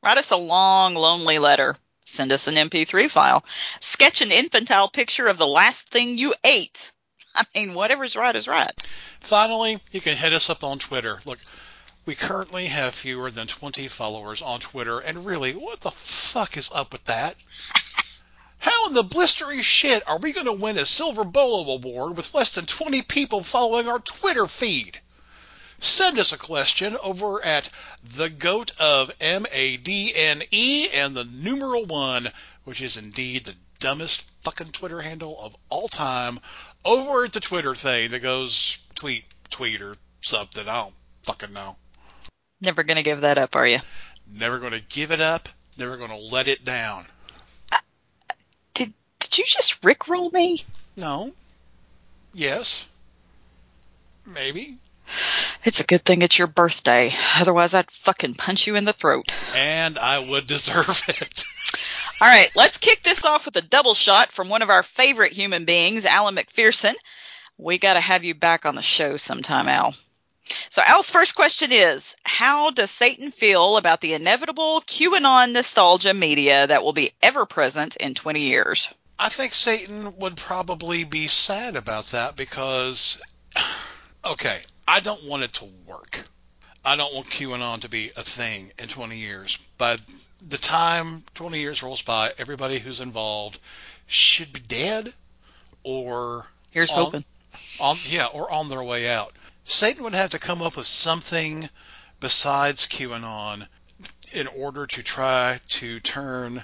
Write 0.04 0.18
us 0.18 0.32
a 0.32 0.38
long, 0.38 0.94
lonely 0.94 1.40
letter. 1.40 1.76
Send 2.06 2.32
us 2.32 2.48
an 2.48 2.56
MP3 2.56 3.10
file. 3.10 3.44
Sketch 3.82 4.22
an 4.22 4.32
infantile 4.32 4.88
picture 4.88 5.28
of 5.28 5.38
the 5.38 5.48
last 5.48 5.90
thing 5.90 6.18
you 6.18 6.36
ate. 6.44 6.92
I 7.36 7.44
mean, 7.54 7.74
whatever's 7.74 8.16
right 8.16 8.36
is 8.36 8.48
right. 8.48 8.72
Finally, 9.20 9.80
you 9.92 10.02
can 10.02 10.16
hit 10.16 10.34
us 10.34 10.50
up 10.50 10.64
on 10.64 10.80
Twitter. 10.80 11.20
Look, 11.26 11.40
we 12.06 12.16
currently 12.16 12.68
have 12.68 12.96
fewer 12.96 13.30
than 13.30 13.48
20 13.48 13.88
followers 13.90 14.42
on 14.42 14.60
Twitter, 14.60 15.00
and 15.00 15.26
really, 15.26 15.54
what 15.54 15.82
the 15.82 15.92
fuck 15.92 16.58
is 16.58 16.72
up 16.74 16.94
with 16.94 17.04
that? 17.06 17.36
How 18.60 18.88
in 18.88 18.94
the 18.94 19.04
blistering 19.04 19.62
shit 19.62 20.08
are 20.08 20.20
we 20.20 20.34
going 20.34 20.46
to 20.46 20.54
win 20.54 20.78
a 20.78 20.86
Silver 20.86 21.24
Bolo 21.24 21.74
Award 21.74 22.18
with 22.18 22.34
less 22.34 22.56
than 22.56 22.66
20 22.66 23.02
people 23.04 23.44
following 23.44 23.88
our 23.88 24.00
Twitter 24.00 24.48
feed? 24.48 25.00
Send 25.80 26.18
us 26.18 26.32
a 26.32 26.38
question 26.38 26.98
over 27.04 27.44
at 27.46 27.70
the 28.04 28.30
goat 28.30 28.72
of 28.80 29.12
M 29.22 29.46
A 29.52 29.78
D 29.78 30.12
N 30.16 30.44
E 30.50 30.90
and 30.92 31.16
the 31.16 31.24
numeral 31.24 31.86
one, 31.86 32.32
which 32.64 32.82
is 32.82 32.98
indeed 32.98 33.46
the 33.46 33.56
dumbest 33.80 34.26
fucking 34.42 34.72
Twitter 34.72 35.02
handle 35.02 35.40
of 35.40 35.56
all 35.70 35.88
time, 35.88 36.40
over 36.84 37.26
at 37.26 37.34
the 37.34 37.40
Twitter 37.40 37.76
thing 37.76 38.10
that 38.12 38.22
goes 38.22 38.80
tweet, 38.96 39.26
tweet, 39.52 39.82
or 39.82 39.96
something. 40.22 40.68
I 40.68 40.84
don't 40.84 40.96
fucking 41.24 41.54
know. 41.54 41.76
Never 42.60 42.84
going 42.84 42.98
to 42.98 43.04
give 43.04 43.22
that 43.22 43.38
up, 43.38 43.56
are 43.56 43.68
you? 43.68 43.80
Never 44.26 44.58
going 44.58 44.72
to 44.72 44.82
give 44.82 45.12
it 45.12 45.22
up. 45.22 45.48
Never 45.78 45.98
going 45.98 46.10
to 46.10 46.18
let 46.18 46.48
it 46.48 46.64
down. 46.64 47.06
Did 49.38 49.52
you 49.52 49.56
just 49.56 49.82
rickroll 49.84 50.34
me? 50.34 50.64
No. 50.96 51.32
Yes. 52.34 52.88
Maybe. 54.26 54.78
It's 55.64 55.80
a 55.80 55.86
good 55.86 56.04
thing 56.04 56.24
it's 56.24 56.40
your 56.40 56.48
birthday. 56.48 57.14
Otherwise, 57.36 57.76
I'd 57.76 57.92
fucking 57.92 58.34
punch 58.34 58.66
you 58.66 58.76
in 58.76 58.84
the 58.84 58.94
throat. 58.94 59.36
And 59.54 60.00
I 60.00 60.28
would 60.28 60.48
deserve 60.48 61.04
it. 61.08 61.44
All 62.20 62.28
right, 62.28 62.50
let's 62.56 62.80
kick 62.80 63.04
this 63.04 63.24
off 63.26 63.46
with 63.46 63.56
a 63.58 63.62
double 63.62 63.94
shot 63.94 64.32
from 64.32 64.50
one 64.50 64.64
of 64.64 64.72
our 64.72 64.82
favorite 64.82 65.34
human 65.34 65.66
beings, 65.66 66.06
Alan 66.06 66.36
McPherson. 66.36 66.96
We 67.60 67.78
got 67.78 67.94
to 67.94 68.00
have 68.00 68.24
you 68.24 68.34
back 68.34 68.66
on 68.66 68.74
the 68.74 68.82
show 68.82 69.18
sometime, 69.18 69.68
Al. 69.68 69.94
So, 70.70 70.82
Al's 70.84 71.12
first 71.12 71.36
question 71.36 71.72
is 71.72 72.16
How 72.24 72.72
does 72.72 72.90
Satan 72.90 73.30
feel 73.30 73.78
about 73.78 74.02
the 74.02 74.16
inevitable 74.16 74.82
QAnon 74.82 75.52
nostalgia 75.52 76.16
media 76.16 76.66
that 76.66 76.84
will 76.84 76.94
be 76.94 77.12
ever 77.22 77.46
present 77.46 77.98
in 77.98 78.16
20 78.16 78.40
years? 78.42 78.92
I 79.20 79.30
think 79.30 79.54
Satan 79.54 80.18
would 80.18 80.38
probably 80.38 81.04
be 81.04 81.28
sad 81.28 81.76
about 81.76 82.08
that 82.08 82.36
because, 82.36 83.22
okay, 84.26 84.62
I 84.88 85.00
don't 85.00 85.24
want 85.24 85.44
it 85.44 85.54
to 85.54 85.66
work. 85.86 86.24
I 86.86 86.96
don't 86.96 87.14
want 87.14 87.28
QAnon 87.28 87.82
to 87.82 87.90
be 87.90 88.12
a 88.16 88.24
thing 88.24 88.72
in 88.80 88.88
20 88.88 89.18
years. 89.18 89.58
By 89.78 89.98
the 90.48 90.58
time 90.58 91.24
20 91.34 91.60
years 91.60 91.84
rolls 91.84 92.02
by, 92.02 92.32
everybody 92.38 92.80
who's 92.80 93.02
involved 93.02 93.60
should 94.06 94.54
be 94.54 94.62
dead 94.62 95.14
or 95.84 96.48
Here's 96.70 96.92
on, 96.92 97.06
hoping. 97.06 97.26
on 97.82 97.98
yeah, 98.06 98.28
or 98.28 98.52
on 98.52 98.70
their 98.70 98.84
way 98.84 99.10
out. 99.10 99.34
Satan 99.66 100.04
would 100.04 100.14
have 100.14 100.30
to 100.30 100.40
come 100.40 100.62
up 100.62 100.78
with 100.78 100.86
something 100.86 101.68
besides 102.20 102.88
QAnon 102.88 103.68
in 104.32 104.48
order 104.48 104.86
to 104.88 105.04
try 105.04 105.60
to 105.70 106.00
turn 106.00 106.64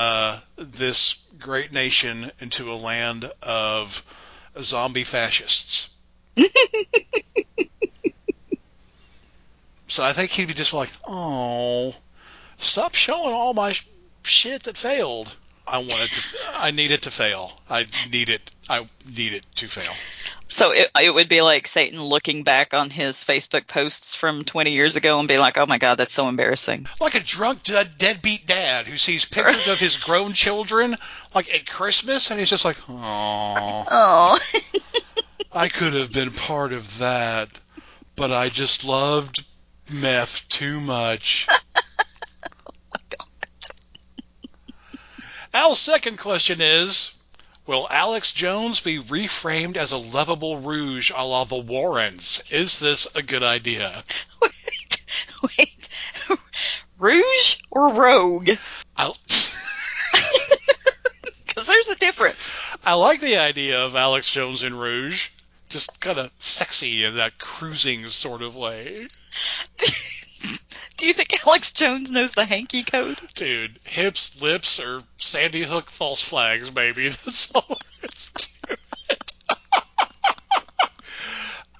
uh, 0.00 0.40
this 0.56 1.22
great 1.38 1.72
nation 1.72 2.32
into 2.40 2.72
a 2.72 2.74
land 2.74 3.30
of 3.42 4.02
zombie 4.58 5.04
fascists. 5.04 5.90
so 9.86 10.02
I 10.02 10.14
think 10.14 10.30
he'd 10.30 10.48
be 10.48 10.54
just 10.54 10.72
like, 10.72 10.88
"Oh, 11.06 11.94
stop 12.56 12.94
showing 12.94 13.34
all 13.34 13.52
my 13.52 13.72
sh- 13.72 13.86
shit 14.24 14.62
that 14.62 14.78
failed. 14.78 15.36
I 15.70 15.78
want 15.78 15.92
it 15.92 16.08
to. 16.08 16.48
I 16.58 16.70
need 16.72 16.90
it 16.90 17.02
to 17.02 17.10
fail. 17.10 17.52
I 17.68 17.86
need 18.10 18.28
it. 18.28 18.50
I 18.68 18.86
need 19.16 19.34
it 19.34 19.46
to 19.56 19.68
fail." 19.68 19.92
So 20.48 20.72
it, 20.72 20.90
it 21.00 21.14
would 21.14 21.28
be 21.28 21.42
like 21.42 21.68
Satan 21.68 22.02
looking 22.02 22.42
back 22.42 22.74
on 22.74 22.90
his 22.90 23.18
Facebook 23.18 23.68
posts 23.68 24.16
from 24.16 24.42
20 24.44 24.72
years 24.72 24.96
ago 24.96 25.20
and 25.20 25.28
be 25.28 25.38
like, 25.38 25.56
oh 25.56 25.66
my 25.66 25.78
God, 25.78 25.94
that's 25.94 26.12
so 26.12 26.28
embarrassing. 26.28 26.88
Like 27.00 27.14
a 27.14 27.20
drunk 27.20 27.62
deadbeat 27.62 28.46
dad 28.46 28.88
who 28.88 28.96
sees 28.96 29.24
pictures 29.24 29.68
of 29.68 29.78
his 29.78 29.96
grown 29.98 30.32
children, 30.32 30.96
like 31.36 31.54
at 31.54 31.70
Christmas, 31.70 32.32
and 32.32 32.40
he's 32.40 32.50
just 32.50 32.64
like, 32.64 32.78
"Oh, 32.88 33.84
Oh. 33.88 34.38
I 35.52 35.68
could 35.68 35.92
have 35.92 36.12
been 36.12 36.32
part 36.32 36.72
of 36.72 36.98
that, 36.98 37.48
but 38.16 38.32
I 38.32 38.48
just 38.48 38.84
loved 38.84 39.44
meth 39.92 40.48
too 40.48 40.80
much." 40.80 41.46
Oh 43.20 43.26
Al's 45.52 45.80
second 45.80 46.18
question 46.18 46.60
is, 46.60 47.14
Will 47.66 47.86
Alex 47.90 48.32
Jones 48.32 48.80
be 48.80 48.98
reframed 48.98 49.76
as 49.76 49.92
a 49.92 49.98
lovable 49.98 50.58
rouge 50.58 51.10
a 51.14 51.24
la 51.24 51.44
the 51.44 51.56
Warrens? 51.56 52.42
Is 52.50 52.78
this 52.78 53.06
a 53.14 53.22
good 53.22 53.42
idea? 53.42 54.02
Wait, 54.42 55.04
wait. 55.42 55.88
Rouge 56.98 57.56
or 57.70 57.94
Rogue? 57.94 58.50
I, 58.96 59.12
Because 61.46 61.66
there's 61.66 61.88
a 61.88 61.96
difference. 61.96 62.50
I 62.84 62.94
like 62.94 63.20
the 63.20 63.38
idea 63.38 63.84
of 63.84 63.96
Alex 63.96 64.30
Jones 64.30 64.62
in 64.62 64.76
rouge. 64.76 65.28
Just 65.68 66.00
kind 66.00 66.18
of 66.18 66.30
sexy 66.38 67.04
in 67.04 67.16
that 67.16 67.38
cruising 67.38 68.06
sort 68.08 68.42
of 68.42 68.56
way. 68.56 69.08
Do 71.00 71.06
you 71.06 71.14
think 71.14 71.46
Alex 71.46 71.72
Jones 71.72 72.10
knows 72.10 72.32
the 72.32 72.44
hanky 72.44 72.82
code? 72.82 73.16
Dude, 73.32 73.80
hips, 73.84 74.38
lips, 74.42 74.78
or 74.78 75.00
Sandy 75.16 75.62
Hook 75.62 75.88
false 75.88 76.20
flags, 76.20 76.68
baby. 76.68 77.08
That's 77.08 77.50
all 77.54 77.64
there 77.66 77.78
is 78.02 78.30
to 78.34 78.76
it. 79.08 79.32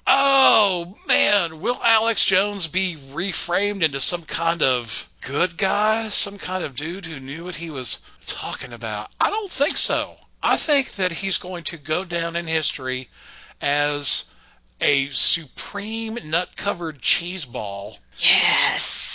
oh, 0.07 0.97
man. 1.07 1.61
Will 1.61 1.79
Alex 1.83 2.25
Jones 2.25 2.67
be 2.67 2.95
reframed 3.11 3.83
into 3.83 4.01
some 4.01 4.23
kind 4.23 4.63
of 4.63 5.07
good 5.21 5.55
guy? 5.55 6.09
Some 6.09 6.39
kind 6.39 6.63
of 6.63 6.75
dude 6.75 7.05
who 7.05 7.19
knew 7.19 7.43
what 7.43 7.55
he 7.55 7.69
was 7.69 7.99
talking 8.25 8.73
about? 8.73 9.11
I 9.21 9.29
don't 9.29 9.51
think 9.51 9.77
so. 9.77 10.15
I 10.41 10.57
think 10.57 10.93
that 10.93 11.11
he's 11.11 11.37
going 11.37 11.65
to 11.65 11.77
go 11.77 12.05
down 12.05 12.35
in 12.35 12.47
history 12.47 13.07
as 13.61 14.25
a 14.83 15.09
supreme 15.09 16.17
nut 16.23 16.49
covered 16.57 16.99
cheese 16.99 17.45
ball 17.45 17.99
Yes. 18.17 19.10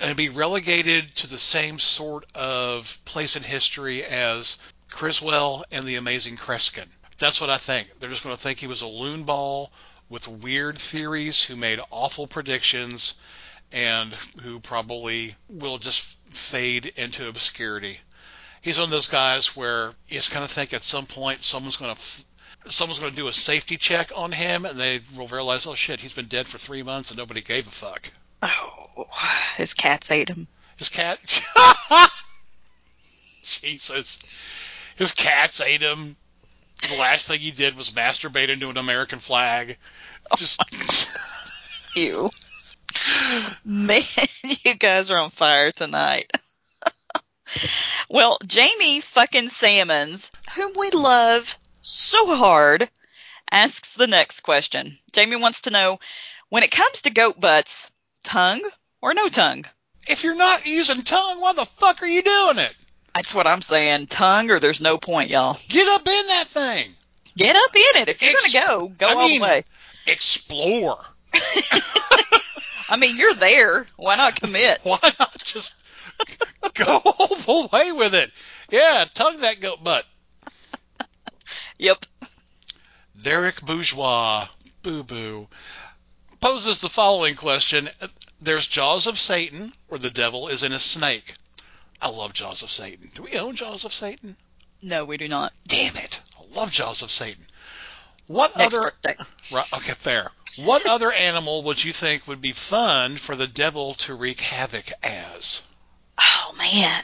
And 0.00 0.16
be 0.16 0.28
relegated 0.28 1.14
to 1.16 1.26
the 1.26 1.38
same 1.38 1.78
sort 1.78 2.24
of 2.34 2.98
place 3.04 3.36
in 3.36 3.42
history 3.42 4.04
as 4.04 4.58
Criswell 4.90 5.64
and 5.70 5.86
the 5.86 5.96
Amazing 5.96 6.36
Kreskin. 6.36 6.86
That's 7.18 7.40
what 7.40 7.50
I 7.50 7.58
think. 7.58 7.88
They're 7.98 8.10
just 8.10 8.22
going 8.22 8.34
to 8.34 8.40
think 8.40 8.58
he 8.58 8.66
was 8.66 8.82
a 8.82 8.86
loon 8.86 9.24
ball 9.24 9.72
with 10.08 10.28
weird 10.28 10.78
theories 10.78 11.42
who 11.42 11.56
made 11.56 11.80
awful 11.90 12.26
predictions 12.26 13.14
and 13.72 14.14
who 14.42 14.60
probably 14.60 15.34
will 15.48 15.78
just 15.78 16.18
fade 16.34 16.86
into 16.96 17.28
obscurity. 17.28 17.98
He's 18.62 18.78
one 18.78 18.84
of 18.84 18.90
those 18.90 19.08
guys 19.08 19.56
where 19.56 19.92
you 20.08 20.16
just 20.16 20.30
kind 20.30 20.44
of 20.44 20.50
think 20.50 20.72
at 20.72 20.82
some 20.82 21.06
point 21.06 21.44
someone's 21.44 21.76
going 21.76 21.94
to 21.94 22.00
f- 22.00 22.24
someone's 22.66 22.98
going 22.98 23.12
to 23.12 23.16
do 23.16 23.28
a 23.28 23.32
safety 23.32 23.76
check 23.76 24.10
on 24.14 24.32
him 24.32 24.64
and 24.64 24.78
they 24.78 25.00
will 25.16 25.28
realize, 25.28 25.66
oh 25.66 25.74
shit, 25.74 26.00
he's 26.00 26.14
been 26.14 26.26
dead 26.26 26.46
for 26.46 26.58
three 26.58 26.82
months 26.82 27.10
and 27.10 27.18
nobody 27.18 27.40
gave 27.40 27.66
a 27.66 27.70
fuck. 27.70 28.10
Oh, 28.42 29.06
his 29.56 29.74
cats 29.74 30.10
ate 30.10 30.28
him. 30.28 30.48
His 30.76 30.88
cat. 30.88 31.18
Jesus. 33.44 34.18
His 34.96 35.12
cats 35.12 35.60
ate 35.60 35.82
him. 35.82 36.16
The 36.88 36.98
last 36.98 37.28
thing 37.28 37.40
he 37.40 37.50
did 37.50 37.76
was 37.76 37.90
masturbate 37.90 38.48
into 38.50 38.70
an 38.70 38.76
American 38.76 39.18
flag. 39.18 39.76
Oh, 40.30 40.36
Just. 40.36 40.62
Ew. 41.96 42.30
Man, 43.64 44.02
you 44.64 44.74
guys 44.74 45.10
are 45.10 45.18
on 45.18 45.30
fire 45.30 45.72
tonight. 45.72 46.30
well, 48.08 48.38
Jamie 48.46 49.00
fucking 49.00 49.48
Salmons, 49.48 50.30
whom 50.54 50.72
we 50.76 50.90
love 50.90 51.58
so 51.80 52.36
hard, 52.36 52.88
asks 53.50 53.94
the 53.94 54.06
next 54.06 54.40
question. 54.40 54.98
Jamie 55.12 55.36
wants 55.36 55.62
to 55.62 55.70
know 55.70 55.98
when 56.48 56.62
it 56.62 56.70
comes 56.70 57.02
to 57.02 57.10
goat 57.10 57.40
butts, 57.40 57.90
tongue 58.28 58.60
or 59.02 59.14
no 59.14 59.28
tongue? 59.28 59.64
if 60.06 60.24
you're 60.24 60.34
not 60.36 60.66
using 60.66 61.02
tongue, 61.02 61.40
why 61.40 61.52
the 61.52 61.66
fuck 61.66 62.02
are 62.02 62.06
you 62.06 62.22
doing 62.22 62.58
it? 62.58 62.74
That's 63.14 63.34
what 63.34 63.46
I'm 63.46 63.60
saying. 63.60 64.06
Tongue 64.06 64.50
or 64.50 64.58
there's 64.58 64.80
no 64.80 64.96
point, 64.96 65.28
y'all. 65.28 65.58
Get 65.68 65.86
up 65.86 66.00
in 66.06 66.26
that 66.28 66.44
thing. 66.46 66.90
Get 67.36 67.54
up 67.56 67.76
in 67.76 68.02
it. 68.02 68.08
If 68.08 68.22
you're 68.22 68.30
Ex- 68.30 68.52
going 68.54 68.66
to 68.66 68.68
go, 68.68 68.88
go 68.96 69.06
I 69.08 69.12
all 69.14 69.28
mean- 69.28 69.38
the 69.40 69.44
way. 69.44 69.64
Explore. 70.06 70.98
I 72.88 72.96
mean, 72.98 73.18
you're 73.18 73.34
there. 73.34 73.86
Why 73.96 74.16
not 74.16 74.40
commit? 74.40 74.78
Why 74.82 74.98
not 75.18 75.36
just 75.44 75.74
go 76.72 76.84
all 77.04 77.26
the 77.28 77.68
way 77.70 77.92
with 77.92 78.14
it? 78.14 78.30
Yeah, 78.70 79.04
tongue 79.12 79.40
that 79.40 79.60
goat 79.60 79.84
butt. 79.84 80.06
Yep. 81.78 82.06
Derek 83.22 83.60
Bourgeois, 83.62 84.46
boo 84.82 85.02
boo, 85.02 85.48
poses 86.40 86.80
the 86.80 86.88
following 86.88 87.34
question. 87.34 87.88
There's 88.40 88.66
Jaws 88.66 89.06
of 89.06 89.18
Satan, 89.18 89.72
where 89.88 89.98
the 89.98 90.10
devil 90.10 90.48
is 90.48 90.62
in 90.62 90.72
a 90.72 90.78
snake. 90.78 91.34
I 92.00 92.08
love 92.08 92.32
Jaws 92.32 92.62
of 92.62 92.70
Satan. 92.70 93.10
Do 93.14 93.22
we 93.22 93.38
own 93.38 93.56
Jaws 93.56 93.84
of 93.84 93.92
Satan? 93.92 94.36
No, 94.80 95.04
we 95.04 95.16
do 95.16 95.28
not. 95.28 95.52
Damn 95.66 95.96
it. 95.96 96.20
I 96.38 96.54
love 96.54 96.70
Jaws 96.70 97.02
of 97.02 97.10
Satan. 97.10 97.44
What 98.28 98.56
Next 98.56 98.74
other 98.76 98.92
birthday. 99.02 99.24
right, 99.52 99.72
okay, 99.74 99.94
fair. 99.94 100.30
What 100.56 100.88
other 100.88 101.10
animal 101.10 101.62
would 101.64 101.82
you 101.82 101.92
think 101.92 102.26
would 102.28 102.40
be 102.40 102.52
fun 102.52 103.16
for 103.16 103.34
the 103.34 103.46
devil 103.46 103.94
to 103.94 104.14
wreak 104.14 104.40
havoc 104.40 104.86
as? 105.02 105.62
Oh 106.20 106.54
man. 106.58 107.02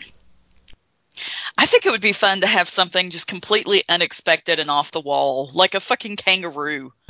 I 1.57 1.67
think 1.67 1.87
it 1.87 1.91
would 1.91 2.01
be 2.01 2.13
fun 2.13 2.43
to 2.43 2.47
have 2.47 2.69
something 2.69 3.11
just 3.11 3.27
completely 3.27 3.85
unexpected 3.89 4.61
and 4.61 4.71
off 4.71 4.93
the 4.93 5.01
wall, 5.01 5.51
like 5.55 5.75
a 5.75 5.81
fucking 5.81 6.17
kangaroo. 6.17 6.93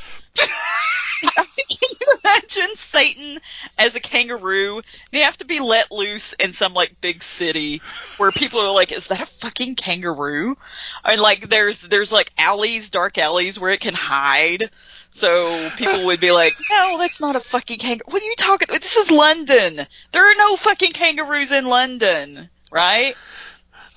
Imagine 2.44 2.76
Satan 2.76 3.38
as 3.78 3.96
a 3.96 4.00
kangaroo? 4.00 4.82
You 5.12 5.22
have 5.22 5.36
to 5.38 5.46
be 5.46 5.60
let 5.60 5.90
loose 5.90 6.34
in 6.34 6.52
some 6.52 6.74
like 6.74 7.00
big 7.00 7.22
city 7.22 7.80
where 8.18 8.30
people 8.32 8.60
are 8.60 8.72
like, 8.72 8.92
"Is 8.92 9.08
that 9.08 9.20
a 9.20 9.26
fucking 9.26 9.76
kangaroo?" 9.76 10.56
And 11.04 11.20
like, 11.20 11.48
there's 11.48 11.82
there's 11.82 12.12
like 12.12 12.30
alleys, 12.36 12.90
dark 12.90 13.16
alleys 13.18 13.58
where 13.58 13.70
it 13.70 13.80
can 13.80 13.94
hide. 13.94 14.70
So 15.10 15.70
people 15.76 16.06
would 16.06 16.20
be 16.20 16.32
like, 16.32 16.54
"No, 16.70 16.98
that's 16.98 17.20
not 17.20 17.36
a 17.36 17.40
fucking 17.40 17.78
kangaroo." 17.78 18.12
What 18.12 18.22
are 18.22 18.26
you 18.26 18.34
talking? 18.36 18.68
This 18.70 18.96
is 18.96 19.10
London. 19.10 19.86
There 20.12 20.30
are 20.30 20.36
no 20.36 20.56
fucking 20.56 20.92
kangaroos 20.92 21.52
in 21.52 21.64
London, 21.64 22.50
right? 22.70 23.14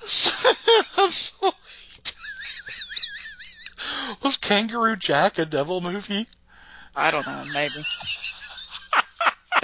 Was 4.22 4.36
Kangaroo 4.40 4.96
Jack 4.96 5.38
a 5.38 5.44
devil 5.44 5.80
movie? 5.80 6.26
I 6.96 7.12
don't 7.12 7.26
know, 7.26 7.44
maybe. 7.54 7.84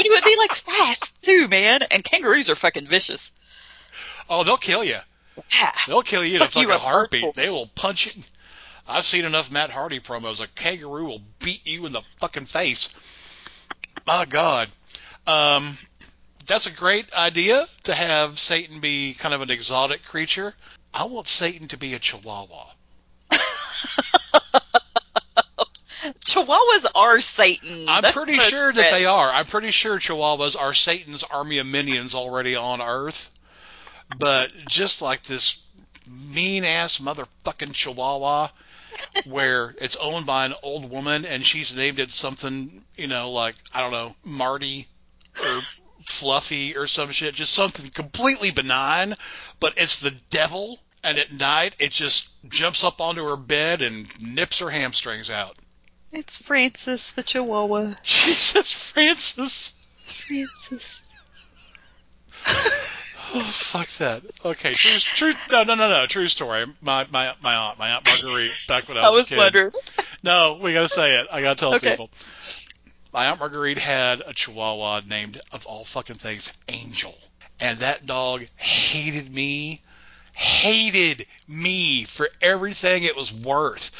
It 0.05 0.11
would 0.11 0.25
be 0.25 0.37
like 0.39 0.55
fast 0.55 1.25
too, 1.25 1.49
man. 1.49 1.83
And 1.91 2.05
kangaroos 2.05 2.51
are 2.51 2.55
fucking 2.55 2.87
vicious. 2.87 3.33
Oh, 4.29 4.45
they'll 4.45 4.57
kill 4.57 4.85
you. 4.85 4.99
Yeah. 5.53 5.71
They'll 5.87 6.03
kill 6.03 6.25
you 6.25 6.35
in 6.37 6.41
like 6.41 6.57
a 6.57 6.79
heartbeat. 6.79 7.25
hurtful. 7.25 7.43
They 7.43 7.51
will 7.51 7.67
punch 7.67 8.17
you. 8.17 8.23
I've 8.87 9.05
seen 9.05 9.25
enough 9.25 9.51
Matt 9.51 9.71
Hardy 9.71 10.01
promos. 10.01 10.41
A 10.41 10.47
kangaroo 10.47 11.07
will 11.07 11.23
beat 11.43 11.67
you 11.67 11.87
in 11.87 11.93
the 11.93 12.03
fucking 12.19 12.47
face. 12.47 12.95
My 14.07 14.27
God. 14.27 14.69
Um, 15.27 15.77
that's 16.47 16.67
a 16.67 16.73
great 16.73 17.13
idea 17.15 17.67
to 17.85 17.95
have 17.95 18.39
Satan 18.39 18.81
be 18.81 19.15
kind 19.15 19.35
of 19.35 19.41
an 19.41 19.51
exotic 19.51 20.05
creature. 20.05 20.55
I 20.93 21.05
want 21.05 21.27
Satan 21.27 21.69
to 21.69 21.79
be 21.79 21.95
a 21.95 21.99
chihuahua. 21.99 22.67
Chihuahuas 26.35 26.87
are 26.97 27.21
Satan. 27.21 27.89
I'm 27.89 28.03
That's 28.03 28.15
pretty 28.15 28.37
sure 28.39 28.73
that 28.73 28.91
they 28.91 29.05
are. 29.05 29.31
I'm 29.31 29.47
pretty 29.47 29.71
sure 29.71 29.99
chihuahuas 29.99 30.61
are 30.61 30.75
Satan's 30.75 31.23
army 31.23 31.59
of 31.59 31.67
minions 31.67 32.17
already 32.17 32.57
on 32.57 32.83
Earth. 32.83 33.31
But 34.19 34.51
just 34.69 35.01
like 35.01 35.23
this 35.23 35.65
mean 36.07 36.65
ass 36.65 36.99
motherfucking 36.99 37.73
chihuahua 37.73 38.49
where 39.27 39.75
it's 39.81 39.97
owned 39.97 40.27
by 40.27 40.47
an 40.47 40.55
old 40.63 40.91
woman 40.91 41.25
and 41.25 41.47
she's 41.47 41.75
named 41.75 42.01
it 42.01 42.11
something, 42.11 42.85
you 42.97 43.07
know, 43.07 43.31
like, 43.31 43.55
I 43.73 43.83
don't 43.83 43.93
know, 43.93 44.17
Marty 44.25 44.89
or 45.41 45.61
Fluffy 46.05 46.77
or 46.77 46.89
some 46.89 47.11
shit. 47.11 47.37
Just 47.37 47.53
something 47.53 47.91
completely 47.91 48.51
benign, 48.51 49.15
but 49.61 49.75
it's 49.77 50.01
the 50.01 50.11
devil. 50.31 50.81
And 51.05 51.19
at 51.19 51.33
night, 51.33 51.77
it 51.79 51.93
just 51.93 52.29
jumps 52.49 52.83
up 52.83 53.01
onto 53.01 53.25
her 53.29 53.37
bed 53.37 53.83
and 53.83 54.09
nips 54.21 54.61
her 54.61 54.71
hamstrings 54.71 55.31
out. 55.31 55.57
It's 56.15 56.39
Francis 56.41 57.11
the 57.13 57.23
Chihuahua. 57.23 57.95
Jesus, 58.03 58.73
Francis. 58.93 59.87
Francis. 60.07 61.01
Oh, 63.37 63.41
fuck 63.41 63.89
that. 63.99 64.23
Okay, 64.45 64.73
true, 64.75 65.33
true. 65.33 65.41
No, 65.51 65.65
no, 65.65 65.75
no, 65.75 65.89
no. 65.89 66.07
True 66.07 66.29
story. 66.29 66.67
My, 66.81 67.05
my, 67.11 67.35
my 67.43 67.57
aunt, 67.57 67.79
my 67.81 67.91
aunt 67.91 68.07
Marguerite, 68.07 68.51
back 68.69 68.89
when 68.89 68.97
I 68.97 69.01
was, 69.01 69.09
I 69.13 69.17
was, 69.17 69.27
a 69.27 69.31
kid. 69.31 69.39
wondering. 69.39 69.71
No, 70.23 70.59
we 70.63 70.73
gotta 70.73 70.89
say 70.89 71.19
it. 71.21 71.27
I 71.33 71.41
gotta 71.41 71.59
tell 71.59 71.75
Okay. 71.75 71.91
people. 71.91 72.11
My 73.13 73.27
aunt 73.27 73.41
Marguerite 73.41 73.79
had 73.79 74.21
a 74.25 74.33
Chihuahua 74.33 75.01
named, 75.09 75.41
of 75.53 75.67
all 75.67 75.85
fucking 75.85 76.17
things, 76.17 76.53
Angel, 76.69 77.17
and 77.61 77.79
that 77.79 78.07
dog 78.07 78.45
hated 78.57 79.33
me, 79.35 79.83
hated 80.35 81.27
me 81.47 82.05
for 82.05 82.29
everything 82.43 83.05
it 83.05 83.17
was 83.17 83.33
worth. 83.33 83.93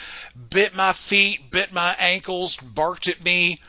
Bit 0.51 0.75
my 0.75 0.93
feet, 0.93 1.51
bit 1.51 1.73
my 1.73 1.95
ankles, 1.99 2.57
barked 2.57 3.09
at 3.09 3.25
me. 3.25 3.61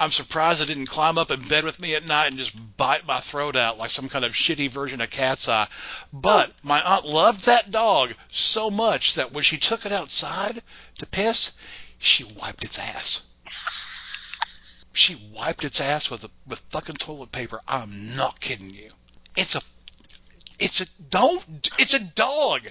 I'm 0.00 0.10
surprised 0.10 0.60
it 0.60 0.66
didn't 0.66 0.86
climb 0.86 1.18
up 1.18 1.30
in 1.30 1.46
bed 1.48 1.64
with 1.64 1.80
me 1.80 1.94
at 1.94 2.06
night 2.06 2.26
and 2.26 2.38
just 2.38 2.56
bite 2.76 3.06
my 3.06 3.20
throat 3.20 3.56
out 3.56 3.78
like 3.78 3.90
some 3.90 4.08
kind 4.08 4.24
of 4.24 4.32
shitty 4.32 4.70
version 4.70 5.00
of 5.00 5.10
Cat's 5.10 5.48
Eye. 5.48 5.68
But 6.12 6.52
my 6.62 6.80
aunt 6.80 7.04
loved 7.04 7.46
that 7.46 7.70
dog 7.70 8.14
so 8.28 8.70
much 8.70 9.14
that 9.14 9.32
when 9.32 9.42
she 9.42 9.58
took 9.58 9.86
it 9.86 9.92
outside 9.92 10.62
to 10.98 11.06
piss, 11.06 11.52
she 11.98 12.24
wiped 12.24 12.64
its 12.64 12.78
ass. 12.78 13.22
She 14.92 15.16
wiped 15.32 15.64
its 15.64 15.80
ass 15.80 16.10
with 16.10 16.24
a, 16.24 16.30
with 16.46 16.60
fucking 16.70 16.96
toilet 16.96 17.32
paper. 17.32 17.60
I'm 17.66 18.16
not 18.16 18.40
kidding 18.40 18.74
you. 18.74 18.90
It's 19.36 19.54
a 19.54 19.62
it's 20.58 20.80
a 20.80 20.86
don't 21.10 21.70
it's 21.78 21.94
a 21.94 22.04
dog. 22.04 22.62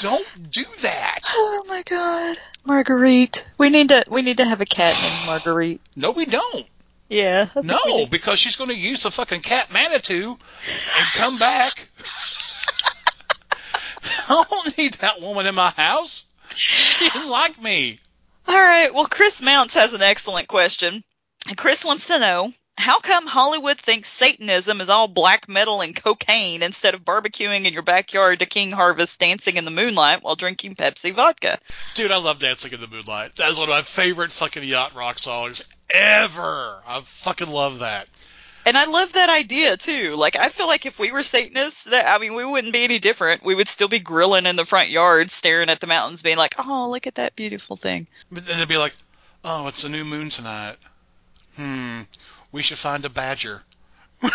Don't 0.00 0.50
do 0.50 0.64
that. 0.82 1.20
Oh 1.28 1.64
my 1.68 1.82
god. 1.82 2.36
Marguerite. 2.64 3.46
We 3.58 3.68
need 3.70 3.90
to 3.90 4.04
we 4.08 4.22
need 4.22 4.38
to 4.38 4.44
have 4.44 4.60
a 4.60 4.66
cat 4.66 4.96
named 5.00 5.26
Marguerite. 5.26 5.80
No, 5.96 6.10
we 6.10 6.24
don't. 6.26 6.66
Yeah. 7.08 7.48
No, 7.62 8.06
because 8.06 8.38
she's 8.38 8.56
going 8.56 8.70
to 8.70 8.76
use 8.76 9.02
the 9.02 9.10
fucking 9.10 9.40
cat 9.40 9.70
Manitou 9.70 10.30
and 10.30 11.06
come 11.16 11.38
back. 11.38 11.88
I 14.28 14.44
don't 14.50 14.78
need 14.78 14.94
that 14.94 15.20
woman 15.20 15.46
in 15.46 15.54
my 15.54 15.70
house. 15.70 16.24
She 16.50 17.08
didn't 17.10 17.28
like 17.28 17.60
me. 17.60 17.98
All 18.48 18.54
right. 18.54 18.92
Well, 18.92 19.06
Chris 19.06 19.42
Mounts 19.42 19.74
has 19.74 19.92
an 19.94 20.02
excellent 20.02 20.48
question. 20.48 21.02
And 21.46 21.56
Chris 21.56 21.84
wants 21.84 22.06
to 22.06 22.18
know 22.18 22.52
how 22.76 23.00
come 23.00 23.26
Hollywood 23.26 23.78
thinks 23.78 24.08
Satanism 24.08 24.80
is 24.80 24.88
all 24.88 25.08
black 25.08 25.48
metal 25.48 25.80
and 25.80 25.94
cocaine 25.94 26.62
instead 26.62 26.94
of 26.94 27.04
barbecuing 27.04 27.64
in 27.64 27.72
your 27.72 27.82
backyard 27.82 28.40
to 28.40 28.46
King 28.46 28.72
Harvest 28.72 29.18
dancing 29.20 29.56
in 29.56 29.64
the 29.64 29.70
moonlight 29.70 30.22
while 30.22 30.36
drinking 30.36 30.74
Pepsi 30.74 31.12
vodka? 31.12 31.58
Dude, 31.94 32.10
I 32.10 32.18
love 32.18 32.38
Dancing 32.38 32.72
in 32.72 32.80
the 32.80 32.88
Moonlight. 32.88 33.36
That 33.36 33.50
is 33.50 33.58
one 33.58 33.68
of 33.68 33.74
my 33.74 33.82
favorite 33.82 34.32
fucking 34.32 34.64
yacht 34.64 34.94
rock 34.94 35.18
songs 35.18 35.68
ever. 35.90 36.76
I 36.86 37.00
fucking 37.02 37.48
love 37.48 37.80
that. 37.80 38.08
And 38.66 38.78
I 38.78 38.86
love 38.86 39.12
that 39.12 39.28
idea 39.28 39.76
too. 39.76 40.16
Like 40.16 40.36
I 40.36 40.48
feel 40.48 40.66
like 40.66 40.86
if 40.86 40.98
we 40.98 41.12
were 41.12 41.22
Satanists, 41.22 41.84
that 41.84 42.06
I 42.06 42.18
mean 42.18 42.34
we 42.34 42.44
wouldn't 42.44 42.72
be 42.72 42.84
any 42.84 42.98
different. 42.98 43.44
We 43.44 43.54
would 43.54 43.68
still 43.68 43.88
be 43.88 43.98
grilling 43.98 44.46
in 44.46 44.56
the 44.56 44.64
front 44.64 44.88
yard, 44.88 45.30
staring 45.30 45.68
at 45.68 45.80
the 45.80 45.86
mountains, 45.86 46.22
being 46.22 46.38
like, 46.38 46.54
"Oh, 46.58 46.88
look 46.90 47.06
at 47.06 47.16
that 47.16 47.36
beautiful 47.36 47.76
thing." 47.76 48.06
But 48.32 48.46
then 48.46 48.58
they'd 48.58 48.66
be 48.66 48.78
like, 48.78 48.94
oh, 49.44 49.68
it's 49.68 49.84
a 49.84 49.88
new 49.88 50.04
moon 50.04 50.30
tonight. 50.30 50.76
Hmm, 51.56 52.02
we 52.54 52.62
should 52.62 52.78
find 52.78 53.04
a 53.04 53.10
badger. 53.10 53.62
I 54.22 54.28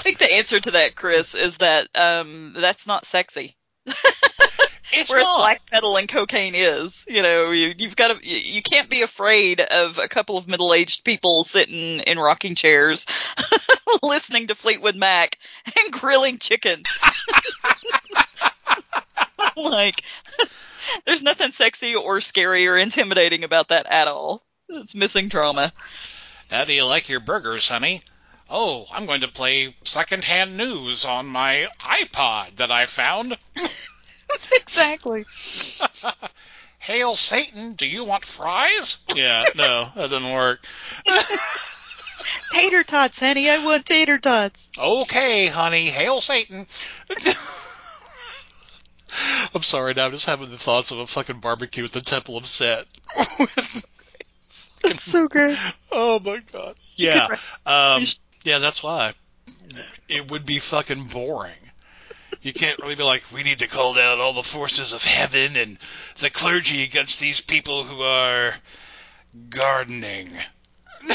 think 0.00 0.16
the 0.16 0.32
answer 0.32 0.58
to 0.58 0.70
that, 0.72 0.94
Chris, 0.96 1.34
is 1.34 1.58
that 1.58 1.88
um, 1.94 2.54
that's 2.56 2.86
not 2.86 3.04
sexy. 3.04 3.54
It's 4.94 5.10
Whereas 5.10 5.24
not. 5.24 5.38
black 5.38 5.62
metal 5.72 5.96
and 5.96 6.06
cocaine 6.06 6.54
is, 6.54 7.06
you 7.08 7.22
know, 7.22 7.50
you, 7.50 7.72
you've 7.78 7.96
got 7.96 8.08
to, 8.08 8.28
you, 8.28 8.36
you 8.56 8.62
can't 8.62 8.90
be 8.90 9.00
afraid 9.00 9.62
of 9.62 9.98
a 9.98 10.06
couple 10.06 10.36
of 10.36 10.46
middle-aged 10.46 11.02
people 11.02 11.44
sitting 11.44 12.00
in 12.00 12.18
rocking 12.18 12.54
chairs, 12.54 13.06
listening 14.02 14.48
to 14.48 14.54
Fleetwood 14.54 14.96
Mac 14.96 15.38
and 15.64 15.94
grilling 15.94 16.36
chicken. 16.36 16.82
like, 19.56 20.02
there's 21.06 21.22
nothing 21.22 21.52
sexy 21.52 21.94
or 21.94 22.20
scary 22.20 22.68
or 22.68 22.76
intimidating 22.76 23.44
about 23.44 23.68
that 23.68 23.86
at 23.90 24.08
all. 24.08 24.42
It's 24.72 24.94
missing 24.94 25.28
drama. 25.28 25.72
How 26.50 26.64
do 26.64 26.72
you 26.72 26.84
like 26.84 27.08
your 27.08 27.20
burgers, 27.20 27.68
honey? 27.68 28.02
Oh, 28.50 28.86
I'm 28.92 29.06
going 29.06 29.22
to 29.22 29.28
play 29.28 29.74
secondhand 29.84 30.56
news 30.56 31.04
on 31.04 31.26
my 31.26 31.68
iPod 31.80 32.56
that 32.56 32.70
I 32.70 32.86
found. 32.86 33.38
exactly. 34.54 35.24
Hail 36.78 37.16
Satan, 37.16 37.74
do 37.74 37.86
you 37.86 38.04
want 38.04 38.24
fries? 38.24 38.98
Yeah, 39.14 39.44
no, 39.54 39.88
that 39.94 40.10
doesn't 40.10 40.32
work. 40.32 40.64
Tater 42.52 42.82
tots, 42.82 43.20
honey. 43.20 43.50
I 43.50 43.64
want 43.64 43.86
tater 43.86 44.18
tots. 44.18 44.70
Okay, 44.78 45.46
honey, 45.46 45.86
hail 45.86 46.20
Satan. 46.20 46.66
I'm 49.54 49.62
sorry, 49.62 49.94
now 49.94 50.06
I'm 50.06 50.12
just 50.12 50.26
having 50.26 50.48
the 50.48 50.58
thoughts 50.58 50.90
of 50.90 50.98
a 50.98 51.06
fucking 51.06 51.40
barbecue 51.40 51.84
at 51.84 51.92
the 51.92 52.00
Temple 52.00 52.36
of 52.36 52.46
Set. 52.46 52.86
It's 54.92 55.02
so 55.02 55.28
great. 55.28 55.56
oh 55.90 56.18
my 56.20 56.42
god. 56.52 56.76
Yeah. 56.96 57.28
Um, 57.64 58.04
yeah, 58.44 58.58
that's 58.58 58.82
why. 58.82 59.12
It 60.08 60.30
would 60.30 60.44
be 60.44 60.58
fucking 60.58 61.04
boring. 61.04 61.52
You 62.42 62.52
can't 62.52 62.80
really 62.80 62.96
be 62.96 63.04
like, 63.04 63.22
we 63.32 63.44
need 63.44 63.60
to 63.60 63.68
call 63.68 63.94
down 63.94 64.20
all 64.20 64.32
the 64.32 64.42
forces 64.42 64.92
of 64.92 65.04
heaven 65.04 65.56
and 65.56 65.78
the 66.18 66.30
clergy 66.30 66.82
against 66.82 67.20
these 67.20 67.40
people 67.40 67.84
who 67.84 68.02
are 68.02 68.54
gardening. 69.48 70.30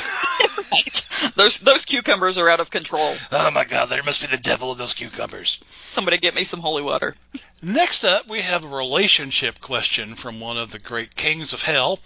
Those 1.35 1.59
those 1.61 1.85
cucumbers 1.85 2.37
are 2.37 2.49
out 2.49 2.59
of 2.59 2.69
control. 2.69 3.15
Oh 3.31 3.51
my 3.51 3.63
god, 3.63 3.89
there 3.89 4.03
must 4.03 4.21
be 4.21 4.27
the 4.27 4.41
devil 4.41 4.71
in 4.71 4.77
those 4.77 4.93
cucumbers. 4.93 5.59
Somebody 5.69 6.17
get 6.17 6.35
me 6.35 6.43
some 6.43 6.59
holy 6.59 6.83
water. 6.83 7.15
Next 7.61 8.03
up, 8.03 8.27
we 8.27 8.41
have 8.41 8.63
a 8.63 8.67
relationship 8.67 9.59
question 9.59 10.13
from 10.15 10.39
one 10.39 10.57
of 10.57 10.71
the 10.71 10.79
great 10.79 11.15
kings 11.15 11.53
of 11.53 11.61
hell. 11.63 11.99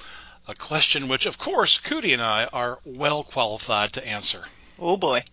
A 0.48 0.56
question 0.56 1.08
which, 1.08 1.26
of 1.26 1.38
course, 1.38 1.78
Cootie 1.78 2.14
and 2.14 2.22
I 2.22 2.46
are 2.46 2.80
well 2.84 3.24
qualified 3.24 3.94
to 3.94 4.08
answer. 4.08 4.48
Oh 4.80 4.98
boy. 4.98 5.24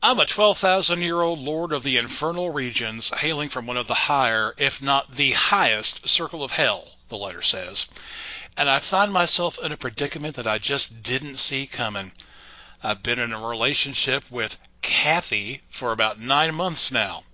I'm 0.00 0.20
a 0.20 0.26
12,000 0.26 1.02
year 1.02 1.20
old 1.20 1.40
lord 1.40 1.72
of 1.72 1.82
the 1.82 1.96
infernal 1.96 2.50
regions, 2.50 3.08
hailing 3.08 3.48
from 3.48 3.66
one 3.66 3.76
of 3.76 3.88
the 3.88 3.94
higher, 3.94 4.54
if 4.56 4.80
not 4.80 5.16
the 5.16 5.32
highest, 5.32 6.08
circle 6.08 6.44
of 6.44 6.52
hell, 6.52 6.86
the 7.08 7.18
letter 7.18 7.42
says. 7.42 7.88
And 8.56 8.70
I 8.70 8.78
find 8.78 9.12
myself 9.12 9.58
in 9.58 9.72
a 9.72 9.76
predicament 9.76 10.36
that 10.36 10.46
I 10.46 10.58
just 10.58 11.02
didn't 11.02 11.38
see 11.38 11.66
coming. 11.66 12.12
I've 12.82 13.02
been 13.02 13.18
in 13.18 13.32
a 13.32 13.44
relationship 13.44 14.30
with 14.30 14.60
Kathy 14.80 15.62
for 15.70 15.90
about 15.90 16.20
nine 16.20 16.54
months 16.54 16.92
now. 16.92 17.24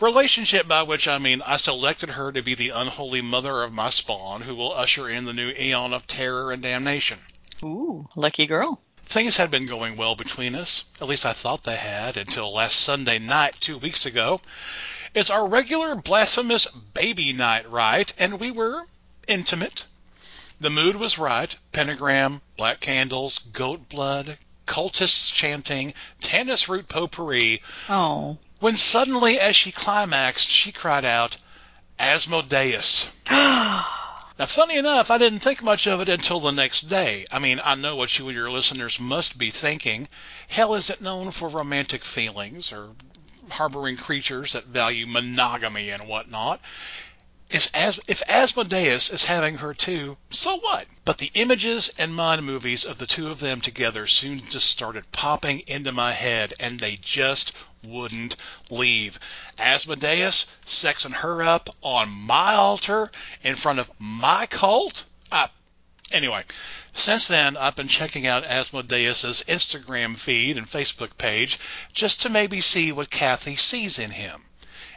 Relationship 0.00 0.68
by 0.68 0.84
which 0.84 1.08
I 1.08 1.18
mean 1.18 1.42
I 1.42 1.56
selected 1.56 2.10
her 2.10 2.30
to 2.30 2.40
be 2.40 2.54
the 2.54 2.68
unholy 2.70 3.20
mother 3.20 3.64
of 3.64 3.72
my 3.72 3.90
spawn 3.90 4.42
who 4.42 4.54
will 4.54 4.72
usher 4.72 5.08
in 5.08 5.24
the 5.24 5.32
new 5.32 5.50
eon 5.50 5.92
of 5.92 6.06
terror 6.06 6.52
and 6.52 6.62
damnation. 6.62 7.18
Ooh, 7.64 8.08
lucky 8.14 8.46
girl. 8.46 8.80
Things 9.02 9.38
had 9.38 9.50
been 9.50 9.66
going 9.66 9.96
well 9.96 10.14
between 10.14 10.54
us. 10.54 10.84
At 11.00 11.08
least 11.08 11.26
I 11.26 11.32
thought 11.32 11.64
they 11.64 11.76
had 11.76 12.16
until 12.16 12.52
last 12.52 12.78
Sunday 12.78 13.18
night, 13.18 13.56
two 13.58 13.78
weeks 13.78 14.06
ago. 14.06 14.40
It's 15.14 15.30
our 15.30 15.48
regular 15.48 15.96
blasphemous 15.96 16.66
baby 16.66 17.32
night, 17.32 17.68
right? 17.68 18.12
And 18.18 18.38
we 18.38 18.52
were 18.52 18.86
intimate. 19.26 19.84
The 20.60 20.70
mood 20.70 20.94
was 20.94 21.18
right. 21.18 21.52
Pentagram, 21.72 22.40
black 22.56 22.78
candles, 22.78 23.38
goat 23.38 23.88
blood, 23.88 24.38
cultists 24.68 25.32
chanting, 25.32 25.94
tannis 26.20 26.68
root 26.68 26.88
potpourri. 26.88 27.60
Oh. 27.88 28.38
When 28.60 28.76
suddenly, 28.76 29.40
as 29.40 29.56
she 29.56 29.72
climaxed, 29.72 30.48
she 30.48 30.70
cried 30.70 31.04
out, 31.04 31.36
Asmodeus. 31.98 33.08
Now, 34.38 34.46
funny 34.46 34.76
enough, 34.76 35.10
I 35.10 35.18
didn't 35.18 35.40
think 35.40 35.64
much 35.64 35.88
of 35.88 36.00
it 36.00 36.08
until 36.08 36.38
the 36.38 36.52
next 36.52 36.82
day. 36.82 37.26
I 37.32 37.40
mean, 37.40 37.60
I 37.64 37.74
know 37.74 37.96
what 37.96 38.16
you 38.16 38.28
and 38.28 38.36
your 38.36 38.52
listeners 38.52 39.00
must 39.00 39.36
be 39.36 39.50
thinking. 39.50 40.06
Hell 40.46 40.74
isn't 40.74 41.00
known 41.00 41.32
for 41.32 41.48
romantic 41.48 42.04
feelings 42.04 42.70
or 42.72 42.90
harboring 43.50 43.96
creatures 43.96 44.52
that 44.52 44.66
value 44.66 45.08
monogamy 45.08 45.90
and 45.90 46.06
whatnot. 46.06 46.60
Is 47.50 47.70
as 47.72 47.98
if 48.06 48.22
Asmodeus 48.28 49.08
is 49.08 49.24
having 49.24 49.56
her 49.56 49.72
too, 49.72 50.18
so 50.28 50.58
what? 50.58 50.86
But 51.06 51.16
the 51.16 51.30
images 51.32 51.90
and 51.96 52.14
mind 52.14 52.44
movies 52.44 52.84
of 52.84 52.98
the 52.98 53.06
two 53.06 53.30
of 53.30 53.40
them 53.40 53.62
together 53.62 54.06
soon 54.06 54.46
just 54.50 54.66
started 54.66 55.10
popping 55.12 55.60
into 55.60 55.90
my 55.90 56.12
head, 56.12 56.52
and 56.60 56.78
they 56.78 56.96
just 56.96 57.52
wouldn't 57.82 58.36
leave. 58.68 59.18
Asmodeus 59.56 60.44
sexing 60.66 61.14
her 61.14 61.42
up 61.42 61.74
on 61.80 62.10
my 62.10 62.54
altar 62.54 63.10
in 63.42 63.54
front 63.54 63.78
of 63.78 63.90
my 63.98 64.44
cult. 64.44 65.04
Anyway, 66.10 66.44
since 66.92 67.28
then 67.28 67.56
I've 67.56 67.76
been 67.76 67.88
checking 67.88 68.26
out 68.26 68.46
Asmodeus's 68.46 69.42
Instagram 69.48 70.18
feed 70.18 70.58
and 70.58 70.66
Facebook 70.66 71.16
page 71.16 71.58
just 71.94 72.20
to 72.22 72.28
maybe 72.28 72.60
see 72.60 72.92
what 72.92 73.10
Kathy 73.10 73.56
sees 73.56 73.98
in 73.98 74.10
him. 74.10 74.42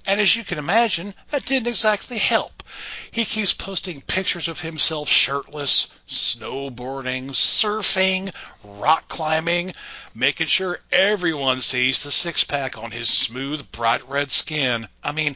And 0.07 0.19
as 0.19 0.35
you 0.35 0.43
can 0.43 0.57
imagine, 0.57 1.13
that 1.29 1.45
didn't 1.45 1.67
exactly 1.67 2.17
help. 2.17 2.63
He 3.11 3.23
keeps 3.23 3.53
posting 3.53 4.01
pictures 4.01 4.47
of 4.47 4.59
himself 4.61 5.07
shirtless, 5.07 5.87
snowboarding, 6.09 7.29
surfing, 7.31 8.33
rock 8.63 9.07
climbing, 9.07 9.73
making 10.15 10.47
sure 10.47 10.81
everyone 10.91 11.61
sees 11.61 12.01
the 12.01 12.11
six 12.11 12.43
pack 12.43 12.77
on 12.77 12.91
his 12.91 13.09
smooth, 13.09 13.71
bright 13.71 14.07
red 14.09 14.31
skin. 14.31 14.87
I 15.03 15.11
mean, 15.11 15.35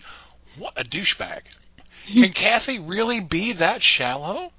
what 0.55 0.79
a 0.79 0.83
douchebag. 0.83 1.43
Can 2.07 2.33
Kathy 2.33 2.79
really 2.79 3.19
be 3.19 3.51
that 3.53 3.83
shallow? 3.83 4.51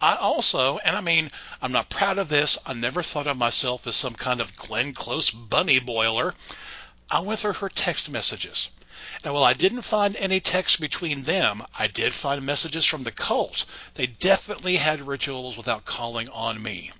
I 0.00 0.14
also, 0.16 0.78
and 0.78 0.96
I 0.96 1.00
mean, 1.00 1.30
I'm 1.62 1.72
not 1.72 1.88
proud 1.88 2.18
of 2.18 2.28
this, 2.28 2.58
I 2.66 2.72
never 2.74 3.02
thought 3.02 3.26
of 3.26 3.36
myself 3.36 3.86
as 3.86 3.96
some 3.96 4.14
kind 4.14 4.40
of 4.40 4.56
Glenn 4.56 4.92
Close 4.92 5.30
bunny 5.30 5.78
boiler. 5.78 6.34
I 7.10 7.20
went 7.20 7.40
through 7.40 7.54
her 7.54 7.68
text 7.68 8.08
messages. 8.08 8.68
And 9.24 9.32
while 9.32 9.44
I 9.44 9.54
didn't 9.54 9.82
find 9.82 10.14
any 10.16 10.40
text 10.40 10.80
between 10.80 11.22
them, 11.22 11.62
I 11.78 11.86
did 11.86 12.12
find 12.12 12.44
messages 12.44 12.84
from 12.84 13.02
the 13.02 13.10
cult. 13.10 13.64
They 13.94 14.06
definitely 14.06 14.76
had 14.76 15.06
rituals 15.06 15.56
without 15.56 15.84
calling 15.84 16.28
on 16.28 16.62
me. 16.62 16.92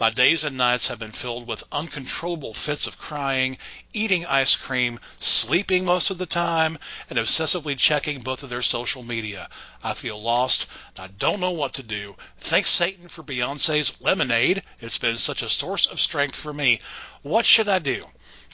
My 0.00 0.10
days 0.10 0.42
and 0.42 0.56
nights 0.56 0.88
have 0.88 0.98
been 0.98 1.12
filled 1.12 1.46
with 1.46 1.62
uncontrollable 1.70 2.52
fits 2.52 2.88
of 2.88 2.98
crying, 2.98 3.56
eating 3.92 4.26
ice 4.26 4.56
cream, 4.56 4.98
sleeping 5.20 5.84
most 5.84 6.10
of 6.10 6.18
the 6.18 6.26
time, 6.26 6.76
and 7.08 7.18
obsessively 7.18 7.78
checking 7.78 8.20
both 8.20 8.42
of 8.42 8.50
their 8.50 8.62
social 8.62 9.04
media. 9.04 9.48
I 9.82 9.94
feel 9.94 10.20
lost. 10.20 10.66
I 10.98 11.06
don't 11.06 11.38
know 11.38 11.52
what 11.52 11.74
to 11.74 11.84
do. 11.84 12.16
Thanks 12.38 12.70
Satan 12.70 13.08
for 13.08 13.22
Beyonce's 13.22 14.00
Lemonade. 14.00 14.64
It's 14.80 14.98
been 14.98 15.16
such 15.16 15.42
a 15.42 15.48
source 15.48 15.86
of 15.86 16.00
strength 16.00 16.34
for 16.36 16.52
me. 16.52 16.80
What 17.22 17.46
should 17.46 17.68
I 17.68 17.78
do? 17.78 18.04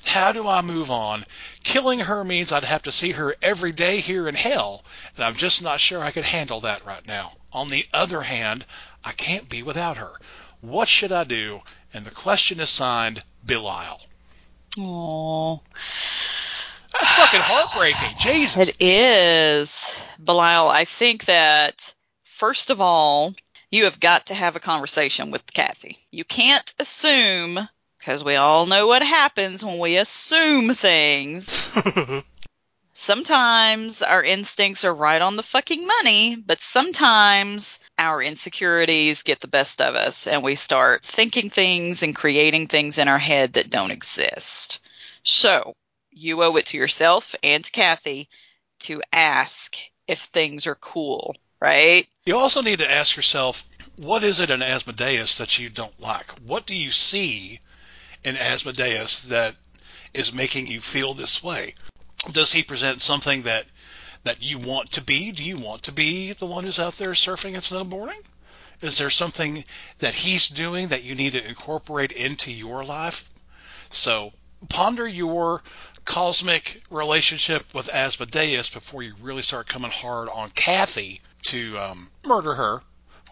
How 0.05 0.33
do 0.33 0.49
I 0.49 0.63
move 0.63 0.91
on? 0.91 1.25
Killing 1.63 2.01
her 2.01 2.25
means 2.25 2.53
I'd 2.53 2.65
have 2.65 2.83
to 2.83 2.93
see 2.93 3.11
her 3.13 3.35
every 3.43 3.73
day 3.73 4.01
here 4.01 4.29
in 4.29 4.35
hell, 4.35 4.85
and 5.17 5.25
I'm 5.25 5.35
just 5.35 5.63
not 5.63 5.81
sure 5.81 6.03
I 6.03 6.11
could 6.11 6.25
handle 6.25 6.61
that 6.61 6.85
right 6.85 7.07
now. 7.07 7.33
On 7.53 7.69
the 7.69 7.85
other 7.93 8.23
hand, 8.23 8.65
I 9.05 9.13
can't 9.13 9.49
be 9.49 9.63
without 9.63 9.99
her. 9.99 10.13
What 10.61 10.89
should 10.89 11.13
I 11.13 11.25
do? 11.25 11.63
And 11.93 12.05
the 12.05 12.11
question 12.11 12.61
is 12.61 12.71
signed 12.71 13.23
Belial. 13.45 14.01
Aww. 14.79 15.61
That's 16.93 17.13
fucking 17.15 17.41
heartbreaking. 17.41 18.17
Jesus. 18.21 18.69
It 18.69 18.77
is. 18.81 20.03
Belial, 20.23 20.69
I 20.69 20.85
think 20.85 21.27
that, 21.27 21.95
first 22.25 22.71
of 22.71 22.81
all, 22.81 23.35
you 23.71 23.85
have 23.85 24.01
got 24.01 24.27
to 24.27 24.35
have 24.35 24.57
a 24.57 24.61
conversation 24.61 25.31
with 25.31 25.47
Kathy. 25.53 25.99
You 26.11 26.25
can't 26.25 26.75
assume, 26.79 27.69
because 28.01 28.25
we 28.25 28.35
all 28.35 28.65
know 28.65 28.87
what 28.87 29.03
happens 29.03 29.63
when 29.63 29.79
we 29.79 29.99
assume 29.99 30.75
things. 30.75 31.71
sometimes 32.95 34.01
our 34.01 34.23
instincts 34.23 34.87
are 34.87 34.95
right 34.95 35.21
on 35.21 35.37
the 35.37 35.43
fucking 35.43 35.87
money, 35.87 36.35
but 36.35 36.63
sometimes 36.63 37.79
our 37.99 38.23
insecurities 38.23 39.23
get 39.23 39.41
the 39.41 39.49
best 39.49 39.83
of 39.83 39.95
us 39.95 40.27
and 40.27 40.43
we 40.43 40.55
start 40.55 41.05
thinking 41.05 41.51
things 41.51 42.03
and 42.03 42.17
creating 42.17 42.67
things 42.67 42.97
in 42.97 43.07
our 43.07 43.19
head 43.19 43.53
that 43.53 43.69
don't 43.69 43.91
exist. 43.91 44.81
So, 45.23 45.75
you 46.11 46.43
owe 46.43 46.57
it 46.57 46.67
to 46.67 46.79
yourself 46.79 47.35
and 47.43 47.63
to 47.63 47.71
Kathy 47.71 48.31
to 48.81 49.03
ask 49.13 49.77
if 50.09 50.21
things 50.21 50.67
are 50.67 50.75
cool, 50.75 51.37
right? 51.61 52.09
You 52.25 52.39
also 52.39 52.63
need 52.63 52.79
to 52.79 52.91
ask 52.91 53.15
yourself, 53.15 53.69
what 53.97 54.23
is 54.23 54.41
it 54.41 54.49
in 54.49 54.63
Asmodeus 54.63 55.37
that 55.37 55.59
you 55.59 55.69
don't 55.69 56.01
like? 56.01 56.31
What 56.41 56.65
do 56.65 56.75
you 56.75 56.91
see 56.91 57.61
in 58.25 58.37
Asmodeus 58.37 59.25
that 59.25 59.55
is 60.15 60.33
making 60.33 60.67
you 60.67 60.81
feel 60.81 61.15
this 61.15 61.43
way? 61.43 61.75
Does 62.33 62.53
he 62.53 62.63
present 62.63 63.01
something 63.01 63.43
that 63.43 63.67
that 64.25 64.43
you 64.43 64.59
want 64.59 64.93
to 64.93 65.01
be? 65.03 65.33
Do 65.33 65.43
you 65.43 65.57
want 65.57 65.85
to 65.85 65.93
be 65.93 66.33
the 66.33 66.47
one 66.47 66.65
who's 66.65 66.79
out 66.79 66.95
there 66.95 67.13
surfing 67.13 67.55
and 67.55 67.63
snowboarding? 67.63 68.23
Is 68.83 68.99
there 68.99 69.11
something 69.11 69.65
that 69.99 70.15
he's 70.15 70.49
doing 70.49 70.89
that 70.89 71.05
you 71.05 71.15
need 71.15 71.33
to 71.33 71.47
incorporate 71.47 72.13
into 72.13 72.53
your 72.53 72.85
life? 72.85 73.29
So 73.91 74.33
ponder 74.69 75.07
your 75.07 75.63
cosmic 76.05 76.83
relationship 76.91 77.75
with 77.75 77.93
Asmodeus 77.93 78.71
before 78.71 79.03
you 79.03 79.15
really 79.21 79.43
start 79.43 79.69
coming 79.69 79.91
hard 79.91 80.29
on 80.29 80.51
Kathy 80.51 81.21
to 81.43 81.79
um, 81.79 82.11
murder 82.25 82.55
her. 82.55 82.83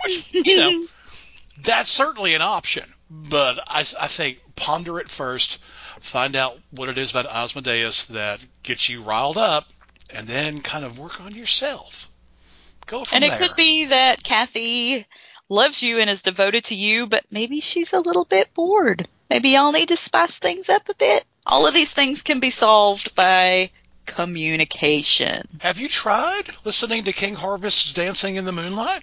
Which, 0.04 0.34
you 0.34 0.56
know, 0.56 0.86
that's 1.62 1.90
certainly 1.90 2.34
an 2.34 2.42
option. 2.42 2.84
But 3.10 3.58
I, 3.66 3.80
I 3.80 4.06
think 4.06 4.40
ponder 4.54 4.98
it 4.98 5.08
first, 5.08 5.58
find 6.00 6.36
out 6.36 6.58
what 6.70 6.88
it 6.88 6.98
is 6.98 7.10
about 7.10 7.26
Asmodeus 7.26 8.06
that 8.06 8.44
gets 8.62 8.88
you 8.88 9.02
riled 9.02 9.38
up, 9.38 9.66
and 10.10 10.26
then 10.26 10.60
kind 10.60 10.84
of 10.84 10.98
work 10.98 11.20
on 11.20 11.34
yourself. 11.34 12.08
Go 12.86 13.04
from 13.04 13.16
And 13.16 13.24
it 13.24 13.28
there. 13.28 13.38
could 13.38 13.56
be 13.56 13.86
that 13.86 14.22
Kathy 14.22 15.06
loves 15.48 15.82
you 15.82 15.98
and 15.98 16.10
is 16.10 16.22
devoted 16.22 16.64
to 16.64 16.74
you, 16.74 17.06
but 17.06 17.24
maybe 17.30 17.60
she's 17.60 17.92
a 17.92 18.00
little 18.00 18.24
bit 18.24 18.52
bored. 18.54 19.06
Maybe 19.30 19.50
y'all 19.50 19.72
need 19.72 19.88
to 19.88 19.96
spice 19.96 20.38
things 20.38 20.68
up 20.68 20.88
a 20.88 20.94
bit. 20.94 21.24
All 21.46 21.66
of 21.66 21.74
these 21.74 21.92
things 21.92 22.22
can 22.22 22.40
be 22.40 22.50
solved 22.50 23.14
by 23.14 23.70
communication. 24.06 25.42
Have 25.60 25.78
you 25.78 25.88
tried 25.88 26.44
listening 26.64 27.04
to 27.04 27.12
King 27.12 27.34
Harvest's 27.34 27.92
Dancing 27.92 28.36
in 28.36 28.44
the 28.44 28.52
Moonlight? 28.52 29.02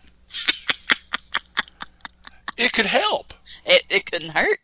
it 2.58 2.74
could 2.74 2.86
help. 2.86 3.34
It, 3.66 3.84
it 3.90 4.06
couldn't 4.06 4.30
hurt. 4.30 4.60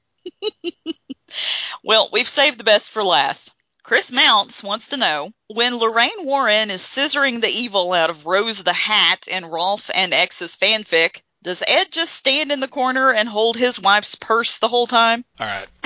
well, 1.83 2.09
we've 2.11 2.27
saved 2.27 2.59
the 2.59 2.63
best 2.63 2.91
for 2.91 3.03
last. 3.03 3.53
Chris 3.83 4.11
Mounts 4.11 4.63
wants 4.63 4.89
to 4.89 4.97
know 4.97 5.31
when 5.47 5.77
Lorraine 5.77 6.25
Warren 6.25 6.69
is 6.69 6.83
scissoring 6.83 7.41
the 7.41 7.49
evil 7.49 7.93
out 7.93 8.11
of 8.11 8.27
Rose 8.27 8.61
the 8.63 8.73
Hat 8.73 9.27
in 9.27 9.45
Rolf 9.45 9.89
and 9.93 10.13
X's 10.13 10.55
fanfic, 10.55 11.21
does 11.41 11.63
Ed 11.65 11.91
just 11.91 12.13
stand 12.13 12.51
in 12.51 12.59
the 12.59 12.67
corner 12.67 13.11
and 13.11 13.27
hold 13.27 13.57
his 13.57 13.79
wife's 13.79 14.13
purse 14.13 14.59
the 14.59 14.67
whole 14.67 14.85
time? 14.85 15.25
All 15.39 15.47
right. 15.47 15.67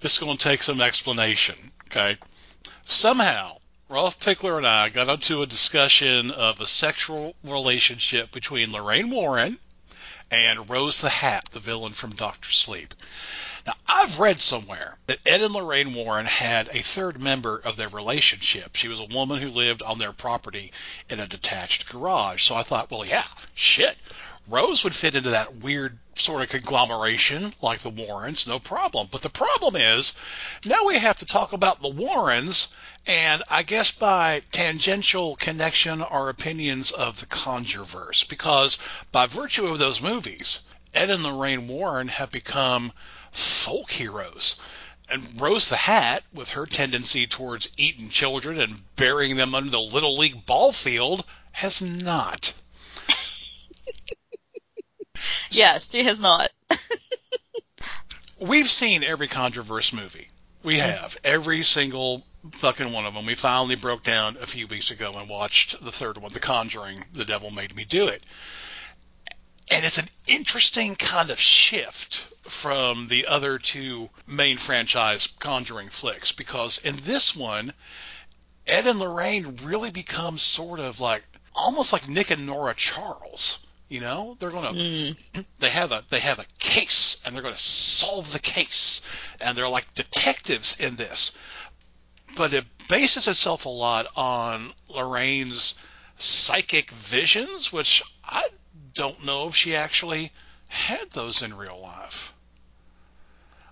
this 0.00 0.12
is 0.12 0.18
going 0.18 0.36
to 0.36 0.48
take 0.48 0.62
some 0.62 0.82
explanation, 0.82 1.56
okay? 1.86 2.18
Somehow, 2.84 3.56
Rolf 3.88 4.20
Pickler 4.20 4.58
and 4.58 4.66
I 4.66 4.90
got 4.90 5.08
into 5.08 5.40
a 5.40 5.46
discussion 5.46 6.30
of 6.30 6.60
a 6.60 6.66
sexual 6.66 7.34
relationship 7.42 8.30
between 8.30 8.72
Lorraine 8.72 9.10
Warren 9.10 9.58
and 10.30 10.68
Rose 10.68 11.00
the 11.00 11.08
Hat, 11.08 11.44
the 11.52 11.60
villain 11.60 11.92
from 11.92 12.14
Doctor 12.14 12.50
Sleep. 12.50 12.94
Now, 13.66 13.74
I've 13.86 14.18
read 14.18 14.40
somewhere 14.40 14.96
that 15.06 15.26
Ed 15.26 15.42
and 15.42 15.52
Lorraine 15.52 15.92
Warren 15.94 16.26
had 16.26 16.68
a 16.68 16.80
third 16.80 17.20
member 17.20 17.60
of 17.64 17.76
their 17.76 17.88
relationship. 17.88 18.76
She 18.76 18.88
was 18.88 19.00
a 19.00 19.04
woman 19.04 19.40
who 19.40 19.48
lived 19.48 19.82
on 19.82 19.98
their 19.98 20.12
property 20.12 20.72
in 21.10 21.20
a 21.20 21.26
detached 21.26 21.90
garage. 21.90 22.42
So 22.42 22.54
I 22.54 22.62
thought, 22.62 22.90
well, 22.90 23.04
yeah, 23.04 23.26
shit. 23.54 23.96
Rose 24.48 24.84
would 24.84 24.94
fit 24.94 25.14
into 25.14 25.30
that 25.30 25.56
weird 25.56 25.98
sort 26.14 26.40
of 26.42 26.48
conglomeration 26.48 27.52
like 27.60 27.80
the 27.80 27.90
Warrens, 27.90 28.46
no 28.46 28.58
problem. 28.58 29.08
But 29.10 29.20
the 29.20 29.28
problem 29.28 29.76
is, 29.76 30.16
now 30.64 30.86
we 30.86 30.96
have 30.96 31.18
to 31.18 31.26
talk 31.26 31.52
about 31.52 31.82
the 31.82 31.88
Warrens, 31.88 32.68
and 33.08 33.42
I 33.50 33.62
guess 33.62 33.90
by 33.90 34.42
tangential 34.52 35.34
connection, 35.36 36.02
our 36.02 36.28
opinions 36.28 36.90
of 36.90 37.18
the 37.18 37.26
Conjureverse, 37.26 38.28
because 38.28 38.78
by 39.10 39.26
virtue 39.26 39.66
of 39.66 39.78
those 39.78 40.02
movies, 40.02 40.60
Ed 40.92 41.08
and 41.08 41.22
Lorraine 41.22 41.68
Warren 41.68 42.08
have 42.08 42.30
become 42.30 42.92
folk 43.32 43.90
heroes. 43.90 44.56
And 45.08 45.40
Rose 45.40 45.70
the 45.70 45.76
Hat, 45.76 46.22
with 46.34 46.50
her 46.50 46.66
tendency 46.66 47.26
towards 47.26 47.70
eating 47.78 48.10
children 48.10 48.60
and 48.60 48.82
burying 48.96 49.36
them 49.36 49.54
under 49.54 49.70
the 49.70 49.80
Little 49.80 50.18
League 50.18 50.44
ball 50.44 50.72
field, 50.72 51.24
has 51.52 51.80
not. 51.80 52.52
Yes, 55.50 55.90
she 55.90 56.04
has 56.04 56.20
not. 56.20 56.48
We've 58.38 58.70
seen 58.70 59.02
every 59.02 59.26
Conjureverse 59.26 59.92
movie. 59.92 60.28
We 60.62 60.76
mm. 60.76 60.80
have. 60.80 61.16
Every 61.24 61.62
single 61.64 62.24
fucking 62.52 62.92
one 62.92 63.06
of 63.06 63.14
them. 63.14 63.26
We 63.26 63.34
finally 63.34 63.76
broke 63.76 64.02
down 64.02 64.36
a 64.40 64.46
few 64.46 64.66
weeks 64.66 64.90
ago 64.90 65.12
and 65.16 65.28
watched 65.28 65.82
the 65.84 65.92
third 65.92 66.18
one, 66.18 66.32
The 66.32 66.40
Conjuring, 66.40 67.04
The 67.12 67.24
Devil 67.24 67.50
Made 67.50 67.74
Me 67.74 67.84
Do 67.84 68.08
It. 68.08 68.22
And 69.70 69.84
it's 69.84 69.98
an 69.98 70.08
interesting 70.26 70.96
kind 70.96 71.30
of 71.30 71.38
shift 71.38 72.28
from 72.42 73.08
the 73.08 73.26
other 73.26 73.58
two 73.58 74.08
main 74.26 74.56
franchise 74.56 75.26
Conjuring 75.38 75.90
flicks 75.90 76.32
because 76.32 76.78
in 76.78 76.96
this 76.96 77.36
one, 77.36 77.74
Ed 78.66 78.86
and 78.86 78.98
Lorraine 78.98 79.56
really 79.62 79.90
become 79.90 80.38
sort 80.38 80.80
of 80.80 81.00
like 81.00 81.22
almost 81.54 81.92
like 81.92 82.08
Nick 82.08 82.30
and 82.30 82.46
Nora 82.46 82.74
Charles. 82.74 83.66
You 83.88 84.00
know, 84.00 84.36
they're 84.38 84.50
gonna 84.50 84.72
Mm. 84.72 85.46
they 85.58 85.70
have 85.70 85.92
a 85.92 86.04
they 86.10 86.20
have 86.20 86.38
a 86.38 86.46
case 86.58 87.20
and 87.24 87.34
they're 87.34 87.42
gonna 87.42 87.56
solve 87.58 88.32
the 88.32 88.38
case 88.38 89.00
and 89.40 89.56
they're 89.56 89.68
like 89.68 89.92
detectives 89.94 90.78
in 90.80 90.96
this. 90.96 91.32
But 92.38 92.52
it 92.52 92.64
bases 92.86 93.26
itself 93.26 93.66
a 93.66 93.68
lot 93.68 94.06
on 94.16 94.72
Lorraine's 94.88 95.74
psychic 96.18 96.92
visions, 96.92 97.72
which 97.72 98.00
I 98.24 98.48
don't 98.94 99.24
know 99.24 99.48
if 99.48 99.56
she 99.56 99.74
actually 99.74 100.30
had 100.68 101.10
those 101.10 101.42
in 101.42 101.52
real 101.52 101.80
life. 101.80 102.32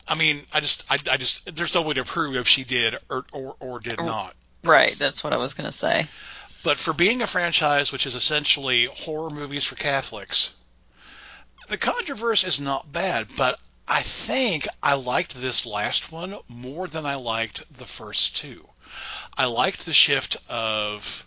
I 0.09 0.17
mean, 0.17 0.43
I 0.53 0.59
just, 0.59 0.85
I, 0.91 0.99
I 1.09 1.17
just, 1.17 1.55
there's 1.55 1.75
no 1.77 1.83
way 1.83 1.95
to 1.95 2.05
prove 2.05 2.35
if 2.35 2.49
she 2.49 2.65
did 2.65 2.97
or, 3.09 3.25
or, 3.33 3.55
or 3.61 3.79
did 3.79 3.99
not. 4.01 4.35
Right, 4.65 4.97
that's 4.99 5.23
what 5.23 5.33
I 5.33 5.37
was 5.37 5.55
going 5.55 5.71
to 5.71 5.77
say. 5.77 6.09
But 6.65 6.77
for 6.77 6.93
being 6.93 7.23
a 7.23 7.29
franchise 7.29 7.93
which 7.93 8.05
is 8.05 8.17
essentially 8.17 8.87
horror 8.87 9.31
movies 9.31 9.65
for 9.65 9.77
Catholics, 9.77 10.53
the 11.69 11.79
Conjureverse 11.79 12.45
is 12.45 12.59
not 12.59 12.93
bad, 12.93 13.29
but 13.37 13.61
I 13.89 14.03
think 14.03 14.67
I 14.83 14.95
liked 14.95 15.35
this 15.35 15.65
last 15.65 16.11
one 16.11 16.37
more 16.49 16.89
than 16.89 17.07
I 17.07 17.15
liked 17.15 17.63
the 17.77 17.85
first 17.85 18.37
two. 18.37 18.69
I 19.37 19.47
liked 19.47 19.87
the 19.87 19.93
shift 19.93 20.37
of 20.49 21.27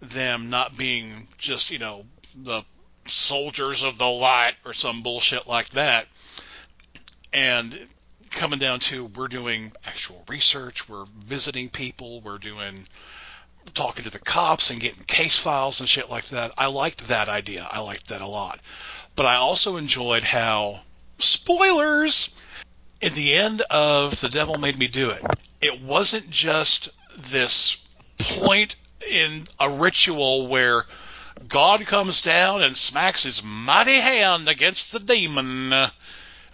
them 0.00 0.50
not 0.50 0.76
being 0.76 1.28
just, 1.38 1.70
you 1.70 1.78
know, 1.78 2.04
the 2.36 2.64
soldiers 3.06 3.82
of 3.82 3.98
the 3.98 4.08
light 4.08 4.54
or 4.64 4.72
some 4.72 5.02
bullshit 5.02 5.46
like 5.46 5.70
that. 5.70 6.08
And 7.32 7.88
coming 8.30 8.58
down 8.58 8.80
to 8.80 9.04
we're 9.04 9.28
doing 9.28 9.72
actual 9.84 10.24
research, 10.28 10.88
we're 10.88 11.04
visiting 11.04 11.68
people, 11.68 12.20
we're 12.20 12.38
doing 12.38 12.86
talking 13.72 14.04
to 14.04 14.10
the 14.10 14.18
cops 14.18 14.70
and 14.70 14.80
getting 14.80 15.04
case 15.04 15.38
files 15.38 15.80
and 15.80 15.88
shit 15.88 16.10
like 16.10 16.26
that. 16.26 16.52
I 16.58 16.66
liked 16.66 17.06
that 17.08 17.28
idea. 17.28 17.66
I 17.70 17.80
liked 17.80 18.08
that 18.08 18.20
a 18.20 18.26
lot. 18.26 18.60
But 19.16 19.26
I 19.26 19.36
also 19.36 19.76
enjoyed 19.76 20.22
how 20.22 20.80
spoilers 21.18 22.30
in 23.00 23.12
the 23.14 23.34
end 23.34 23.62
of 23.70 24.20
The 24.20 24.28
Devil 24.28 24.58
Made 24.58 24.78
Me 24.78 24.88
Do 24.88 25.10
It. 25.10 25.22
It 25.60 25.82
wasn't 25.82 26.30
just 26.30 26.90
this 27.16 27.76
point 28.18 28.76
in 29.10 29.46
a 29.60 29.68
ritual 29.70 30.46
where 30.46 30.84
God 31.48 31.84
comes 31.86 32.20
down 32.20 32.62
and 32.62 32.76
smacks 32.76 33.22
his 33.24 33.42
mighty 33.42 34.00
hand 34.00 34.48
against 34.48 34.92
the 34.92 35.00
demon. 35.00 35.72
It 35.72 35.90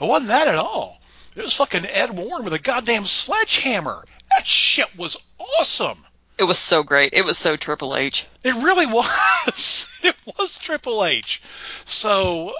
wasn't 0.00 0.28
that 0.28 0.48
at 0.48 0.56
all. 0.56 1.00
It 1.36 1.42
was 1.42 1.54
fucking 1.54 1.86
Ed 1.86 2.10
Warren 2.10 2.44
with 2.44 2.54
a 2.54 2.58
goddamn 2.58 3.04
sledgehammer. 3.04 4.04
That 4.34 4.46
shit 4.46 4.96
was 4.96 5.16
awesome. 5.38 5.98
It 6.38 6.44
was 6.44 6.58
so 6.58 6.82
great. 6.82 7.12
It 7.12 7.24
was 7.24 7.36
so 7.36 7.56
Triple 7.56 7.94
H. 7.94 8.26
It 8.42 8.54
really 8.54 8.86
was. 9.46 9.86
It 10.02 10.16
was 10.38 10.58
Triple 10.58 11.04
H. 11.04 11.42
So 11.84 12.54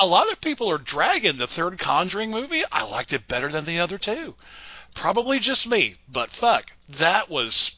a 0.00 0.06
lot 0.06 0.32
of 0.32 0.40
people 0.40 0.70
are 0.70 0.78
dragging 0.78 1.36
the 1.36 1.46
third 1.46 1.78
Conjuring 1.78 2.30
movie. 2.30 2.62
I 2.72 2.90
liked 2.90 3.12
it 3.12 3.28
better 3.28 3.48
than 3.50 3.66
the 3.66 3.80
other 3.80 3.98
two. 3.98 4.34
Probably 4.94 5.38
just 5.38 5.66
me, 5.66 5.96
but 6.08 6.30
fuck, 6.30 6.72
that 6.88 7.28
was 7.28 7.76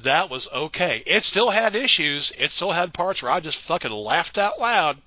that 0.00 0.28
was 0.28 0.46
okay. 0.52 1.02
It 1.06 1.24
still 1.24 1.48
had 1.48 1.74
issues. 1.74 2.32
It 2.38 2.50
still 2.50 2.70
had 2.70 2.92
parts 2.92 3.22
where 3.22 3.32
I 3.32 3.40
just 3.40 3.62
fucking 3.62 3.90
laughed 3.90 4.36
out 4.36 4.60
loud. 4.60 4.98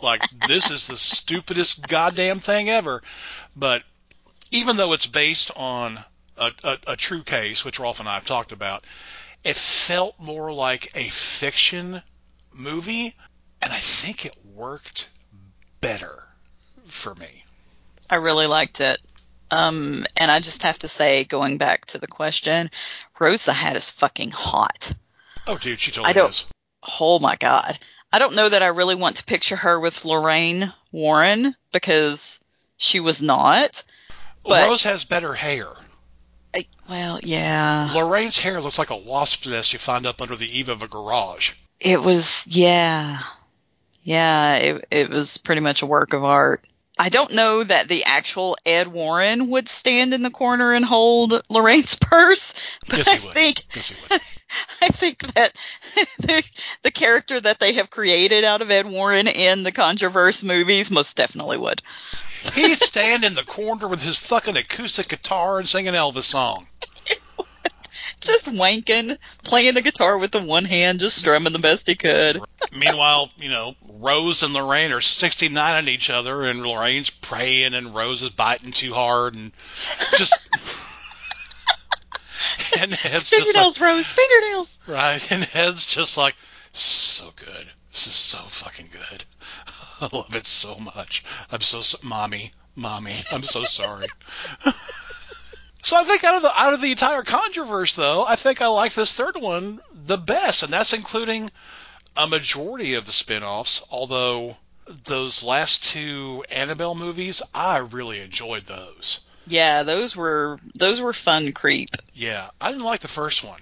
Like, 0.00 0.22
this 0.48 0.70
is 0.70 0.86
the 0.86 0.96
stupidest 0.96 1.86
goddamn 1.86 2.40
thing 2.40 2.70
ever. 2.70 3.02
But 3.54 3.82
even 4.50 4.78
though 4.78 4.94
it's 4.94 5.06
based 5.06 5.50
on 5.56 5.98
a, 6.38 6.52
a, 6.64 6.78
a 6.88 6.96
true 6.96 7.22
case, 7.22 7.66
which 7.66 7.78
Rolf 7.78 8.00
and 8.00 8.08
I 8.08 8.14
have 8.14 8.24
talked 8.24 8.52
about, 8.52 8.82
it 9.44 9.56
felt 9.56 10.18
more 10.18 10.50
like 10.54 10.90
a 10.96 11.08
fiction 11.10 12.02
movie, 12.50 13.14
and 13.60 13.70
I 13.70 13.78
think 13.78 14.24
it 14.24 14.34
worked 14.54 15.08
better 15.84 16.26
for 16.86 17.14
me. 17.14 17.44
I 18.10 18.16
really 18.16 18.46
liked 18.46 18.80
it. 18.80 18.98
Um, 19.50 20.04
and 20.16 20.30
I 20.30 20.40
just 20.40 20.62
have 20.62 20.78
to 20.80 20.88
say, 20.88 21.24
going 21.24 21.58
back 21.58 21.84
to 21.86 21.98
the 21.98 22.06
question, 22.06 22.70
Rose 23.20 23.44
the 23.44 23.52
Hat 23.52 23.76
is 23.76 23.90
fucking 23.90 24.30
hot. 24.30 24.90
Oh, 25.46 25.58
dude, 25.58 25.78
she 25.78 25.90
totally 25.90 26.10
I 26.10 26.12
don't- 26.14 26.30
is. 26.30 26.46
Oh 27.00 27.18
my 27.18 27.36
god. 27.36 27.78
I 28.12 28.18
don't 28.18 28.34
know 28.34 28.48
that 28.48 28.62
I 28.62 28.68
really 28.68 28.94
want 28.94 29.16
to 29.16 29.24
picture 29.24 29.56
her 29.56 29.78
with 29.80 30.04
Lorraine 30.04 30.72
Warren 30.92 31.54
because 31.72 32.40
she 32.76 33.00
was 33.00 33.20
not. 33.22 33.82
But 34.44 34.68
Rose 34.68 34.84
has 34.84 35.04
better 35.04 35.34
hair. 35.34 35.66
I, 36.54 36.66
well, 36.88 37.18
yeah. 37.22 37.90
Lorraine's 37.94 38.38
hair 38.38 38.60
looks 38.60 38.78
like 38.78 38.90
a 38.90 38.96
wasp 38.96 39.46
nest 39.46 39.72
you 39.72 39.78
find 39.78 40.06
up 40.06 40.22
under 40.22 40.36
the 40.36 40.58
eave 40.58 40.68
of 40.68 40.82
a 40.82 40.88
garage. 40.88 41.52
It 41.80 42.00
was 42.00 42.46
yeah. 42.48 43.20
Yeah, 44.04 44.56
it 44.56 44.84
it 44.90 45.10
was 45.10 45.38
pretty 45.38 45.60
much 45.62 45.82
a 45.82 45.86
work 45.86 46.12
of 46.12 46.22
art. 46.22 46.64
I 46.96 47.08
don't 47.08 47.32
know 47.34 47.64
that 47.64 47.88
the 47.88 48.04
actual 48.04 48.56
Ed 48.64 48.86
Warren 48.86 49.50
would 49.50 49.68
stand 49.68 50.14
in 50.14 50.22
the 50.22 50.30
corner 50.30 50.72
and 50.74 50.84
hold 50.84 51.42
Lorraine's 51.48 51.96
purse, 51.96 52.78
but 52.88 52.98
Yes, 52.98 53.10
he 53.10 53.18
I 53.18 53.24
would. 53.24 53.32
think 53.34 53.62
Yes, 53.74 53.88
he 53.88 53.96
would. 54.14 54.20
I 54.82 54.88
think 54.88 55.18
that 55.34 55.52
the, 56.20 56.50
the 56.82 56.90
character 56.92 57.40
that 57.40 57.58
they 57.58 57.72
have 57.72 57.90
created 57.90 58.44
out 58.44 58.62
of 58.62 58.70
Ed 58.70 58.86
Warren 58.86 59.26
in 59.26 59.64
the 59.64 59.72
Conjureverse 59.72 60.44
movies 60.44 60.92
most 60.92 61.16
definitely 61.16 61.58
would. 61.58 61.82
He'd 62.54 62.78
stand 62.78 63.24
in 63.24 63.34
the 63.34 63.42
corner 63.42 63.88
with 63.88 64.02
his 64.02 64.16
fucking 64.18 64.56
acoustic 64.56 65.08
guitar 65.08 65.58
and 65.58 65.68
sing 65.68 65.88
an 65.88 65.94
Elvis 65.94 66.22
song. 66.24 66.68
Just 68.26 68.46
wanking, 68.46 69.18
playing 69.42 69.74
the 69.74 69.82
guitar 69.82 70.16
with 70.18 70.30
the 70.30 70.40
one 70.40 70.64
hand, 70.64 71.00
just 71.00 71.18
strumming 71.18 71.52
the 71.52 71.58
best 71.58 71.86
he 71.86 71.94
could. 71.94 72.40
Meanwhile, 72.76 73.30
you 73.38 73.50
know, 73.50 73.74
Rose 73.88 74.42
and 74.42 74.52
Lorraine 74.52 74.92
are 74.92 75.00
69 75.00 75.74
on 75.74 75.88
each 75.88 76.10
other, 76.10 76.42
and 76.42 76.64
Lorraine's 76.64 77.10
praying, 77.10 77.74
and 77.74 77.94
Rose 77.94 78.22
is 78.22 78.30
biting 78.30 78.72
too 78.72 78.92
hard, 78.92 79.34
and 79.34 79.52
just. 80.16 80.48
and 82.80 82.92
Ed's 82.92 83.30
just 83.30 83.32
like, 83.32 83.42
Fingernails, 83.42 83.80
Rose, 83.80 84.12
fingernails. 84.12 84.78
right, 84.88 85.32
and 85.32 85.48
Ed's 85.54 85.86
just 85.86 86.16
like, 86.16 86.34
so 86.72 87.30
good. 87.36 87.66
This 87.92 88.06
is 88.08 88.14
so 88.14 88.38
fucking 88.38 88.88
good. 88.90 89.24
I 90.00 90.08
love 90.12 90.34
it 90.34 90.46
so 90.46 90.76
much. 90.76 91.24
I'm 91.50 91.60
so, 91.60 91.80
so 91.80 91.98
mommy, 92.02 92.52
mommy, 92.74 93.14
I'm 93.32 93.42
so 93.42 93.62
sorry. 93.62 94.06
So 95.84 95.96
I 95.96 96.04
think 96.04 96.24
out 96.24 96.36
of 96.36 96.42
the 96.42 96.50
out 96.60 96.72
of 96.72 96.80
the 96.80 96.90
entire 96.90 97.22
controversy, 97.22 98.00
though, 98.00 98.24
I 98.26 98.36
think 98.36 98.62
I 98.62 98.68
like 98.68 98.94
this 98.94 99.12
third 99.12 99.36
one 99.36 99.80
the 99.92 100.16
best, 100.16 100.62
and 100.62 100.72
that's 100.72 100.92
including 100.94 101.50
a 102.16 102.26
majority 102.26 102.94
of 102.94 103.04
the 103.06 103.12
spin-offs. 103.12 103.84
Although 103.90 104.56
those 105.04 105.42
last 105.42 105.84
two 105.84 106.42
Annabelle 106.50 106.94
movies, 106.94 107.42
I 107.54 107.78
really 107.78 108.20
enjoyed 108.20 108.64
those. 108.64 109.20
Yeah, 109.46 109.82
those 109.82 110.16
were 110.16 110.58
those 110.74 111.02
were 111.02 111.12
fun 111.12 111.52
creep. 111.52 111.90
Yeah, 112.14 112.48
I 112.60 112.70
didn't 112.72 112.84
like 112.84 113.00
the 113.00 113.08
first 113.08 113.44
one, 113.44 113.60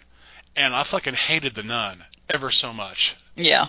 and 0.54 0.72
I 0.74 0.84
fucking 0.84 1.14
hated 1.14 1.54
the 1.56 1.64
Nun 1.64 1.98
ever 2.32 2.50
so 2.50 2.72
much. 2.72 3.16
Yeah. 3.34 3.66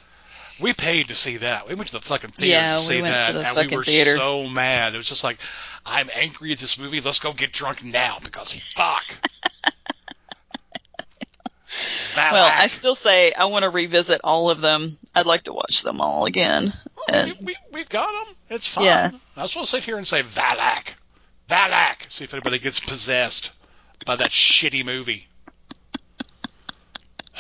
We 0.61 0.73
paid 0.73 1.07
to 1.07 1.15
see 1.15 1.38
that. 1.38 1.67
We 1.67 1.73
went 1.73 1.88
to 1.88 1.93
the 1.93 2.01
fucking 2.01 2.30
theater 2.30 2.51
Yeah, 2.53 2.75
to 2.75 2.81
we 2.81 2.85
see 2.85 3.01
went 3.01 3.13
that, 3.15 3.27
to 3.27 3.34
the 3.34 3.47
and 3.59 3.71
we 3.71 3.75
were 3.75 3.84
theater. 3.84 4.15
so 4.17 4.47
mad. 4.47 4.93
It 4.93 4.97
was 4.97 5.07
just 5.07 5.23
like, 5.23 5.39
I'm 5.85 6.10
angry 6.14 6.51
at 6.51 6.60
this 6.60 6.80
movie. 6.80 7.01
Let's 7.01 7.19
go 7.19 7.34
get 7.34 7.51
drunk 7.51 7.84
now 7.84 8.18
because 8.23 8.53
fuck. 8.53 9.03
Well, 12.15 12.51
I 12.53 12.68
still 12.68 12.95
say 12.95 13.34
I 13.34 13.45
want 13.45 13.64
to 13.64 13.69
revisit 13.69 14.22
all 14.23 14.49
of 14.49 14.61
them. 14.61 14.97
I'd 15.15 15.26
like 15.26 15.43
to 15.43 15.53
watch 15.53 15.81
them 15.81 16.01
all 16.01 16.26
again. 16.26 16.73
And 17.10 17.34
we, 17.41 17.55
we've 17.72 17.89
got 17.89 18.26
them. 18.26 18.35
It's 18.49 18.68
fine. 18.68 18.85
Yeah. 18.85 19.11
I 19.35 19.41
just 19.41 19.55
want 19.55 19.68
to 19.68 19.72
sit 19.76 19.84
here 19.84 19.97
and 19.97 20.07
say 20.07 20.22
Valak. 20.23 20.93
Valak. 21.49 22.10
See 22.11 22.23
if 22.23 22.34
anybody 22.34 22.60
gets 22.60 22.80
possessed 22.80 23.51
by 24.05 24.15
that 24.15 24.30
shitty 24.30 24.85
movie. 24.85 25.27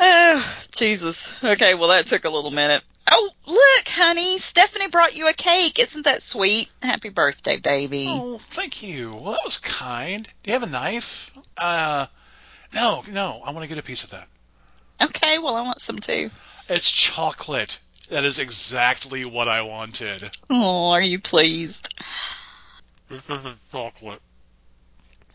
oh, 0.00 0.58
Jesus. 0.72 1.32
Okay, 1.42 1.74
well 1.74 1.88
that 1.88 2.06
took 2.06 2.24
a 2.24 2.30
little 2.30 2.50
minute. 2.50 2.82
Oh, 3.10 3.30
look, 3.46 3.77
honey, 3.98 4.38
Stephanie 4.38 4.88
brought 4.88 5.16
you 5.16 5.28
a 5.28 5.32
cake. 5.32 5.78
Isn't 5.78 6.04
that 6.04 6.22
sweet? 6.22 6.70
Happy 6.82 7.08
birthday, 7.08 7.56
baby. 7.56 8.06
Oh, 8.08 8.38
thank 8.38 8.82
you. 8.82 9.12
Well, 9.12 9.32
that 9.32 9.44
was 9.44 9.58
kind. 9.58 10.24
Do 10.42 10.50
you 10.50 10.52
have 10.52 10.62
a 10.62 10.70
knife? 10.70 11.32
Uh, 11.56 12.06
no, 12.74 13.02
no. 13.10 13.42
I 13.44 13.50
want 13.50 13.64
to 13.64 13.68
get 13.68 13.78
a 13.78 13.82
piece 13.82 14.04
of 14.04 14.10
that. 14.10 14.28
Okay, 15.02 15.38
well 15.38 15.54
I 15.54 15.62
want 15.62 15.80
some 15.80 15.98
too. 15.98 16.30
It's 16.68 16.90
chocolate. 16.90 17.78
That 18.10 18.24
is 18.24 18.38
exactly 18.38 19.24
what 19.24 19.48
I 19.48 19.62
wanted. 19.62 20.30
Oh, 20.48 20.90
are 20.92 21.02
you 21.02 21.18
pleased? 21.18 21.92
This 23.08 23.22
isn't 23.28 23.58
chocolate. 23.70 24.20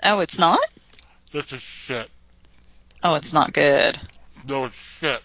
Oh, 0.03 0.21
it's 0.21 0.39
not? 0.39 0.59
This 1.31 1.51
is 1.53 1.61
shit. 1.61 2.09
Oh, 3.03 3.15
it's 3.15 3.33
not 3.33 3.53
good. 3.53 3.99
No, 4.47 4.65
it's 4.65 4.75
shit. 4.75 5.21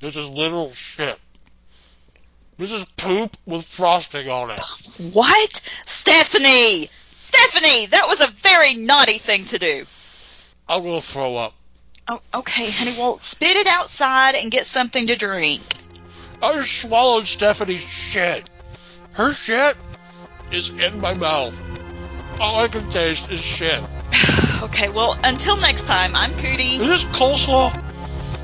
This 0.00 0.16
is 0.16 0.28
literal 0.28 0.72
shit. 0.72 1.18
This 2.62 2.70
is 2.70 2.84
poop 2.96 3.36
with 3.44 3.64
frosting 3.64 4.28
on 4.30 4.52
it. 4.52 4.60
What? 5.12 5.50
Stephanie! 5.84 6.86
Stephanie, 6.92 7.86
that 7.86 8.06
was 8.06 8.20
a 8.20 8.28
very 8.28 8.74
naughty 8.74 9.18
thing 9.18 9.44
to 9.46 9.58
do. 9.58 9.84
I'm 10.68 10.84
gonna 10.84 11.00
throw 11.00 11.34
up. 11.34 11.54
Oh, 12.06 12.20
okay, 12.32 12.70
honey. 12.70 12.94
Well, 12.96 13.18
spit 13.18 13.56
it 13.56 13.66
outside 13.66 14.36
and 14.36 14.48
get 14.48 14.64
something 14.64 15.08
to 15.08 15.16
drink. 15.16 15.60
I 16.40 16.52
just 16.52 16.82
swallowed 16.82 17.26
Stephanie's 17.26 17.80
shit. 17.80 18.48
Her 19.14 19.32
shit 19.32 19.76
is 20.52 20.68
in 20.68 21.00
my 21.00 21.14
mouth. 21.14 21.60
All 22.38 22.62
I 22.62 22.68
can 22.68 22.88
taste 22.90 23.28
is 23.32 23.40
shit. 23.40 23.82
Okay, 24.62 24.88
well, 24.88 25.18
until 25.24 25.56
next 25.56 25.88
time, 25.88 26.14
I'm 26.14 26.30
Cootie. 26.34 26.76
Is 26.76 26.78
this 26.78 27.04
coleslaw? 27.06 27.72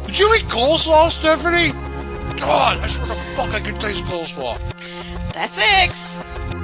Did 0.07 0.19
you 0.19 0.35
eat 0.35 0.43
coleslaw, 0.47 1.13
Stephanie? 1.13 1.88
God, 2.37 2.79
I 2.83 2.87
swear 2.87 3.07
to 3.07 3.13
fuck 3.13 3.55
I 3.55 3.61
can 3.61 3.79
taste 3.79 4.05
coleslaw. 4.05 4.59
That's 5.33 5.59
X. 5.59 6.19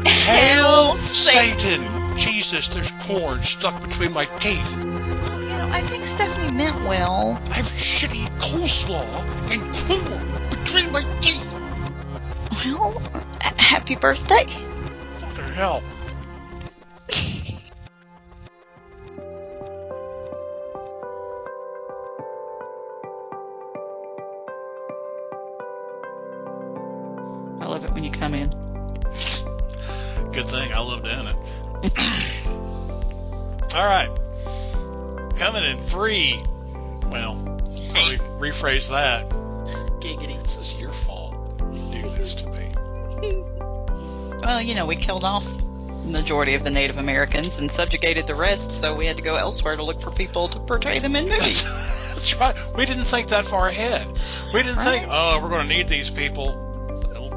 Hail 0.06 0.96
Satan. 0.96 1.80
Satan! 1.88 2.16
Jesus, 2.16 2.68
there's 2.68 2.90
corn 2.92 3.40
stuck 3.42 3.80
between 3.82 4.12
my 4.12 4.24
teeth. 4.38 4.78
Oh, 4.80 5.40
you 5.40 5.48
know, 5.48 5.68
I 5.70 5.80
think 5.82 6.04
Stephanie 6.04 6.56
meant 6.56 6.86
well. 6.86 7.40
I 7.50 7.54
have 7.54 7.66
shitty 7.66 8.28
coleslaw 8.38 9.24
and 9.52 9.72
corn 9.72 10.50
between 10.50 10.92
my 10.92 11.02
teeth. 11.20 11.60
Well, 12.64 13.02
happy 13.58 13.96
birthday. 13.96 14.46
Fucking 14.46 15.54
hell. 15.54 15.82
All 33.74 33.84
right. 33.84 34.08
Coming 35.36 35.64
in 35.64 35.80
three. 35.80 36.40
Well, 37.10 37.34
re- 37.94 38.50
rephrase 38.50 38.90
that. 38.90 39.28
Giggity. 40.00 40.40
This 40.42 40.56
is 40.56 40.80
your 40.80 40.92
fault. 40.92 41.34
You 41.72 42.02
do 42.02 42.08
this 42.10 42.34
to 42.36 42.46
me. 42.48 43.44
Well, 44.44 44.60
you 44.60 44.74
know, 44.74 44.84
we 44.84 44.96
killed 44.96 45.24
off 45.24 45.42
the 45.46 46.10
majority 46.10 46.52
of 46.52 46.62
the 46.62 46.70
Native 46.70 46.98
Americans 46.98 47.58
and 47.58 47.70
subjugated 47.70 48.26
the 48.26 48.34
rest, 48.34 48.70
so 48.70 48.94
we 48.94 49.06
had 49.06 49.16
to 49.16 49.22
go 49.22 49.36
elsewhere 49.36 49.74
to 49.74 49.82
look 49.82 50.02
for 50.02 50.10
people 50.10 50.48
to 50.48 50.58
portray 50.60 50.98
them 50.98 51.16
in 51.16 51.30
movies. 51.30 51.64
That's 52.08 52.34
right. 52.38 52.54
We 52.76 52.84
didn't 52.84 53.04
think 53.04 53.28
that 53.28 53.46
far 53.46 53.68
ahead. 53.68 54.06
We 54.52 54.62
didn't 54.62 54.82
think, 54.82 55.06
oh, 55.08 55.40
we're 55.42 55.48
going 55.48 55.66
to 55.66 55.74
need 55.74 55.88
these 55.88 56.10
people 56.10 56.50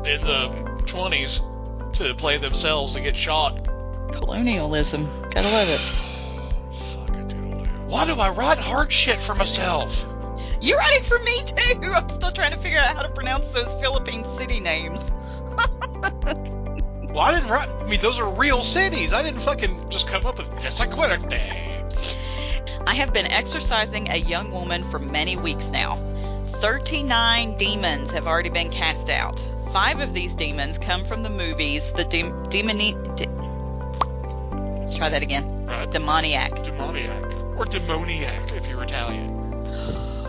in 0.06 0.20
the 0.20 0.50
20s 0.86 1.94
to 1.94 2.14
play 2.16 2.38
themselves 2.38 2.96
to 2.96 3.00
get 3.00 3.16
shot. 3.16 3.66
Colonialism. 4.12 5.08
Gotta 5.32 5.48
love 5.48 5.70
it. 5.70 5.82
Why 7.88 8.06
do 8.06 8.16
I 8.16 8.30
write 8.32 8.58
hard 8.58 8.92
shit 8.92 9.20
for 9.22 9.34
myself? 9.36 10.06
You're 10.62 10.78
writing 10.78 11.04
for 11.04 11.20
me 11.20 11.42
too. 11.46 11.82
I'm 11.96 12.10
still 12.10 12.32
trying 12.32 12.52
to 12.52 12.58
figure 12.58 12.80
out 12.80 12.96
how 12.96 13.02
to 13.04 13.10
pronounce 13.14 13.50
those 13.52 13.74
Philippine 13.76 14.26
city 14.26 14.60
names. 14.60 15.12
Well, 17.10 17.20
I 17.26 17.32
didn't 17.34 17.50
write. 17.50 17.70
I 17.70 17.88
mean, 17.88 18.00
those 18.02 18.20
are 18.20 18.30
real 18.30 18.62
cities. 18.64 19.12
I 19.12 19.24
didn't 19.24 19.40
fucking 19.40 19.90
just 19.90 20.08
come 20.08 20.28
up 20.28 20.38
with 20.38 20.62
just 20.62 20.80
a 20.82 20.88
quitter 20.88 21.18
thing. 21.28 21.84
I 22.86 22.94
have 22.94 23.12
been 23.12 23.26
exorcising 23.32 24.10
a 24.12 24.18
young 24.18 24.52
woman 24.52 24.84
for 24.84 25.00
many 25.00 25.36
weeks 25.36 25.72
now. 25.72 25.96
39 26.48 27.58
demons 27.58 28.12
have 28.12 28.28
already 28.28 28.50
been 28.50 28.70
cast 28.70 29.10
out. 29.10 29.40
Five 29.72 30.00
of 30.02 30.14
these 30.14 30.36
demons 30.36 30.78
come 30.78 31.06
from 31.06 31.24
the 31.24 31.30
movies 31.32 31.92
The 31.94 32.04
Dem- 32.04 32.46
Demoni- 32.48 33.16
De- 33.16 34.98
Try 34.98 35.10
that 35.10 35.24
again. 35.24 35.66
Right? 35.66 35.90
Demoniac. 35.90 36.62
Demoniac. 36.64 37.24
Or 37.58 37.66
demoniac 37.66 38.52
if 38.54 38.68
you're 38.68 38.84
Italian. 38.84 39.48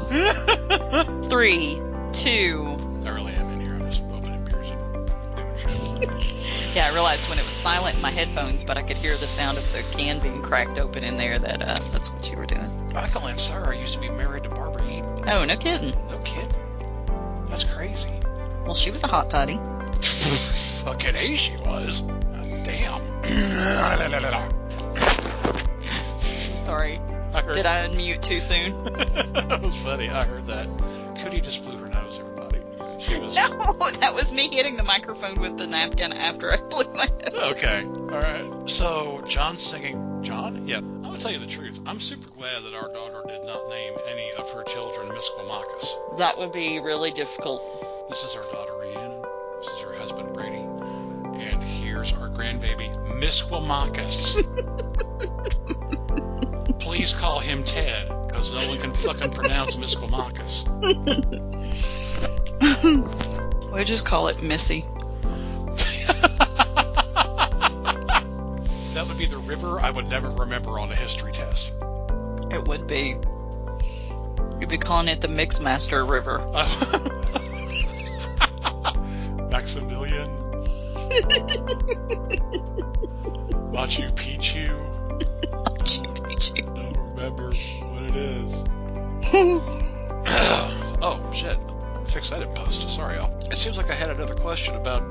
Three, 1.28 1.80
two. 2.12 2.76
I 3.04 3.10
really 3.10 3.34
am 3.34 3.50
in 3.50 3.60
here. 3.60 3.74
I'm 3.74 3.90
just 3.90 4.02
opening 4.10 4.44
beers 4.46 4.70
and 4.70 4.80
doing 6.00 6.18
shit. 6.18 6.74
Yeah, 6.74 6.88
I 6.88 6.94
realized 6.94 7.28
when 7.28 7.38
it 7.38 7.42
was 7.42 7.52
silent 7.52 7.96
in 7.96 8.02
my 8.02 8.10
headphones, 8.10 8.64
but 8.64 8.78
I 8.78 8.82
could 8.82 8.96
hear 8.96 9.12
the 9.12 9.26
sound 9.26 9.58
of 9.58 9.72
the 9.72 9.82
can 9.96 10.20
being 10.20 10.40
cracked 10.40 10.78
open 10.78 11.04
in 11.04 11.18
there 11.18 11.38
that 11.38 11.60
uh, 11.60 11.76
that's 11.92 12.12
what 12.12 12.30
you 12.30 12.38
were 12.38 12.46
doing. 12.46 12.92
Michael 12.94 13.22
Ansara 13.22 13.78
used 13.78 13.94
to 13.94 14.00
be 14.00 14.08
married 14.08 14.44
to 14.44 14.50
Barbara 14.50 14.82
Eden. 14.90 15.24
Oh, 15.28 15.44
no 15.44 15.56
kidding. 15.56 15.94
No 16.10 16.18
kidding. 16.24 16.50
That's 17.48 17.64
crazy. 17.64 18.08
Well, 18.64 18.74
she 18.74 18.90
was 18.90 19.02
a 19.02 19.06
hot 19.06 19.28
toddy. 19.28 19.56
Fucking 20.84 21.16
A 21.16 21.36
she 21.36 21.56
was. 21.58 22.00
Damn. 22.64 23.02
Sorry. 26.20 27.00
I 27.34 27.42
heard 27.42 27.54
Did 27.54 27.66
I 27.66 27.86
unmute 27.86 28.22
too 28.22 28.40
soon? 28.40 28.72
that 29.48 29.60
was 29.62 29.76
funny. 29.82 30.08
I 30.08 30.24
heard 30.24 30.46
that. 30.46 30.66
Cootie 31.22 31.40
just 31.40 31.64
blew 31.64 31.76
her 31.78 31.88
nose, 31.88 32.18
everybody. 32.18 32.58
She 33.00 33.18
was. 33.20 33.34
No, 33.34 33.90
that 34.00 34.14
was 34.14 34.32
me 34.32 34.48
hitting 34.48 34.76
the 34.76 34.82
microphone 34.82 35.40
with 35.40 35.58
the 35.58 35.66
napkin 35.66 36.12
after 36.12 36.52
I 36.52 36.56
blew 36.70 36.84
my 36.94 37.06
nose. 37.06 37.42
Okay. 37.56 37.84
All 37.84 38.08
right. 38.08 38.68
So 38.70 39.22
John's 39.26 39.62
singing. 39.62 40.22
John? 40.22 40.66
Yeah. 40.66 40.78
I'm 40.78 41.02
gonna 41.02 41.18
tell 41.18 41.32
you 41.32 41.38
the 41.38 41.46
truth. 41.46 41.80
I'm 41.86 42.00
super 42.00 42.28
glad 42.30 42.62
that 42.64 42.74
our 42.74 42.88
daughter 42.92 43.22
did 43.26 43.44
not 43.44 43.68
name 43.68 43.92
any 44.08 44.32
of 44.32 44.50
her 44.50 44.64
children 44.64 45.08
Misquamacus. 45.08 46.18
That 46.18 46.36
would 46.38 46.52
be 46.52 46.80
really 46.80 47.10
difficult. 47.12 47.62
This 48.08 48.24
is 48.24 48.34
our 48.36 48.42
daughter 48.52 48.72
Rhiannon. 48.78 49.22
This 49.58 49.68
is 49.68 49.80
her 49.80 49.94
husband 49.94 50.34
Brady. 50.34 50.56
And 50.56 51.62
here's 51.62 52.12
our 52.12 52.28
grandbaby 52.28 52.92
Misquamacus. 53.20 54.34
Please 56.98 57.14
call 57.14 57.38
him 57.38 57.62
Ted, 57.62 58.08
because 58.26 58.52
no 58.52 58.58
one 58.68 58.76
can 58.80 58.90
fucking 58.90 59.30
pronounce 59.30 59.76
Misquamacus. 59.76 60.66
We'll 63.70 63.84
just 63.84 64.04
call 64.04 64.26
it 64.26 64.42
Missy. 64.42 64.80
that 68.94 69.04
would 69.06 69.16
be 69.16 69.26
the 69.26 69.38
river 69.38 69.78
I 69.78 69.92
would 69.92 70.08
never 70.08 70.28
remember 70.28 70.80
on 70.80 70.90
a 70.90 70.96
history 70.96 71.30
test. 71.30 71.72
It 72.50 72.66
would 72.66 72.88
be. 72.88 73.14
You'd 74.58 74.68
be 74.68 74.78
calling 74.78 75.06
it 75.06 75.20
the 75.20 75.28
Mixmaster 75.28 76.04
River. 76.04 76.38
Maximilian. 79.50 80.30
Machu 83.70 84.12
Picchu. 84.16 84.87
Don't 87.48 87.92
what 87.92 88.02
it 88.02 88.16
is. 88.16 88.64
oh 91.02 91.30
shit! 91.34 91.58
Fix 92.06 92.30
that 92.30 92.42
in 92.42 92.52
post. 92.54 92.88
Sorry, 92.94 93.16
y'all. 93.16 93.32
It 93.50 93.56
seems 93.56 93.76
like 93.76 93.90
I 93.90 93.94
had 93.94 94.10
another 94.10 94.34
question 94.34 94.74
about 94.76 95.08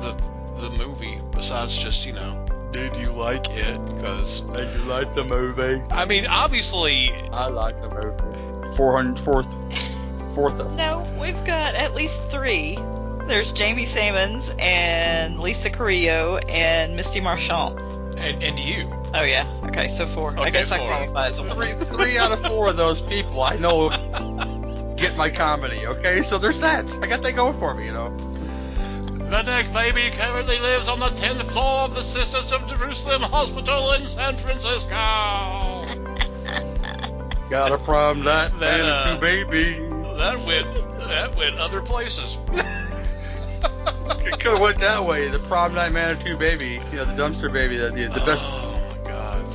the 0.00 0.12
the 0.60 0.70
movie. 0.70 1.18
Besides 1.32 1.76
just 1.76 2.06
you 2.06 2.12
know, 2.12 2.46
did 2.70 2.96
you 2.96 3.10
like 3.10 3.46
it? 3.50 3.84
Because 3.86 4.40
Did 4.42 4.68
you 4.78 4.84
like 4.84 5.14
the 5.14 5.24
movie? 5.24 5.82
I 5.90 6.04
mean, 6.04 6.26
obviously, 6.28 7.10
I 7.32 7.48
like 7.48 7.80
the 7.82 7.88
movie. 7.90 8.76
400, 8.76 9.18
fourth, 9.18 9.46
fourth 10.34 10.58
No, 10.76 11.04
we've 11.20 11.44
got 11.44 11.74
at 11.74 11.94
least 11.94 12.22
three. 12.30 12.78
There's 13.26 13.52
Jamie 13.52 13.86
Simons 13.86 14.54
and 14.58 15.40
Lisa 15.40 15.70
Carrillo 15.70 16.38
and 16.48 16.94
Misty 16.94 17.20
Marchant. 17.20 17.78
and 18.16 18.42
and 18.42 18.58
you. 18.58 18.90
Oh 19.14 19.22
yeah. 19.22 19.57
Okay, 19.68 19.88
so 19.88 20.06
four. 20.06 20.30
I 20.36 20.42
Okay, 20.42 20.50
guess 20.52 20.70
I 20.72 20.78
four. 20.78 20.86
qualify 20.88 21.26
as 21.28 21.38
a 21.38 21.44
Three, 21.54 21.72
three 21.96 22.18
out 22.18 22.32
of 22.32 22.44
four 22.46 22.68
of 22.68 22.76
those 22.76 23.00
people 23.00 23.42
I 23.42 23.56
know 23.56 23.88
get 24.96 25.16
my 25.16 25.30
comedy, 25.30 25.86
okay? 25.86 26.22
So 26.22 26.38
there's 26.38 26.60
that. 26.60 26.92
I 27.02 27.06
got 27.06 27.22
that 27.22 27.32
going 27.36 27.58
for 27.58 27.72
me, 27.74 27.86
you 27.86 27.92
know. 27.92 28.10
The 29.28 29.42
neck 29.42 29.72
baby 29.74 30.08
currently 30.10 30.58
lives 30.58 30.88
on 30.88 30.98
the 31.00 31.08
10th 31.10 31.52
floor 31.52 31.82
of 31.82 31.94
the 31.94 32.00
Sisters 32.00 32.50
of 32.52 32.66
Jerusalem 32.66 33.20
Hospital 33.22 33.92
in 33.92 34.06
San 34.06 34.36
Francisco. 34.36 34.96
Got 37.50 37.72
a 37.72 37.78
prom 37.78 38.22
night, 38.24 38.50
That, 38.60 38.80
and 38.80 38.88
uh, 38.88 39.14
two 39.14 39.20
baby. 39.20 39.78
That 40.18 40.38
went 40.46 40.72
that 41.08 41.34
went 41.36 41.56
other 41.56 41.80
places. 41.82 42.38
It 44.20 44.40
could 44.40 44.52
have 44.52 44.60
went 44.60 44.78
that 44.80 45.04
way. 45.04 45.28
The 45.28 45.38
prom 45.38 45.74
night 45.74 45.92
Manitou 45.92 46.36
baby, 46.36 46.80
you 46.90 46.96
know, 46.96 47.04
the 47.06 47.12
dumpster 47.22 47.50
baby, 47.52 47.76
the, 47.78 47.90
the, 47.90 48.06
the 48.08 48.20
best 48.26 48.44
Oh 48.44 48.52
my 48.52 48.60
god. 48.60 48.67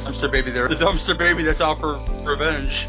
Dumpster 0.03 0.29
baby 0.31 0.51
there. 0.51 0.67
The 0.67 0.75
dumpster 0.75 1.17
baby 1.17 1.43
that's 1.43 1.61
out 1.61 1.79
for 1.79 1.99
revenge. 2.25 2.87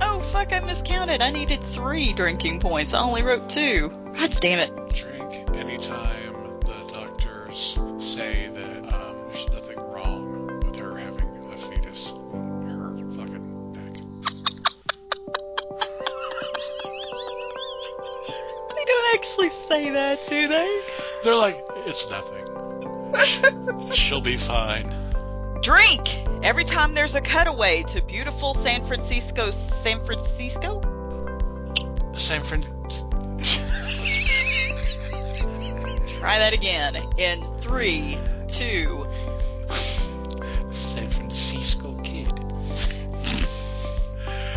Oh 0.00 0.20
fuck! 0.32 0.52
I 0.52 0.60
miscounted. 0.60 1.22
I 1.22 1.30
needed 1.30 1.62
three 1.62 2.12
drinking 2.12 2.60
points. 2.60 2.94
I 2.94 3.00
only 3.02 3.22
wrote 3.22 3.48
two. 3.48 3.90
God 4.14 4.30
damn 4.40 4.58
it. 4.58 4.94
Drink 4.94 5.56
anytime 5.56 6.60
the 6.60 6.90
doctors 6.92 7.78
say 7.98 8.48
that 8.48 8.94
um, 8.94 9.28
there's 9.30 9.48
nothing 9.50 9.78
wrong 9.78 10.60
with 10.64 10.76
her 10.76 10.96
having 10.96 11.44
a 11.52 11.56
fetus 11.56 12.10
in 12.32 12.68
her 12.68 12.96
fucking 13.16 13.72
neck. 13.72 13.94
They 18.74 18.84
don't 18.84 19.14
actually 19.14 19.50
say 19.50 19.90
that, 19.90 20.18
do 20.28 20.48
they? 20.48 20.80
They're 21.24 21.34
like, 21.34 21.64
it's 21.86 22.08
nothing. 22.10 22.44
She'll 23.92 24.20
be 24.20 24.36
fine. 24.36 24.94
Drink 25.62 26.27
every 26.42 26.64
time 26.64 26.94
there's 26.94 27.14
a 27.14 27.20
cutaway 27.20 27.82
to 27.84 28.02
beautiful 28.02 28.54
San 28.54 28.84
Francisco. 28.84 29.50
San 29.50 30.00
Francisco? 30.00 30.80
San 32.12 32.42
Fran. 32.42 32.62
Try 36.20 36.38
that 36.38 36.52
again. 36.52 36.96
In 37.16 37.42
three, 37.60 38.18
two. 38.48 39.06
San 40.70 41.08
Francisco 41.08 41.96
kid. 42.02 42.32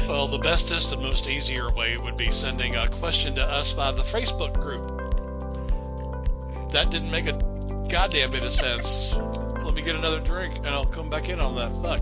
Well, 0.08 0.28
the 0.28 0.40
bestest 0.40 0.92
and 0.92 1.02
most 1.02 1.28
easier 1.28 1.72
way 1.72 1.98
would 1.98 2.18
be 2.18 2.32
sending 2.32 2.76
a 2.76 2.88
question 2.88 3.36
to 3.36 3.46
us 3.46 3.72
via 3.74 3.94
the 3.94 4.02
Facebook 4.02 4.54
group. 4.54 4.88
That 6.72 6.90
didn't 6.90 7.12
make 7.12 7.28
a 7.28 7.34
goddamn 7.90 8.32
bit 8.32 8.44
of 8.44 8.52
sense. 8.52 9.18
Let 9.64 9.76
me 9.76 9.82
get 9.82 9.96
another 9.96 10.20
drink 10.20 10.58
and 10.58 10.68
I'll 10.68 10.86
come 10.86 11.10
back 11.10 11.30
in 11.30 11.40
on 11.40 11.56
that. 11.56 11.72
Fuck. 11.82 12.02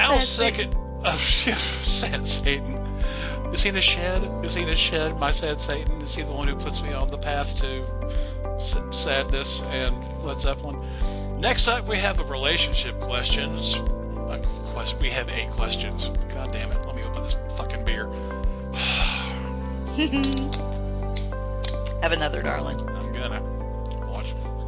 Al's 0.00 0.28
second. 0.28 0.74
of 0.74 1.06
oh, 1.06 1.16
shit. 1.16 1.54
Sad 1.54 2.26
Satan. 2.26 2.78
Is 3.52 3.62
he 3.62 3.70
in 3.70 3.76
a 3.76 3.80
shed? 3.80 4.44
Is 4.44 4.54
he 4.54 4.62
in 4.62 4.68
a 4.68 4.76
shed? 4.76 5.18
My 5.18 5.32
sad 5.32 5.60
Satan? 5.60 6.00
Is 6.02 6.14
he 6.14 6.22
the 6.22 6.32
one 6.32 6.46
who 6.46 6.56
puts 6.56 6.82
me 6.82 6.92
on 6.92 7.10
the 7.10 7.18
path 7.18 7.58
to 7.60 8.60
sadness 8.60 9.62
and 9.62 10.22
Led 10.22 10.40
Zeppelin? 10.40 10.78
Next 11.38 11.68
up, 11.68 11.88
we 11.88 11.96
have 11.96 12.16
the 12.16 12.24
relationship 12.24 13.00
questions. 13.00 13.82
We 15.00 15.08
have 15.08 15.28
eight 15.30 15.50
questions. 15.50 16.08
God 16.32 16.52
damn 16.52 16.72
it! 16.72 16.86
Let 16.86 16.96
me 16.96 17.02
open 17.02 17.22
this 17.22 17.36
fucking 17.56 17.84
beer. 17.84 18.06
Have 22.02 22.12
another, 22.12 22.40
darling. 22.40 22.80
I'm 22.88 23.12
gonna. 23.12 23.59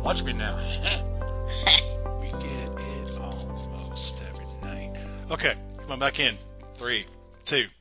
Watch 0.02 0.24
me 0.24 0.32
now. 0.32 0.56
we 2.20 2.26
get 2.26 2.70
it 2.76 3.20
almost 3.20 4.20
every 4.28 4.44
night. 4.60 4.96
Okay, 5.30 5.54
come 5.78 5.92
on 5.92 5.98
back 6.00 6.18
in. 6.18 6.36
Three, 6.74 7.06
two, 7.44 7.66